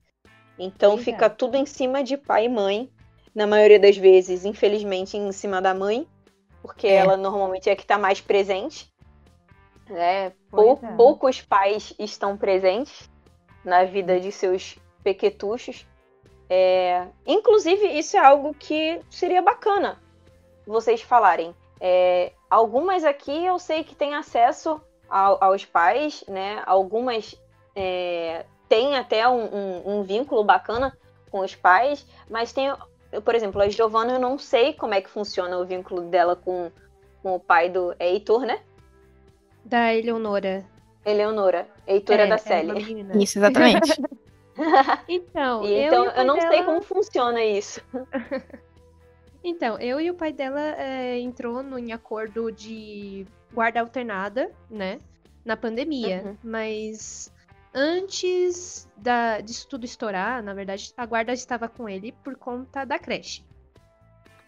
Então 0.58 0.92
pois 0.92 1.04
fica 1.04 1.26
é. 1.26 1.30
tudo 1.30 1.56
em 1.56 1.64
cima 1.64 2.04
de 2.04 2.16
pai 2.16 2.44
e 2.44 2.48
mãe, 2.48 2.90
na 3.34 3.46
maioria 3.46 3.80
das 3.80 3.96
vezes, 3.96 4.44
infelizmente, 4.44 5.16
em 5.16 5.32
cima 5.32 5.60
da 5.62 5.72
mãe, 5.72 6.06
porque 6.60 6.86
é. 6.86 6.96
ela 6.96 7.16
normalmente 7.16 7.70
é 7.70 7.74
que 7.74 7.82
está 7.82 7.96
mais 7.96 8.20
presente. 8.20 8.92
Né? 9.88 10.32
Pou, 10.50 10.78
é. 10.82 10.92
poucos 10.96 11.40
pais 11.40 11.94
estão 11.98 12.36
presentes 12.36 13.10
na 13.64 13.84
vida 13.84 14.20
de 14.20 14.30
seus 14.30 14.78
pequetuchos. 15.02 15.86
É, 16.48 17.06
inclusive, 17.26 17.86
isso 17.98 18.16
é 18.16 18.20
algo 18.20 18.54
que 18.54 19.00
seria 19.10 19.42
bacana 19.42 19.98
vocês 20.66 21.00
falarem. 21.02 21.54
É, 21.80 22.32
algumas 22.48 23.04
aqui 23.04 23.44
eu 23.44 23.58
sei 23.58 23.84
que 23.84 23.94
têm 23.94 24.14
acesso 24.14 24.80
ao, 25.08 25.42
aos 25.42 25.64
pais, 25.64 26.24
né? 26.28 26.62
Algumas 26.66 27.34
é, 27.74 28.44
têm 28.68 28.96
até 28.96 29.28
um, 29.28 29.44
um, 29.44 29.82
um, 29.98 30.02
vínculo 30.02 30.44
bacana 30.44 30.96
com 31.30 31.40
os 31.40 31.54
pais, 31.54 32.06
mas 32.30 32.52
tem, 32.52 32.72
por 33.24 33.34
exemplo, 33.34 33.60
a 33.60 33.68
Giovana, 33.68 34.14
eu 34.14 34.20
não 34.20 34.38
sei 34.38 34.72
como 34.72 34.94
é 34.94 35.00
que 35.00 35.10
funciona 35.10 35.58
o 35.58 35.64
vínculo 35.64 36.02
dela 36.02 36.36
com, 36.36 36.70
com 37.22 37.34
o 37.34 37.40
pai 37.40 37.68
do 37.68 37.94
é 37.98 38.10
Heitor, 38.12 38.42
né? 38.42 38.60
Da 39.64 39.94
Eleonora. 39.94 40.64
Eleonora, 41.04 41.68
Heitor 41.86 42.16
é, 42.16 42.22
é 42.22 42.26
da 42.26 42.38
Célia. 42.38 42.74
Isso, 43.14 43.38
exatamente. 43.38 44.00
então, 45.08 45.64
então 45.66 46.04
eu, 46.04 46.10
eu 46.10 46.24
não 46.24 46.36
dela... 46.36 46.50
sei 46.50 46.62
como 46.64 46.82
funciona 46.82 47.42
isso. 47.42 47.80
então, 49.42 49.78
eu 49.78 50.00
e 50.00 50.10
o 50.10 50.14
pai 50.14 50.32
dela 50.32 50.60
é, 50.60 51.18
entrou 51.18 51.62
no, 51.62 51.78
em 51.78 51.92
acordo 51.92 52.50
de 52.50 53.26
guarda 53.52 53.80
alternada, 53.80 54.50
né? 54.70 55.00
Na 55.44 55.56
pandemia. 55.56 56.22
Uhum. 56.24 56.36
Mas 56.42 57.32
antes 57.74 58.88
da, 58.96 59.40
disso 59.40 59.68
tudo 59.68 59.84
estourar, 59.84 60.42
na 60.42 60.54
verdade, 60.54 60.92
a 60.96 61.04
guarda 61.04 61.32
estava 61.32 61.68
com 61.68 61.88
ele 61.88 62.12
por 62.12 62.36
conta 62.36 62.84
da 62.84 62.98
creche. 62.98 63.44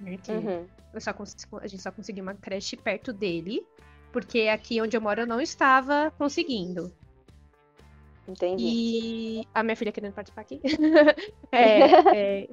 Né, 0.00 0.18
uhum. 0.28 0.66
só, 1.00 1.14
a 1.60 1.66
gente 1.66 1.82
só 1.82 1.90
conseguiu 1.90 2.22
uma 2.22 2.34
creche 2.34 2.76
perto 2.76 3.12
dele, 3.12 3.66
porque 4.12 4.42
aqui 4.42 4.80
onde 4.80 4.96
eu 4.96 5.00
moro 5.00 5.22
eu 5.22 5.26
não 5.26 5.40
estava 5.40 6.12
conseguindo. 6.18 6.92
Entendi. 8.28 8.64
E 8.64 9.48
a 9.54 9.62
minha 9.62 9.76
filha 9.76 9.92
querendo 9.92 10.12
participar 10.12 10.42
aqui. 10.42 10.60
é, 11.52 12.16
é... 12.16 12.48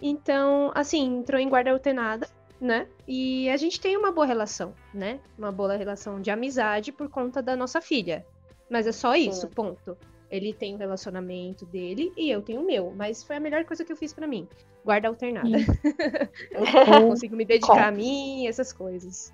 Então, 0.00 0.72
assim, 0.74 1.18
entrou 1.18 1.40
em 1.40 1.48
guarda 1.48 1.70
alternada, 1.70 2.28
né? 2.60 2.88
E 3.06 3.48
a 3.50 3.56
gente 3.56 3.80
tem 3.80 3.96
uma 3.96 4.10
boa 4.10 4.26
relação, 4.26 4.74
né? 4.92 5.20
Uma 5.36 5.52
boa 5.52 5.76
relação 5.76 6.20
de 6.20 6.30
amizade 6.30 6.92
por 6.92 7.08
conta 7.08 7.40
da 7.40 7.56
nossa 7.56 7.80
filha. 7.80 8.26
Mas 8.68 8.86
é 8.86 8.92
só 8.92 9.14
isso, 9.14 9.42
Sim. 9.42 9.54
ponto. 9.54 9.96
Ele 10.30 10.52
tem 10.52 10.74
o 10.74 10.78
relacionamento 10.78 11.64
dele 11.64 12.12
e 12.16 12.30
eu 12.30 12.42
tenho 12.42 12.60
o 12.60 12.66
meu. 12.66 12.92
Mas 12.94 13.22
foi 13.22 13.36
a 13.36 13.40
melhor 13.40 13.64
coisa 13.64 13.84
que 13.84 13.92
eu 13.92 13.96
fiz 13.96 14.12
para 14.12 14.26
mim. 14.26 14.46
Guarda 14.84 15.08
alternada. 15.08 15.48
consigo 17.08 17.34
me 17.34 17.44
dedicar 17.44 17.72
Com... 17.72 17.78
a 17.78 17.90
mim, 17.90 18.46
essas 18.46 18.72
coisas. 18.72 19.32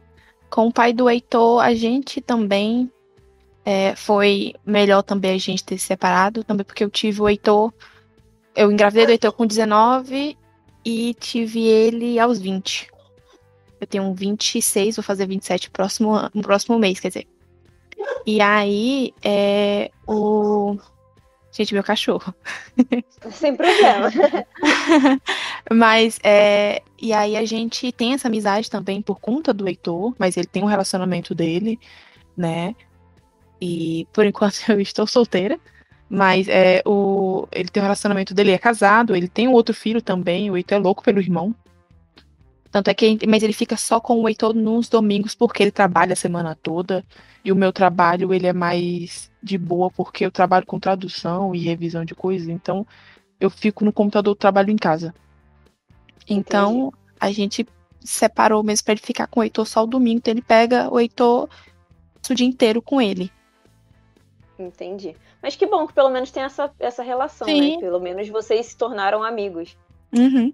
Com 0.50 0.68
o 0.68 0.72
pai 0.72 0.92
do 0.92 1.10
Heitor, 1.10 1.60
a 1.60 1.74
gente 1.74 2.20
também 2.20 2.90
é, 3.64 3.94
foi 3.96 4.54
melhor 4.64 5.02
também 5.02 5.34
a 5.34 5.38
gente 5.38 5.64
ter 5.64 5.78
se 5.78 5.86
separado, 5.86 6.44
também 6.44 6.64
porque 6.64 6.84
eu 6.84 6.90
tive 6.90 7.22
o 7.22 7.28
Heitor. 7.28 7.72
Eu 8.54 8.70
engravidei 8.70 9.06
do 9.06 9.12
Heitor 9.12 9.32
com 9.32 9.46
19 9.46 10.36
e 10.84 11.14
tive 11.14 11.66
ele 11.66 12.18
aos 12.18 12.38
20. 12.38 12.88
Eu 13.80 13.86
tenho 13.86 14.12
26, 14.14 14.96
vou 14.96 15.02
fazer 15.02 15.26
27 15.26 15.70
próximo, 15.70 16.30
no 16.34 16.42
próximo 16.42 16.78
mês, 16.78 17.00
quer 17.00 17.08
dizer. 17.08 17.26
E 18.26 18.40
aí, 18.40 19.14
é, 19.22 19.90
o. 20.06 20.76
Gente, 21.52 21.72
meu 21.72 21.84
cachorro. 21.84 22.34
Sem 23.30 23.54
problema. 23.56 24.10
mas, 25.72 26.18
é, 26.22 26.82
e 27.00 27.12
aí 27.12 27.36
a 27.36 27.44
gente 27.44 27.92
tem 27.92 28.12
essa 28.12 28.28
amizade 28.28 28.68
também 28.68 29.00
por 29.00 29.20
conta 29.20 29.54
do 29.54 29.68
Heitor, 29.68 30.12
mas 30.18 30.36
ele 30.36 30.48
tem 30.48 30.62
um 30.62 30.66
relacionamento 30.66 31.34
dele, 31.34 31.78
né? 32.36 32.74
E 33.60 34.06
por 34.12 34.26
enquanto 34.26 34.56
eu 34.68 34.80
estou 34.80 35.06
solteira. 35.06 35.58
Mas 36.08 36.48
é, 36.48 36.82
o, 36.84 37.48
ele 37.50 37.68
tem 37.68 37.82
um 37.82 37.84
relacionamento 37.84 38.34
dele, 38.34 38.52
é 38.52 38.58
casado, 38.58 39.16
ele 39.16 39.26
tem 39.26 39.48
um 39.48 39.52
outro 39.52 39.74
filho 39.74 40.02
também, 40.02 40.50
o 40.50 40.56
Heitor 40.56 40.78
é 40.78 40.80
louco 40.80 41.02
pelo 41.02 41.18
irmão. 41.18 41.54
Tanto 42.70 42.88
é 42.88 42.94
que, 42.94 43.18
mas 43.26 43.42
ele 43.42 43.52
fica 43.52 43.76
só 43.76 44.00
com 44.00 44.20
o 44.20 44.28
Heitor 44.28 44.52
nos 44.52 44.88
domingos 44.88 45.34
porque 45.34 45.62
ele 45.62 45.70
trabalha 45.70 46.12
a 46.12 46.16
semana 46.16 46.56
toda. 46.60 47.04
E 47.44 47.52
o 47.52 47.56
meu 47.56 47.72
trabalho, 47.72 48.34
ele 48.34 48.46
é 48.46 48.52
mais 48.52 49.30
de 49.42 49.56
boa 49.56 49.90
porque 49.90 50.26
eu 50.26 50.30
trabalho 50.30 50.66
com 50.66 50.80
tradução 50.80 51.54
e 51.54 51.60
revisão 51.60 52.04
de 52.04 52.14
coisas. 52.14 52.48
Então, 52.48 52.86
eu 53.38 53.48
fico 53.48 53.84
no 53.84 53.92
computador, 53.92 54.34
trabalho 54.34 54.70
em 54.70 54.76
casa. 54.76 55.14
Então, 56.28 56.88
Entendi. 56.88 56.96
a 57.20 57.30
gente 57.30 57.66
separou 58.00 58.62
mesmo 58.62 58.84
para 58.84 58.94
ele 58.94 59.00
ficar 59.00 59.28
com 59.28 59.40
o 59.40 59.42
Heitor 59.44 59.66
só 59.66 59.84
o 59.84 59.86
domingo. 59.86 60.18
Então, 60.18 60.32
ele 60.32 60.42
pega 60.42 60.92
o 60.92 60.98
Heitor 60.98 61.48
o 62.28 62.34
dia 62.34 62.46
inteiro 62.46 62.82
com 62.82 63.00
ele. 63.00 63.30
Entendi. 64.58 65.16
Mas 65.42 65.56
que 65.56 65.66
bom 65.66 65.86
que 65.86 65.92
pelo 65.92 66.10
menos 66.10 66.30
tem 66.30 66.42
essa, 66.42 66.70
essa 66.78 67.02
relação, 67.02 67.46
né? 67.46 67.54
Sim. 67.54 67.74
né? 67.76 67.80
Pelo 67.80 68.00
menos 68.00 68.28
vocês 68.28 68.66
se 68.66 68.76
tornaram 68.76 69.22
amigos. 69.22 69.76
Uhum. 70.16 70.52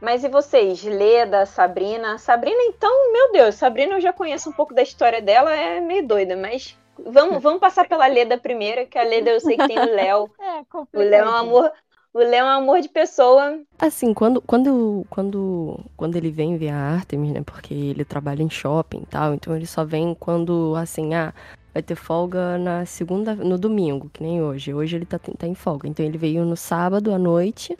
Mas 0.00 0.22
e 0.22 0.28
vocês, 0.28 0.84
Leda, 0.84 1.46
Sabrina? 1.46 2.18
Sabrina, 2.18 2.62
então, 2.64 3.10
meu 3.10 3.32
Deus, 3.32 3.54
Sabrina 3.54 3.94
eu 3.94 4.00
já 4.02 4.12
conheço 4.12 4.50
um 4.50 4.52
pouco 4.52 4.74
da 4.74 4.82
história 4.82 5.22
dela, 5.22 5.54
é 5.54 5.80
meio 5.80 6.06
doida, 6.06 6.36
mas 6.36 6.76
vamos, 6.98 7.42
vamos 7.42 7.58
passar 7.58 7.88
pela 7.88 8.06
Leda 8.06 8.36
primeiro, 8.36 8.86
que 8.86 8.98
a 8.98 9.02
Leda 9.02 9.30
eu 9.30 9.40
sei 9.40 9.56
que 9.56 9.66
tem 9.66 9.78
o 9.78 9.94
Léo. 9.94 10.30
É, 10.44 10.98
o 10.98 11.00
Léo 11.00 11.24
é 11.24 11.28
um 11.28 11.34
amor. 11.34 11.72
O 12.12 12.18
Léo 12.18 12.34
é 12.34 12.44
um 12.44 12.48
amor 12.48 12.80
de 12.80 12.88
pessoa. 12.88 13.58
Assim, 13.78 14.14
quando, 14.14 14.40
quando, 14.40 15.04
quando, 15.10 15.80
quando 15.96 16.14
ele 16.16 16.30
vem 16.30 16.56
ver 16.56 16.68
a 16.68 16.76
Artemis, 16.76 17.32
né? 17.32 17.42
Porque 17.44 17.74
ele 17.74 18.04
trabalha 18.04 18.42
em 18.42 18.50
shopping 18.50 18.98
e 19.02 19.06
tal, 19.06 19.34
então 19.34 19.56
ele 19.56 19.66
só 19.66 19.84
vem 19.84 20.14
quando, 20.14 20.74
assim, 20.76 21.14
ah, 21.14 21.34
vai 21.74 21.82
ter 21.82 21.96
folga 21.96 22.56
na 22.56 22.86
segunda, 22.86 23.34
no 23.34 23.58
domingo, 23.58 24.08
que 24.12 24.22
nem 24.22 24.40
hoje. 24.40 24.72
Hoje 24.72 24.96
ele 24.96 25.04
tá, 25.04 25.18
tá 25.18 25.46
em 25.46 25.54
folga. 25.54 25.88
Então 25.88 26.06
ele 26.06 26.16
veio 26.16 26.44
no 26.44 26.56
sábado 26.56 27.12
à 27.12 27.18
noite. 27.18 27.76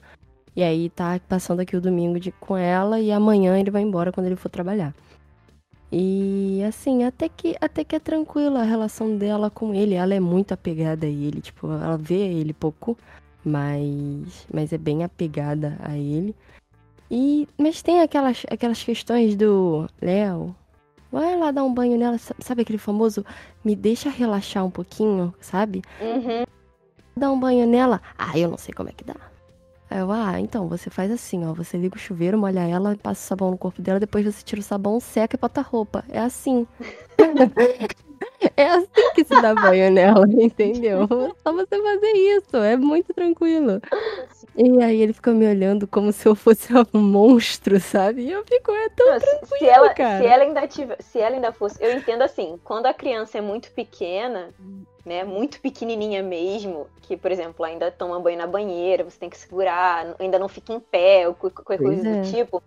E 0.56 0.62
aí 0.62 0.90
tá 0.90 1.20
passando 1.28 1.60
aqui 1.60 1.76
o 1.76 1.80
domingo 1.80 2.18
de, 2.18 2.32
com 2.32 2.56
ela 2.56 3.00
e 3.00 3.12
amanhã 3.12 3.58
ele 3.58 3.70
vai 3.70 3.82
embora 3.82 4.12
quando 4.12 4.26
ele 4.26 4.36
for 4.36 4.48
trabalhar. 4.48 4.94
E 5.90 6.62
assim, 6.66 7.04
até 7.04 7.28
que 7.28 7.56
até 7.60 7.84
que 7.84 7.94
é 7.94 8.00
tranquila 8.00 8.60
a 8.60 8.64
relação 8.64 9.16
dela 9.16 9.48
com 9.48 9.72
ele. 9.72 9.94
Ela 9.94 10.14
é 10.14 10.20
muito 10.20 10.52
apegada 10.52 11.06
a 11.06 11.10
ele, 11.10 11.40
tipo, 11.40 11.68
ela 11.68 11.96
vê 11.96 12.16
ele 12.16 12.52
pouco, 12.52 12.98
mas 13.44 14.46
mas 14.52 14.72
é 14.72 14.78
bem 14.78 15.04
apegada 15.04 15.76
a 15.80 15.96
ele. 15.96 16.34
E 17.10 17.48
mas 17.58 17.82
tem 17.82 18.00
aquelas 18.00 18.44
aquelas 18.50 18.82
questões 18.82 19.36
do 19.36 19.88
Léo, 20.00 20.54
Vai 21.14 21.36
lá 21.36 21.52
dar 21.52 21.62
um 21.62 21.72
banho 21.72 21.96
nela, 21.96 22.18
sabe 22.18 22.62
aquele 22.62 22.76
famoso 22.76 23.24
me 23.64 23.76
deixa 23.76 24.10
relaxar 24.10 24.66
um 24.66 24.70
pouquinho, 24.70 25.32
sabe? 25.40 25.80
Uhum. 26.00 26.44
Dá 27.16 27.30
um 27.30 27.38
banho 27.38 27.68
nela. 27.68 28.02
Ah, 28.18 28.36
eu 28.36 28.48
não 28.48 28.58
sei 28.58 28.74
como 28.74 28.88
é 28.88 28.92
que 28.92 29.04
dá. 29.04 29.14
Aí 29.94 30.00
eu, 30.00 30.10
ah, 30.10 30.40
então, 30.40 30.66
você 30.66 30.90
faz 30.90 31.08
assim, 31.08 31.46
ó. 31.46 31.52
Você 31.52 31.76
liga 31.78 31.94
o 31.94 31.98
chuveiro, 32.00 32.36
molha 32.36 32.66
ela, 32.68 32.96
passa 33.00 33.22
o 33.22 33.28
sabão 33.28 33.52
no 33.52 33.56
corpo 33.56 33.80
dela, 33.80 34.00
depois 34.00 34.24
você 34.24 34.42
tira 34.42 34.60
o 34.60 34.64
sabão, 34.64 34.98
seca 34.98 35.36
e 35.36 35.38
bota 35.38 35.60
a 35.60 35.62
roupa. 35.62 36.04
É 36.08 36.18
assim. 36.18 36.66
é 38.56 38.66
assim 38.70 39.12
que 39.14 39.22
se 39.22 39.40
dá 39.40 39.54
banho 39.54 39.92
nela, 39.92 40.26
entendeu? 40.34 41.06
Só 41.40 41.52
você 41.52 41.80
fazer 41.80 42.10
isso, 42.12 42.56
é 42.56 42.76
muito 42.76 43.14
tranquilo. 43.14 43.80
E 44.56 44.82
aí 44.82 45.00
ele 45.00 45.12
fica 45.12 45.30
me 45.32 45.46
olhando 45.46 45.86
como 45.86 46.10
se 46.10 46.26
eu 46.26 46.34
fosse 46.34 46.72
um 46.92 47.00
monstro, 47.00 47.78
sabe? 47.78 48.22
E 48.22 48.32
eu 48.32 48.44
fico, 48.44 48.72
é 48.72 48.88
tão 48.88 49.12
Não, 49.12 49.20
tranquilo, 49.20 49.58
se, 49.58 49.64
ela, 49.64 49.94
cara. 49.94 50.18
se 50.18 50.26
ela 50.26 50.42
ainda 50.42 50.66
tiver, 50.66 50.96
se 51.00 51.20
ela 51.20 51.36
ainda 51.36 51.52
fosse, 51.52 51.80
eu 51.80 51.96
entendo 51.96 52.22
assim, 52.22 52.58
quando 52.64 52.86
a 52.86 52.94
criança 52.94 53.38
é 53.38 53.40
muito 53.40 53.70
pequena, 53.70 54.52
né, 55.04 55.22
muito 55.22 55.60
pequenininha 55.60 56.22
mesmo, 56.22 56.86
que 57.02 57.16
por 57.16 57.30
exemplo 57.30 57.64
ainda 57.64 57.90
toma 57.90 58.18
banho 58.18 58.38
na 58.38 58.46
banheira, 58.46 59.04
você 59.04 59.18
tem 59.18 59.28
que 59.28 59.36
segurar, 59.36 60.14
ainda 60.18 60.38
não 60.38 60.48
fica 60.48 60.72
em 60.72 60.80
pé, 60.80 61.28
ou 61.28 61.34
qualquer 61.34 61.78
coisa 61.78 62.08
é. 62.08 62.22
do 62.22 62.30
tipo, 62.30 62.62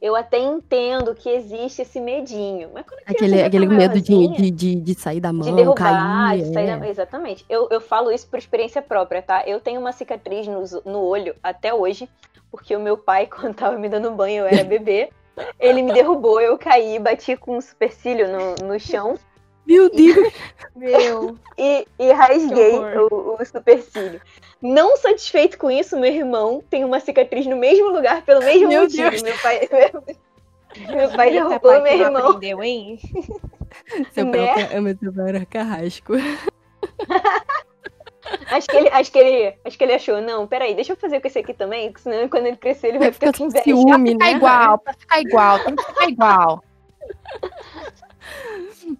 eu 0.00 0.16
até 0.16 0.38
entendo 0.38 1.14
que 1.14 1.28
existe 1.28 1.82
esse 1.82 2.00
medinho, 2.00 2.70
mas 2.72 2.84
quando 2.86 3.00
Aquele, 3.06 3.40
tá 3.40 3.46
aquele 3.46 3.66
medo 3.66 4.00
de, 4.00 4.28
de, 4.28 4.50
de, 4.50 4.74
de 4.76 4.94
sair 4.94 5.20
da 5.20 5.32
mão, 5.32 5.42
de 5.42 5.54
derrubar, 5.54 6.30
cair. 6.30 6.44
de 6.44 6.52
sair 6.52 6.68
é. 6.68 6.76
da... 6.76 6.88
Exatamente. 6.88 7.44
Eu, 7.48 7.68
eu 7.70 7.80
falo 7.80 8.10
isso 8.10 8.26
por 8.26 8.38
experiência 8.38 8.80
própria, 8.80 9.22
tá? 9.22 9.44
Eu 9.46 9.60
tenho 9.60 9.80
uma 9.80 9.92
cicatriz 9.92 10.46
no, 10.46 10.64
no 10.84 11.00
olho 11.02 11.36
até 11.42 11.74
hoje, 11.74 12.08
porque 12.50 12.74
o 12.74 12.80
meu 12.80 12.96
pai, 12.96 13.26
quando 13.30 13.54
tava 13.54 13.78
me 13.78 13.88
dando 13.88 14.10
banho, 14.10 14.42
eu 14.42 14.46
era 14.46 14.64
bebê, 14.64 15.10
ele 15.58 15.82
me 15.82 15.92
derrubou, 15.92 16.40
eu 16.40 16.56
caí, 16.58 16.98
bati 16.98 17.36
com 17.36 17.56
um 17.56 17.60
supercílio 17.60 18.26
no, 18.28 18.66
no 18.66 18.80
chão 18.80 19.16
Meu 19.66 19.90
Deus! 19.90 20.32
Meu. 20.74 21.36
e, 21.56 21.86
e 21.98 22.12
rasguei 22.12 22.74
o, 22.78 23.36
o 23.40 23.44
supercílio. 23.44 24.20
Não 24.60 24.96
satisfeito 24.96 25.58
com 25.58 25.70
isso, 25.70 25.98
meu 25.98 26.12
irmão 26.12 26.62
tem 26.70 26.84
uma 26.84 27.00
cicatriz 27.00 27.46
no 27.46 27.56
mesmo 27.56 27.88
lugar 27.90 28.22
pelo 28.22 28.40
mesmo 28.40 28.68
Meu 28.68 28.82
motivo. 28.82 29.10
Deus. 29.10 29.22
Meu 29.22 29.38
pai, 29.38 29.68
meu 29.70 31.10
pai 31.10 31.28
Eita, 31.28 31.48
derrubou 31.48 31.60
pai, 31.60 31.80
meu 31.82 31.92
irmão. 32.06 32.26
aprendeu, 32.28 32.62
hein? 32.62 32.98
Seu 34.12 34.24
Né? 34.26 34.46
pai 34.54 34.68
é 34.72 34.80
meu 34.80 34.96
seu 34.96 35.12
pai 35.12 35.28
era 35.28 35.46
carrasco. 35.46 36.12
Acho 38.50 38.68
que, 38.68 38.76
ele, 38.76 38.88
acho, 38.90 39.10
que 39.12 39.18
ele, 39.18 39.54
acho 39.64 39.76
que 39.76 39.84
ele 39.84 39.92
achou, 39.94 40.20
não, 40.20 40.46
peraí, 40.46 40.74
deixa 40.74 40.92
eu 40.92 40.96
fazer 40.96 41.20
com 41.20 41.26
esse 41.26 41.40
aqui 41.40 41.52
também, 41.52 41.90
porque 41.90 42.02
senão 42.08 42.28
quando 42.28 42.46
ele 42.46 42.56
crescer 42.56 42.88
ele 42.88 42.98
vai 42.98 43.10
Vai 43.10 43.12
ficar 43.12 43.32
com 43.32 43.38
com 43.38 43.44
inveja. 43.46 43.64
ciúme, 43.64 44.12
Ficar 44.12 44.24
né? 44.26 44.32
igual, 44.32 44.78
pra 44.78 44.92
ficar 44.94 45.20
igual, 45.20 45.58
tem 45.64 45.74
que 45.76 45.84
ficar 45.84 46.08
igual. 46.08 46.64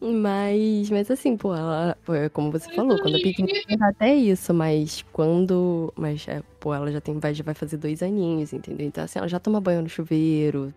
Mas, 0.01 0.90
mas 0.90 1.10
assim, 1.10 1.36
pô, 1.36 1.55
ela, 1.55 1.97
pô, 2.05 2.14
é 2.14 2.28
como 2.28 2.51
você 2.51 2.70
falou, 2.73 2.98
quando 2.98 3.16
a 3.16 3.20
pequenininha 3.20 3.62
até 3.81 4.14
isso, 4.14 4.52
mas 4.55 5.05
quando, 5.12 5.93
mas, 5.97 6.27
é, 6.28 6.43
pô, 6.60 6.73
ela 6.74 6.90
já 6.90 7.01
tem, 7.01 7.19
vai, 7.19 7.35
já 7.35 7.43
vai 7.44 7.55
fazer 7.55 7.77
dois 7.77 8.02
aninhos, 8.02 8.52
entendeu? 8.52 8.86
Então, 8.86 9.05
assim, 9.05 9.19
ela 9.19 9.28
já 9.28 9.39
toma 9.40 9.60
banho 9.60 9.82
no 9.82 9.89
chuveiro, 9.89 10.73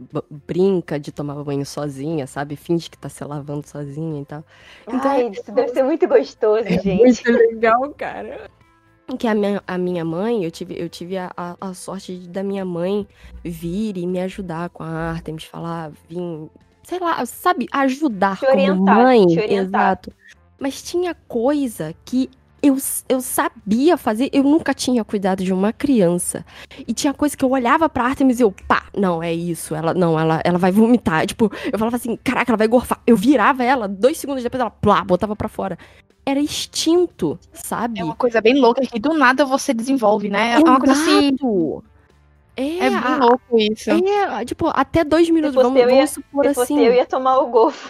brinca 0.48 1.00
de 1.00 1.12
tomar 1.12 1.44
banho 1.44 1.66
sozinha, 1.66 2.28
sabe? 2.28 2.56
Finge 2.56 2.90
que 2.90 2.98
tá 2.98 3.10
se 3.10 3.24
lavando 3.24 3.68
sozinha 3.68 4.22
e 4.22 4.26
tal. 4.26 4.44
Então, 4.88 5.12
Ai, 5.12 5.30
isso 5.30 5.52
deve 5.52 5.70
ser 5.70 5.84
muito 5.84 6.08
gostoso, 6.08 6.68
gente. 6.70 6.96
Muito 6.96 7.24
legal, 7.32 7.94
cara. 7.98 8.50
Que 9.20 9.28
a 9.28 9.36
minha, 9.36 9.62
a 9.68 9.78
minha 9.78 10.04
mãe, 10.04 10.44
eu 10.44 10.50
tive, 10.50 10.76
eu 10.82 10.90
tive 10.90 11.16
a, 11.16 11.32
a, 11.38 11.56
a 11.62 11.74
sorte 11.76 12.18
de- 12.18 12.28
da 12.28 12.42
minha 12.42 12.66
mãe 12.66 13.08
vir 13.44 13.98
e 13.98 14.08
me 14.08 14.20
ajudar 14.20 14.70
com 14.72 14.82
a 14.82 14.88
Artemis, 15.12 15.44
falar, 15.44 15.92
vir, 16.10 16.50
sei 16.86 17.00
lá, 17.00 17.26
sabe, 17.26 17.68
ajudar 17.72 18.38
Te 18.38 18.46
como 18.46 18.52
orientar, 18.54 18.96
mãe. 18.96 19.28
te 19.28 19.40
orientar. 19.40 19.92
Exato. 19.92 20.14
Mas 20.60 20.82
tinha 20.82 21.16
coisa 21.28 21.94
que 22.06 22.30
eu, 22.62 22.78
eu 23.08 23.22
sabia 23.22 23.98
fazer, 23.98 24.30
eu 24.34 24.44
nunca 24.44 24.74
tinha 24.74 25.04
cuidado 25.04 25.44
de 25.44 25.54
uma 25.54 25.72
criança. 25.72 26.46
E 26.88 26.94
tinha 26.94 27.14
coisa 27.14 27.36
que 27.36 27.44
eu 27.46 27.52
olhava 27.52 27.88
pra 27.88 28.06
Artemis 28.06 28.40
e 28.40 28.44
eu, 28.44 28.54
pá, 28.68 28.86
não, 28.96 29.22
é 29.22 29.34
isso, 29.34 29.76
ela, 29.76 29.94
não, 29.94 30.20
ela, 30.20 30.42
ela 30.44 30.58
vai 30.58 30.72
vomitar. 30.72 31.26
Tipo, 31.28 31.52
eu 31.72 31.78
falava 31.78 31.98
assim, 31.98 32.18
caraca, 32.24 32.52
ela 32.52 32.58
vai 32.58 32.68
gorfar. 32.68 33.00
Eu 33.06 33.16
virava 33.16 33.64
ela, 33.64 33.88
dois 33.88 34.18
segundos 34.18 34.44
depois 34.44 34.62
ela, 34.62 34.72
plá, 34.72 35.04
botava 35.04 35.36
pra 35.36 35.48
fora. 35.48 35.78
Era 36.26 36.40
instinto, 36.40 37.38
sabe? 37.54 38.00
É 38.00 38.04
uma 38.04 38.16
coisa 38.16 38.42
bem 38.42 38.60
louca 38.60 38.82
que 38.82 39.00
do 39.00 39.14
nada 39.14 39.46
você 39.46 39.74
desenvolve, 39.74 40.28
né? 40.28 40.54
É 40.54 40.60
uma 40.60 40.80
coisa 40.80 40.94
assim. 40.94 41.36
É, 42.58 42.78
É 42.78 42.90
bem 42.90 43.20
louco 43.20 43.58
isso. 43.60 43.90
é, 43.92 44.46
tipo, 44.46 44.68
até 44.74 45.04
dois 45.04 45.30
minutos, 45.30 45.56
fosse 45.56 45.64
vamos, 45.68 45.82
eu, 45.82 45.90
ia- 45.90 45.96
vamos 45.96 46.10
supor 46.12 46.46
Se 46.46 46.54
fosse 46.54 46.74
assim. 46.74 46.84
eu, 46.86 46.94
ia 46.94 47.06
tomar 47.06 47.38
o 47.40 47.48
golfo. 47.48 47.90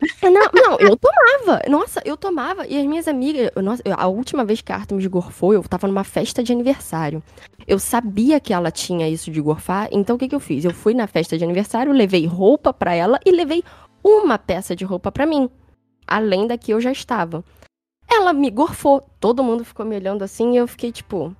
Não, 0.22 0.30
não, 0.54 0.78
eu 0.78 0.96
tomava. 0.96 1.60
Nossa, 1.68 2.00
eu 2.04 2.16
tomava. 2.16 2.64
E 2.68 2.78
as 2.78 2.86
minhas 2.86 3.08
amigas. 3.08 3.50
eu- 3.56 3.60
Nossa, 3.60 3.82
eu- 3.84 3.96
a 3.98 4.06
última 4.06 4.44
vez 4.44 4.60
que 4.60 4.70
a 4.70 4.76
Artemis 4.76 5.04
gorfou, 5.08 5.52
eu 5.52 5.60
tava 5.64 5.88
numa 5.88 6.04
festa 6.04 6.40
de 6.40 6.52
aniversário. 6.52 7.20
Eu 7.66 7.80
sabia 7.80 8.38
que 8.38 8.52
ela 8.52 8.70
tinha 8.70 9.08
isso 9.08 9.28
de 9.28 9.40
gorfar, 9.40 9.88
então 9.90 10.14
o 10.14 10.18
que, 10.18 10.28
que 10.28 10.34
eu 10.36 10.38
fiz? 10.40 10.64
Eu 10.64 10.72
fui 10.72 10.94
na 10.94 11.08
festa 11.08 11.36
de 11.36 11.42
aniversário, 11.42 11.92
levei 11.92 12.24
roupa 12.26 12.72
pra 12.72 12.94
ela 12.94 13.18
e 13.26 13.32
levei 13.32 13.64
uma 14.04 14.38
peça 14.38 14.76
de 14.76 14.84
roupa 14.84 15.10
pra 15.10 15.26
mim. 15.26 15.50
Além 16.06 16.46
da 16.46 16.56
que 16.56 16.72
eu 16.72 16.80
já 16.80 16.92
estava. 16.92 17.44
Ela 18.08 18.32
me 18.32 18.50
gorfou. 18.50 19.04
Todo 19.18 19.42
mundo 19.42 19.64
ficou 19.64 19.84
me 19.84 19.96
olhando 19.96 20.22
assim 20.22 20.52
e 20.54 20.58
eu 20.58 20.68
fiquei 20.68 20.92
tipo. 20.92 21.34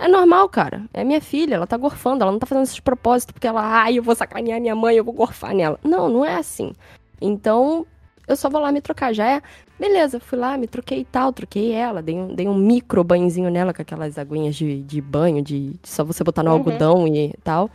É 0.00 0.08
normal, 0.08 0.48
cara. 0.48 0.82
É 0.94 1.04
minha 1.04 1.20
filha, 1.20 1.56
ela 1.56 1.66
tá 1.66 1.76
gorfando, 1.76 2.22
ela 2.24 2.32
não 2.32 2.38
tá 2.38 2.46
fazendo 2.46 2.64
isso 2.64 2.74
de 2.76 2.82
propósito, 2.82 3.34
porque 3.34 3.46
ela, 3.46 3.60
ai, 3.62 3.98
eu 3.98 4.02
vou 4.02 4.14
sacanear 4.14 4.58
minha 4.60 4.74
mãe, 4.74 4.96
eu 4.96 5.04
vou 5.04 5.12
gorfar 5.12 5.54
nela. 5.54 5.78
Não, 5.84 6.08
não 6.08 6.24
é 6.24 6.36
assim. 6.36 6.72
Então, 7.20 7.86
eu 8.26 8.34
só 8.34 8.48
vou 8.48 8.60
lá 8.62 8.72
me 8.72 8.80
trocar. 8.80 9.12
Já 9.12 9.28
é. 9.30 9.42
Beleza, 9.78 10.18
fui 10.20 10.38
lá, 10.38 10.56
me 10.56 10.66
troquei 10.66 11.00
e 11.00 11.04
tal, 11.04 11.32
troquei 11.32 11.72
ela, 11.72 12.02
dei 12.02 12.14
um, 12.14 12.34
dei 12.34 12.46
um 12.48 12.54
micro 12.54 13.02
banhozinho 13.02 13.50
nela 13.50 13.72
com 13.72 13.80
aquelas 13.80 14.18
aguinhas 14.18 14.54
de, 14.54 14.82
de 14.82 15.00
banho, 15.00 15.42
de, 15.42 15.70
de 15.74 15.88
só 15.88 16.04
você 16.04 16.22
botar 16.24 16.42
no 16.42 16.50
Uhum. 16.50 16.56
algodão 16.56 17.06
e 17.08 17.34
tal. 17.42 17.70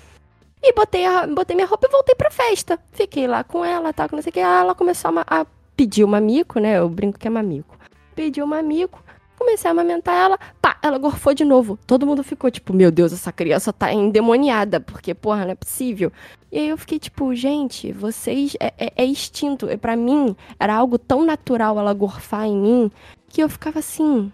E 0.64 0.74
botei, 0.74 1.06
a, 1.06 1.26
botei 1.28 1.56
minha 1.56 1.68
roupa 1.68 1.88
e 1.88 1.92
voltei 1.92 2.16
pra 2.16 2.32
festa. 2.32 2.80
Fiquei 2.92 3.28
lá 3.28 3.44
com 3.44 3.64
ela, 3.64 3.94
tal, 3.94 4.08
que 4.10 4.16
não 4.16 4.22
sei 4.24 4.30
o 4.32 4.34
que. 4.34 4.40
Ah, 4.40 4.62
Ela 4.62 4.74
começou 4.76 5.12
a, 5.18 5.42
a 5.42 5.46
pedir 5.76 6.04
o 6.04 6.08
mamico, 6.08 6.60
né? 6.60 6.78
Eu 6.80 6.90
brinco 6.90 7.20
que 7.20 7.28
é 7.28 7.30
mamico. 7.30 7.76
Pediu 8.16 8.46
o 8.46 8.48
mamico, 8.48 9.04
comecei 9.38 9.68
a 9.70 9.72
amamentar 9.72 10.16
ela, 10.16 10.40
pá, 10.62 10.78
ela 10.82 10.98
gorfou 10.98 11.34
de 11.34 11.44
novo. 11.46 11.78
Todo 11.86 12.06
mundo 12.06 12.24
ficou 12.24 12.50
tipo, 12.50 12.74
meu 12.74 12.92
Deus, 12.92 13.14
essa 13.14 13.32
criança 13.32 13.72
tá 13.74 13.92
endemoniada, 13.94 14.80
porque, 14.80 15.14
porra, 15.14 15.46
não 15.46 15.52
é 15.52 15.56
possível. 15.56 16.12
E 16.52 16.58
aí 16.60 16.70
eu 16.70 16.78
fiquei 16.78 16.98
tipo, 17.00 17.34
gente, 17.36 17.92
vocês. 17.92 18.56
É, 18.60 18.74
é, 18.78 18.94
é 18.96 19.06
instinto. 19.06 19.70
E 19.70 19.78
pra 19.78 19.96
mim, 19.96 20.36
era 20.60 20.76
algo 20.76 20.98
tão 20.98 21.26
natural 21.26 21.78
ela 21.80 21.94
gorfar 21.94 22.46
em 22.46 22.56
mim 22.58 22.92
que 23.28 23.42
eu 23.44 23.50
ficava 23.50 23.80
assim. 23.80 24.32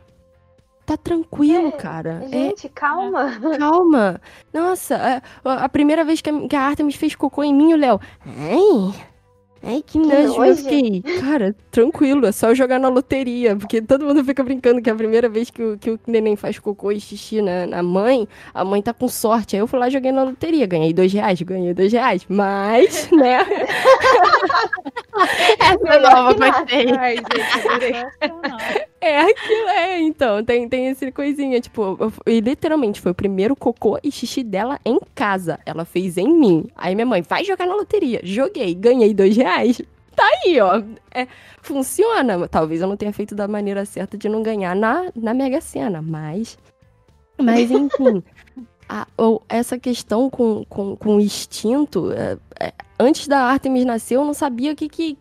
Tá 0.86 0.98
tranquilo, 0.98 1.68
É, 1.70 1.72
cara. 1.72 2.24
É, 2.26 2.50
Gente, 2.50 2.70
calma. 2.70 3.40
calma. 3.58 4.22
Nossa, 4.54 4.96
é, 4.96 5.22
a, 5.44 5.66
a 5.66 5.70
primeira 5.70 6.04
vez 6.04 6.22
que 6.22 6.30
a, 6.30 6.48
que 6.48 6.56
a 6.56 6.62
Artemis 6.62 6.96
fez 6.96 7.16
cocô 7.16 7.44
em 7.44 7.54
mim, 7.54 7.74
o 7.74 7.78
Léo. 7.78 8.00
Ai. 8.26 9.11
Ai, 9.64 9.84
que 9.86 10.00
nojo. 10.00 10.44
Eu 10.44 10.56
fiquei, 10.56 11.02
cara, 11.20 11.56
tranquilo, 11.70 12.26
é 12.26 12.32
só 12.32 12.50
eu 12.50 12.56
jogar 12.56 12.80
na 12.80 12.90
loteria. 12.90 13.56
Porque 13.56 13.82
todo 13.82 14.06
mundo 14.06 14.24
fica 14.24 14.44
brincando 14.44 14.82
que 14.82 14.90
a 14.90 14.96
primeira 14.96 15.30
vez 15.30 15.50
que 15.50 15.62
o, 15.62 15.78
que 15.78 15.92
o 15.92 16.00
neném 16.08 16.36
faz 16.36 16.58
cocô 16.58 16.92
e 16.92 17.00
xixi 17.00 17.42
na, 17.42 17.68
na 17.68 17.84
mãe, 17.84 18.28
a 18.54 18.66
mãe 18.66 18.82
tá 18.82 18.94
com 18.94 19.08
sorte. 19.08 19.56
Aí 19.56 19.62
eu 19.62 19.68
fui 19.68 19.80
lá 19.80 19.88
e 19.88 19.92
joguei 19.92 20.12
na 20.12 20.24
loteria. 20.24 20.66
Ganhei 20.66 20.94
dois 20.94 21.14
reais, 21.14 21.42
ganhei 21.42 21.74
dois 21.74 21.94
reais. 21.94 22.26
Mas, 22.28 23.10
né? 23.14 23.46
Essa 25.60 25.84
Melhor 25.84 26.12
nova 26.12 26.34
gostei. 26.34 26.92
Ai, 26.98 27.18
gente. 27.18 28.91
É 29.04 29.20
aquilo, 29.22 29.70
é, 29.70 30.00
então, 30.00 30.46
tem, 30.46 30.70
tem 30.70 30.88
esse 30.90 31.12
coisinha, 31.12 31.60
tipo, 31.60 31.98
e 32.28 32.40
literalmente 32.40 33.02
foi 33.02 33.12
o 33.12 33.16
primeiro 33.16 33.56
cocô 33.56 33.98
e 34.04 34.12
xixi 34.12 34.44
dela 34.44 34.80
em 34.86 35.00
casa. 35.16 35.60
Ela 35.66 35.86
fez 35.86 36.18
em 36.18 36.32
mim. 36.32 36.66
Aí 36.76 36.94
minha 36.94 37.06
mãe, 37.08 37.24
vai 37.24 37.44
jogar 37.44 37.66
na 37.66 37.74
loteria. 37.76 38.22
Joguei, 38.24 38.76
ganhei 38.76 39.12
dois 39.14 39.36
reais. 39.36 39.82
Tá 40.16 40.24
aí, 40.46 40.60
ó. 40.60 40.84
É, 41.14 41.26
funciona. 41.64 42.48
Talvez 42.48 42.82
eu 42.82 42.88
não 42.88 42.96
tenha 42.98 43.12
feito 43.12 43.34
da 43.34 43.48
maneira 43.48 43.86
certa 43.86 44.18
de 44.18 44.30
não 44.30 44.44
ganhar 44.44 44.76
na, 44.76 45.12
na 45.16 45.34
Mega 45.34 45.62
Sena, 45.62 46.02
mas. 46.02 46.60
Mas, 47.40 47.72
enfim. 47.72 48.22
a- 48.88 49.08
essa 49.50 49.80
questão 49.80 50.30
com, 50.30 50.64
com, 50.66 50.96
com 50.96 51.16
o 51.16 51.20
instinto. 51.22 52.12
é, 52.12 52.38
é, 52.60 52.74
antes 53.00 53.28
da 53.28 53.40
Artemis 53.46 53.86
nascer, 53.86 54.16
eu 54.18 54.26
não 54.26 54.34
sabia 54.34 54.74
o 54.74 54.76
que, 54.76 54.88
que, 54.90 55.18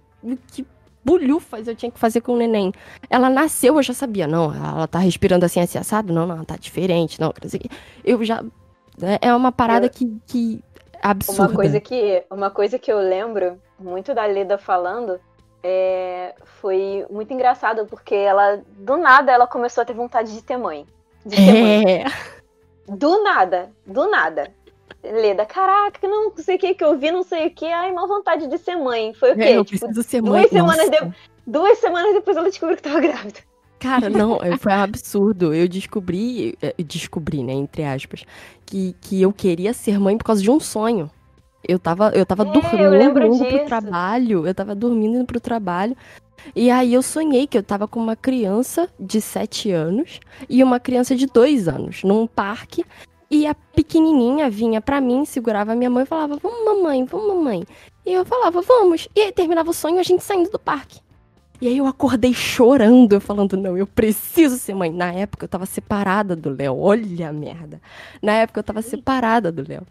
que 0.52 0.66
bulhufas 1.04 1.66
eu 1.66 1.74
tinha 1.74 1.90
que 1.90 1.98
fazer 1.98 2.20
com 2.20 2.32
o 2.32 2.36
neném. 2.36 2.72
Ela 3.08 3.28
nasceu, 3.30 3.76
eu 3.76 3.82
já 3.82 3.94
sabia. 3.94 4.26
Não, 4.26 4.52
ela 4.54 4.86
tá 4.86 4.98
respirando 4.98 5.44
assim, 5.44 5.60
assim, 5.60 5.78
assado. 5.78 6.12
Não, 6.12 6.26
não, 6.26 6.44
tá 6.44 6.56
diferente. 6.56 7.20
Não, 7.20 7.32
eu 8.04 8.24
já. 8.24 8.42
É 9.02 9.28
é 9.28 9.34
uma 9.34 9.50
parada 9.52 9.86
Eu- 9.86 9.90
que, 9.90 10.16
que. 10.26 10.64
Absurda. 11.02 11.42
Uma 11.44 11.54
coisa 11.56 11.80
que, 11.80 12.24
uma 12.30 12.50
coisa 12.50 12.78
que 12.78 12.92
eu 12.92 12.98
lembro 12.98 13.58
muito 13.78 14.12
da 14.14 14.26
Leda 14.26 14.58
falando 14.58 15.18
é, 15.62 16.34
foi 16.60 17.06
muito 17.10 17.32
engraçado, 17.32 17.86
porque 17.86 18.14
ela, 18.14 18.60
do 18.76 18.98
nada, 18.98 19.32
ela 19.32 19.46
começou 19.46 19.80
a 19.80 19.84
ter 19.84 19.94
vontade 19.94 20.34
de 20.34 20.42
ter 20.42 20.58
mãe. 20.58 20.86
De 21.24 21.36
ter 21.36 21.52
mãe. 21.52 22.02
É. 22.02 22.04
Do 22.86 23.22
nada, 23.22 23.70
do 23.86 24.10
nada. 24.10 24.52
Leda, 25.02 25.46
caraca, 25.46 26.06
não 26.06 26.32
sei 26.36 26.56
o 26.56 26.58
que 26.58 26.74
que 26.74 26.84
eu 26.84 26.98
vi, 26.98 27.10
não 27.10 27.22
sei 27.22 27.46
o 27.46 27.50
que, 27.54 27.64
ai, 27.66 27.90
uma 27.90 28.06
vontade 28.06 28.46
de 28.46 28.58
ser 28.58 28.76
mãe. 28.76 29.14
Foi 29.14 29.32
o 29.32 29.38
quê? 29.38 29.42
É, 29.42 29.56
eu 29.56 29.64
Tipo, 29.64 29.88
preciso 29.88 30.02
ser 30.02 30.20
duas 30.22 30.42
mãe. 30.42 30.48
semanas 30.48 30.90
Nossa. 30.90 31.14
Duas 31.46 31.78
semanas 31.78 32.12
depois 32.14 32.36
ela 32.36 32.48
descobriu 32.48 32.76
que 32.76 32.82
tava 32.82 33.00
grávida. 33.00 33.40
Cara, 33.78 34.10
não, 34.10 34.36
é, 34.42 34.56
foi 34.58 34.72
um 34.72 34.76
absurdo. 34.82 35.54
Eu 35.54 35.66
descobri, 35.68 36.56
é, 36.60 36.74
descobri, 36.82 37.42
né, 37.42 37.52
entre 37.54 37.82
aspas, 37.84 38.24
que, 38.66 38.94
que 39.00 39.22
eu 39.22 39.32
queria 39.32 39.72
ser 39.72 39.98
mãe 39.98 40.18
por 40.18 40.24
causa 40.24 40.42
de 40.42 40.50
um 40.50 40.60
sonho. 40.60 41.10
Eu 41.66 41.78
tava, 41.78 42.10
eu 42.14 42.24
tava 42.26 42.44
É, 42.44 42.86
eu 42.86 42.90
dormindo 42.90 42.90
lembro 42.90 43.26
indo 43.26 43.46
pro 43.46 43.58
disso. 43.58 43.64
trabalho. 43.64 44.46
Eu 44.46 44.54
tava 44.54 44.74
dormindo 44.74 45.16
indo 45.16 45.26
pro 45.26 45.40
trabalho. 45.40 45.96
E 46.56 46.70
aí 46.70 46.94
eu 46.94 47.02
sonhei 47.02 47.46
que 47.46 47.56
eu 47.58 47.62
tava 47.62 47.86
com 47.88 48.00
uma 48.00 48.16
criança 48.16 48.88
de 48.98 49.20
7 49.20 49.70
anos 49.70 50.20
e 50.48 50.62
uma 50.64 50.80
criança 50.80 51.14
de 51.14 51.26
2 51.26 51.68
anos 51.68 52.02
num 52.02 52.26
parque. 52.26 52.84
E 53.30 53.46
a 53.46 53.54
pequenininha 53.54 54.50
vinha 54.50 54.80
pra 54.80 55.00
mim, 55.00 55.24
segurava 55.24 55.72
a 55.72 55.76
minha 55.76 55.88
mãe 55.88 56.02
e 56.02 56.06
falava: 56.06 56.36
Vamos, 56.36 56.64
mamãe, 56.64 57.04
vamos, 57.04 57.28
mamãe. 57.28 57.64
E 58.04 58.12
eu 58.12 58.24
falava: 58.24 58.60
Vamos. 58.60 59.08
E 59.14 59.20
aí 59.20 59.32
terminava 59.32 59.70
o 59.70 59.74
sonho 59.74 60.00
a 60.00 60.02
gente 60.02 60.24
saindo 60.24 60.50
do 60.50 60.58
parque. 60.58 60.98
E 61.60 61.68
aí 61.68 61.78
eu 61.78 61.86
acordei 61.86 62.34
chorando, 62.34 63.12
eu 63.12 63.20
falando: 63.20 63.56
Não, 63.56 63.78
eu 63.78 63.86
preciso 63.86 64.58
ser 64.58 64.74
mãe. 64.74 64.90
Na 64.90 65.12
época 65.12 65.44
eu 65.44 65.48
tava 65.48 65.64
separada 65.64 66.34
do 66.34 66.50
Léo. 66.50 66.76
Olha 66.76 67.28
a 67.28 67.32
merda. 67.32 67.80
Na 68.20 68.32
época 68.32 68.58
eu 68.58 68.64
tava 68.64 68.82
separada 68.82 69.52
do 69.52 69.64
Léo. 69.66 69.86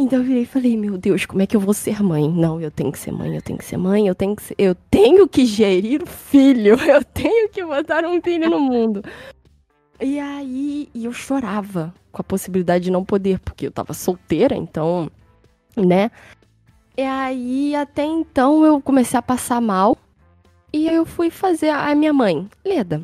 Então 0.00 0.20
eu 0.20 0.24
virei 0.24 0.42
e 0.42 0.46
falei, 0.46 0.76
meu 0.76 0.96
Deus, 0.96 1.26
como 1.26 1.42
é 1.42 1.46
que 1.46 1.56
eu 1.56 1.60
vou 1.60 1.74
ser 1.74 2.00
mãe? 2.04 2.30
Não, 2.30 2.60
eu 2.60 2.70
tenho 2.70 2.92
que 2.92 2.98
ser 3.00 3.10
mãe, 3.10 3.34
eu 3.34 3.42
tenho 3.42 3.58
que 3.58 3.64
ser 3.64 3.76
mãe, 3.76 4.06
eu 4.06 4.14
tenho 4.14 4.36
que 4.36 4.44
ser, 4.44 4.54
eu 4.56 4.72
tenho 4.88 5.26
que 5.26 5.44
gerir 5.44 6.04
o 6.04 6.06
filho, 6.06 6.76
eu 6.88 7.02
tenho 7.02 7.48
que 7.48 7.64
botar 7.64 8.04
um 8.04 8.22
filho 8.22 8.48
no 8.48 8.60
mundo. 8.60 9.02
E 10.00 10.18
aí, 10.18 10.88
e 10.94 11.04
eu 11.04 11.12
chorava 11.12 11.92
com 12.12 12.20
a 12.20 12.24
possibilidade 12.24 12.84
de 12.84 12.90
não 12.90 13.04
poder, 13.04 13.40
porque 13.40 13.66
eu 13.66 13.72
tava 13.72 13.92
solteira, 13.92 14.54
então, 14.54 15.10
né? 15.76 16.10
E 16.96 17.02
aí, 17.02 17.74
até 17.74 18.04
então, 18.04 18.64
eu 18.64 18.80
comecei 18.80 19.18
a 19.18 19.22
passar 19.22 19.60
mal. 19.60 19.98
E 20.72 20.86
eu 20.86 21.04
fui 21.06 21.30
fazer 21.30 21.70
a 21.70 21.94
minha 21.94 22.12
mãe, 22.12 22.48
Leda, 22.64 23.02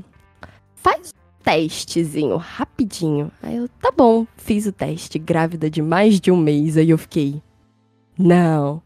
faz 0.74 1.10
um 1.10 1.42
testezinho 1.42 2.36
rapidinho. 2.36 3.30
Aí 3.42 3.56
eu, 3.56 3.68
tá 3.80 3.90
bom, 3.90 4.26
fiz 4.36 4.66
o 4.66 4.72
teste, 4.72 5.18
grávida 5.18 5.70
de 5.70 5.80
mais 5.80 6.20
de 6.20 6.30
um 6.30 6.36
mês. 6.36 6.76
Aí 6.76 6.90
eu 6.90 6.98
fiquei, 6.98 7.42
não. 8.18 8.82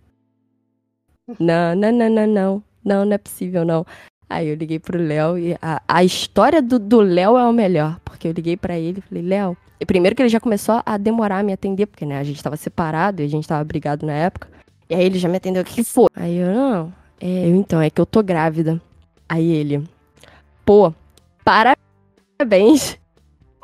Não, 1.39 1.75
não, 1.75 1.93
não, 1.93 2.09
não, 2.09 2.27
não. 2.27 2.63
Não, 2.85 3.05
não 3.05 3.13
é 3.13 3.19
possível, 3.19 3.65
não. 3.65 3.85
Aí 4.29 4.49
eu 4.49 4.55
liguei 4.55 4.79
pro 4.79 4.99
Léo 4.99 5.39
e 5.39 5.57
a, 5.63 5.81
a 5.89 6.05
história 6.05 6.61
do 6.61 7.01
Léo 7.01 7.39
é 7.39 7.45
o 7.45 7.53
melhor. 7.53 7.99
Porque 8.05 8.29
eu 8.29 8.33
liguei 8.33 8.57
pra 8.57 8.79
ele 8.79 8.99
e 8.99 9.03
falei, 9.03 9.23
Léo. 9.23 9.57
Primeiro 9.87 10.15
que 10.15 10.23
ele 10.23 10.29
já 10.29 10.41
começou 10.41 10.83
a 10.85 10.97
demorar 10.97 11.39
a 11.39 11.43
me 11.43 11.53
atender, 11.53 11.87
porque 11.87 12.05
né, 12.05 12.19
a 12.19 12.25
gente 12.25 12.43
tava 12.43 12.57
separado 12.57 13.23
e 13.23 13.25
a 13.25 13.29
gente 13.29 13.47
tava 13.47 13.63
brigado 13.65 14.05
na 14.05 14.13
época. 14.13 14.49
E 14.91 14.95
aí 14.95 15.05
ele 15.05 15.19
já 15.19 15.29
me 15.29 15.37
atendeu, 15.37 15.63
o 15.63 15.65
que 15.65 15.85
foi? 15.85 16.09
Aí 16.17 16.37
eu, 16.37 16.53
não, 16.53 16.93
é, 17.21 17.49
eu 17.49 17.55
então, 17.55 17.81
é 17.81 17.89
que 17.89 18.01
eu 18.01 18.07
tô 18.07 18.23
grávida. 18.23 18.81
Aí 19.29 19.49
ele, 19.51 19.85
pô, 20.65 20.93
parabéns. 21.45 22.99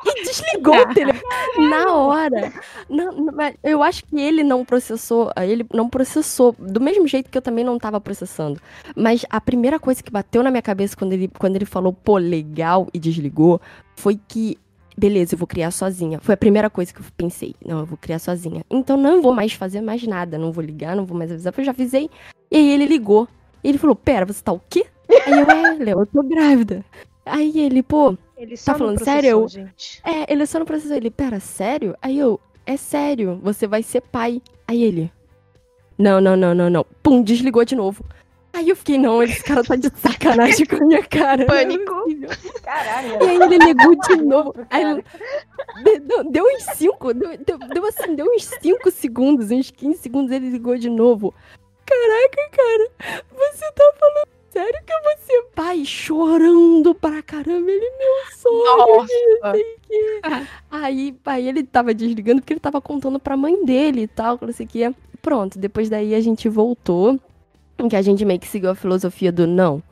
E 0.05 0.23
desligou 0.23 0.77
o 0.77 0.93
telefone 0.93 1.69
na 1.69 1.93
hora. 1.93 2.53
Não, 2.87 3.11
não, 3.11 3.33
mas 3.33 3.55
eu 3.63 3.81
acho 3.81 4.05
que 4.05 4.19
ele 4.19 4.43
não 4.43 4.63
processou, 4.63 5.31
ele 5.37 5.65
não 5.73 5.89
processou, 5.89 6.55
do 6.59 6.79
mesmo 6.79 7.07
jeito 7.07 7.29
que 7.29 7.37
eu 7.37 7.41
também 7.41 7.63
não 7.63 7.79
tava 7.79 7.99
processando. 7.99 8.61
Mas 8.95 9.25
a 9.29 9.41
primeira 9.41 9.79
coisa 9.79 10.03
que 10.03 10.11
bateu 10.11 10.43
na 10.43 10.51
minha 10.51 10.61
cabeça 10.61 10.95
quando 10.95 11.13
ele, 11.13 11.29
quando 11.39 11.55
ele 11.55 11.65
falou, 11.65 11.91
pô, 11.91 12.17
legal, 12.17 12.87
e 12.93 12.99
desligou, 12.99 13.59
foi 13.95 14.19
que, 14.27 14.57
beleza, 14.95 15.33
eu 15.33 15.39
vou 15.39 15.47
criar 15.47 15.71
sozinha. 15.71 16.19
Foi 16.21 16.33
a 16.35 16.37
primeira 16.37 16.69
coisa 16.69 16.93
que 16.93 16.99
eu 16.99 17.05
pensei. 17.17 17.55
Não, 17.65 17.79
eu 17.79 17.85
vou 17.85 17.97
criar 17.97 18.19
sozinha. 18.19 18.63
Então 18.69 18.97
não 18.97 19.21
vou 19.21 19.33
mais 19.33 19.53
fazer 19.53 19.81
mais 19.81 20.03
nada, 20.05 20.37
não 20.37 20.51
vou 20.51 20.63
ligar, 20.63 20.95
não 20.95 21.05
vou 21.05 21.17
mais 21.17 21.31
avisar, 21.31 21.51
porque 21.51 21.61
eu 21.61 21.65
já 21.65 21.71
avisei. 21.71 22.09
E 22.51 22.57
aí 22.57 22.69
ele 22.69 22.85
ligou. 22.85 23.27
E 23.63 23.69
ele 23.69 23.79
falou, 23.79 23.95
pera, 23.95 24.25
você 24.25 24.43
tá 24.43 24.51
o 24.51 24.61
quê? 24.69 24.85
Aí 25.25 25.33
eu, 25.39 25.49
é, 25.49 25.83
Léo, 25.83 26.01
eu 26.01 26.05
tô 26.05 26.21
grávida. 26.21 26.85
Aí 27.25 27.59
ele, 27.59 27.81
pô, 27.81 28.15
Ele 28.37 28.57
só 28.57 28.73
Tá 28.73 28.77
falando 28.79 29.03
sério? 29.03 29.47
gente. 29.47 30.01
é, 30.03 30.31
ele 30.31 30.45
só 30.45 30.59
não 30.59 30.65
processou. 30.65 30.95
Ele, 30.97 31.09
pera, 31.09 31.39
sério? 31.39 31.95
Aí 32.01 32.17
eu, 32.19 32.39
é 32.65 32.75
sério, 32.77 33.39
você 33.41 33.65
vai 33.67 33.81
ser 33.83 34.01
pai. 34.01 34.41
Aí 34.67 34.83
ele, 34.83 35.11
não, 35.97 36.19
não, 36.19 36.35
não, 36.35 36.53
não, 36.53 36.69
não. 36.69 36.85
Pum, 37.01 37.21
desligou 37.23 37.63
de 37.63 37.75
novo. 37.75 38.03
Aí 38.51 38.69
eu 38.69 38.75
fiquei, 38.75 38.97
não, 38.97 39.21
esse 39.21 39.43
cara 39.43 39.63
tá 39.63 39.75
de 39.75 39.89
sacanagem 39.97 40.65
com 40.65 40.77
a 40.77 40.85
minha 40.85 41.03
cara. 41.03 41.43
é 41.43 41.45
Pânico. 41.45 41.93
Caralho. 42.63 43.23
E 43.23 43.29
aí 43.29 43.35
ele 43.35 43.57
ligou 43.57 43.95
de 43.95 44.15
novo. 44.17 44.53
Aí 44.69 45.03
deu, 46.01 46.23
deu 46.31 46.45
uns 46.45 46.63
5, 46.63 47.13
deu, 47.13 47.37
deu, 47.37 47.57
deu 47.57 47.85
assim, 47.85 48.15
deu 48.15 48.25
uns 48.27 48.45
5 48.61 48.91
segundos, 48.91 49.51
uns 49.51 49.71
15 49.71 49.97
segundos, 49.99 50.31
ele 50.31 50.49
ligou 50.49 50.77
de 50.77 50.89
novo. 50.89 51.33
Caraca, 51.85 52.49
cara, 52.51 53.21
você 53.29 53.71
tá 53.73 53.93
falando 53.99 54.27
sério 54.55 54.79
que 54.85 54.93
eu 54.93 55.03
vou 55.03 55.17
ser 55.17 55.43
pai? 55.53 55.83
Chorando 55.83 56.95
pra 56.95 57.21
caramba, 57.21 57.69
ele, 57.69 57.91
meu 57.97 58.37
sonho. 58.37 58.97
Nossa. 58.97 59.13
Aí, 60.71 61.15
aí 61.25 61.47
ele 61.47 61.63
tava 61.63 61.93
desligando 61.93 62.41
porque 62.41 62.53
ele 62.53 62.59
tava 62.61 62.79
contando 62.79 63.19
pra 63.19 63.35
mãe 63.35 63.65
dele 63.65 64.03
e 64.03 64.07
tal, 64.07 64.37
que 64.37 64.45
não 64.45 64.53
sei 64.53 64.65
o 64.65 64.69
que. 64.69 64.95
Pronto, 65.21 65.59
depois 65.59 65.89
daí 65.89 66.15
a 66.15 66.21
gente 66.21 66.47
voltou, 66.47 67.19
que 67.89 67.95
a 67.95 68.01
gente 68.01 68.23
meio 68.23 68.39
que 68.39 68.47
seguiu 68.47 68.69
a 68.69 68.75
filosofia 68.75 69.31
do 69.31 69.45
não. 69.45 69.83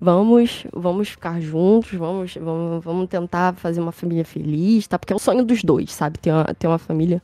Vamos, 0.00 0.64
vamos 0.72 1.08
ficar 1.08 1.40
juntos, 1.40 1.92
vamos, 1.92 2.34
vamos, 2.34 2.84
vamos 2.84 3.08
tentar 3.08 3.54
fazer 3.54 3.80
uma 3.80 3.92
família 3.92 4.24
feliz, 4.24 4.86
tá? 4.86 4.98
Porque 4.98 5.12
é 5.12 5.16
o 5.16 5.18
sonho 5.18 5.44
dos 5.44 5.62
dois, 5.62 5.92
sabe? 5.92 6.18
Ter 6.18 6.30
uma, 6.30 6.44
ter 6.44 6.66
uma 6.66 6.78
família 6.78 7.22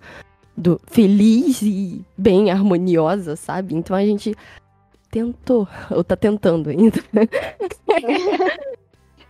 do, 0.56 0.80
feliz 0.86 1.62
e 1.62 2.04
bem 2.16 2.50
harmoniosa, 2.50 3.36
sabe? 3.36 3.74
Então 3.74 3.96
a 3.96 4.04
gente 4.04 4.34
tentou, 5.14 5.68
ou 5.92 6.02
tá 6.02 6.16
tentando 6.16 6.70
ainda. 6.70 6.98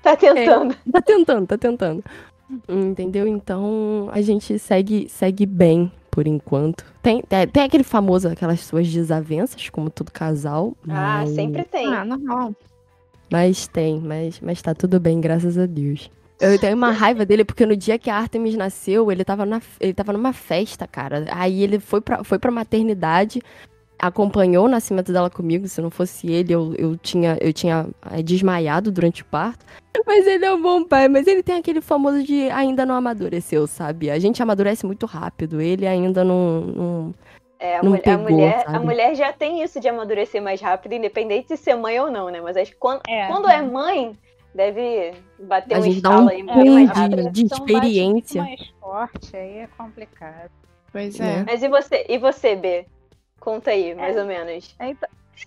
Tá 0.02 0.16
tentando. 0.16 0.76
Tá 0.92 1.00
tentando, 1.00 1.46
tá 1.46 1.56
tentando. 1.58 2.04
Entendeu? 2.68 3.26
Então 3.26 4.08
a 4.12 4.20
gente 4.20 4.58
segue, 4.58 5.08
segue 5.08 5.46
bem 5.46 5.90
por 6.10 6.26
enquanto. 6.26 6.84
Tem, 7.02 7.22
tem, 7.22 7.46
tem 7.48 7.62
aquele 7.62 7.84
famoso, 7.84 8.28
aquelas 8.28 8.60
suas 8.60 8.86
desavenças, 8.90 9.68
como 9.70 9.88
todo 9.88 10.10
casal. 10.12 10.76
Ah, 10.88 11.22
mas- 11.24 11.30
sempre 11.30 11.64
tem. 11.64 11.86
Ah, 11.92 12.04
normal. 12.04 12.54
Mas 13.32 13.66
tem, 13.66 13.98
mas, 13.98 14.40
mas 14.40 14.60
tá 14.60 14.74
tudo 14.74 15.00
bem, 15.00 15.20
graças 15.20 15.56
a 15.56 15.64
Deus. 15.64 16.10
Eu 16.38 16.58
tenho 16.58 16.76
uma 16.76 16.90
raiva 16.90 17.24
dele, 17.24 17.44
porque 17.44 17.64
no 17.64 17.74
dia 17.74 17.98
que 17.98 18.10
a 18.10 18.16
Artemis 18.16 18.54
nasceu, 18.56 19.10
ele 19.10 19.24
tava, 19.24 19.46
na, 19.46 19.62
ele 19.80 19.94
tava 19.94 20.12
numa 20.12 20.34
festa, 20.34 20.86
cara. 20.86 21.24
Aí 21.30 21.62
ele 21.62 21.78
foi 21.80 22.02
pra, 22.02 22.22
foi 22.22 22.38
pra 22.38 22.50
maternidade, 22.50 23.40
acompanhou 23.98 24.66
o 24.66 24.68
nascimento 24.68 25.12
dela 25.12 25.30
comigo. 25.30 25.66
Se 25.68 25.80
não 25.80 25.90
fosse 25.90 26.30
ele, 26.30 26.52
eu, 26.52 26.74
eu 26.76 26.96
tinha, 26.96 27.36
eu 27.40 27.52
tinha 27.52 27.86
eh, 28.10 28.22
desmaiado 28.22 28.90
durante 28.92 29.22
o 29.22 29.26
parto. 29.26 29.64
Mas 30.06 30.26
ele 30.26 30.44
é 30.44 30.52
um 30.52 30.60
bom 30.60 30.84
pai, 30.84 31.08
mas 31.08 31.26
ele 31.26 31.42
tem 31.42 31.56
aquele 31.56 31.80
famoso 31.80 32.22
de 32.22 32.50
ainda 32.50 32.84
não 32.84 32.94
amadureceu, 32.96 33.66
sabe? 33.66 34.10
A 34.10 34.18
gente 34.18 34.42
amadurece 34.42 34.84
muito 34.84 35.06
rápido, 35.06 35.60
ele 35.60 35.86
ainda 35.86 36.22
não. 36.24 36.60
não... 36.60 37.14
É, 37.58 37.78
a, 37.78 37.82
Não 37.82 37.90
mulher, 37.92 38.00
a, 38.00 38.02
pegou, 38.18 38.30
mulher, 38.30 38.64
a 38.66 38.80
mulher 38.80 39.14
já 39.14 39.32
tem 39.32 39.62
isso 39.62 39.80
de 39.80 39.88
amadurecer 39.88 40.42
mais 40.42 40.60
rápido, 40.60 40.92
independente 40.92 41.48
de 41.48 41.56
ser 41.56 41.74
mãe 41.76 41.98
ou 41.98 42.10
não, 42.10 42.28
né? 42.28 42.40
Mas 42.42 42.56
acho 42.56 42.72
que 42.72 42.76
quando 42.76 43.00
É. 43.08 43.26
quando 43.28 43.48
é 43.48 43.62
mãe, 43.62 44.12
deve 44.54 45.12
bater 45.38 45.76
A 45.76 45.78
um 45.78 45.82
gente 45.82 46.00
dá 46.02 46.20
um 46.20 46.28
aí 46.28 46.42
mais 46.42 46.92
de- 46.92 47.30
de 47.30 47.44
Então 47.44 47.58
experiência. 47.58 48.42
mais 48.42 48.60
forte, 48.80 49.34
aí 49.36 49.58
é 49.58 49.68
complicado. 49.78 50.50
Pois 50.92 51.18
É. 51.18 51.38
é. 51.38 51.44
Mas 51.44 51.62
e 51.62 51.68
você, 51.68 52.04
e 52.08 52.18
você, 52.18 52.54
B? 52.56 52.84
Conta 53.44 53.70
aí, 53.72 53.94
mais 53.94 54.16
ou 54.16 54.24
menos. 54.24 54.74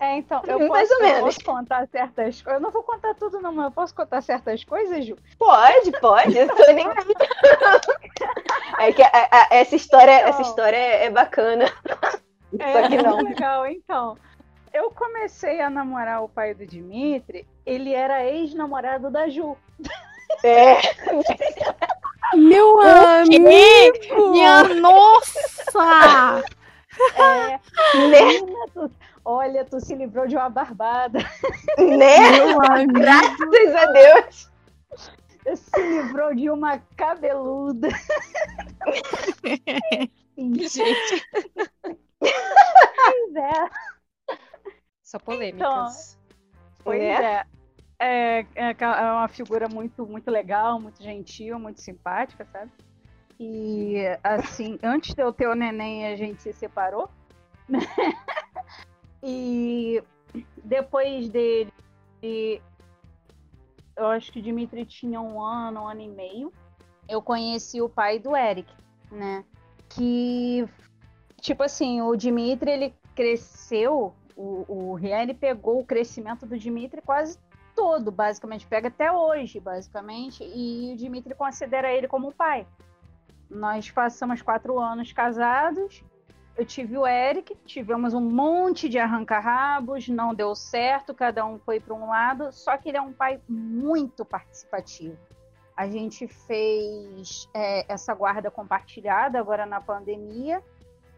É, 0.00 0.16
então, 0.18 0.40
eu 0.46 0.58
Mais 0.68 0.88
posso, 0.88 1.00
ou 1.02 1.06
eu 1.08 1.14
menos. 1.14 1.34
posso 1.34 1.44
contar 1.44 1.88
certas 1.88 2.40
coisas. 2.40 2.46
Eu 2.46 2.60
não 2.60 2.70
vou 2.70 2.82
contar 2.84 3.14
tudo, 3.16 3.40
não, 3.40 3.52
mas 3.52 3.64
eu 3.64 3.70
posso 3.72 3.94
contar 3.94 4.20
certas 4.22 4.62
coisas, 4.62 5.04
Ju? 5.04 5.16
Pode, 5.38 5.90
pode, 6.00 6.36
eu 6.38 6.46
tô 6.48 6.72
nem 6.72 6.86
aí. 6.86 6.94
É 8.80 8.92
que 8.92 9.02
a- 9.02 9.10
a- 9.12 9.48
essa 9.50 9.74
história, 9.74 10.12
essa 10.12 10.28
Então. 10.28 10.42
história 10.42 10.76
é 10.76 11.06
é 11.06 11.10
bacana. 11.10 11.66
Só 12.52 12.88
que 12.88 13.02
não. 13.02 13.16
legal, 13.22 13.66
então. 13.66 14.16
Eu 14.72 14.90
comecei 14.92 15.60
a 15.60 15.68
namorar 15.68 16.22
o 16.22 16.28
pai 16.28 16.54
do 16.54 16.64
Dimitri, 16.64 17.44
ele 17.66 17.92
era 17.94 18.24
ex-namorado 18.24 19.10
da 19.10 19.28
Ju. 19.28 19.56
É. 20.44 20.76
Meu 22.36 22.80
amigo! 22.80 24.30
Minha 24.30 24.62
nossa! 24.74 26.44
É, 27.16 27.58
Né? 28.08 28.40
tu- 28.72 28.90
olha, 29.24 29.64
tu 29.64 29.78
se 29.80 29.94
livrou 29.94 30.26
de 30.26 30.36
uma 30.36 30.48
barbada. 30.48 31.18
Né? 31.78 32.16
Graças 32.92 33.74
a 33.74 33.86
Deus. 33.92 34.50
Se 35.56 35.80
livrou 35.80 36.34
de 36.34 36.50
uma 36.50 36.78
cabeluda. 36.96 37.88
Gente, 40.36 41.26
Pois 42.20 43.36
é. 43.36 43.70
Só 45.02 45.18
polêmicas. 45.18 46.18
Pois 46.84 46.98
Né? 47.00 47.34
é. 47.34 47.46
É, 48.00 48.38
é 48.54 48.70
é 48.80 49.12
uma 49.12 49.26
figura 49.26 49.68
muito, 49.68 50.06
muito 50.06 50.30
legal, 50.30 50.78
muito 50.80 51.02
gentil, 51.02 51.58
muito 51.58 51.80
simpática, 51.80 52.44
sabe? 52.52 52.70
E, 53.38 53.96
assim, 54.22 54.78
antes 54.82 55.14
de 55.14 55.22
eu 55.22 55.32
ter 55.32 55.46
o 55.48 55.54
neném, 55.54 56.06
a 56.06 56.16
gente 56.16 56.42
se 56.42 56.52
separou. 56.52 57.08
né? 57.68 57.78
E 59.20 60.00
depois 60.62 61.28
dele, 61.28 61.72
eu 63.96 64.06
acho 64.06 64.30
que 64.30 64.38
o 64.38 64.42
Dimitri 64.42 64.84
tinha 64.84 65.20
um 65.20 65.42
ano, 65.42 65.82
um 65.82 65.88
ano 65.88 66.00
e 66.00 66.08
meio, 66.08 66.52
eu 67.08 67.20
conheci 67.20 67.80
o 67.80 67.88
pai 67.88 68.18
do 68.18 68.36
Eric, 68.36 68.72
né? 69.10 69.44
Que, 69.88 70.68
tipo 71.40 71.62
assim, 71.62 72.00
o 72.00 72.14
Dimitri, 72.14 72.70
ele 72.70 72.94
cresceu, 73.14 74.14
o, 74.36 74.64
o 74.68 74.94
Rian, 74.94 75.22
ele 75.22 75.34
pegou 75.34 75.80
o 75.80 75.84
crescimento 75.84 76.46
do 76.46 76.56
Dimitri 76.56 77.02
quase 77.02 77.38
todo, 77.74 78.12
basicamente, 78.12 78.66
pega 78.66 78.88
até 78.88 79.10
hoje, 79.10 79.58
basicamente, 79.58 80.44
e 80.44 80.92
o 80.92 80.96
Dimitri 80.96 81.34
considera 81.34 81.92
ele 81.92 82.06
como 82.06 82.32
pai. 82.32 82.66
Nós 83.50 83.90
passamos 83.90 84.42
quatro 84.42 84.78
anos 84.78 85.12
casados, 85.12 86.04
eu 86.58 86.66
tive 86.66 86.98
o 86.98 87.06
Eric, 87.06 87.54
tivemos 87.64 88.12
um 88.12 88.20
monte 88.20 88.88
de 88.88 88.98
arranca-rabos, 88.98 90.08
não 90.08 90.34
deu 90.34 90.56
certo, 90.56 91.14
cada 91.14 91.46
um 91.46 91.56
foi 91.60 91.78
para 91.78 91.94
um 91.94 92.08
lado, 92.08 92.50
só 92.50 92.76
que 92.76 92.88
ele 92.88 92.98
é 92.98 93.00
um 93.00 93.12
pai 93.12 93.40
muito 93.48 94.24
participativo. 94.24 95.16
A 95.76 95.88
gente 95.88 96.26
fez 96.26 97.48
é, 97.54 97.86
essa 97.88 98.12
guarda 98.12 98.50
compartilhada 98.50 99.38
agora 99.38 99.64
na 99.64 99.80
pandemia, 99.80 100.60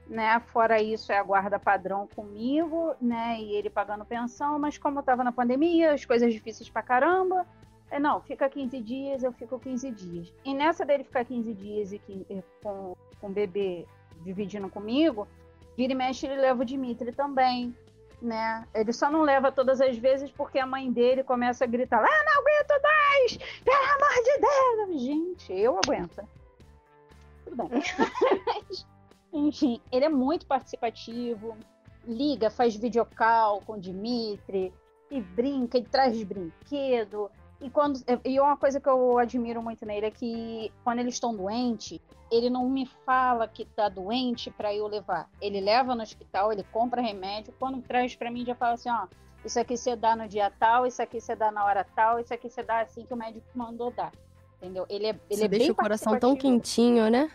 né? 0.06 0.38
Fora 0.40 0.82
isso, 0.82 1.10
é 1.10 1.18
a 1.18 1.22
guarda 1.22 1.58
padrão 1.58 2.06
comigo, 2.14 2.94
né? 3.00 3.40
E 3.40 3.54
ele 3.54 3.70
pagando 3.70 4.04
pensão, 4.04 4.58
mas 4.58 4.76
como 4.76 5.00
estava 5.00 5.24
na 5.24 5.32
pandemia, 5.32 5.94
as 5.94 6.04
coisas 6.04 6.30
difíceis 6.34 6.68
pra 6.68 6.82
caramba, 6.82 7.46
não, 7.98 8.20
fica 8.20 8.48
15 8.48 8.80
dias, 8.80 9.22
eu 9.22 9.32
fico 9.32 9.58
15 9.58 9.90
dias. 9.90 10.32
E 10.44 10.54
nessa 10.54 10.84
dele 10.84 11.04
ficar 11.04 11.24
15 11.24 11.52
dias 11.54 11.92
e 11.92 12.00
com, 12.62 12.96
com 13.20 13.26
o 13.26 13.30
bebê 13.30 13.86
dividindo 14.22 14.68
comigo, 14.68 15.26
vira 15.76 15.92
e 15.92 15.96
mexe 15.96 16.26
ele 16.26 16.40
leva 16.40 16.62
o 16.62 16.64
Dimitri 16.64 17.12
também, 17.12 17.74
né? 18.22 18.66
Ele 18.74 18.92
só 18.92 19.10
não 19.10 19.22
leva 19.22 19.50
todas 19.50 19.80
as 19.80 19.96
vezes 19.96 20.30
porque 20.30 20.58
a 20.58 20.66
mãe 20.66 20.92
dele 20.92 21.24
começa 21.24 21.64
a 21.64 21.66
gritar: 21.66 22.04
Ah, 22.04 22.24
não 22.24 22.42
aguento 22.42 22.82
mais! 22.82 23.36
Pelo 23.64 23.84
amor 23.84 24.24
de 24.24 24.38
Deus! 24.38 25.02
Gente, 25.02 25.52
eu 25.52 25.78
aguento. 25.84 26.22
Tudo 27.44 27.56
bem. 27.56 27.82
Enfim, 29.32 29.80
ele 29.90 30.04
é 30.04 30.08
muito 30.08 30.44
participativo, 30.46 31.56
liga, 32.06 32.50
faz 32.50 32.74
videocall 32.74 33.60
com 33.60 33.74
o 33.74 33.80
Dimitri, 33.80 34.72
e 35.10 35.20
brinca, 35.20 35.78
e 35.78 35.84
traz 35.84 36.22
brinquedo. 36.22 37.30
E 37.60 37.68
quando 37.68 38.00
e 38.24 38.40
uma 38.40 38.56
coisa 38.56 38.80
que 38.80 38.88
eu 38.88 39.18
admiro 39.18 39.62
muito 39.62 39.84
nele 39.84 40.06
é 40.06 40.10
que 40.10 40.72
quando 40.82 41.00
eles 41.00 41.14
estão 41.14 41.34
doentes, 41.34 42.00
ele 42.30 42.48
não 42.48 42.68
me 42.68 42.86
fala 43.04 43.46
que 43.46 43.64
tá 43.64 43.88
doente 43.88 44.50
para 44.50 44.74
eu 44.74 44.86
levar. 44.86 45.28
Ele 45.40 45.60
leva 45.60 45.94
no 45.94 46.02
hospital, 46.02 46.52
ele 46.52 46.64
compra 46.72 47.02
remédio, 47.02 47.52
quando 47.58 47.82
traz 47.82 48.16
para 48.16 48.30
mim 48.30 48.46
já 48.46 48.54
fala 48.54 48.74
assim, 48.74 48.88
ó, 48.88 49.06
isso 49.44 49.60
aqui 49.60 49.76
você 49.76 49.94
dá 49.94 50.16
no 50.16 50.26
dia 50.26 50.50
tal, 50.58 50.86
isso 50.86 51.02
aqui 51.02 51.20
você 51.20 51.36
dá 51.36 51.50
na 51.50 51.64
hora 51.64 51.84
tal, 51.94 52.18
isso 52.18 52.32
aqui 52.32 52.48
você 52.48 52.62
dá 52.62 52.80
assim 52.80 53.04
que 53.04 53.12
o 53.12 53.16
médico 53.16 53.46
mandou 53.54 53.90
dar. 53.90 54.12
Entendeu? 54.56 54.86
Ele 54.88 55.06
é, 55.06 55.10
ele 55.10 55.20
você 55.30 55.44
é 55.44 55.48
deixa 55.48 55.64
bem 55.64 55.72
o 55.72 55.74
coração 55.74 56.18
tão 56.18 56.36
quentinho, 56.36 57.10
né? 57.10 57.30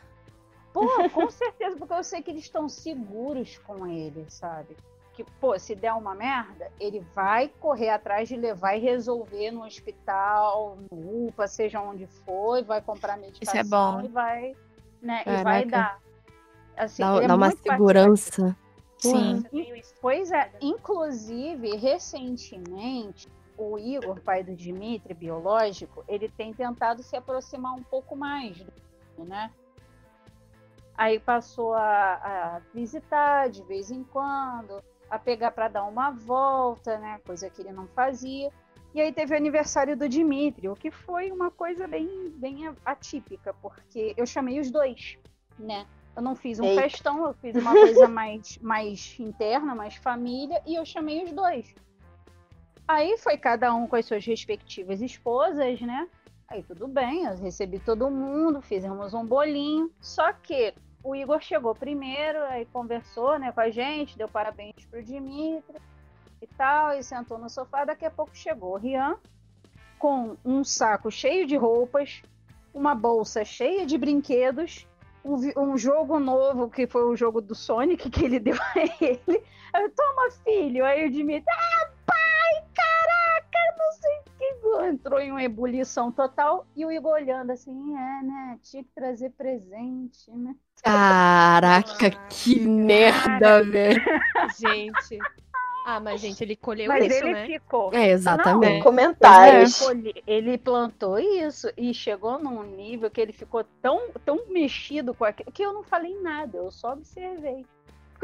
Pô, 0.72 0.88
com 1.10 1.30
certeza, 1.31 1.77
porque 1.77 1.93
eu 1.93 2.03
sei 2.03 2.22
que 2.22 2.31
eles 2.31 2.43
estão 2.43 2.69
seguros 2.69 3.57
com 3.60 3.88
ele, 3.88 4.26
sabe? 4.30 4.76
Que, 5.15 5.23
pô, 5.39 5.57
se 5.57 5.73
der 5.73 5.93
uma 5.93 6.13
merda, 6.13 6.69
ele 6.77 6.99
vai 7.13 7.47
correr 7.47 7.89
atrás 7.89 8.27
de 8.27 8.35
levar 8.35 8.75
e 8.75 8.79
resolver 8.79 9.49
no 9.51 9.63
hospital, 9.63 10.77
no 10.91 11.27
UPA, 11.27 11.47
seja 11.47 11.79
onde 11.81 12.05
for, 12.05 12.57
e 12.59 12.63
vai 12.63 12.81
comprar 12.81 13.17
medicação 13.17 13.61
Isso 13.61 13.73
é 13.73 13.77
bom. 13.77 14.01
e 14.01 14.07
vai, 14.09 14.55
né, 15.01 15.21
e 15.21 15.23
Caraca. 15.23 15.43
vai 15.43 15.65
dar. 15.65 15.99
Assim, 16.75 17.01
Dá, 17.01 17.23
é 17.23 17.27
dá 17.27 17.35
uma 17.35 17.47
muito 17.47 17.63
segurança. 17.63 18.57
Sim. 18.97 19.45
Pois 20.01 20.31
é, 20.31 20.51
inclusive, 20.61 21.77
recentemente, 21.77 23.29
o 23.57 23.77
Igor, 23.77 24.19
pai 24.19 24.43
do 24.43 24.53
Dimitri, 24.53 25.13
biológico, 25.13 26.03
ele 26.07 26.27
tem 26.27 26.53
tentado 26.53 27.01
se 27.01 27.15
aproximar 27.15 27.73
um 27.73 27.83
pouco 27.83 28.15
mais, 28.15 28.57
do, 28.57 29.23
né? 29.23 29.49
Aí 30.97 31.19
passou 31.19 31.73
a, 31.73 32.13
a 32.13 32.61
visitar 32.73 33.49
de 33.49 33.63
vez 33.63 33.91
em 33.91 34.03
quando, 34.03 34.81
a 35.10 35.19
pegar 35.19 35.52
para 35.52 35.68
dar 35.68 35.84
uma 35.84 36.11
volta, 36.11 36.98
né? 36.98 37.19
Coisa 37.26 37.49
que 37.49 37.61
ele 37.61 37.72
não 37.72 37.88
fazia. 37.88 38.52
E 38.94 39.02
aí 39.02 39.11
teve 39.11 39.34
o 39.34 39.38
aniversário 39.38 39.98
do 39.98 40.07
Dimitri, 40.07 40.69
o 40.69 40.76
que 40.76 40.90
foi 40.90 41.30
uma 41.32 41.52
coisa 41.52 41.86
bem, 41.88 42.30
bem 42.38 42.73
atípica, 42.86 43.53
porque 43.61 44.14
eu 44.15 44.26
chamei 44.26 44.60
os 44.60 44.72
dois, 44.72 45.18
né? 45.60 45.86
Eu 46.15 46.22
não 46.22 46.34
fiz 46.34 46.61
um 46.61 46.64
Eita. 46.64 46.82
festão, 46.82 47.26
eu 47.26 47.34
fiz 47.34 47.56
uma 47.57 47.73
coisa 47.73 48.07
mais, 48.07 48.57
mais 48.60 49.19
interna, 49.19 49.76
mais 49.76 49.95
família, 49.95 50.61
e 50.65 50.76
eu 50.76 50.86
chamei 50.86 51.26
os 51.26 51.34
dois. 51.34 51.76
Aí 52.88 53.18
foi 53.18 53.38
cada 53.38 53.73
um 53.73 53.86
com 53.86 53.98
as 53.98 54.06
suas 54.06 54.26
respectivas 54.26 55.02
esposas, 55.02 55.82
né? 55.82 56.07
Aí 56.48 56.64
tudo 56.64 56.88
bem, 56.88 57.26
eu 57.26 57.36
recebi 57.36 57.80
todo 57.80 58.10
mundo, 58.10 58.61
fizemos 58.61 59.14
um 59.14 59.26
bolinho. 59.26 59.91
Só 59.99 60.32
que 60.32 60.73
o 61.06 61.15
Igor 61.15 61.40
chegou 61.40 61.76
primeiro, 61.76 62.44
aí 62.45 62.65
conversou 62.65 63.38
né, 63.38 63.52
com 63.52 63.61
a 63.61 63.69
gente, 63.69 64.18
deu 64.18 64.27
parabéns 64.27 64.73
pro 64.90 65.03
Dimitri 65.03 65.80
e 66.41 66.48
tal, 66.57 66.94
e 66.94 67.03
sentou 67.03 67.38
no 67.38 67.48
sofá. 67.48 67.86
Daqui 67.86 68.06
a 68.06 68.11
pouco 68.11 68.36
chegou 68.36 68.73
o 68.73 68.77
Rian 68.77 69.15
com 69.99 70.36
um 70.44 70.64
saco 70.64 71.11
cheio 71.11 71.45
de 71.45 71.56
roupas, 71.56 72.23
uma 72.73 72.95
bolsa 72.95 73.45
cheia 73.45 73.86
de 73.86 73.99
brinquedos, 73.99 74.88
um, 75.23 75.36
um 75.56 75.77
jogo 75.77 76.19
novo, 76.19 76.69
que 76.69 76.88
foi 76.88 77.03
o 77.06 77.15
jogo 77.15 77.40
do 77.40 77.53
Sonic 77.53 78.10
que 78.10 78.26
ele 78.26 78.40
deu 78.41 78.56
a 78.56 78.73
ele. 78.99 79.44
Aí, 79.73 79.90
Toma, 79.90 80.32
filho. 80.44 80.84
Aí 80.84 81.06
o 81.06 81.11
Dimitri, 81.11 81.45
ah, 81.48 81.91
pai, 82.03 82.64
caraca, 82.73 83.77
não 83.77 83.91
sei. 83.91 84.24
Entrou 84.84 85.19
em 85.19 85.31
uma 85.31 85.43
ebulição 85.43 86.11
total. 86.11 86.65
E 86.76 86.85
o 86.85 86.91
Igor 86.91 87.14
olhando 87.14 87.52
assim, 87.52 87.95
é, 87.95 88.23
né? 88.23 88.60
Tinha 88.64 88.84
que 88.84 88.89
trazer 88.93 89.31
presente, 89.31 90.31
né? 90.31 90.56
Caraca, 90.84 92.11
que 92.30 92.60
merda, 92.60 93.64
velho. 93.64 94.02
Gente. 94.57 95.19
Ah, 95.88 95.99
mas 95.99 96.19
gente, 96.19 96.43
ele 96.43 96.56
colheu 96.56 96.88
Mas 96.88 97.06
isso, 97.06 97.23
ele 97.23 97.34
né? 97.34 97.45
ficou. 97.45 97.93
É, 97.93 98.10
exatamente. 98.10 98.81
Comentários. 98.81 99.80
Ele, 99.81 100.23
ele 100.26 100.57
plantou 100.57 101.19
isso 101.19 101.72
e 101.77 101.93
chegou 101.93 102.39
num 102.39 102.64
nível 102.64 103.10
que 103.11 103.22
ele 103.22 103.31
ficou 103.31 103.64
tão, 103.84 104.10
tão 104.26 104.47
mexido 104.49 105.14
com 105.14 105.23
aquilo 105.23 105.52
que 105.52 105.61
eu 105.61 105.72
não 105.72 105.84
falei 105.84 106.19
nada, 106.19 106.57
eu 106.57 106.72
só 106.72 106.93
observei. 106.93 107.68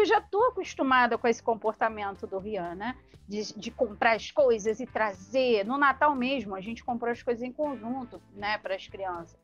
Porque 0.02 0.14
eu 0.14 0.16
já 0.16 0.22
tô 0.22 0.44
acostumada 0.46 1.16
com 1.16 1.28
esse 1.28 1.44
comportamento 1.44 2.26
do 2.26 2.40
Rian, 2.40 2.74
né? 2.74 2.98
De, 3.28 3.54
de 3.56 3.70
comprar 3.70 4.16
as 4.16 4.32
coisas 4.32 4.80
e 4.80 4.88
trazer. 4.88 5.64
No 5.64 5.78
Natal 5.78 6.16
mesmo, 6.16 6.56
a 6.56 6.60
gente 6.62 6.84
comprou 6.84 7.12
as 7.12 7.22
coisas 7.22 7.44
em 7.44 7.52
conjunto, 7.52 8.20
né, 8.34 8.58
para 8.58 8.74
as 8.76 8.88
crianças. 8.88 9.40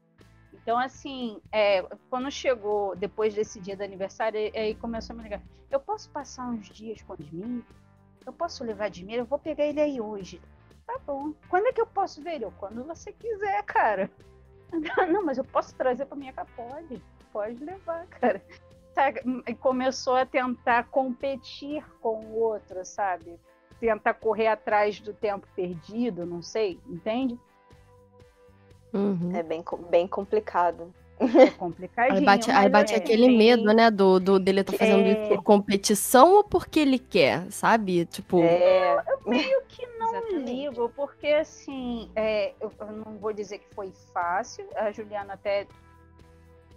Então, 0.51 0.77
assim, 0.79 1.39
é, 1.51 1.83
quando 2.09 2.31
chegou 2.31 2.95
depois 2.95 3.35
desse 3.35 3.59
dia 3.59 3.77
do 3.77 3.83
aniversário, 3.83 4.39
aí- 4.39 4.51
aí 4.55 4.75
começou 4.75 5.13
a 5.13 5.17
me 5.17 5.23
ligar. 5.23 5.41
Eu 5.69 5.79
posso 5.79 6.09
passar 6.09 6.47
uns 6.49 6.67
dias 6.69 7.01
com 7.03 7.13
o 7.13 7.17
Dimitri? 7.17 7.63
Eu 8.25 8.33
posso 8.33 8.63
levar 8.63 8.89
Dimitri? 8.89 9.19
Eu 9.19 9.25
vou 9.25 9.37
pegar 9.37 9.63
ele 9.63 9.79
aí 9.79 10.01
hoje. 10.01 10.41
Tá 10.87 10.97
bom. 11.05 11.33
Quando 11.49 11.67
é 11.67 11.71
que 11.71 11.79
eu 11.81 11.85
posso 11.87 12.21
ver 12.23 12.35
ele? 12.35 12.47
Quando 12.57 12.83
você 12.83 13.11
quiser, 13.11 13.61
cara. 13.63 14.09
Não, 15.13 15.23
mas 15.23 15.37
eu 15.37 15.43
posso 15.43 15.75
trazer 15.75 16.05
pra 16.07 16.17
minha 16.17 16.33
casa? 16.33 16.49
Pode. 16.55 17.01
Pode 17.31 17.63
levar, 17.63 18.07
cara. 18.07 18.41
E 19.47 19.53
começou 19.55 20.15
a 20.15 20.25
tentar 20.25 20.85
competir 20.85 21.83
com 22.01 22.19
o 22.25 22.39
outro, 22.39 22.83
sabe? 22.83 23.39
Tentar 23.79 24.15
correr 24.15 24.47
atrás 24.47 24.99
do 24.99 25.13
tempo 25.13 25.47
perdido, 25.55 26.25
não 26.25 26.41
sei, 26.41 26.79
entende? 26.87 27.37
Uhum. 28.93 29.31
É 29.35 29.43
bem, 29.43 29.63
bem 29.89 30.07
complicado. 30.07 30.93
É 31.19 31.49
complicadinho. 31.51 32.19
Aí 32.19 32.25
bate, 32.25 32.51
aí 32.51 32.69
bate 32.69 32.93
é 32.93 32.97
aquele 32.97 33.27
bem- 33.27 33.37
medo, 33.37 33.73
né, 33.73 33.89
do, 33.89 34.19
do 34.19 34.39
dele 34.39 34.63
tá 34.63 34.71
fazendo 34.73 35.07
É. 35.07 35.11
isso 35.13 35.27
por 35.27 35.43
competição 35.43 36.33
ou 36.35 36.43
porque 36.43 36.79
ele 36.79 36.99
quer, 36.99 37.51
sabe? 37.51 38.05
Tipo, 38.05 38.43
É, 38.43 38.95
meio 39.25 39.61
que 39.67 39.85
não 39.99 40.09
Exatamente. 40.15 40.51
ligo, 40.51 40.89
porque 40.95 41.27
assim, 41.27 42.09
é, 42.15 42.53
eu, 42.61 42.71
eu 42.79 42.91
não 42.91 43.17
vou 43.17 43.33
dizer 43.33 43.59
que 43.59 43.73
foi 43.73 43.91
fácil. 44.13 44.67
A 44.75 44.91
Juliana 44.91 45.33
até 45.33 45.67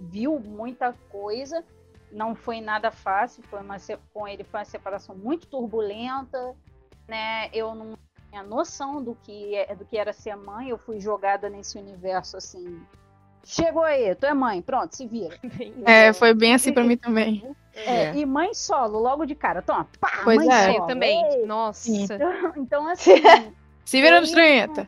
viu 0.01 0.39
muita 0.41 0.95
coisa, 1.11 1.63
não 2.13 2.35
foi 2.35 2.61
nada 2.61 2.91
fácil. 2.91 3.43
Foi 3.45 3.61
uma, 3.61 3.77
com 4.13 4.27
ele 4.27 4.45
foi 4.45 4.61
uma 4.61 4.65
separação 4.67 5.15
muito 5.15 5.47
turbulenta, 5.47 6.55
né? 7.09 7.49
Eu 7.53 7.75
não 7.75 7.95
tinha 8.31 8.43
noção 8.43 9.03
do 9.03 9.15
que, 9.23 9.55
é- 9.55 9.75
do 9.75 9.85
que 9.85 9.97
era 9.97 10.13
ser 10.13 10.37
mãe. 10.37 10.69
Eu 10.69 10.79
fui 10.79 11.01
jogada 11.01 11.49
nesse 11.49 11.79
universo 11.79 12.37
assim. 12.37 12.81
Chegou 13.43 13.83
aí, 13.83 14.15
tu 14.15 14.27
é 14.27 14.35
mãe, 14.35 14.61
pronto, 14.61 14.95
se 14.95 15.07
vira. 15.07 15.39
É, 15.87 16.13
foi 16.13 16.35
bem 16.35 16.55
assim 16.55 16.73
pra 16.75 16.85
mim 16.85 16.97
também. 16.97 17.57
É, 17.75 18.03
É. 18.05 18.15
E 18.15 18.27
mãe 18.27 18.53
solo, 18.53 18.99
logo 18.99 19.25
de 19.25 19.35
cara, 19.35 19.63
toma, 19.63 19.89
pá, 19.99 20.21
Pois 20.25 20.37
mãe 20.37 20.49
é. 20.51 20.67
solo. 20.73 20.79
Eu 20.85 20.87
também. 20.87 21.25
Ei! 21.33 21.47
Nossa. 21.47 21.83
Sim. 21.85 22.07
Então, 22.57 22.87
assim, 22.91 23.15
Se 23.85 24.01
vira 24.03 24.21
nos 24.21 24.31
30. 24.31 24.87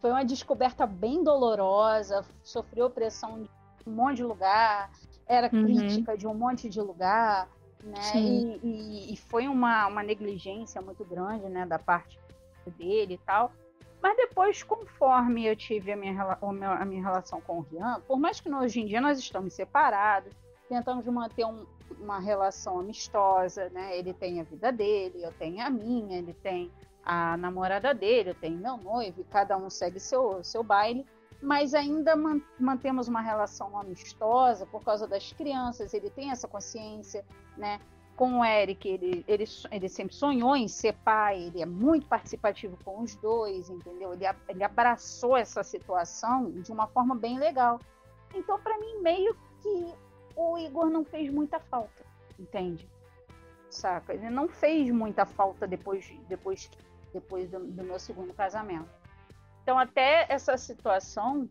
foi 0.00 0.10
uma 0.10 0.24
descoberta 0.24 0.86
bem 0.86 1.22
dolorosa, 1.22 2.24
sofreu 2.42 2.88
pressão 2.88 3.42
de 3.42 3.50
um 3.86 3.92
monte 3.92 4.16
de 4.16 4.24
lugar, 4.24 4.90
era 5.28 5.50
Uhum. 5.52 5.62
crítica 5.64 6.16
de 6.16 6.26
um 6.26 6.34
monte 6.34 6.68
de 6.68 6.80
lugar, 6.80 7.48
né? 7.82 7.98
E, 8.16 8.60
e- 8.62 9.12
e 9.12 9.16
foi 9.16 9.48
uma, 9.48 9.86
uma 9.86 10.02
negligência 10.02 10.80
muito 10.80 11.04
grande, 11.04 11.48
né, 11.48 11.66
da 11.66 11.78
parte 11.78 12.18
dele 12.76 13.14
e 13.14 13.18
tal. 13.18 13.52
Mas 14.02 14.16
depois, 14.16 14.62
conforme 14.62 15.46
eu 15.46 15.56
tive 15.56 15.92
a 15.92 15.96
minha, 15.96 16.22
a 16.22 16.84
minha 16.84 17.02
relação 17.02 17.40
com 17.40 17.58
o 17.58 17.60
Rian, 17.62 18.00
por 18.06 18.18
mais 18.18 18.40
que 18.40 18.52
hoje 18.52 18.80
em 18.80 18.86
dia 18.86 19.00
nós 19.00 19.18
estamos 19.18 19.54
separados, 19.54 20.32
tentamos 20.68 21.04
manter 21.06 21.44
um, 21.44 21.64
uma 21.98 22.18
relação 22.18 22.78
amistosa, 22.78 23.68
né? 23.70 23.96
Ele 23.96 24.12
tem 24.12 24.40
a 24.40 24.44
vida 24.44 24.70
dele, 24.72 25.22
eu 25.24 25.32
tenho 25.32 25.64
a 25.64 25.70
minha, 25.70 26.18
ele 26.18 26.34
tem 26.34 26.70
a 27.04 27.36
namorada 27.36 27.94
dele, 27.94 28.30
eu 28.30 28.34
tenho 28.34 28.58
meu 28.58 28.76
noivo, 28.76 29.20
e 29.20 29.24
cada 29.24 29.56
um 29.56 29.70
segue 29.70 30.00
seu, 30.00 30.42
seu 30.42 30.62
baile, 30.64 31.06
mas 31.42 31.74
ainda 31.74 32.14
mantemos 32.58 33.08
uma 33.08 33.20
relação 33.20 33.78
amistosa 33.78 34.66
por 34.66 34.82
causa 34.82 35.06
das 35.06 35.32
crianças, 35.32 35.94
ele 35.94 36.10
tem 36.10 36.30
essa 36.30 36.48
consciência, 36.48 37.24
né? 37.56 37.80
com 38.16 38.40
o 38.40 38.44
Eric, 38.44 38.88
ele, 38.88 39.24
ele, 39.28 39.44
ele 39.70 39.88
sempre 39.88 40.14
sonhou 40.14 40.56
em 40.56 40.66
ser 40.66 40.94
pai, 41.04 41.42
ele 41.42 41.60
é 41.60 41.66
muito 41.66 42.06
participativo 42.06 42.76
com 42.82 43.02
os 43.02 43.14
dois, 43.16 43.68
entendeu? 43.68 44.14
Ele, 44.14 44.24
ele 44.48 44.64
abraçou 44.64 45.36
essa 45.36 45.62
situação 45.62 46.50
de 46.50 46.72
uma 46.72 46.86
forma 46.86 47.14
bem 47.14 47.38
legal. 47.38 47.78
Então, 48.34 48.58
para 48.58 48.78
mim, 48.78 49.02
meio 49.02 49.36
que 49.60 49.94
o 50.34 50.58
Igor 50.58 50.86
não 50.86 51.04
fez 51.04 51.30
muita 51.30 51.60
falta, 51.60 52.04
entende? 52.38 52.88
Saca? 53.68 54.14
Ele 54.14 54.30
não 54.30 54.48
fez 54.48 54.90
muita 54.90 55.26
falta 55.26 55.66
depois, 55.66 56.10
depois, 56.26 56.70
depois 57.12 57.50
do, 57.50 57.58
do 57.58 57.84
meu 57.84 57.98
segundo 57.98 58.32
casamento. 58.32 58.88
Então, 59.66 59.80
até 59.80 60.26
essa 60.28 60.56
situação 60.56 61.50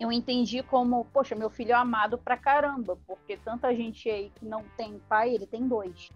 eu 0.00 0.10
entendi 0.10 0.60
como, 0.60 1.04
poxa, 1.12 1.36
meu 1.36 1.48
filho 1.48 1.70
é 1.70 1.74
amado 1.74 2.18
pra 2.18 2.36
caramba, 2.36 2.98
porque 3.06 3.36
tanta 3.36 3.72
gente 3.72 4.10
aí 4.10 4.32
que 4.34 4.44
não 4.44 4.64
tem 4.76 5.00
pai, 5.08 5.32
ele 5.32 5.46
tem 5.46 5.68
dois. 5.68 6.10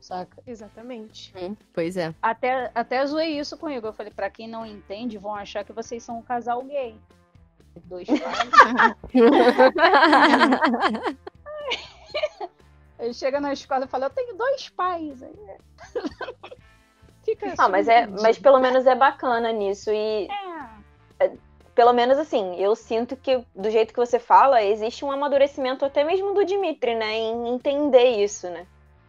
Saca? 0.00 0.40
Exatamente. 0.46 1.34
Hum, 1.36 1.56
pois 1.74 1.96
é. 1.96 2.14
Até, 2.22 2.70
até 2.72 3.04
zoei 3.04 3.36
isso 3.36 3.58
comigo. 3.58 3.88
Eu 3.88 3.92
falei, 3.92 4.12
pra 4.12 4.30
quem 4.30 4.46
não 4.46 4.64
entende, 4.64 5.18
vão 5.18 5.34
achar 5.34 5.64
que 5.64 5.72
vocês 5.72 6.04
são 6.04 6.20
um 6.20 6.22
casal 6.22 6.62
gay. 6.62 6.96
Dois 7.86 8.06
pais. 8.06 8.48
Aí 13.00 13.12
chega 13.12 13.40
na 13.40 13.52
escola 13.52 13.84
e 13.84 13.88
fala, 13.88 14.06
eu 14.06 14.10
tenho 14.10 14.36
dois 14.36 14.68
pais. 14.68 15.24
Fica 17.26 17.54
ah, 17.58 17.68
mas, 17.68 17.88
é, 17.88 18.06
mas 18.06 18.38
pelo 18.38 18.60
menos 18.60 18.86
é 18.86 18.94
bacana 18.94 19.50
nisso. 19.50 19.90
E 19.90 20.28
é 21.18 21.32
pelo 21.76 21.92
menos 21.92 22.16
assim, 22.16 22.56
eu 22.56 22.74
sinto 22.74 23.14
que 23.14 23.44
do 23.54 23.70
jeito 23.70 23.92
que 23.92 24.00
você 24.00 24.18
fala, 24.18 24.64
existe 24.64 25.04
um 25.04 25.12
amadurecimento 25.12 25.84
até 25.84 26.02
mesmo 26.02 26.32
do 26.32 26.42
Dimitri, 26.42 26.94
né? 26.94 27.18
Em 27.18 27.48
entender 27.48 28.24
isso, 28.24 28.48
né? 28.48 28.66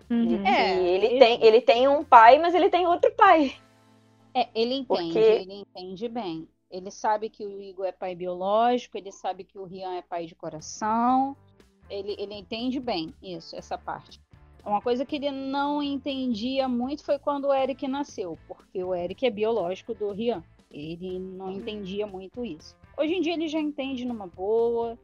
Uhum. 0.10 0.46
É, 0.46 0.78
ele, 0.78 1.06
ele, 1.06 1.20
tem, 1.20 1.44
ele 1.46 1.62
tem 1.62 1.88
um 1.88 2.04
pai, 2.04 2.38
mas 2.38 2.54
ele 2.54 2.70
tem 2.70 2.86
outro 2.86 3.10
pai. 3.16 3.56
É, 4.34 4.50
ele 4.54 4.76
entende, 4.76 5.04
Porque... 5.04 5.18
ele 5.18 5.54
entende 5.54 6.10
bem. 6.10 6.48
Ele 6.70 6.92
sabe 6.92 7.30
que 7.30 7.46
o 7.46 7.62
Igor 7.62 7.86
é 7.86 7.94
pai 7.94 8.14
biológico, 8.14 8.98
ele 8.98 9.14
sabe 9.14 9.46
que 9.46 9.58
o 9.58 9.64
Rian 9.64 9.96
é 9.96 10.02
pai 10.02 10.26
de 10.26 10.36
coração. 10.36 11.38
Ele, 11.90 12.18
ele 12.20 12.36
entende 12.36 12.82
bem 12.82 13.14
isso, 13.24 13.56
essa 13.56 13.78
parte. 13.78 14.20
Uma 14.68 14.82
coisa 14.82 15.06
que 15.06 15.16
ele 15.16 15.32
não 15.32 15.82
entendia 15.82 16.68
muito 16.68 17.02
foi 17.02 17.18
quando 17.18 17.46
o 17.46 17.54
Eric 17.54 17.88
nasceu, 17.88 18.38
porque 18.50 18.84
o 18.84 18.94
Eric 18.94 19.26
é 19.26 19.30
biológico 19.30 19.94
do 19.94 20.12
Rian. 20.12 20.44
Ele 20.70 21.18
não 21.20 21.50
entendia 21.50 22.06
muito 22.06 22.44
isso. 22.44 22.76
Hoje 22.98 23.14
em 23.14 23.22
dia 23.22 23.34
ele 23.34 23.48
já 23.48 23.62
entende 23.62 24.04
numa 24.04 24.28
boa, 24.28 25.00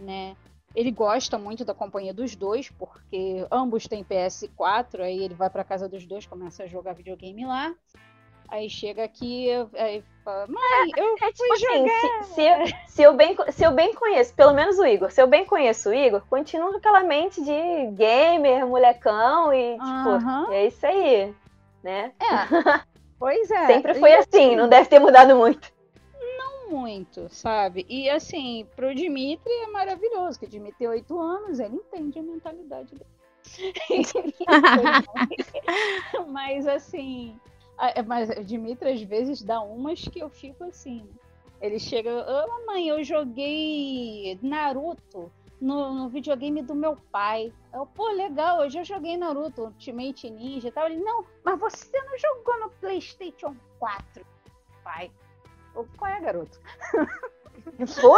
né? 0.00 0.34
Ele 0.74 0.90
gosta 0.90 1.38
muito 1.38 1.66
da 1.66 1.74
companhia 1.74 2.14
dos 2.14 2.34
dois, 2.34 2.70
porque 2.70 3.46
ambos 3.52 3.86
têm 3.86 4.02
PS4, 4.02 5.00
aí 5.00 5.22
ele 5.22 5.34
vai 5.34 5.50
para 5.50 5.62
casa 5.64 5.86
dos 5.86 6.06
dois, 6.06 6.24
começa 6.24 6.62
a 6.62 6.66
jogar 6.66 6.94
videogame 6.94 7.44
lá. 7.44 7.74
Aí 8.48 8.68
chega 8.68 9.04
aqui, 9.04 9.48
aí 9.74 10.02
fala, 10.24 10.46
mãe, 10.46 10.90
eu 10.96 11.16
é, 11.20 11.28
é 11.28 11.32
tipo 11.32 11.52
assim. 11.52 11.88
Se, 11.88 12.34
se, 12.34 12.76
se, 12.88 13.02
eu 13.02 13.14
bem, 13.14 13.36
se 13.50 13.64
eu 13.64 13.72
bem 13.72 13.94
conheço, 13.94 14.34
pelo 14.34 14.54
menos 14.54 14.78
o 14.78 14.84
Igor, 14.84 15.10
se 15.10 15.20
eu 15.20 15.26
bem 15.26 15.44
conheço 15.44 15.90
o 15.90 15.94
Igor, 15.94 16.22
continua 16.28 16.70
com 16.70 16.76
aquela 16.76 17.02
mente 17.02 17.42
de 17.42 17.86
gamer, 17.92 18.66
molecão 18.66 19.52
e, 19.52 19.72
tipo, 19.72 20.52
é 20.52 20.66
isso 20.66 20.86
aí, 20.86 21.34
né? 21.82 22.12
É. 22.20 22.94
Pois 23.16 23.50
é. 23.50 23.66
Sempre 23.68 23.94
foi 23.94 24.12
assim, 24.12 24.48
assim, 24.48 24.56
não 24.56 24.68
deve 24.68 24.86
ter 24.88 24.98
mudado 24.98 25.34
muito. 25.34 25.72
Não 26.36 26.70
muito, 26.70 27.26
sabe? 27.30 27.86
E 27.88 28.10
assim, 28.10 28.66
pro 28.76 28.94
Dimitri 28.94 29.50
é 29.50 29.66
maravilhoso, 29.68 30.38
que 30.38 30.44
o 30.44 30.48
Dimitri 30.48 30.80
tem 30.80 30.88
oito 30.88 31.18
anos, 31.18 31.58
ele 31.58 31.76
entende 31.76 32.18
a 32.18 32.22
mentalidade 32.22 32.94
dele. 32.94 33.06
mas 36.28 36.66
assim, 36.66 37.40
mas 38.06 38.30
o 38.30 38.44
Dimitri 38.44 38.90
às 38.90 39.02
vezes 39.02 39.42
dá 39.42 39.60
umas 39.60 40.02
que 40.02 40.20
eu 40.20 40.28
fico 40.28 40.64
assim. 40.64 41.08
Ele 41.60 41.78
chega, 41.78 42.10
ô 42.10 42.44
oh, 42.44 42.48
mamãe, 42.48 42.88
eu 42.88 43.02
joguei 43.02 44.38
Naruto 44.42 45.32
no, 45.60 45.94
no, 45.94 46.08
videogame 46.08 46.62
do 46.62 46.74
meu 46.74 46.96
pai. 47.10 47.52
Eu, 47.72 47.86
pô, 47.86 48.08
legal, 48.08 48.62
eu 48.62 48.70
já 48.70 48.82
joguei 48.82 49.16
Naruto, 49.16 49.62
Ultimate 49.62 50.28
Ninja 50.30 50.68
e 50.68 50.72
tal. 50.72 50.86
Ele, 50.86 50.96
não, 50.96 51.24
mas 51.42 51.58
você 51.58 52.00
não 52.02 52.18
jogou 52.18 52.60
no 52.60 52.70
PlayStation 52.70 53.56
4, 53.78 54.26
pai. 54.82 55.10
Eu, 55.74 55.88
qual 55.96 56.10
é, 56.10 56.20
garoto? 56.20 56.60
Pô, 58.00 58.16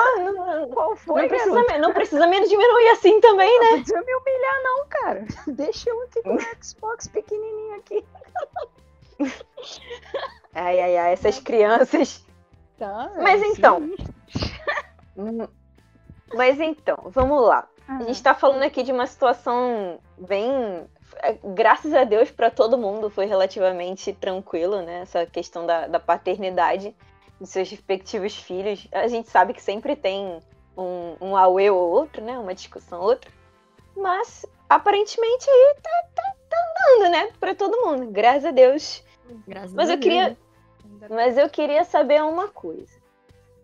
qual 0.75 0.97
foi, 0.97 1.23
não 1.23 1.29
precisa, 1.29 1.79
não 1.79 1.93
precisa 1.93 2.27
me 2.27 2.49
diminuir 2.49 2.89
assim 2.89 3.21
também, 3.21 3.61
né? 3.61 3.71
Não 3.71 3.83
precisa 3.83 4.01
me 4.03 4.15
humilhar, 4.15 4.63
não, 4.63 4.87
cara. 4.89 5.27
Deixa 5.47 5.91
eu 5.91 6.03
aqui 6.03 6.23
com 6.23 6.35
o 6.35 6.41
Xbox 6.61 7.07
pequenininho 7.07 7.77
aqui. 7.77 8.05
Ai, 10.55 10.81
ai, 10.81 10.97
ai, 10.97 11.13
essas 11.13 11.39
crianças. 11.39 12.25
Tá, 12.79 13.11
Mas 13.17 13.43
é 13.43 13.47
então. 13.49 13.91
Mas 16.35 16.61
então, 16.61 16.99
vamos 17.07 17.43
lá. 17.43 17.69
Uhum. 17.89 17.99
A 17.99 18.03
gente 18.05 18.23
tá 18.23 18.35
falando 18.35 18.63
aqui 18.63 18.83
de 18.83 18.93
uma 18.93 19.07
situação 19.07 19.99
bem. 20.19 20.87
É, 21.23 21.39
graças 21.55 21.95
a 21.95 22.05
Deus, 22.05 22.31
para 22.31 22.51
todo 22.51 22.77
mundo 22.77 23.09
foi 23.09 23.27
relativamente 23.27 24.13
tranquilo, 24.13 24.83
né? 24.83 25.03
Essa 25.03 25.25
questão 25.25 25.65
da, 25.65 25.87
da 25.87 26.01
paternidade 26.01 26.95
dos 27.41 27.51
seus 27.51 27.71
respectivos 27.71 28.37
filhos. 28.37 28.87
A 28.93 29.07
gente 29.09 29.31
sabe 29.31 29.55
que 29.55 29.63
sempre 29.63 29.95
tem 29.95 30.41
um, 30.77 31.17
um 31.21 31.37
auê 31.37 31.71
ou 31.71 31.91
outro, 31.91 32.23
né? 32.23 32.39
Uma 32.39 32.55
discussão 32.55 33.01
ou 33.01 33.09
outra. 33.09 33.31
Mas 33.97 34.45
aparentemente 34.69 35.49
aí 35.49 35.77
tá, 35.83 35.91
tá, 36.15 36.35
tá 36.51 36.57
andando, 36.59 37.13
né? 37.13 37.33
Pra 37.39 37.55
todo 37.55 37.87
mundo. 37.87 38.11
Graças 38.11 38.45
a 38.45 38.51
Deus. 38.51 39.06
Graças 39.47 39.73
mas 39.73 39.91
eu 39.91 39.99
queria. 39.99 40.37
Mas 41.11 41.37
eu 41.37 41.49
queria 41.49 41.85
saber 41.85 42.23
uma 42.23 42.49
coisa 42.49 42.97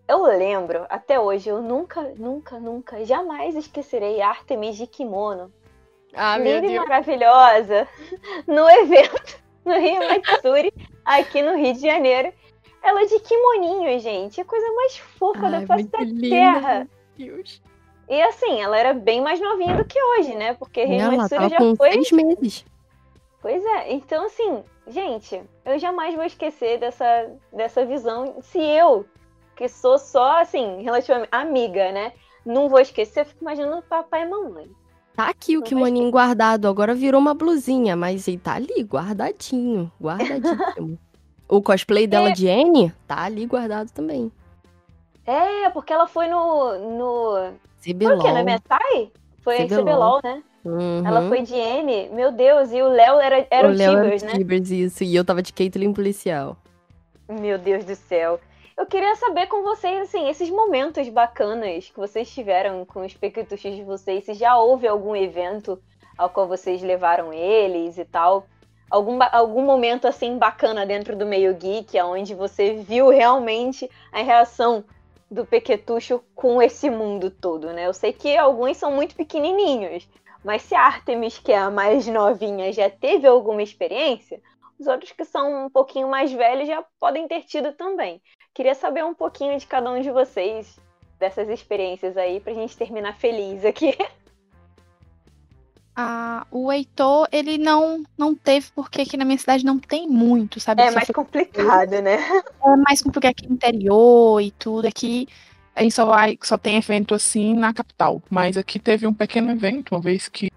eu 0.07 0.23
lembro, 0.23 0.85
até 0.89 1.19
hoje, 1.19 1.49
eu 1.49 1.61
nunca, 1.61 2.01
nunca, 2.17 2.59
nunca, 2.59 3.05
jamais 3.05 3.55
esquecerei 3.55 4.21
Artemis 4.21 4.75
de 4.75 4.85
kimono. 4.85 5.51
Ah, 6.13 6.37
Deus. 6.37 6.71
maravilhosa, 6.75 7.87
no 8.45 8.69
evento, 8.69 9.41
no 9.65 9.73
Rio 9.73 9.99
Matsuri, 10.07 10.73
aqui 11.03 11.41
no 11.41 11.55
Rio 11.55 11.73
de 11.73 11.79
Janeiro. 11.79 12.31
Ela 12.83 13.05
de 13.07 13.17
kimoninho, 13.21 13.97
gente. 13.99 14.41
A 14.41 14.45
coisa 14.45 14.67
mais 14.73 14.97
fofa 14.97 15.45
Ai, 15.45 15.51
da 15.51 15.67
face 15.67 15.87
da 15.87 15.99
linda, 15.99 16.29
terra. 16.29 16.87
Deus. 17.17 17.61
E 18.09 18.21
assim, 18.21 18.61
ela 18.61 18.77
era 18.77 18.93
bem 18.93 19.21
mais 19.21 19.39
novinha 19.39 19.77
do 19.77 19.85
que 19.85 19.97
hoje, 20.03 20.35
né? 20.35 20.53
Porque 20.55 20.83
Rio 20.83 20.99
ela 20.99 21.15
Matsuri 21.15 21.49
já 21.49 21.75
foi. 21.77 21.93
Seis 21.93 22.11
meses. 22.11 22.65
Pois 23.41 23.63
é, 23.63 23.93
então 23.93 24.25
assim, 24.25 24.63
gente, 24.87 25.41
eu 25.65 25.79
jamais 25.79 26.15
vou 26.15 26.23
esquecer 26.23 26.79
dessa, 26.79 27.31
dessa 27.51 27.85
visão. 27.85 28.37
Se 28.41 28.59
eu 28.59 29.05
que 29.55 29.67
sou 29.67 29.97
só, 29.97 30.41
assim, 30.41 30.81
relativamente 30.81 31.29
amiga, 31.31 31.91
né? 31.91 32.13
Não 32.45 32.67
vou 32.67 32.79
esquecer, 32.79 33.21
eu 33.21 33.25
fico 33.25 33.43
imaginando 33.43 33.81
papai 33.83 34.23
e 34.23 34.29
mamãe. 34.29 34.69
Tá 35.15 35.29
aqui 35.29 35.55
o 35.55 35.59
não 35.59 35.67
kimoninho 35.67 36.09
guardado, 36.09 36.67
agora 36.67 36.95
virou 36.95 37.21
uma 37.21 37.35
blusinha, 37.35 37.95
mas 37.95 38.27
ele 38.27 38.39
tá 38.39 38.55
ali, 38.55 38.81
guardadinho, 38.81 39.91
guardadinho. 40.01 40.97
o 41.47 41.61
cosplay 41.61 42.07
dela 42.07 42.29
é... 42.29 42.33
de 42.33 42.49
Anne 42.49 42.91
tá 43.07 43.21
ali 43.21 43.45
guardado 43.45 43.91
também. 43.91 44.31
É, 45.25 45.69
porque 45.69 45.93
ela 45.93 46.07
foi 46.07 46.27
no. 46.27 46.97
no... 46.97 47.53
CBLOL. 47.81 48.09
Foi 48.09 48.17
o 48.17 48.21
quê? 48.21 48.31
Na 48.31 48.43
MSI? 48.43 49.11
Foi 49.41 49.57
em 49.61 49.67
CBLOL, 49.67 50.19
né? 50.23 50.43
Uhum. 50.65 51.05
Ela 51.05 51.27
foi 51.27 51.41
de 51.41 51.55
N, 51.55 52.09
meu 52.09 52.31
Deus, 52.31 52.71
e 52.71 52.81
o 52.81 52.87
Léo 52.87 53.19
era, 53.19 53.45
era 53.51 53.67
o, 53.67 53.71
o 53.71 53.75
Tibers, 53.75 54.23
né? 54.23 54.31
Tibers, 54.31 54.71
isso, 54.71 55.03
e 55.03 55.15
eu 55.15 55.25
tava 55.25 55.41
de 55.41 55.51
Caitlyn 55.51 55.93
policial. 55.93 56.55
Meu 57.27 57.57
Deus 57.57 57.83
do 57.83 57.95
céu. 57.95 58.39
Eu 58.77 58.85
queria 58.85 59.15
saber 59.15 59.47
com 59.47 59.61
vocês, 59.61 60.01
assim, 60.01 60.29
esses 60.29 60.49
momentos 60.49 61.07
bacanas 61.09 61.89
que 61.89 61.99
vocês 61.99 62.33
tiveram 62.33 62.85
com 62.85 63.05
os 63.05 63.13
pequetuchos 63.13 63.75
de 63.75 63.83
vocês, 63.83 64.23
se 64.23 64.33
já 64.33 64.57
houve 64.57 64.87
algum 64.87 65.15
evento 65.15 65.79
ao 66.17 66.29
qual 66.29 66.47
vocês 66.47 66.81
levaram 66.81 67.31
eles 67.33 67.97
e 67.97 68.05
tal. 68.05 68.47
Algum, 68.89 69.19
algum 69.31 69.63
momento, 69.63 70.07
assim, 70.07 70.37
bacana 70.37 70.85
dentro 70.85 71.15
do 71.15 71.25
meio 71.25 71.53
geek, 71.55 71.99
onde 72.01 72.33
você 72.33 72.73
viu 72.73 73.09
realmente 73.09 73.89
a 74.11 74.21
reação 74.21 74.83
do 75.29 75.45
pequetucho 75.45 76.21
com 76.35 76.61
esse 76.61 76.89
mundo 76.89 77.31
todo, 77.31 77.73
né? 77.73 77.87
Eu 77.87 77.93
sei 77.93 78.13
que 78.13 78.37
alguns 78.37 78.77
são 78.77 78.91
muito 78.91 79.15
pequenininhos, 79.15 80.07
mas 80.43 80.61
se 80.63 80.75
a 80.75 80.81
Artemis, 80.85 81.37
que 81.37 81.51
é 81.51 81.57
a 81.57 81.71
mais 81.71 82.05
novinha, 82.07 82.71
já 82.73 82.89
teve 82.89 83.27
alguma 83.27 83.61
experiência, 83.63 84.41
os 84.79 84.87
outros 84.87 85.11
que 85.11 85.23
são 85.25 85.65
um 85.65 85.69
pouquinho 85.69 86.07
mais 86.09 86.31
velhos 86.31 86.67
já 86.67 86.83
podem 86.99 87.27
ter 87.27 87.43
tido 87.43 87.71
também. 87.73 88.21
Queria 88.53 88.75
saber 88.75 89.03
um 89.05 89.13
pouquinho 89.13 89.57
de 89.57 89.65
cada 89.65 89.89
um 89.91 90.01
de 90.01 90.11
vocês, 90.11 90.77
dessas 91.19 91.47
experiências 91.49 92.17
aí, 92.17 92.39
pra 92.39 92.53
gente 92.53 92.75
terminar 92.77 93.15
feliz 93.17 93.63
aqui. 93.65 93.95
Ah, 95.95 96.47
o 96.49 96.71
Heitor, 96.71 97.27
ele 97.31 97.59
não, 97.59 98.01
não 98.17 98.33
teve, 98.33 98.71
porque 98.73 99.01
aqui 99.01 99.15
na 99.15 99.23
minha 99.23 99.37
cidade 99.37 99.63
não 99.63 99.77
tem 99.77 100.07
muito, 100.07 100.59
sabe? 100.59 100.81
É 100.81 100.87
Só 100.87 100.95
mais 100.95 101.05
foi- 101.05 101.13
complicado, 101.13 102.01
né? 102.01 102.17
é 102.65 102.75
mais 102.77 103.03
porque 103.03 103.27
aqui 103.27 103.47
no 103.47 103.53
interior 103.53 104.41
e 104.41 104.49
tudo, 104.49 104.87
aqui 104.87 105.27
a 105.75 105.81
gente 105.81 105.93
só 105.95 106.05
vai, 106.05 106.37
só 106.41 106.57
tem 106.57 106.77
evento 106.77 107.13
assim 107.15 107.53
na 107.53 107.73
capital. 107.73 108.21
Mas 108.29 108.57
aqui 108.57 108.79
teve 108.79 109.07
um 109.07 109.13
pequeno 109.13 109.51
evento, 109.51 109.93
uma 109.95 110.01
vez 110.01 110.27
que 110.27 110.49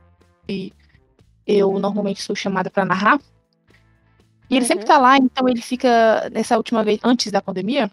Eu 1.46 1.78
normalmente 1.78 2.22
sou 2.22 2.34
chamada 2.36 2.70
pra 2.70 2.84
narrar. 2.84 3.18
E 4.50 4.54
ele 4.56 4.60
Uhum. 4.62 4.66
sempre 4.66 4.84
tá 4.84 4.98
lá, 4.98 5.16
então 5.16 5.48
ele 5.48 5.60
fica, 5.62 6.28
nessa 6.30 6.56
última 6.56 6.84
vez, 6.84 7.00
antes 7.02 7.32
da 7.32 7.42
pandemia, 7.42 7.90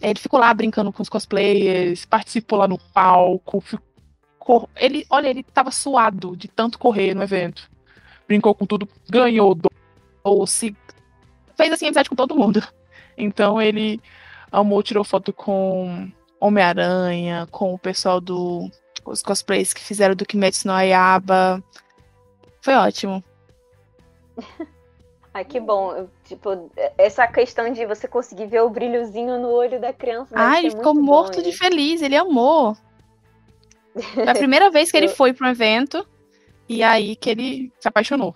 ele 0.00 0.18
ficou 0.18 0.38
lá 0.38 0.52
brincando 0.52 0.92
com 0.92 1.02
os 1.02 1.08
cosplayers, 1.08 2.04
participou 2.04 2.58
lá 2.58 2.68
no 2.68 2.78
palco, 2.78 3.60
ficou, 3.60 4.68
ele, 4.76 5.06
olha, 5.08 5.28
ele 5.28 5.42
tava 5.42 5.70
suado 5.70 6.36
de 6.36 6.48
tanto 6.48 6.78
correr 6.78 7.14
no 7.14 7.22
evento. 7.22 7.70
Brincou 8.26 8.54
com 8.54 8.66
tudo, 8.66 8.88
ganhou 9.08 9.54
doce, 10.24 10.76
fez 11.56 11.72
assim 11.72 11.86
amizade 11.86 12.08
com 12.10 12.16
todo 12.16 12.36
mundo. 12.36 12.62
Então 13.16 13.60
ele 13.62 14.00
amou, 14.54 14.82
tirou 14.82 15.04
foto 15.04 15.32
com 15.32 16.10
Homem-Aranha, 16.40 17.46
com 17.50 17.74
o 17.74 17.78
pessoal 17.78 18.20
do 18.20 18.70
os 19.04 19.22
cosplays 19.22 19.74
que 19.74 19.82
fizeram 19.82 20.14
do 20.14 20.24
Kimetsu 20.24 20.66
no 20.66 20.80
Yaiba. 20.80 21.62
Foi 22.62 22.74
ótimo. 22.74 23.22
Ai, 25.34 25.44
que 25.44 25.58
bom. 25.58 26.08
Tipo, 26.24 26.70
essa 26.96 27.26
questão 27.26 27.72
de 27.72 27.84
você 27.84 28.06
conseguir 28.06 28.46
ver 28.46 28.62
o 28.62 28.70
brilhozinho 28.70 29.38
no 29.40 29.48
olho 29.48 29.80
da 29.80 29.92
criança. 29.92 30.32
Ah, 30.34 30.60
ele 30.60 30.70
ficou 30.70 30.94
muito 30.94 31.06
bom, 31.06 31.12
morto 31.12 31.42
de 31.42 31.52
feliz, 31.52 32.00
ele 32.00 32.16
amou. 32.16 32.76
Foi 34.14 34.28
a 34.28 34.34
primeira 34.34 34.70
vez 34.70 34.90
que 34.90 34.96
ele 34.96 35.08
foi 35.12 35.32
para 35.32 35.48
um 35.48 35.50
evento 35.50 36.06
e 36.68 36.82
aí 36.82 37.16
que 37.16 37.28
ele 37.28 37.72
se 37.80 37.88
apaixonou. 37.88 38.34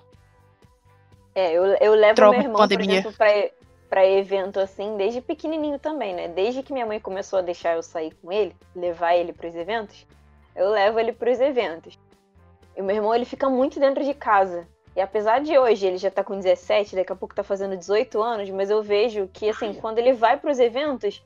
É, 1.34 1.52
eu, 1.52 1.64
eu 1.80 1.94
levo 1.94 2.14
Droga, 2.16 2.38
meu 2.38 2.46
irmão, 2.46 2.58
pandemia. 2.58 2.86
por 2.86 2.92
exemplo, 2.92 3.12
pra, 3.12 3.50
pra 3.88 4.06
evento 4.06 4.60
assim, 4.60 4.96
desde 4.96 5.20
pequenininho 5.20 5.78
também, 5.78 6.14
né? 6.14 6.28
Desde 6.28 6.62
que 6.62 6.72
minha 6.72 6.86
mãe 6.86 7.00
começou 7.00 7.38
a 7.38 7.42
deixar 7.42 7.74
eu 7.76 7.82
sair 7.82 8.12
com 8.22 8.30
ele, 8.30 8.54
levar 8.74 9.14
ele 9.16 9.32
pros 9.32 9.54
eventos, 9.54 10.06
eu 10.54 10.70
levo 10.70 10.98
ele 11.00 11.12
pros 11.12 11.40
eventos. 11.40 11.98
E 12.76 12.80
o 12.80 12.84
meu 12.84 12.96
irmão, 12.96 13.14
ele 13.14 13.24
fica 13.24 13.48
muito 13.48 13.80
dentro 13.80 14.04
de 14.04 14.14
casa. 14.14 14.66
E 14.94 15.00
apesar 15.00 15.40
de 15.40 15.56
hoje 15.56 15.86
ele 15.86 15.96
já 15.98 16.10
tá 16.10 16.22
com 16.24 16.36
17, 16.36 16.96
daqui 16.96 17.12
a 17.12 17.16
pouco 17.16 17.34
tá 17.34 17.42
fazendo 17.44 17.76
18 17.76 18.20
anos, 18.22 18.50
mas 18.50 18.68
eu 18.70 18.82
vejo 18.82 19.28
que, 19.32 19.48
assim, 19.48 19.72
quando 19.74 19.98
ele 19.98 20.12
vai 20.12 20.36
pros 20.36 20.58
eventos, 20.58 21.24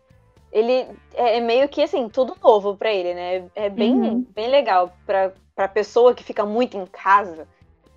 ele 0.52 0.86
é 1.14 1.38
é 1.38 1.40
meio 1.40 1.68
que, 1.68 1.82
assim, 1.82 2.08
tudo 2.08 2.36
novo 2.42 2.76
pra 2.76 2.92
ele, 2.92 3.14
né? 3.14 3.44
É 3.54 3.68
bem, 3.70 3.94
Uhum. 3.94 4.26
bem 4.34 4.48
legal 4.48 4.92
pra, 5.06 5.32
pra 5.54 5.68
pessoa 5.68 6.14
que 6.14 6.22
fica 6.22 6.44
muito 6.44 6.76
em 6.76 6.84
casa. 6.86 7.48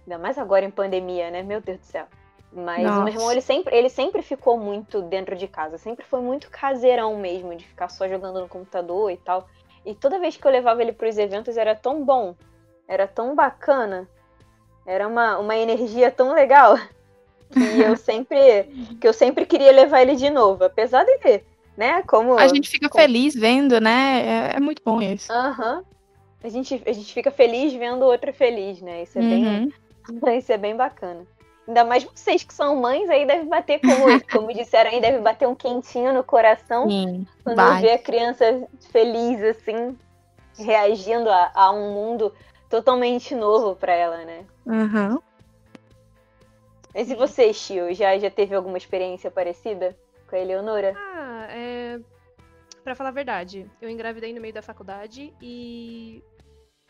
Ainda 0.06 0.18
mais 0.18 0.38
agora 0.38 0.64
em 0.64 0.72
pandemia, 0.72 1.30
né? 1.30 1.44
Meu 1.44 1.60
Deus 1.60 1.80
do 1.80 1.86
céu. 1.86 2.06
Mas 2.56 2.84
o 2.84 2.88
Nossa. 2.88 3.03
meu 3.03 3.14
irmão, 3.14 3.32
ele 3.32 3.41
sempre, 3.41 3.76
ele 3.76 3.90
sempre 3.90 4.22
ficou 4.22 4.57
muito 4.57 5.02
dentro 5.02 5.36
de 5.36 5.45
casa. 5.45 5.77
Sempre 5.77 6.06
foi 6.06 6.22
muito 6.22 6.49
caseirão 6.49 7.18
mesmo, 7.18 7.53
de 7.53 7.68
ficar 7.68 7.90
só 7.90 8.07
jogando 8.07 8.40
no 8.40 8.48
computador 8.48 9.11
e 9.11 9.18
tal. 9.18 9.45
E 9.86 9.94
toda 9.94 10.19
vez 10.19 10.38
que 10.38 10.48
eu 10.48 10.52
levava 10.52 10.82
ele 10.82 10.94
pros 10.94 11.18
eventos 11.18 11.57
era 11.57 11.76
tão 11.76 12.03
bom. 12.03 12.34
Era 12.88 13.07
tão 13.07 13.36
bacana. 13.36 14.07
Era 14.86 15.06
uma, 15.06 15.38
uma 15.38 15.56
energia 15.57 16.10
tão 16.10 16.34
legal. 16.34 16.77
Que 17.52 17.82
eu 17.82 17.98
sempre, 17.98 18.64
que 19.02 19.07
eu 19.07 19.11
sempre 19.11 19.45
queria 19.45 19.73
levar 19.73 20.02
ele 20.02 20.15
de 20.15 20.30
novo. 20.30 20.64
Apesar 20.64 21.03
dele, 21.03 21.44
né? 21.76 22.03
Como. 22.03 22.40
A 22.40 22.48
gente 22.48 22.69
fica 22.69 22.88
com- 22.88 22.98
feliz 22.98 23.36
vendo, 23.36 23.82
né? 23.82 24.52
É, 24.53 24.56
é 24.56 24.60
muito 24.61 24.82
bom 24.84 25.02
isso. 25.02 25.30
Aham. 25.30 25.84
A 26.41 26.48
gente, 26.48 26.82
a 26.86 26.94
gente 26.94 27.14
fica 27.14 27.32
feliz 27.32 27.73
vendo 27.73 28.03
o 28.03 28.06
outro 28.06 28.32
feliz, 28.34 28.80
né? 28.82 29.03
Isso 29.03 29.19
é 29.19 29.22
bem, 29.22 29.44
Uhum. 29.44 29.72
Isso 30.38 30.53
é 30.53 30.57
bem 30.57 30.76
bacana. 30.76 31.26
Ainda 31.68 31.84
mais 31.84 32.04
vocês 32.04 32.44
que 32.44 32.54
são 32.54 32.76
mães, 32.76 33.10
aí 33.10 33.26
deve 33.26 33.46
bater, 33.46 33.80
como, 33.80 34.06
como 34.32 34.54
disseram 34.54 34.92
aí, 34.92 35.02
deve 35.02 35.20
bater 35.20 35.48
um 35.48 35.56
quentinho 35.56 36.14
no 36.14 36.24
coração 36.24 36.90
Sim, 36.90 37.26
quando 37.44 37.82
vê 37.82 37.92
a 37.92 38.00
criança 38.00 38.68
feliz, 38.92 39.42
assim, 39.42 39.98
reagindo 40.58 41.30
a, 41.30 41.52
a 41.56 41.72
um 41.72 41.94
mundo 41.94 42.32
totalmente 42.70 43.34
novo 43.34 43.76
pra 43.76 43.94
ela, 43.94 44.18
né? 44.26 44.46
Uhum. 44.66 45.20
Mas 46.94 47.12
e 47.12 47.16
você, 47.16 47.52
Chio, 47.52 47.94
já, 47.94 48.18
já 48.18 48.30
teve 48.30 48.56
alguma 48.56 48.78
experiência 48.78 49.30
parecida 49.30 49.98
com 50.30 50.36
a 50.36 50.40
Eleonora? 50.40 50.94
Ah, 50.96 51.48
é. 51.50 52.00
Pra 52.84 52.96
falar 52.96 53.10
a 53.10 53.14
verdade, 53.14 53.70
eu 53.82 53.90
engravidei 53.90 54.34
no 54.34 54.40
meio 54.40 54.54
da 54.54 54.62
faculdade 54.62 55.34
e. 55.42 56.24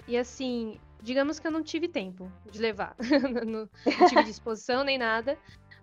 E 0.07 0.15
assim, 0.15 0.79
digamos 1.05 1.39
que 1.39 1.45
eu 1.47 1.51
não 1.51 1.63
tive 1.63 1.87
tempo 1.87 2.31
de 2.51 2.59
levar. 2.59 2.95
não, 3.45 3.69
não 3.85 4.07
tive 4.09 4.23
disposição 4.25 4.83
nem 4.83 4.97
nada. 4.97 5.37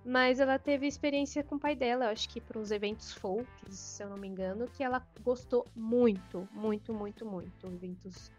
Mas 0.04 0.40
ela 0.40 0.58
teve 0.58 0.86
experiência 0.86 1.44
com 1.44 1.54
o 1.54 1.60
pai 1.60 1.76
dela, 1.76 2.06
eu 2.06 2.10
acho 2.10 2.28
que 2.28 2.40
para 2.40 2.58
uns 2.58 2.72
eventos 2.72 3.12
folk, 3.12 3.48
se 3.68 4.02
eu 4.02 4.10
não 4.10 4.16
me 4.16 4.26
engano, 4.26 4.66
que 4.66 4.82
ela 4.82 5.00
gostou 5.22 5.64
muito, 5.76 6.48
muito, 6.50 6.92
muito, 6.92 7.24
muito. 7.24 7.68
Eventos 7.68 8.32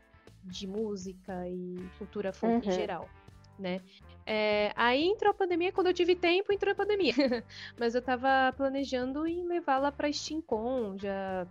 de 0.44 0.68
música 0.68 1.48
e 1.48 1.78
cultura 1.98 2.34
folk 2.34 2.54
em 2.54 2.70
Uhum. 2.70 2.76
geral, 2.76 3.10
né? 3.58 3.80
É, 4.26 4.74
aí 4.76 5.06
entrou 5.06 5.32
a 5.32 5.34
pandemia, 5.34 5.72
quando 5.72 5.88
eu 5.88 5.94
tive 5.94 6.16
tempo, 6.18 6.52
entrou 6.52 6.74
a 6.74 6.76
pandemia. 6.76 7.14
Mas 7.80 7.96
eu 7.96 8.02
tava 8.02 8.52
planejando 8.58 9.26
em 9.26 9.48
levá-la 9.48 9.90
pra 9.90 10.10
SteamCon, 10.10 10.98
já 11.00 11.48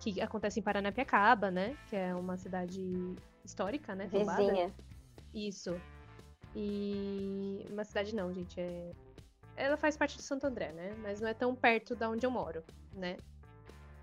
que 0.00 0.20
acontece 0.20 0.58
em 0.58 0.64
Paranapiacaba, 0.64 1.52
né? 1.52 1.76
Que 1.88 1.94
é 1.94 2.12
uma 2.12 2.36
cidade 2.36 2.82
histórica, 3.44 3.94
né? 3.94 4.06
Vizinha. 4.06 4.72
Isso. 5.32 5.78
E 6.54 7.66
uma 7.70 7.84
cidade 7.84 8.14
não, 8.14 8.32
gente, 8.32 8.60
é 8.60 8.92
ela 9.56 9.76
faz 9.76 9.96
parte 9.96 10.16
de 10.16 10.22
Santo 10.22 10.46
André, 10.46 10.72
né? 10.72 10.94
Mas 11.00 11.20
não 11.20 11.28
é 11.28 11.34
tão 11.34 11.54
perto 11.54 11.94
da 11.94 12.08
onde 12.10 12.26
eu 12.26 12.30
moro, 12.30 12.62
né? 12.92 13.16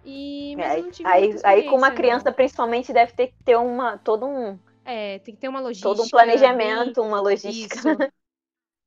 E 0.04 0.56
mas 0.56 1.00
eu 1.00 1.06
Aí, 1.08 1.36
aí, 1.44 1.70
com 1.70 1.76
uma 1.76 1.92
criança, 1.92 2.30
não. 2.30 2.34
principalmente, 2.34 2.92
deve 2.92 3.12
ter 3.14 3.28
que 3.28 3.44
ter 3.44 3.56
uma, 3.56 3.98
todo, 3.98 4.26
um, 4.26 4.58
é, 4.84 5.20
tem 5.20 5.36
que 5.36 5.42
ter 5.42 5.48
uma 5.48 5.60
logística, 5.60 5.90
todo 5.90 6.04
um 6.04 6.10
planejamento, 6.10 7.02
uma 7.02 7.20
logística. 7.20 7.76
Isso. 7.76 7.88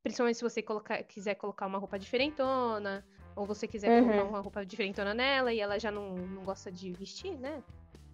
Principalmente 0.03 0.37
se 0.37 0.43
você 0.43 0.61
colocar- 0.61 1.03
quiser 1.05 1.35
colocar 1.35 1.67
uma 1.67 1.79
roupa 1.79 1.99
diferentona, 1.99 3.05
ou 3.37 3.47
você 3.47 3.67
quiser 3.69 3.91
Uhum. 3.91 4.07
colocar 4.09 4.25
uma 4.25 4.41
roupa 4.41 4.67
diferentona 4.67 5.15
nela 5.15 5.53
e 5.53 5.61
ela 5.61 5.79
já 5.79 5.91
não, 5.91 6.15
não 6.15 6.43
gosta 6.45 6.71
de 6.71 6.93
vestir, 6.93 7.39
né? 7.39 7.63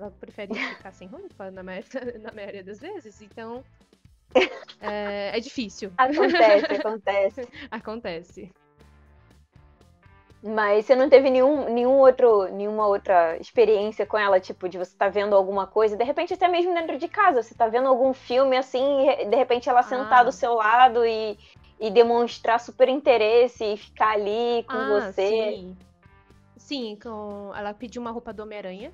Ela 0.00 0.10
prefere 0.10 0.54
ficar 0.76 0.92
sem 0.92 1.06
roupa 1.06 1.50
na 1.50 1.62
maioria, 1.62 2.18
na 2.18 2.32
maioria 2.32 2.64
das 2.64 2.80
vezes, 2.80 3.20
então. 3.20 3.62
É, 4.82 5.36
é 5.36 5.40
difícil. 5.40 5.92
Acontece, 5.98 6.64
acontece. 6.64 7.48
Acontece. 7.70 8.52
Mas 10.42 10.86
você 10.86 10.94
não 10.94 11.10
teve 11.10 11.28
nenhum, 11.28 11.68
nenhum 11.68 11.98
outro, 11.98 12.48
nenhuma 12.48 12.86
outra 12.86 13.36
experiência 13.36 14.06
com 14.06 14.16
ela, 14.16 14.40
tipo, 14.40 14.70
de 14.70 14.78
você 14.78 14.96
tá 14.96 15.10
vendo 15.10 15.36
alguma 15.36 15.66
coisa, 15.66 15.98
de 15.98 16.02
repente 16.02 16.32
até 16.32 16.48
mesmo 16.48 16.72
dentro 16.72 16.96
de 16.96 17.08
casa, 17.08 17.42
você 17.42 17.54
tá 17.54 17.68
vendo 17.68 17.88
algum 17.88 18.14
filme 18.14 18.56
assim, 18.56 19.06
e 19.06 19.26
de 19.26 19.36
repente 19.36 19.68
ela 19.68 19.82
sentar 19.82 20.20
Ah. 20.20 20.22
do 20.22 20.32
seu 20.32 20.54
lado 20.54 21.04
e, 21.04 21.38
e 21.78 21.90
demonstrar 21.90 22.58
super 22.58 22.88
interesse 22.88 23.62
e 23.62 23.76
ficar 23.76 24.12
ali 24.12 24.64
com 24.64 24.78
ah, 24.78 24.88
você. 24.88 25.28
sim. 25.28 25.76
Sim, 26.56 26.98
com... 27.02 27.52
ela 27.54 27.74
pediu 27.74 28.00
uma 28.00 28.10
roupa 28.10 28.32
do 28.32 28.42
Homem-Aranha. 28.42 28.92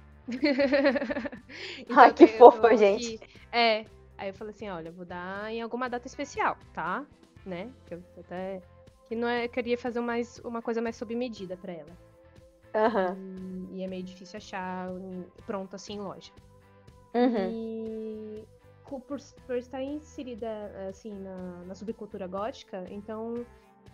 Então, 1.78 1.96
Ai, 1.96 2.12
que 2.12 2.26
fofo, 2.26 2.60
tô 2.60 2.76
gente. 2.76 3.20
É. 3.52 3.84
Aí 4.18 4.30
eu 4.30 4.34
falei 4.34 4.54
assim, 4.54 4.68
olha, 4.68 4.90
vou 4.90 5.04
dar 5.04 5.52
em 5.52 5.60
alguma 5.60 5.88
data 5.88 6.06
especial, 6.06 6.56
tá? 6.72 7.04
Né? 7.44 7.70
Que 7.86 7.94
eu 7.94 8.02
até 8.18 8.62
que 9.06 9.14
não 9.14 9.28
é, 9.28 9.46
queria 9.46 9.78
fazer 9.78 10.00
mais 10.00 10.40
uma 10.40 10.60
coisa 10.60 10.82
mais 10.82 10.96
sob 10.96 11.14
medida 11.14 11.56
pra 11.56 11.72
ela. 11.72 11.92
Aham. 12.74 13.16
E, 13.70 13.78
e 13.78 13.82
é 13.84 13.86
meio 13.86 14.02
difícil 14.02 14.36
achar 14.36 14.88
pronto 15.46 15.76
assim 15.76 15.94
em 15.94 16.00
loja. 16.00 16.32
Uhum. 17.14 17.50
E 17.50 18.44
por, 18.84 19.20
por 19.46 19.56
estar 19.56 19.82
inserida 19.82 20.48
assim 20.88 21.12
na, 21.12 21.64
na 21.66 21.74
subcultura 21.74 22.26
gótica, 22.26 22.84
então 22.90 23.44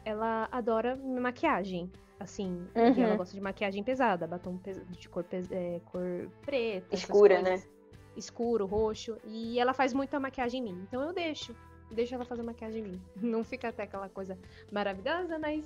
ela 0.04 0.48
adora 0.50 0.96
maquiagem. 0.96 1.90
Assim, 2.22 2.66
e 2.74 2.78
Uhum. 2.80 3.02
ela 3.04 3.16
gosta 3.16 3.34
de 3.34 3.40
maquiagem 3.40 3.82
pesada, 3.82 4.26
batom 4.28 4.56
de 4.90 5.08
cor, 5.08 5.24
é, 5.50 5.80
cor 5.90 6.28
preta. 6.46 6.94
Escura, 6.94 7.42
né? 7.42 7.60
Escuro, 8.16 8.64
roxo. 8.64 9.16
E 9.24 9.58
ela 9.58 9.74
faz 9.74 9.92
muita 9.92 10.20
maquiagem 10.20 10.60
em 10.60 10.64
mim. 10.72 10.86
Então 10.88 11.02
eu 11.02 11.12
deixo. 11.12 11.54
Deixo 11.90 12.14
ela 12.14 12.24
fazer 12.24 12.42
maquiagem 12.42 12.80
em 12.80 12.88
mim. 12.88 13.02
Não 13.16 13.42
fica 13.42 13.68
até 13.68 13.82
aquela 13.82 14.08
coisa 14.08 14.38
maravilhosa, 14.70 15.38
mas. 15.38 15.64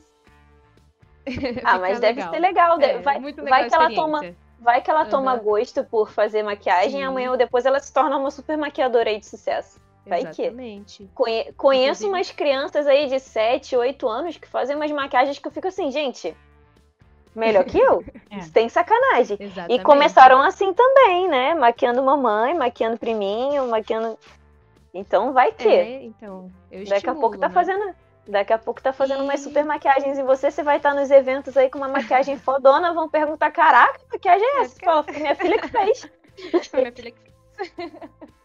Ah, 1.64 1.78
mas 1.78 2.00
deve 2.00 2.22
ser 2.22 2.38
legal. 2.38 2.80
É, 2.80 2.98
vai, 3.00 3.18
legal 3.18 3.44
vai 3.44 3.68
que 3.68 3.74
ela 3.74 3.94
toma, 3.94 4.34
vai 4.60 4.80
que 4.80 4.90
ela 4.90 5.04
toma 5.06 5.32
Aham. 5.32 5.42
gosto 5.42 5.84
por 5.84 6.10
fazer 6.10 6.42
maquiagem, 6.42 6.92
Sim. 7.00 7.02
amanhã 7.02 7.32
ou 7.32 7.36
depois 7.36 7.66
ela 7.66 7.80
se 7.80 7.92
torna 7.92 8.16
uma 8.16 8.30
super 8.30 8.56
maquiadora 8.56 9.10
aí 9.10 9.18
de 9.18 9.26
sucesso. 9.26 9.78
Vai 10.06 10.24
que. 10.30 10.42
Exatamente. 10.42 11.10
Conhe- 11.14 11.52
conheço 11.54 12.04
Inclusive- 12.04 12.08
umas 12.10 12.30
crianças 12.30 12.86
aí 12.86 13.08
de 13.08 13.18
7, 13.18 13.76
8 13.76 14.08
anos 14.08 14.36
que 14.36 14.46
fazem 14.46 14.76
umas 14.76 14.90
maquiagens 14.92 15.36
que 15.40 15.46
eu 15.48 15.50
fico 15.50 15.66
assim, 15.66 15.90
gente, 15.90 16.36
melhor 17.36 17.64
que 17.64 17.78
eu? 17.78 18.02
É. 18.30 18.38
Isso 18.38 18.52
tem 18.52 18.68
sacanagem. 18.68 19.36
Exatamente. 19.40 19.80
E 19.80 19.84
começaram 19.84 20.42
assim 20.42 20.72
também, 20.74 21.28
né? 21.28 21.54
Maquiando 21.54 22.02
mamãe, 22.02 22.54
maquiando 22.54 22.98
priminho, 22.98 23.68
maquiando. 23.68 24.18
Então 24.92 25.32
vai 25.32 25.52
que. 25.52 25.68
É, 25.68 26.02
então, 26.02 26.50
eu 26.70 26.80
Daqui 26.80 26.92
a 26.92 26.96
estimulo, 26.96 27.20
pouco 27.20 27.38
tá 27.38 27.48
né? 27.48 27.54
fazendo. 27.54 27.94
Daqui 28.28 28.52
a 28.52 28.58
pouco 28.58 28.82
tá 28.82 28.92
fazendo 28.92 29.22
umas 29.22 29.40
E- 29.40 29.44
super 29.44 29.64
maquiagens 29.64 30.18
em 30.18 30.24
você, 30.24 30.50
você 30.50 30.62
vai 30.62 30.78
estar 30.78 30.92
nos 30.92 31.10
eventos 31.12 31.56
aí 31.56 31.70
com 31.70 31.78
uma 31.78 31.88
maquiagem 31.88 32.36
fodona, 32.36 32.92
vão 32.92 33.08
perguntar, 33.08 33.52
caraca, 33.52 33.98
que 34.00 34.06
maquiagem 34.14 34.46
é 34.48 34.60
essa? 34.62 34.76
Fala, 34.84 35.04
minha 35.12 35.34
filha 35.36 35.58
que 35.60 35.68
fez. 35.68 36.10
Foi 36.68 36.80
minha 36.80 36.92
filha 36.92 37.12
que 37.12 37.20
fez. 37.20 37.92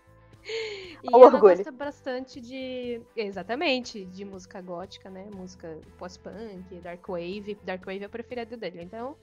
E 1.03 1.09
o 1.15 1.17
ela 1.17 1.25
orgulho. 1.33 1.55
gosta 1.55 1.71
bastante 1.71 2.39
de. 2.39 3.01
Exatamente, 3.15 4.05
de 4.05 4.23
música 4.23 4.61
gótica, 4.61 5.09
né? 5.09 5.25
Música 5.35 5.79
pós-punk, 5.97 6.75
dark 6.81 7.07
wave. 7.07 7.57
Dark 7.63 7.81
wave 7.87 8.03
é 8.03 8.05
a 8.05 8.09
preferida 8.09 8.55
dele. 8.55 8.83
Então, 8.83 9.15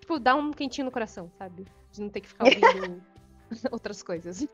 tipo, 0.00 0.20
dá 0.20 0.36
um 0.36 0.52
quentinho 0.52 0.84
no 0.84 0.92
coração, 0.92 1.28
sabe? 1.36 1.64
De 1.90 2.00
não 2.00 2.08
ter 2.08 2.20
que 2.20 2.28
ficar 2.28 2.44
ouvindo 2.44 3.02
outras 3.72 4.00
coisas. 4.00 4.46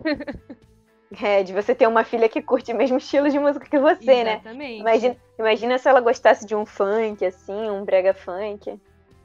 É, 1.20 1.42
de 1.42 1.52
você 1.52 1.74
ter 1.74 1.86
uma 1.86 2.02
filha 2.04 2.28
que 2.30 2.40
curte 2.40 2.72
o 2.72 2.76
mesmo 2.76 2.96
estilo 2.96 3.28
de 3.28 3.38
música 3.38 3.66
que 3.68 3.78
você, 3.78 4.24
né? 4.24 4.34
Exatamente. 4.34 4.80
Imagina, 4.80 5.16
imagina 5.38 5.78
se 5.78 5.88
ela 5.88 6.00
gostasse 6.00 6.46
de 6.46 6.54
um 6.54 6.64
funk, 6.64 7.22
assim, 7.26 7.68
um 7.68 7.84
brega 7.84 8.14
funk, 8.14 8.80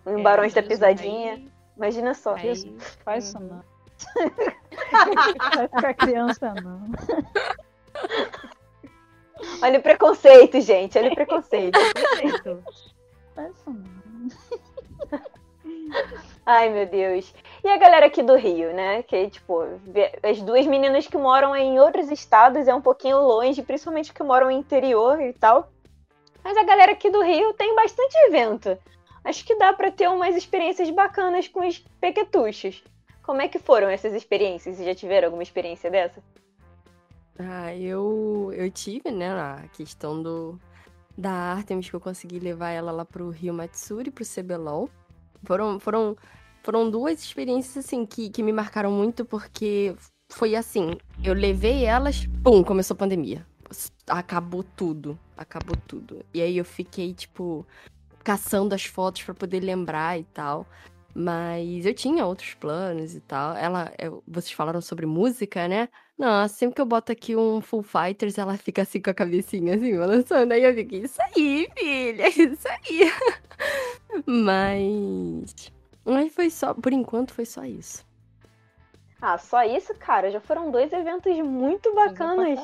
um 0.06 0.20
É, 0.20 0.22
Barões 0.24 0.54
da 0.54 0.62
Pisadinha. 0.64 1.34
aí- 1.36 1.52
Imagina 1.78 2.14
só. 2.14 2.36
aí- 2.36 2.76
Faz 3.04 3.28
isso 3.28 3.38
Uhum. 3.38 3.62
Vai 5.56 5.68
ficar 5.68 5.94
criança, 5.94 6.54
não. 6.64 6.82
Olha 9.62 9.80
o 9.80 9.82
preconceito, 9.82 10.60
gente. 10.62 10.98
Olha 10.98 11.12
o 11.12 11.16
preconceito. 11.16 11.78
Não. 13.36 13.56
Ai, 16.46 16.70
meu 16.70 16.86
Deus. 16.86 17.34
E 17.64 17.68
a 17.68 17.78
galera 17.78 18.06
aqui 18.06 18.22
do 18.22 18.36
Rio, 18.36 18.74
né? 18.74 19.04
Que, 19.04 19.30
tipo, 19.30 19.62
as 20.24 20.42
duas 20.42 20.66
meninas 20.66 21.08
que 21.08 21.18
moram 21.18 21.56
em 21.56 21.80
outros 21.80 22.12
estados 22.12 22.68
é 22.68 22.74
um 22.74 22.82
pouquinho 22.82 23.20
longe, 23.20 23.64
principalmente 23.64 24.14
que 24.14 24.24
moram 24.24 24.48
no 24.48 24.52
interior 24.52 25.20
e 25.22 25.34
tal. 25.34 25.72
Mas 26.44 26.56
a 26.56 26.64
galera 26.64 26.92
aqui 26.92 27.10
do 27.10 27.22
Rio 27.24 27.54
tem 27.54 27.76
bastante 27.76 28.16
evento. 28.28 28.78
Acho 29.24 29.44
que 29.44 29.56
dá 29.56 29.74
pra 29.74 29.92
ter 29.92 30.08
umas 30.08 30.36
experiências 30.36 30.90
bacanas 30.92 31.48
com 31.48 31.68
os 31.68 31.80
pequetuchos. 32.00 32.84
Como 33.26 33.42
é 33.42 33.48
que 33.48 33.58
foram 33.58 33.90
essas 33.90 34.14
experiências? 34.14 34.76
Vocês 34.76 34.88
já 34.88 34.94
tiveram 34.94 35.28
alguma 35.28 35.42
experiência 35.42 35.90
dessa? 35.90 36.22
Ah, 37.40 37.76
eu, 37.76 38.52
eu 38.56 38.70
tive, 38.70 39.10
né, 39.10 39.32
a 39.32 39.68
questão 39.74 40.22
do, 40.22 40.60
da 41.18 41.32
Artemis, 41.32 41.90
que 41.90 41.96
eu 41.96 42.00
consegui 42.00 42.38
levar 42.38 42.70
ela 42.70 42.92
lá 42.92 43.04
pro 43.04 43.32
Rio 43.32 43.52
Matsuri, 43.52 44.12
pro 44.12 44.24
CBLOL. 44.24 44.90
Foram, 45.44 45.80
foram, 45.80 46.16
foram 46.62 46.90
duas 46.90 47.20
experiências, 47.24 47.84
assim, 47.84 48.06
que, 48.06 48.30
que 48.30 48.44
me 48.44 48.54
marcaram 48.54 48.92
muito, 48.92 49.26
porque 49.26 49.96
foi 50.32 50.56
assim, 50.56 50.96
eu 51.24 51.34
levei 51.34 51.84
elas, 51.84 52.28
pum, 52.44 52.64
começou 52.64 52.94
a 52.94 52.98
pandemia. 52.98 53.46
Acabou 54.08 54.64
tudo, 54.64 55.18
acabou 55.36 55.76
tudo. 55.88 56.24
E 56.32 56.44
aí 56.44 56.58
eu 56.58 56.66
fiquei, 56.66 57.12
tipo, 57.12 57.66
caçando 58.24 58.76
as 58.76 58.86
fotos 58.86 59.24
pra 59.24 59.34
poder 59.34 59.62
lembrar 59.62 60.20
e 60.20 60.24
tal. 60.26 60.68
Mas 61.18 61.86
eu 61.86 61.94
tinha 61.94 62.26
outros 62.26 62.54
planos 62.56 63.16
e 63.16 63.22
tal. 63.22 63.56
Ela, 63.56 63.94
eu- 63.98 64.22
vocês 64.28 64.52
falaram 64.52 64.82
sobre 64.82 65.06
música, 65.06 65.66
né? 65.68 65.88
Não, 66.18 66.46
sempre 66.50 66.76
que 66.76 66.82
eu 66.82 66.86
boto 66.86 67.12
aqui 67.12 67.36
um 67.38 67.62
Full 67.62 67.84
Fighters, 67.84 68.38
ela 68.38 68.58
fica 68.58 68.82
assim 68.82 69.02
com 69.02 69.10
a 69.10 69.14
cabecinha 69.14 69.76
assim, 69.76 69.98
balançando. 69.98 70.54
Aí 70.54 70.64
eu 70.64 70.74
fico, 70.76 70.96
isso 70.96 71.18
aí, 71.22 71.70
filha, 71.78 72.28
isso 72.36 72.68
aí. 72.68 73.12
Mas. 74.26 75.72
Mas 76.04 76.34
foi 76.34 76.50
só, 76.50 76.74
por 76.74 76.92
enquanto 76.94 77.34
foi 77.34 77.46
só 77.46 77.64
isso. 77.64 78.06
Ah, 79.22 79.38
só 79.38 79.64
isso, 79.64 79.94
cara. 79.96 80.30
Já 80.30 80.40
foram 80.40 80.70
dois 80.70 80.92
eventos 80.94 81.36
muito 81.40 81.94
bacanas. 81.96 82.60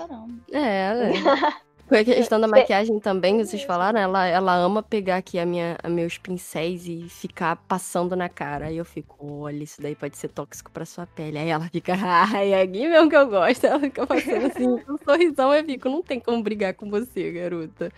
É, 0.52 0.94
né? 0.94 1.12
Com 1.92 1.98
a 1.98 2.06
questão 2.06 2.40
da 2.40 2.48
Cê- 2.48 2.52
maquiagem 2.56 3.00
também, 3.02 3.38
vocês 3.38 3.64
falaram, 3.64 4.00
ela, 4.00 4.26
ela 4.26 4.56
ama 4.56 4.82
pegar 4.82 5.18
aqui 5.18 5.38
a 5.38 5.46
minha, 5.46 5.78
a 5.84 5.90
meus 5.90 6.18
pincéis 6.18 6.88
e 6.88 7.10
ficar 7.10 7.58
passando 7.68 8.16
na 8.16 8.30
cara. 8.30 8.68
Aí 8.68 8.78
eu 8.78 8.86
fico, 8.86 9.42
olha, 9.42 9.62
isso 9.62 9.82
daí 9.82 9.94
pode 9.94 10.16
ser 10.16 10.30
tóxico 10.30 10.72
pra 10.72 10.86
sua 10.86 11.06
pele. 11.06 11.38
Aí 11.38 11.50
ela 11.50 11.68
fica, 11.68 11.92
ai, 12.02 12.54
é 12.54 12.62
aqui 12.62 12.88
mesmo 12.88 13.10
que 13.10 13.16
eu 13.18 13.28
gosto. 13.28 13.66
Ela 13.66 13.78
fica 13.82 14.08
passando 14.08 14.46
assim, 14.46 14.78
com 14.88 14.94
um 14.94 14.98
sorrisão, 15.00 15.54
eu 15.54 15.66
fico, 15.66 15.90
não 15.90 16.02
tem 16.02 16.18
como 16.18 16.42
brigar 16.42 16.74
com 16.76 16.90
você, 16.90 17.30
garota. 17.30 17.92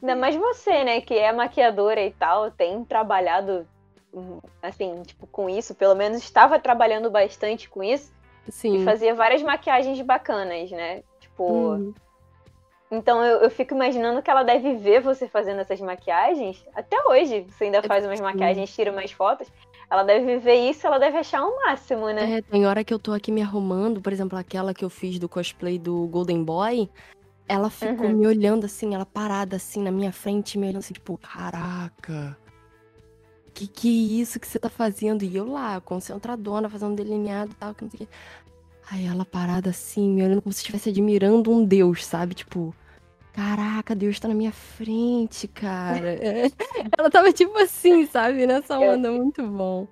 Ainda 0.00 0.16
mais 0.16 0.34
você, 0.34 0.84
né, 0.84 1.02
que 1.02 1.12
é 1.12 1.30
maquiadora 1.30 2.00
e 2.00 2.10
tal, 2.12 2.50
tem 2.50 2.82
trabalhado, 2.86 3.68
hum, 4.14 4.40
assim, 4.62 5.02
tipo, 5.02 5.26
com 5.26 5.50
isso, 5.50 5.74
pelo 5.74 5.94
menos 5.94 6.22
estava 6.22 6.58
trabalhando 6.58 7.10
bastante 7.10 7.68
com 7.68 7.82
isso, 7.84 8.10
e 8.46 8.50
Sim. 8.50 8.82
fazia 8.82 9.14
várias 9.14 9.42
maquiagens 9.42 10.00
bacanas, 10.00 10.70
né? 10.70 11.02
Tipo, 11.38 11.94
então 12.90 13.24
eu, 13.24 13.40
eu 13.42 13.50
fico 13.50 13.74
imaginando 13.74 14.22
que 14.22 14.30
ela 14.30 14.42
deve 14.42 14.74
ver 14.74 15.00
você 15.00 15.28
fazendo 15.28 15.60
essas 15.60 15.80
maquiagens. 15.80 16.64
Até 16.74 16.96
hoje, 17.08 17.46
você 17.48 17.64
ainda 17.64 17.82
faz 17.82 18.04
umas 18.04 18.20
maquiagens, 18.20 18.74
tira 18.74 18.90
umas 18.90 19.12
fotos. 19.12 19.48
Ela 19.90 20.02
deve 20.02 20.38
ver 20.38 20.68
isso, 20.68 20.86
ela 20.86 20.98
deve 20.98 21.18
achar 21.18 21.44
o 21.44 21.56
máximo, 21.64 22.06
né? 22.10 22.38
É, 22.38 22.42
tem 22.42 22.66
hora 22.66 22.82
que 22.82 22.92
eu 22.92 22.98
tô 22.98 23.12
aqui 23.12 23.30
me 23.30 23.40
arrumando, 23.40 24.00
por 24.00 24.12
exemplo, 24.12 24.36
aquela 24.36 24.74
que 24.74 24.84
eu 24.84 24.90
fiz 24.90 25.18
do 25.18 25.28
cosplay 25.28 25.78
do 25.78 26.06
Golden 26.08 26.42
Boy, 26.42 26.90
ela 27.46 27.70
ficou 27.70 28.08
Uhum. 28.08 28.16
me 28.16 28.26
olhando 28.26 28.66
assim, 28.66 28.94
ela 28.94 29.06
parada 29.06 29.56
assim 29.56 29.82
na 29.82 29.90
minha 29.90 30.12
frente, 30.12 30.58
me 30.58 30.66
olhando 30.66 30.78
assim, 30.78 30.94
tipo, 30.94 31.16
caraca, 31.18 32.36
que 33.54 33.66
que 33.66 33.88
é 33.88 34.22
isso 34.22 34.38
que 34.38 34.46
você 34.46 34.58
tá 34.58 34.68
fazendo? 34.68 35.24
E 35.24 35.36
eu 35.36 35.50
lá, 35.50 35.80
concentradona, 35.80 36.68
fazendo 36.68 36.96
delineado 36.96 37.52
e 37.52 37.54
tal, 37.54 37.74
que 37.74 37.84
não 37.84 37.90
sei 37.90 38.00
o 38.02 38.06
quê. 38.06 38.08
Aí 38.90 39.06
ela 39.06 39.24
parada 39.24 39.70
assim, 39.70 40.08
me 40.10 40.22
olhando 40.22 40.40
como 40.42 40.52
se 40.52 40.60
estivesse 40.60 40.88
admirando 40.88 41.50
um 41.50 41.64
deus, 41.64 42.04
sabe? 42.04 42.34
Tipo, 42.34 42.74
caraca, 43.32 43.94
Deus 43.94 44.18
tá 44.18 44.28
na 44.28 44.34
minha 44.34 44.52
frente, 44.52 45.46
cara. 45.48 46.14
É. 46.14 46.50
Ela 46.98 47.10
tava 47.10 47.32
tipo 47.32 47.56
assim, 47.58 48.06
sabe? 48.06 48.46
Nessa 48.46 48.78
onda, 48.78 49.10
muito 49.12 49.42
bom. 49.46 49.86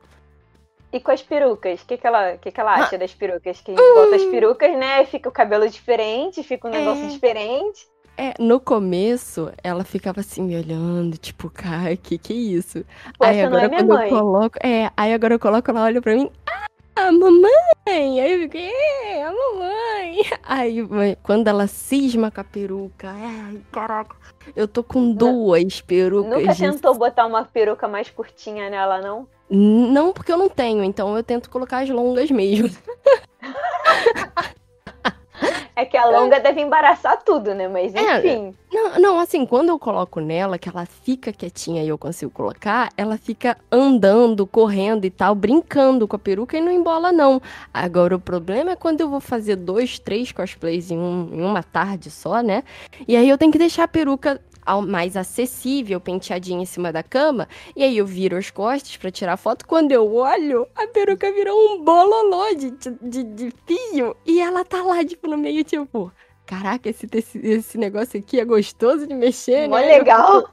E 0.93 1.01
com 1.01 1.11
as 1.11 1.21
perucas, 1.21 1.83
o 1.83 1.87
que, 1.87 1.97
que, 1.99 2.07
ela, 2.07 2.37
que, 2.39 2.51
que 2.51 2.59
ela 2.61 2.73
Ah. 2.73 2.85
acha 2.85 2.97
das 2.97 3.13
perucas? 3.13 3.61
Que 3.61 3.73
bota 3.75 4.17
as 4.17 4.25
perucas, 4.25 4.71
né? 4.79 5.05
Fica 5.05 5.29
o 5.29 5.33
cabelo 5.33 5.69
diferente, 5.69 6.43
fica 6.43 6.69
um 6.69 6.71
negócio 6.71 7.05
É. 7.05 7.09
diferente. 7.09 7.87
É, 8.17 8.33
no 8.39 8.59
começo, 8.59 9.53
ela 9.63 9.85
ficava 9.85 10.21
assim 10.21 10.43
me 10.43 10.57
olhando, 10.57 11.19
tipo, 11.19 11.51
cara, 11.51 11.95
que 11.99 12.17
que 12.17 12.33
é 12.33 12.37
isso? 12.37 12.83
Pô, 13.19 13.27
aí 13.27 13.43
não 13.43 13.49
agora 13.49 13.67
é 13.67 13.69
minha 13.69 13.81
quando 13.85 13.89
mãe. 13.99 14.09
eu 14.11 14.19
coloco, 14.19 14.59
é, 14.67 14.91
aí 14.97 15.13
agora 15.13 15.35
eu 15.35 15.39
coloco, 15.39 15.71
ela 15.71 15.83
olha 15.85 16.01
pra 16.01 16.15
mim, 16.15 16.31
ah, 16.49 16.66
mamãe! 17.13 17.51
Aí 17.89 18.19
eu 18.35 18.41
fico, 18.41 18.57
é, 18.57 19.23
a 19.23 19.33
mamãe! 19.33 20.21
Aí 20.43 21.17
quando 21.23 21.49
ela 21.49 21.67
cisma 21.67 22.31
com 22.31 22.41
a 22.41 22.45
peruca, 22.45 23.11
ai, 23.11 23.61
caraca, 23.71 24.17
eu 24.55 24.67
tô 24.67 24.83
com 24.83 25.13
duas 25.13 25.81
perucas. 25.81 26.33
Nunca 26.41 26.55
de- 26.55 26.61
tentou 26.61 26.95
botar 26.95 27.27
uma 27.27 27.45
peruca 27.45 27.87
mais 27.87 28.11
curtinha 28.11 28.69
nela, 28.71 29.01
não? 29.01 29.29
Não, 29.49 30.13
porque 30.13 30.33
eu 30.33 30.37
não 30.39 30.49
tenho, 30.49 30.83
então 30.83 31.17
eu 31.17 31.23
tento 31.23 31.49
colocar 31.51 31.79
as 31.85 31.89
longas 31.91 32.31
mesmo. 32.31 32.69
É 35.79 35.85
que 35.85 35.97
a 35.97 36.07
longa 36.07 36.41
deve 36.41 36.61
embaraçar 36.63 37.23
tudo, 37.23 37.55
né? 37.55 37.69
Mas 37.69 37.95
É, 37.95 38.19
enfim. 38.19 38.55
Não, 38.73 38.99
não, 38.99 39.21
assim, 39.21 39.45
quando 39.45 39.69
eu 39.69 39.79
coloco 39.79 40.21
nela, 40.21 40.59
que 40.59 40.69
ela 40.71 40.87
fica 40.87 41.33
quietinha 41.33 41.83
e 41.85 41.89
eu 41.89 41.99
consigo 41.99 42.31
colocar, 42.31 42.91
ela 42.97 43.17
fica 43.19 43.57
andando, 43.71 44.47
correndo 44.47 45.05
e 45.05 45.11
tal, 45.11 45.35
brincando 45.35 46.09
com 46.09 46.17
a 46.17 46.19
peruca 46.19 46.57
e 46.57 46.61
não 46.63 46.73
embola, 46.73 47.13
não. 47.13 47.41
Agora, 47.73 48.17
o 48.17 48.21
problema 48.21 48.71
é 48.73 48.77
quando 48.77 49.03
eu 49.03 49.09
vou 49.11 49.21
fazer 49.21 49.57
dois, 49.57 49.99
três 49.99 50.33
cosplays 50.33 50.91
em, 50.91 50.99
um- 50.99 51.29
em 51.33 51.43
uma 51.43 51.63
tarde 51.63 52.11
só, 52.11 52.41
né? 52.43 52.65
E 53.07 53.15
aí 53.17 53.29
eu 53.29 53.37
tenho 53.39 53.53
que 53.53 53.59
deixar 53.59 53.85
a 53.85 53.89
peruca 53.89 54.41
mais 54.87 55.17
acessível, 55.17 56.01
penteadinha 56.01 56.63
em 56.63 56.67
cima 56.67 56.93
da 56.93 57.03
cama, 57.03 57.49
e 57.75 57.83
aí 57.83 57.97
eu 57.97 58.07
viro 58.07 58.37
as 58.37 58.51
costas 58.51 58.97
pra 58.97 59.11
tirar 59.11 59.37
foto. 59.37 59.67
Quando 59.67 59.93
eu 59.93 60.15
olho, 60.15 60.67
a 60.75 60.87
peruca 60.87 61.31
virou 61.33 61.75
um 61.75 61.85
bololô 61.85 62.55
de, 62.55 62.71
de, 63.03 63.23
de 63.23 63.53
fio, 63.67 64.17
e 64.25 64.41
ela 64.41 64.65
tá 64.65 64.83
lá, 64.83 65.05
tipo, 65.05 65.29
no 65.29 65.37
meio, 65.37 65.65
tipo... 65.65 66.13
Caraca, 66.47 66.89
esse, 66.89 67.09
esse, 67.13 67.39
esse 67.39 67.77
negócio 67.77 68.21
aqui 68.21 68.39
é 68.39 68.45
gostoso 68.45 69.05
de 69.05 69.15
mexer, 69.15 69.69
Mó 69.69 69.79
né? 69.81 69.99
legal. 69.99 70.49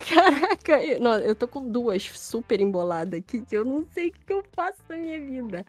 Caraca, 0.00 0.82
eu, 0.82 1.00
não, 1.00 1.18
eu 1.20 1.36
tô 1.36 1.46
com 1.46 1.70
duas 1.70 2.02
super 2.18 2.60
emboladas 2.60 3.20
aqui 3.20 3.40
que 3.42 3.56
eu 3.56 3.64
não 3.64 3.86
sei 3.94 4.08
o 4.08 4.12
que 4.12 4.32
eu 4.32 4.42
faço 4.56 4.78
na 4.88 4.96
minha 4.96 5.20
vida. 5.20 5.64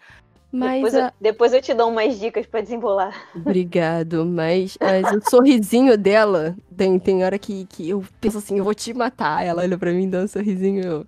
Mas, 0.51 0.75
Depois, 0.75 0.93
eu, 0.93 1.03
a- 1.03 1.13
depois 1.19 1.53
eu 1.53 1.61
te 1.61 1.73
dou 1.73 1.89
umas 1.89 2.19
dicas 2.19 2.45
pra 2.45 2.61
desembolar. 2.61 3.13
obrigado, 3.35 4.25
mas, 4.25 4.77
mas 4.81 5.11
o 5.11 5.21
sorrisinho 5.29 5.97
dela, 5.97 6.55
tem, 6.75 6.97
tem 6.99 7.23
hora 7.23 7.37
que, 7.37 7.65
que 7.65 7.89
eu 7.89 8.03
penso 8.21 8.37
assim, 8.37 8.57
eu 8.57 8.63
vou 8.63 8.73
te 8.73 8.93
matar. 8.93 9.45
Ela 9.45 9.61
olha 9.63 9.77
pra 9.77 9.91
mim 9.91 10.05
e 10.05 10.07
dá 10.07 10.19
um 10.19 10.27
sorrisinho, 10.27 10.83
eu, 10.83 11.05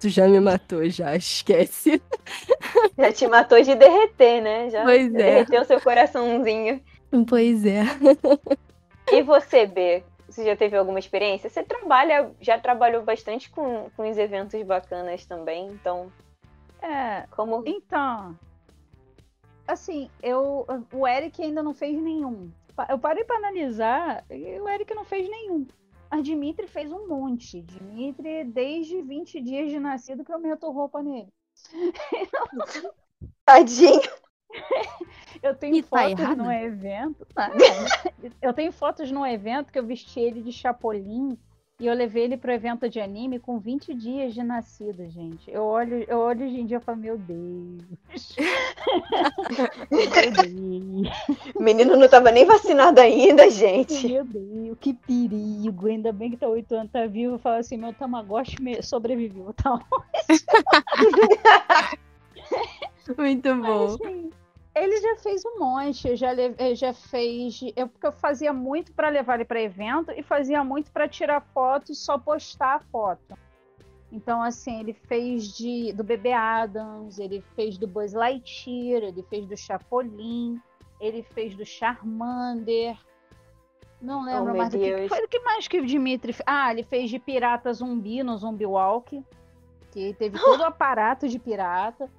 tu 0.00 0.08
já 0.08 0.26
me 0.26 0.40
matou, 0.40 0.88
já, 0.88 1.14
esquece. 1.14 2.00
Já 2.98 3.12
te 3.12 3.26
matou 3.26 3.60
de 3.62 3.74
derreter, 3.74 4.42
né? 4.42 4.68
Já 4.70 4.84
Pois 4.84 5.06
é. 5.14 5.16
derreteu 5.16 5.64
seu 5.64 5.80
coraçãozinho. 5.80 6.80
Pois 7.26 7.64
é. 7.64 7.82
E 9.10 9.22
você, 9.22 9.66
B? 9.66 10.02
Você 10.28 10.44
já 10.44 10.54
teve 10.54 10.76
alguma 10.76 10.98
experiência? 10.98 11.48
Você 11.50 11.62
trabalha, 11.62 12.30
já 12.40 12.58
trabalhou 12.58 13.02
bastante 13.02 13.50
com, 13.50 13.88
com 13.96 14.08
os 14.08 14.16
eventos 14.18 14.62
bacanas 14.62 15.24
também, 15.26 15.68
então. 15.68 16.12
É, 16.82 17.24
Como. 17.30 17.62
então. 17.66 18.36
Assim, 19.70 20.10
eu. 20.22 20.66
O 20.92 21.06
Eric 21.06 21.42
ainda 21.42 21.62
não 21.62 21.72
fez 21.74 22.00
nenhum. 22.00 22.50
Eu 22.88 22.98
parei 22.98 23.24
pra 23.24 23.36
analisar 23.36 24.24
e 24.30 24.58
o 24.60 24.68
Eric 24.68 24.94
não 24.94 25.04
fez 25.04 25.28
nenhum. 25.28 25.66
A 26.10 26.20
Dimitri 26.20 26.66
fez 26.66 26.90
um 26.90 27.06
monte. 27.06 27.60
Dimitri, 27.62 28.44
desde 28.44 29.00
20 29.00 29.40
dias 29.40 29.70
de 29.70 29.78
nascido, 29.78 30.24
que 30.24 30.32
eu 30.32 30.40
meto 30.40 30.70
roupa 30.70 31.02
nele. 31.02 31.28
Tadinho. 33.44 34.00
Eu 35.42 35.54
tenho 35.54 35.76
E 35.76 35.82
tá 35.82 35.88
fotos 35.88 36.20
errado? 36.20 36.38
no 36.38 36.50
evento. 36.52 37.26
Eu 38.42 38.52
tenho 38.52 38.72
fotos 38.72 39.10
no 39.10 39.24
evento 39.24 39.72
que 39.72 39.78
eu 39.78 39.86
vesti 39.86 40.18
ele 40.20 40.42
de 40.42 40.52
Chapolin 40.52 41.38
e 41.80 41.86
eu 41.86 41.94
levei 41.94 42.24
ele 42.24 42.36
pro 42.36 42.52
evento 42.52 42.90
de 42.90 43.00
anime 43.00 43.38
com 43.38 43.58
20 43.58 43.94
dias 43.94 44.34
de 44.34 44.42
nascido, 44.42 45.08
gente. 45.08 45.50
Eu 45.50 45.62
olho, 45.62 46.04
eu 46.06 46.18
olho 46.18 46.44
hoje 46.44 46.60
em 46.60 46.66
dia 46.66 46.76
e 46.76 46.80
falo, 46.80 46.98
meu 46.98 47.16
Deus. 47.16 48.36
O 51.54 51.62
menino 51.62 51.96
não 51.96 52.08
tava 52.08 52.30
nem 52.30 52.44
vacinado 52.44 53.00
ainda, 53.00 53.50
gente. 53.50 54.06
Meu 54.06 54.24
Deus, 54.24 54.76
que 54.80 54.94
perigo. 54.94 55.86
Ainda 55.86 56.12
bem 56.12 56.30
que 56.30 56.36
tá 56.36 56.46
8 56.46 56.74
anos, 56.74 56.92
tá 56.92 57.06
vivo. 57.06 57.34
Eu 57.34 57.38
falo 57.38 57.56
assim, 57.56 57.76
meu 57.76 57.92
Tamagotchi 57.92 58.56
sobreviveu, 58.82 59.52
tá? 59.54 59.80
Muito 63.16 63.54
bom. 63.56 63.86
Assim, 63.86 64.30
ele 64.74 65.00
já 65.00 65.16
fez 65.16 65.44
um 65.44 65.58
monte, 65.58 66.08
eu 66.08 66.16
já, 66.16 66.30
já 66.74 66.92
fez. 66.92 67.60
Eu, 67.74 67.88
porque 67.88 68.06
eu 68.06 68.12
fazia 68.12 68.52
muito 68.52 68.92
para 68.92 69.08
levar 69.08 69.34
ele 69.34 69.44
para 69.44 69.60
evento 69.60 70.12
e 70.12 70.22
fazia 70.22 70.62
muito 70.62 70.92
para 70.92 71.08
tirar 71.08 71.40
foto 71.40 71.90
e 71.90 71.94
só 71.94 72.16
postar 72.18 72.76
a 72.76 72.80
foto. 72.80 73.36
Então, 74.12 74.42
assim, 74.42 74.80
ele 74.80 74.92
fez 74.92 75.56
de, 75.56 75.92
do 75.92 76.02
Bebê 76.02 76.32
Adams, 76.32 77.18
ele 77.18 77.42
fez 77.54 77.78
do 77.78 77.86
Buzz 77.86 78.12
Lightyear, 78.12 79.04
ele 79.04 79.22
fez 79.22 79.46
do 79.46 79.56
Chapolin, 79.56 80.60
ele 81.00 81.22
fez 81.22 81.54
do 81.54 81.64
Charmander. 81.64 82.98
Não 84.00 84.24
lembro 84.24 84.46
meu 84.46 84.56
mais 84.56 84.72
do 84.72 84.78
que. 84.78 85.08
Foi 85.08 85.24
o 85.24 85.28
que 85.28 85.40
mais 85.40 85.68
que 85.68 85.80
o 85.80 85.86
Dimitri 85.86 86.32
fez? 86.32 86.44
Ah, 86.46 86.72
ele 86.72 86.82
fez 86.82 87.10
de 87.10 87.18
pirata 87.18 87.72
zumbi 87.72 88.22
no 88.22 88.36
Zumbi 88.36 88.66
Walk. 88.66 89.22
Que 89.90 90.14
teve 90.14 90.38
todo 90.40 90.60
o 90.60 90.64
aparato 90.64 91.28
de 91.28 91.38
pirata. 91.38 92.10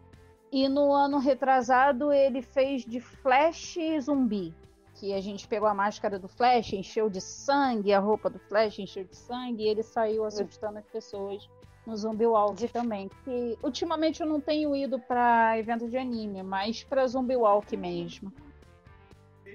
E 0.51 0.67
no 0.67 0.91
ano 0.91 1.17
retrasado 1.17 2.11
ele 2.11 2.41
fez 2.41 2.83
de 2.83 2.99
Flash 2.99 3.77
zumbi. 4.01 4.53
Que 4.95 5.13
a 5.13 5.21
gente 5.21 5.47
pegou 5.47 5.67
a 5.67 5.73
máscara 5.73 6.19
do 6.19 6.27
Flash, 6.27 6.73
encheu 6.73 7.09
de 7.09 7.21
sangue, 7.21 7.93
a 7.93 7.99
roupa 7.99 8.29
do 8.29 8.37
Flash 8.37 8.79
encheu 8.79 9.03
de 9.03 9.15
sangue, 9.15 9.63
e 9.63 9.67
ele 9.67 9.81
saiu 9.81 10.25
assustando 10.25 10.77
as 10.77 10.85
pessoas 10.85 11.49
no 11.87 11.95
Zumbi 11.95 12.27
Walk 12.27 12.67
também. 12.67 13.09
Que 13.23 13.57
ultimamente 13.63 14.21
eu 14.21 14.27
não 14.27 14.39
tenho 14.39 14.75
ido 14.75 14.99
pra 14.99 15.57
evento 15.57 15.87
de 15.87 15.97
anime, 15.97 16.43
mas 16.43 16.83
pra 16.83 17.07
Zumbi 17.07 17.35
Walk 17.35 17.75
mesmo. 17.75 18.31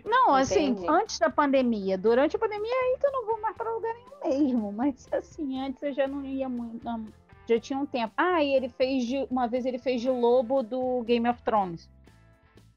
Não, 0.05 0.35
assim, 0.35 0.69
Entendi. 0.69 0.89
antes 0.89 1.19
da 1.19 1.29
pandemia. 1.29 1.99
Durante 1.99 2.37
a 2.37 2.39
pandemia 2.39 2.73
aí 2.73 2.97
que 2.99 3.07
eu 3.07 3.13
não 3.13 3.27
vou 3.27 3.41
mais 3.41 3.57
pra 3.57 3.71
lugar 3.71 3.95
nenhum 3.95 4.47
mesmo. 4.47 4.73
Mas 4.73 5.09
assim, 5.13 5.61
antes 5.61 5.83
eu 5.83 5.93
já 5.93 6.07
não 6.07 6.25
ia 6.25 6.49
muito. 6.49 6.85
não, 6.85 7.05
já 7.47 7.59
tinha 7.61 7.79
um 7.79 7.87
tempo. 7.87 8.13
Ah, 8.17 8.43
e 8.43 8.55
ele 8.55 8.69
fez 8.69 9.05
de. 9.05 9.27
Uma 9.31 9.47
vez 9.47 9.65
ele 9.65 9.79
fez 9.79 10.01
de 10.01 10.11
lobo 10.11 10.63
do 10.63 11.03
Game 11.05 11.29
of 11.29 11.43
Thrones. 11.43 11.89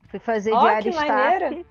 Fui 0.08 0.20
fazer 0.20 0.54
Ó, 0.54 0.60
de 0.62 0.68
Arya 0.68 0.90
Stark. 0.92 1.12
maneiro. 1.12 1.66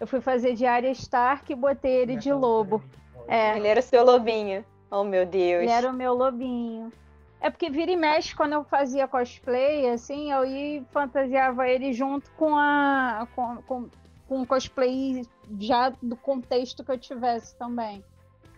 Eu 0.00 0.06
fui 0.06 0.20
fazer 0.20 0.54
de 0.54 0.66
Arya 0.66 0.90
Stark 0.90 1.52
e 1.52 1.54
botei 1.56 1.92
ele 1.92 2.16
de 2.16 2.32
lobo. 2.32 2.82
É, 3.28 3.56
Ele 3.56 3.68
era 3.68 3.80
seu 3.80 4.04
lobinho. 4.04 4.64
Oh, 4.90 5.04
meu 5.04 5.24
Deus. 5.24 5.62
ele 5.62 5.70
era 5.70 5.88
o 5.88 5.92
meu 5.92 6.12
lobinho. 6.12 6.92
É 7.40 7.48
porque 7.50 7.70
vira 7.70 7.90
e 7.90 7.96
mexe 7.96 8.34
quando 8.34 8.52
eu 8.52 8.62
fazia 8.64 9.08
cosplay, 9.08 9.88
assim, 9.90 10.30
eu 10.32 10.44
ia 10.44 10.78
e 10.78 10.84
fantasiava 10.90 11.68
ele 11.68 11.92
junto 11.92 12.30
com 12.32 12.56
a. 12.56 13.26
com, 13.34 13.56
com, 13.62 13.88
com 14.28 14.42
o 14.42 14.46
cosplay 14.46 15.22
já 15.58 15.90
do 16.02 16.16
contexto 16.16 16.84
que 16.84 16.90
eu 16.92 16.98
tivesse 16.98 17.56
também. 17.56 18.04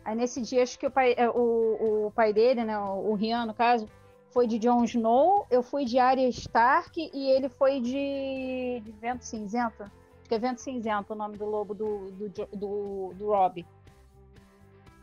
Aí 0.05 0.14
nesse 0.14 0.40
dia, 0.43 0.62
acho 0.62 0.78
que 0.78 0.86
o 0.86 0.90
pai, 0.90 1.14
é, 1.16 1.28
o, 1.28 2.06
o 2.06 2.12
pai 2.14 2.32
dele, 2.32 2.62
né, 2.64 2.78
o, 2.78 3.14
Rian, 3.14 3.47
no 3.47 3.55
caso, 3.55 3.89
foi 4.31 4.47
de 4.47 4.59
Jon 4.59 4.85
Snow, 4.85 5.47
eu 5.51 5.62
fui 5.62 5.85
de 5.85 5.98
Arya 5.98 6.28
Stark 6.28 7.10
e 7.12 7.31
ele 7.31 7.48
foi 7.48 7.81
de, 7.81 8.82
de 8.85 8.93
Vento 9.01 9.24
Cinzento. 9.24 9.82
Acho 9.82 10.28
que 10.28 10.35
é 10.35 10.39
Vento 10.39 10.60
Cinzento 10.60 11.12
o 11.12 11.16
nome 11.16 11.36
do 11.36 11.47
lobo 11.47 11.74
do, 11.74 12.10
do, 12.10 12.28
do, 12.52 13.14
do 13.14 13.26
Rob. 13.28 13.64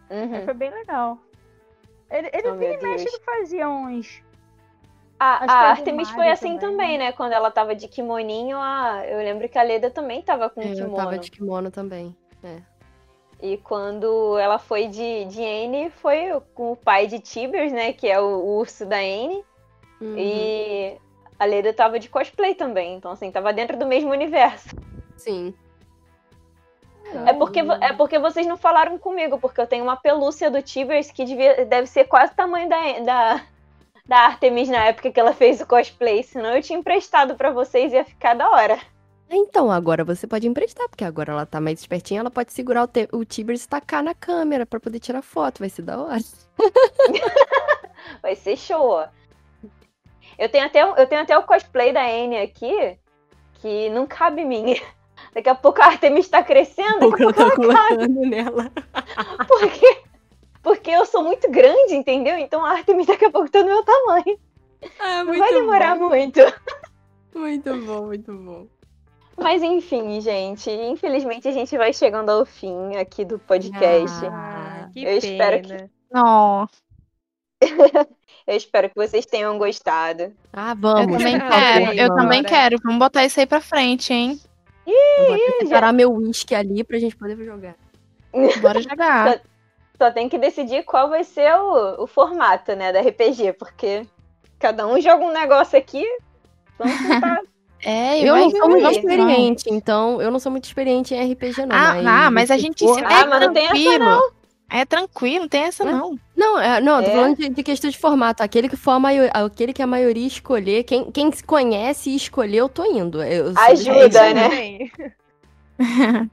Uhum. 0.09 0.45
Foi 0.45 0.53
bem 0.53 0.69
legal. 0.69 1.17
Ele, 2.09 2.29
ele 2.33 2.51
Oh, 2.51 2.55
vira 2.55 2.73
e 2.73 2.83
mexe, 2.83 3.07
ele 3.07 3.19
fazia 3.23 3.69
uns. 3.69 4.21
A, 5.17 5.45
Acho 5.45 5.53
a 5.53 5.59
a 5.59 5.69
Artemis 5.69 6.09
foi 6.09 6.29
assim 6.29 6.57
também, 6.57 6.71
também, 6.71 6.97
né? 6.97 7.11
Quando 7.13 7.31
ela 7.31 7.49
tava 7.49 7.73
de 7.75 7.87
kimoninho, 7.87 8.57
a... 8.57 9.05
eu 9.07 9.19
lembro 9.19 9.47
que 9.47 9.57
a 9.57 9.63
Leda 9.63 9.89
também 9.89 10.21
tava 10.21 10.49
com 10.49 10.61
Eu 10.61 10.73
kimono. 10.75 10.95
tava 10.95 11.17
de 11.17 11.31
kimono 11.31 11.71
também. 11.71 12.15
E 13.41 13.57
quando 13.57 14.37
ela 14.37 14.59
foi 14.59 14.87
de, 14.87 15.25
de 15.25 15.43
Anne, 15.43 15.89
foi 15.89 16.39
com 16.53 16.73
o 16.73 16.75
pai 16.75 17.07
de 17.07 17.19
Tibers, 17.19 17.71
né? 17.71 17.91
Que 17.91 18.07
é 18.07 18.19
o, 18.19 18.23
o 18.23 18.57
urso 18.59 18.85
da 18.85 18.97
Anne. 18.97 19.43
Uhum. 19.99 20.15
E 20.17 20.97
a 21.39 21.45
Leda 21.45 21.73
tava 21.73 21.99
de 21.99 22.07
cosplay 22.07 22.53
também. 22.53 22.95
Então, 22.95 23.11
assim, 23.11 23.31
tava 23.31 23.51
dentro 23.51 23.77
do 23.77 23.87
mesmo 23.87 24.11
universo. 24.11 24.69
Sim. 25.17 25.53
É 27.25 27.33
porque, 27.33 27.59
é 27.59 27.93
porque 27.93 28.19
vocês 28.19 28.47
não 28.47 28.55
falaram 28.55 28.97
comigo, 28.97 29.37
porque 29.37 29.59
eu 29.59 29.67
tenho 29.67 29.83
uma 29.83 29.97
pelúcia 29.97 30.49
do 30.49 30.61
Tibers 30.61 31.11
que 31.11 31.25
devia, 31.25 31.65
deve 31.65 31.87
ser 31.87 32.05
quase 32.05 32.31
o 32.31 32.35
tamanho 32.35 32.69
da, 32.69 32.99
da, 32.99 33.45
da 34.05 34.17
Artemis 34.19 34.69
na 34.69 34.85
época 34.85 35.11
que 35.11 35.19
ela 35.19 35.33
fez 35.33 35.59
o 35.59 35.65
cosplay. 35.65 36.23
Senão 36.23 36.55
eu 36.55 36.61
tinha 36.61 36.79
emprestado 36.79 37.35
pra 37.35 37.51
vocês 37.51 37.91
e 37.91 37.95
ia 37.95 38.05
ficar 38.05 38.35
da 38.35 38.49
hora. 38.49 38.79
Então, 39.33 39.71
agora 39.71 40.03
você 40.03 40.27
pode 40.27 40.45
emprestar, 40.45 40.89
porque 40.89 41.05
agora 41.05 41.31
ela 41.31 41.45
tá 41.45 41.61
mais 41.61 41.79
espertinha, 41.79 42.19
ela 42.19 42.29
pode 42.29 42.51
segurar 42.51 42.83
o, 42.83 42.87
te- 42.87 43.07
o 43.13 43.23
Tibers 43.23 43.63
e 43.63 43.67
tacar 43.69 44.03
na 44.03 44.13
câmera 44.13 44.65
pra 44.65 44.77
poder 44.79 44.99
tirar 44.99 45.21
foto, 45.21 45.59
vai 45.59 45.69
ser 45.69 45.83
da 45.83 45.99
hora. 46.01 46.19
Vai 48.21 48.35
ser 48.35 48.57
show. 48.57 49.03
Eu 50.37 50.49
tenho 50.49 50.65
até, 50.65 50.81
eu 50.81 51.07
tenho 51.07 51.21
até 51.21 51.37
o 51.37 51.43
cosplay 51.43 51.93
da 51.93 52.01
Anne 52.03 52.37
aqui, 52.39 52.97
que 53.55 53.89
não 53.89 54.05
cabe 54.07 54.41
em 54.41 54.45
mim. 54.47 54.75
Daqui 55.33 55.47
a 55.49 55.55
pouco 55.55 55.81
a 55.81 55.85
Artemis 55.85 56.27
tá 56.27 56.43
crescendo, 56.43 57.11
daqui 57.11 57.23
a 57.23 57.31
tá 57.31 57.45
pouco 57.45 57.63
ela 57.63 57.73
cabe. 57.77 57.95
colocando 57.95 58.21
nela. 58.27 58.71
Porque, 59.47 60.01
porque 60.63 60.89
eu 60.91 61.05
sou 61.05 61.23
muito 61.23 61.49
grande, 61.49 61.93
entendeu? 61.95 62.37
Então 62.37 62.65
a 62.65 62.71
Artemis 62.71 63.05
daqui 63.05 63.25
a 63.25 63.31
pouco 63.31 63.49
tá 63.49 63.59
do 63.61 63.67
meu 63.67 63.83
tamanho. 63.83 64.37
Ah, 64.99 65.23
Não 65.23 65.37
vai 65.37 65.53
demorar 65.53 65.95
muito. 65.95 66.39
Muito 67.35 67.77
bom, 67.85 68.07
muito 68.07 68.33
bom. 68.33 68.67
Mas 69.41 69.61
enfim, 69.63 70.21
gente. 70.21 70.69
Infelizmente 70.69 71.47
a 71.47 71.51
gente 71.51 71.75
vai 71.77 71.93
chegando 71.93 72.29
ao 72.29 72.45
fim 72.45 72.95
aqui 72.95 73.25
do 73.25 73.39
podcast. 73.39 74.25
Ah, 74.25 74.89
que 74.93 75.03
eu 75.03 75.17
espero 75.17 75.61
que- 75.61 75.67
pena. 75.69 75.89
Não, 76.11 76.67
Eu 78.47 78.57
espero 78.57 78.89
que 78.89 78.95
vocês 78.95 79.25
tenham 79.25 79.57
gostado. 79.57 80.33
Ah, 80.51 80.71
eu 80.71 80.77
vamos. 80.77 81.17
também 81.17 81.39
por 81.39 81.49
quero. 81.49 81.93
Eu 81.93 82.15
também 82.15 82.43
quero. 82.43 82.77
Vamos 82.83 82.99
botar 82.99 83.23
isso 83.23 83.39
aí 83.39 83.45
pra 83.45 83.61
frente, 83.61 84.11
hein? 84.13 84.39
Eu 84.85 85.27
vou 85.27 85.35
até 85.35 85.59
separar 85.65 85.93
meu 85.93 86.11
uísque 86.11 86.55
ali 86.55 86.83
pra 86.83 86.97
gente 86.99 87.15
poder 87.15 87.37
jogar. 87.45 87.75
Bora 88.61 88.81
jogar. 88.81 89.41
Só 89.97 90.11
tem 90.11 90.27
que 90.27 90.39
decidir 90.39 90.83
qual 90.83 91.09
vai 91.09 91.23
ser 91.23 91.53
o, 91.55 92.03
o 92.03 92.07
formato, 92.07 92.75
né, 92.75 92.91
da 92.91 92.99
RPG, 93.01 93.53
porque 93.53 94.07
cada 94.57 94.87
um 94.87 94.99
joga 94.99 95.23
um 95.23 95.31
negócio 95.31 95.77
aqui. 95.77 96.03
Vamos 96.79 96.97
tentar. 96.97 97.41
É, 97.83 98.19
Eu 98.27 98.35
não 98.35 98.49
sou 98.51 98.69
muito 98.69 98.89
experiente, 98.91 99.63
então 99.69 100.21
eu 100.21 100.29
não 100.31 100.39
sou 100.39 100.51
muito 100.51 100.65
experiente 100.65 101.13
em 101.15 101.31
RPG, 101.33 101.65
não. 101.65 101.75
Ah, 101.75 101.93
mas, 101.95 102.03
não, 102.03 102.31
mas 102.31 102.51
a 102.51 102.57
gente 102.57 102.85
for- 102.85 102.91
ensina. 102.91 103.07
Ah, 103.09 103.21
é 103.21 103.25
mas 103.25 103.41
não 103.41 103.53
tem 103.53 103.63
essa, 103.65 103.73
tranquilo. 103.73 104.33
É 104.73 104.85
tranquilo, 104.85 105.39
não 105.41 105.49
tem 105.49 105.63
essa 105.63 105.83
não. 105.83 106.17
Não, 106.37 106.59
é, 106.59 106.79
não, 106.79 106.97
eu 106.99 107.03
tô 107.03 107.09
É? 107.09 107.13
falando 107.15 107.37
de, 107.37 107.49
de 107.49 107.63
questão 107.63 107.89
de 107.89 107.97
formato. 107.97 108.41
Aquele 108.43 108.69
que 108.69 108.77
for 108.77 108.91
a 108.91 108.99
maio- 108.99 109.29
aquele 109.33 109.73
que 109.73 109.81
a 109.81 109.87
maioria 109.87 110.25
escolher, 110.27 110.83
quem, 110.83 111.11
quem 111.11 111.31
se 111.31 111.43
conhece 111.43 112.09
e 112.11 112.15
escolher, 112.15 112.57
eu 112.57 112.69
tô 112.69 112.85
indo. 112.85 113.21
Eu 113.23 113.51
Ajuda, 113.57 114.33
né? 114.33 114.89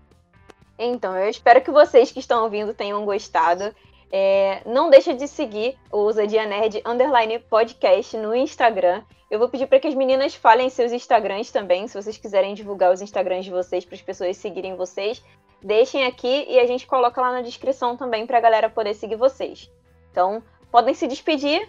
Então, 0.78 1.16
eu 1.16 1.28
espero 1.28 1.60
que 1.60 1.70
vocês 1.72 2.12
que 2.12 2.20
estão 2.20 2.44
ouvindo 2.44 2.72
tenham 2.72 3.04
gostado. 3.04 3.74
É, 4.12 4.62
não 4.64 4.88
deixa 4.88 5.12
de 5.12 5.26
seguir 5.26 5.76
o 5.90 5.98
Ousadia 5.98 6.46
Nerd 6.46 6.80
Underline 6.86 7.38
Podcast 7.40 8.16
no 8.16 8.34
Instagram. 8.34 9.02
Eu 9.30 9.38
vou 9.38 9.48
pedir 9.48 9.66
para 9.66 9.78
que 9.78 9.86
as 9.86 9.94
meninas 9.94 10.34
falem 10.34 10.70
seus 10.70 10.90
Instagrams 10.92 11.50
também, 11.52 11.86
se 11.86 12.00
vocês 12.00 12.16
quiserem 12.16 12.54
divulgar 12.54 12.92
os 12.92 13.02
Instagrams 13.02 13.44
de 13.44 13.50
vocês 13.50 13.84
para 13.84 13.94
as 13.94 14.02
pessoas 14.02 14.36
seguirem 14.36 14.74
vocês. 14.74 15.22
Deixem 15.62 16.04
aqui 16.06 16.46
e 16.48 16.58
a 16.58 16.66
gente 16.66 16.86
coloca 16.86 17.20
lá 17.20 17.32
na 17.32 17.42
descrição 17.42 17.96
também 17.96 18.26
para 18.26 18.38
a 18.38 18.40
galera 18.40 18.70
poder 18.70 18.94
seguir 18.94 19.16
vocês. 19.16 19.70
Então, 20.10 20.42
podem 20.70 20.94
se 20.94 21.06
despedir. 21.06 21.68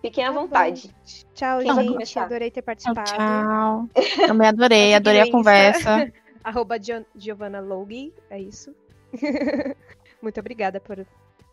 Fiquem 0.00 0.24
à 0.24 0.28
Tá 0.28 0.32
bom. 0.34 0.40
vontade. 0.42 0.94
Tchau, 1.34 1.60
Quem 1.60 1.74
gente. 1.74 2.18
Adorei 2.18 2.50
ter 2.50 2.62
participado. 2.62 3.10
tchau. 3.10 3.88
Também 4.26 4.48
adorei, 4.48 4.94
adorei 4.94 5.20
a 5.20 5.30
conversa. 5.30 6.12
arroba 6.44 6.76
Giovanna 7.16 7.60
Logi, 7.60 8.12
é 8.30 8.40
isso. 8.40 8.74
Muito 10.22 10.38
obrigada 10.38 10.80
por 10.80 11.04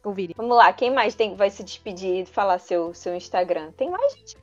ouvirem. 0.03 0.35
Vamos 0.37 0.55
lá, 0.55 0.71
quem 0.73 0.91
mais 0.91 1.15
tem, 1.15 1.35
vai 1.35 1.49
se 1.49 1.63
despedir 1.63 2.21
e 2.21 2.25
falar 2.25 2.59
seu, 2.59 2.93
seu 2.93 3.15
Instagram? 3.15 3.71
Tem 3.71 3.89
mais 3.89 4.13
gente? 4.13 4.37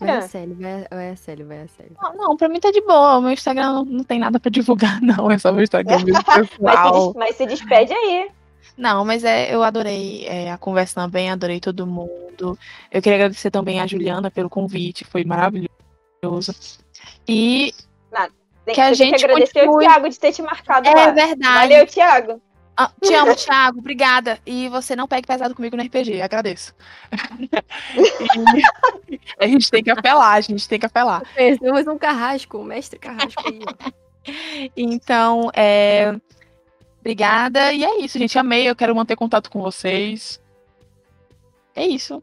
Vai 0.00 0.10
a 0.10 0.22
Célia, 0.22 0.56
vai, 0.58 0.86
vai 0.90 1.10
a 1.10 1.16
Célia, 1.16 1.44
vai 1.44 1.58
a. 1.60 1.66
Não, 2.02 2.16
não, 2.16 2.36
pra 2.36 2.48
mim 2.48 2.58
tá 2.60 2.70
de 2.70 2.80
boa. 2.80 3.18
O 3.18 3.22
meu 3.22 3.32
Instagram 3.32 3.72
não, 3.72 3.84
não 3.84 4.04
tem 4.04 4.18
nada 4.18 4.38
pra 4.40 4.50
divulgar, 4.50 5.00
não. 5.02 5.30
É 5.30 5.38
só 5.38 5.52
meu 5.52 5.62
Instagram 5.64 5.98
mesmo 6.04 6.18
Mas 6.26 6.48
se, 6.48 6.56
pessoal. 6.58 7.06
des- 7.08 7.14
mas 7.16 7.36
se 7.36 7.46
despede 7.46 7.92
aí. 7.92 8.30
Não, 8.76 9.04
mas 9.04 9.24
é, 9.24 9.54
eu 9.54 9.62
adorei 9.62 10.26
é, 10.26 10.50
a 10.50 10.58
conversa 10.58 10.94
também, 11.00 11.30
adorei 11.30 11.60
todo 11.60 11.86
mundo. 11.86 12.58
Eu 12.92 13.00
queria 13.00 13.16
agradecer 13.16 13.50
também 13.50 13.80
a 13.80 13.86
Juliana 13.86 14.30
pelo 14.30 14.50
convite, 14.50 15.04
foi 15.04 15.24
maravilhoso. 15.24 16.54
E 17.26 17.72
Tem 18.64 18.74
Que 18.74 18.80
a 18.80 18.92
gente 18.92 19.16
que 19.18 19.24
agradecer 19.24 19.60
continue. 19.60 19.76
o 19.76 19.78
Thiago 19.88 20.08
de 20.08 20.18
ter 20.18 20.32
te 20.32 20.42
marcado 20.42 20.88
é 20.88 20.94
lá. 20.94 21.10
verdade. 21.12 21.40
Valeu, 21.42 21.86
Thiago. 21.86 22.42
Ah, 22.76 22.90
te 23.02 23.14
amo, 23.14 23.34
Thiago, 23.34 23.78
obrigada. 23.78 24.38
E 24.44 24.68
você 24.68 24.94
não 24.94 25.08
pegue 25.08 25.26
pesado 25.26 25.54
comigo 25.54 25.76
no 25.76 25.82
RPG, 25.82 26.20
agradeço. 26.20 26.74
E 29.08 29.44
a 29.44 29.46
gente 29.46 29.70
tem 29.70 29.82
que 29.82 29.90
apelar, 29.90 30.32
a 30.32 30.40
gente 30.40 30.68
tem 30.68 30.78
que 30.78 30.86
apelar. 30.86 31.22
Temos 31.34 31.86
um 31.86 31.98
carrasco, 31.98 32.58
um 32.58 32.64
mestre 32.64 32.98
carrasco 32.98 33.42
aí. 33.46 33.60
Então, 34.76 35.50
é. 35.54 36.16
Obrigada. 36.98 37.72
E 37.72 37.84
é 37.84 38.00
isso, 38.00 38.18
gente. 38.18 38.36
Amei. 38.36 38.68
Eu 38.68 38.74
quero 38.74 38.96
manter 38.96 39.14
contato 39.14 39.48
com 39.48 39.62
vocês. 39.62 40.42
É 41.76 41.86
isso. 41.86 42.20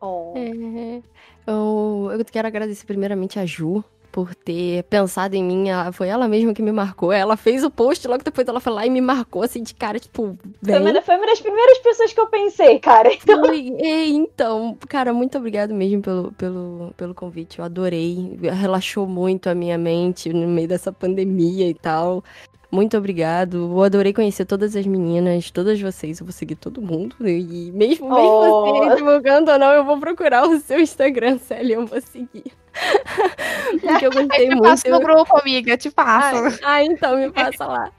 Oh. 0.00 0.34
É, 0.36 1.02
eu, 1.46 2.10
eu 2.18 2.24
quero 2.24 2.48
agradecer 2.48 2.84
primeiramente 2.84 3.38
a 3.38 3.46
Ju 3.46 3.84
por 4.12 4.34
ter 4.34 4.82
pensado 4.84 5.34
em 5.36 5.42
mim. 5.44 5.68
Ela- 5.68 5.92
foi 5.92 6.08
ela 6.08 6.26
mesma 6.28 6.52
que 6.52 6.62
me 6.62 6.72
marcou. 6.72 7.12
Ela 7.12 7.36
fez 7.36 7.64
o 7.64 7.70
post, 7.70 8.06
logo 8.08 8.22
depois 8.24 8.46
ela 8.48 8.60
foi 8.60 8.72
lá 8.72 8.86
e 8.86 8.90
me 8.90 9.00
marcou 9.00 9.42
assim 9.42 9.62
de 9.62 9.74
cara, 9.74 9.98
tipo, 9.98 10.36
Foi 10.64 10.78
uma, 10.78 11.02
foi 11.02 11.16
uma 11.16 11.26
das 11.26 11.40
primeiras 11.40 11.78
pessoas 11.78 12.12
que 12.12 12.20
eu 12.20 12.26
pensei, 12.26 12.78
cara. 12.78 13.10
Foi, 13.24 13.74
é, 13.78 14.06
então, 14.08 14.76
cara, 14.88 15.12
muito 15.12 15.38
obrigado 15.38 15.72
mesmo 15.74 16.02
pelo, 16.02 16.32
pelo, 16.32 16.94
pelo 16.96 17.14
convite. 17.14 17.58
Eu 17.58 17.64
adorei. 17.64 18.38
Relaxou 18.42 19.06
muito 19.06 19.48
a 19.48 19.54
minha 19.54 19.78
mente 19.78 20.32
no 20.32 20.46
meio 20.48 20.68
dessa 20.68 20.92
pandemia 20.92 21.68
e 21.68 21.74
tal. 21.74 22.22
Muito 22.70 22.96
obrigado. 22.96 23.56
Eu 23.72 23.82
adorei 23.82 24.12
conhecer 24.12 24.44
todas 24.44 24.76
as 24.76 24.86
meninas, 24.86 25.50
todas 25.50 25.80
vocês. 25.80 26.20
Eu 26.20 26.26
vou 26.26 26.32
seguir 26.32 26.54
todo 26.54 26.80
mundo. 26.80 27.16
E 27.20 27.72
mesmo, 27.72 28.08
mesmo 28.08 28.10
Oh. 28.14 28.84
você 28.84 28.96
divulgando 28.96 29.50
ou 29.50 29.58
não, 29.58 29.72
eu 29.72 29.84
vou 29.84 29.98
procurar 29.98 30.46
o 30.48 30.58
seu 30.60 30.78
Instagram, 30.78 31.38
Célia. 31.38 31.74
Eu 31.74 31.86
vou 31.86 32.00
seguir. 32.00 32.44
Porque 33.80 34.06
eu 34.06 34.10
gostei 34.12 34.46
Eu 34.46 34.48
te 34.50 34.54
muito. 34.54 34.62
passo 34.62 34.88
no 34.88 35.00
grupo, 35.00 35.36
amiga. 35.40 35.72
Eu 35.72 35.78
te 35.78 35.90
passo. 35.90 36.60
Ah, 36.64 36.74
ah, 36.74 36.84
então 36.84 37.16
me 37.16 37.30
passa 37.32 37.66
lá. 37.66 37.90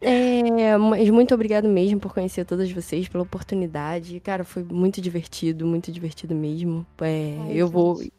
É, 0.00 0.76
mas 0.76 1.10
muito 1.10 1.34
obrigado 1.34 1.68
mesmo 1.68 1.98
por 1.98 2.14
conhecer 2.14 2.44
todas 2.44 2.70
vocês, 2.70 3.08
pela 3.08 3.24
oportunidade. 3.24 4.20
Cara, 4.20 4.44
foi 4.44 4.62
muito 4.62 5.00
divertido, 5.00 5.66
muito 5.66 5.90
divertido 5.90 6.34
mesmo. 6.36 6.86
É, 7.00 7.36
Ai, 7.46 7.52
eu 7.54 7.66
vou. 7.68 7.96
gente. 7.96 8.12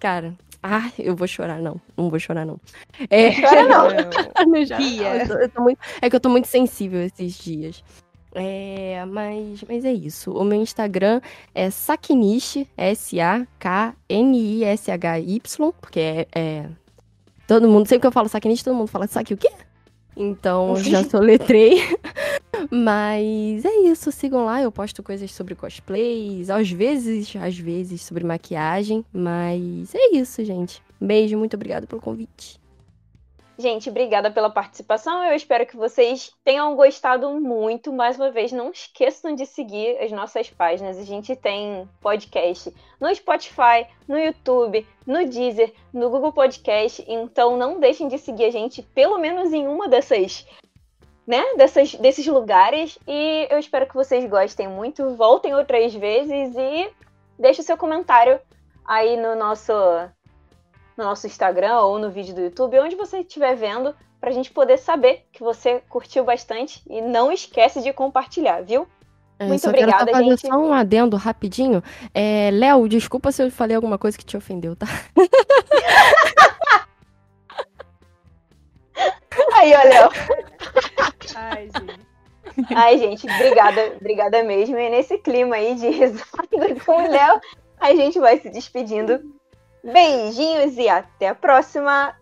Cara, 0.00 0.34
ah, 0.68 0.90
eu 0.98 1.14
vou 1.16 1.26
chorar, 1.26 1.58
não. 1.60 1.80
Não 1.96 2.10
vou 2.10 2.18
chorar, 2.18 2.44
não. 2.44 2.58
É, 3.10 3.30
Chora 3.40 3.62
não. 3.64 3.88
não, 4.52 4.64
já, 4.64 4.78
eu 4.80 5.26
tô- 5.28 5.34
eu 5.34 5.48
tô 5.48 5.62
muito- 5.62 5.78
é 6.02 6.10
que 6.10 6.16
eu 6.16 6.20
tô 6.20 6.28
muito 6.28 6.46
sensível 6.48 7.00
esses 7.02 7.38
dias. 7.38 7.82
É, 8.34 9.02
mas, 9.06 9.64
mas 9.66 9.84
é 9.84 9.92
isso. 9.92 10.30
O 10.32 10.44
meu 10.44 10.60
Instagram 10.60 11.20
é 11.54 11.70
Sakinishi, 11.70 12.68
S-A-K-N-I-S-H-Y, 12.76 15.72
porque 15.80 16.00
é, 16.00 16.26
é- 16.34 16.66
Todo 17.46 17.68
mundo, 17.68 17.86
sempre 17.86 18.00
que 18.00 18.06
eu 18.08 18.12
falo 18.12 18.28
Sakinishi, 18.28 18.64
todo 18.64 18.74
mundo 18.74 18.88
fala 18.88 19.06
Saki 19.06 19.34
o 19.34 19.36
quê? 19.36 19.48
Então, 20.16 20.70
eu 20.70 20.76
já 20.82 21.04
soletrei. 21.04 21.78
Mas 22.70 23.64
é 23.64 23.76
isso, 23.84 24.12
sigam 24.12 24.44
lá, 24.44 24.62
eu 24.62 24.72
posto 24.72 25.02
coisas 25.02 25.32
sobre 25.32 25.54
cosplays, 25.54 26.50
às 26.50 26.70
vezes, 26.70 27.34
às 27.36 27.58
vezes 27.58 28.02
sobre 28.02 28.24
maquiagem, 28.24 29.04
mas 29.12 29.94
é 29.94 30.16
isso, 30.16 30.44
gente. 30.44 30.82
Beijo, 31.00 31.36
muito 31.36 31.54
obrigada 31.54 31.86
pelo 31.86 32.00
convite. 32.00 32.58
Gente, 33.58 33.88
obrigada 33.88 34.30
pela 34.30 34.50
participação. 34.50 35.24
Eu 35.24 35.34
espero 35.34 35.64
que 35.64 35.76
vocês 35.76 36.30
tenham 36.44 36.76
gostado 36.76 37.30
muito. 37.40 37.90
Mais 37.90 38.16
uma 38.16 38.30
vez, 38.30 38.52
não 38.52 38.70
esqueçam 38.70 39.34
de 39.34 39.46
seguir 39.46 39.96
as 39.98 40.12
nossas 40.12 40.50
páginas. 40.50 40.98
A 40.98 41.04
gente 41.04 41.34
tem 41.34 41.88
podcast 42.02 42.70
no 43.00 43.14
Spotify, 43.14 43.86
no 44.06 44.18
YouTube, 44.18 44.86
no 45.06 45.26
Deezer, 45.26 45.72
no 45.90 46.10
Google 46.10 46.34
Podcast. 46.34 47.02
Então, 47.08 47.56
não 47.56 47.80
deixem 47.80 48.08
de 48.08 48.18
seguir 48.18 48.44
a 48.44 48.50
gente, 48.50 48.82
pelo 48.82 49.18
menos 49.18 49.50
em 49.50 49.66
uma 49.66 49.88
dessas, 49.88 50.46
né, 51.26 51.42
dessas, 51.56 51.94
desses 51.94 52.26
lugares. 52.26 52.98
E 53.06 53.48
eu 53.50 53.58
espero 53.58 53.86
que 53.86 53.94
vocês 53.94 54.28
gostem 54.28 54.68
muito. 54.68 55.14
Voltem 55.16 55.54
outras 55.54 55.94
vezes 55.94 56.54
e 56.56 56.90
deixe 57.38 57.60
o 57.60 57.64
seu 57.64 57.76
comentário 57.76 58.38
aí 58.86 59.16
no 59.16 59.34
nosso 59.34 59.72
no 60.96 61.04
nosso 61.04 61.26
Instagram 61.26 61.80
ou 61.80 61.98
no 61.98 62.10
vídeo 62.10 62.34
do 62.34 62.40
YouTube, 62.40 62.80
onde 62.80 62.96
você 62.96 63.18
estiver 63.18 63.54
vendo, 63.54 63.94
pra 64.18 64.30
gente 64.30 64.50
poder 64.50 64.78
saber 64.78 65.26
que 65.30 65.42
você 65.42 65.82
curtiu 65.90 66.24
bastante 66.24 66.82
e 66.88 67.02
não 67.02 67.30
esquece 67.30 67.82
de 67.82 67.92
compartilhar, 67.92 68.62
viu? 68.62 68.88
É, 69.38 69.46
Muito 69.46 69.60
quero 69.60 69.76
obrigada, 69.76 70.10
fazer 70.10 70.24
gente. 70.24 70.48
só 70.48 70.56
um 70.56 70.72
adendo 70.72 71.16
rapidinho. 71.18 71.82
É, 72.14 72.50
Léo, 72.50 72.88
desculpa 72.88 73.30
se 73.30 73.42
eu 73.42 73.50
falei 73.50 73.76
alguma 73.76 73.98
coisa 73.98 74.16
que 74.16 74.24
te 74.24 74.36
ofendeu, 74.36 74.74
tá? 74.74 74.86
Aí, 79.58 79.74
olha, 79.74 80.10
Ai, 81.34 81.70
gente. 81.76 82.06
ai, 82.74 82.98
gente, 82.98 83.26
obrigada, 83.30 83.92
obrigada 84.00 84.42
mesmo. 84.42 84.78
E 84.78 84.90
nesse 84.90 85.18
clima 85.18 85.56
aí 85.56 85.74
de 85.74 85.88
risada 85.88 86.80
com 86.84 87.04
o 87.04 87.10
Léo, 87.10 87.40
a 87.78 87.94
gente 87.94 88.18
vai 88.18 88.38
se 88.38 88.50
despedindo. 88.50 89.20
Beijinhos 89.82 90.76
e 90.76 90.88
até 90.88 91.28
a 91.28 91.34
próxima. 91.34 92.14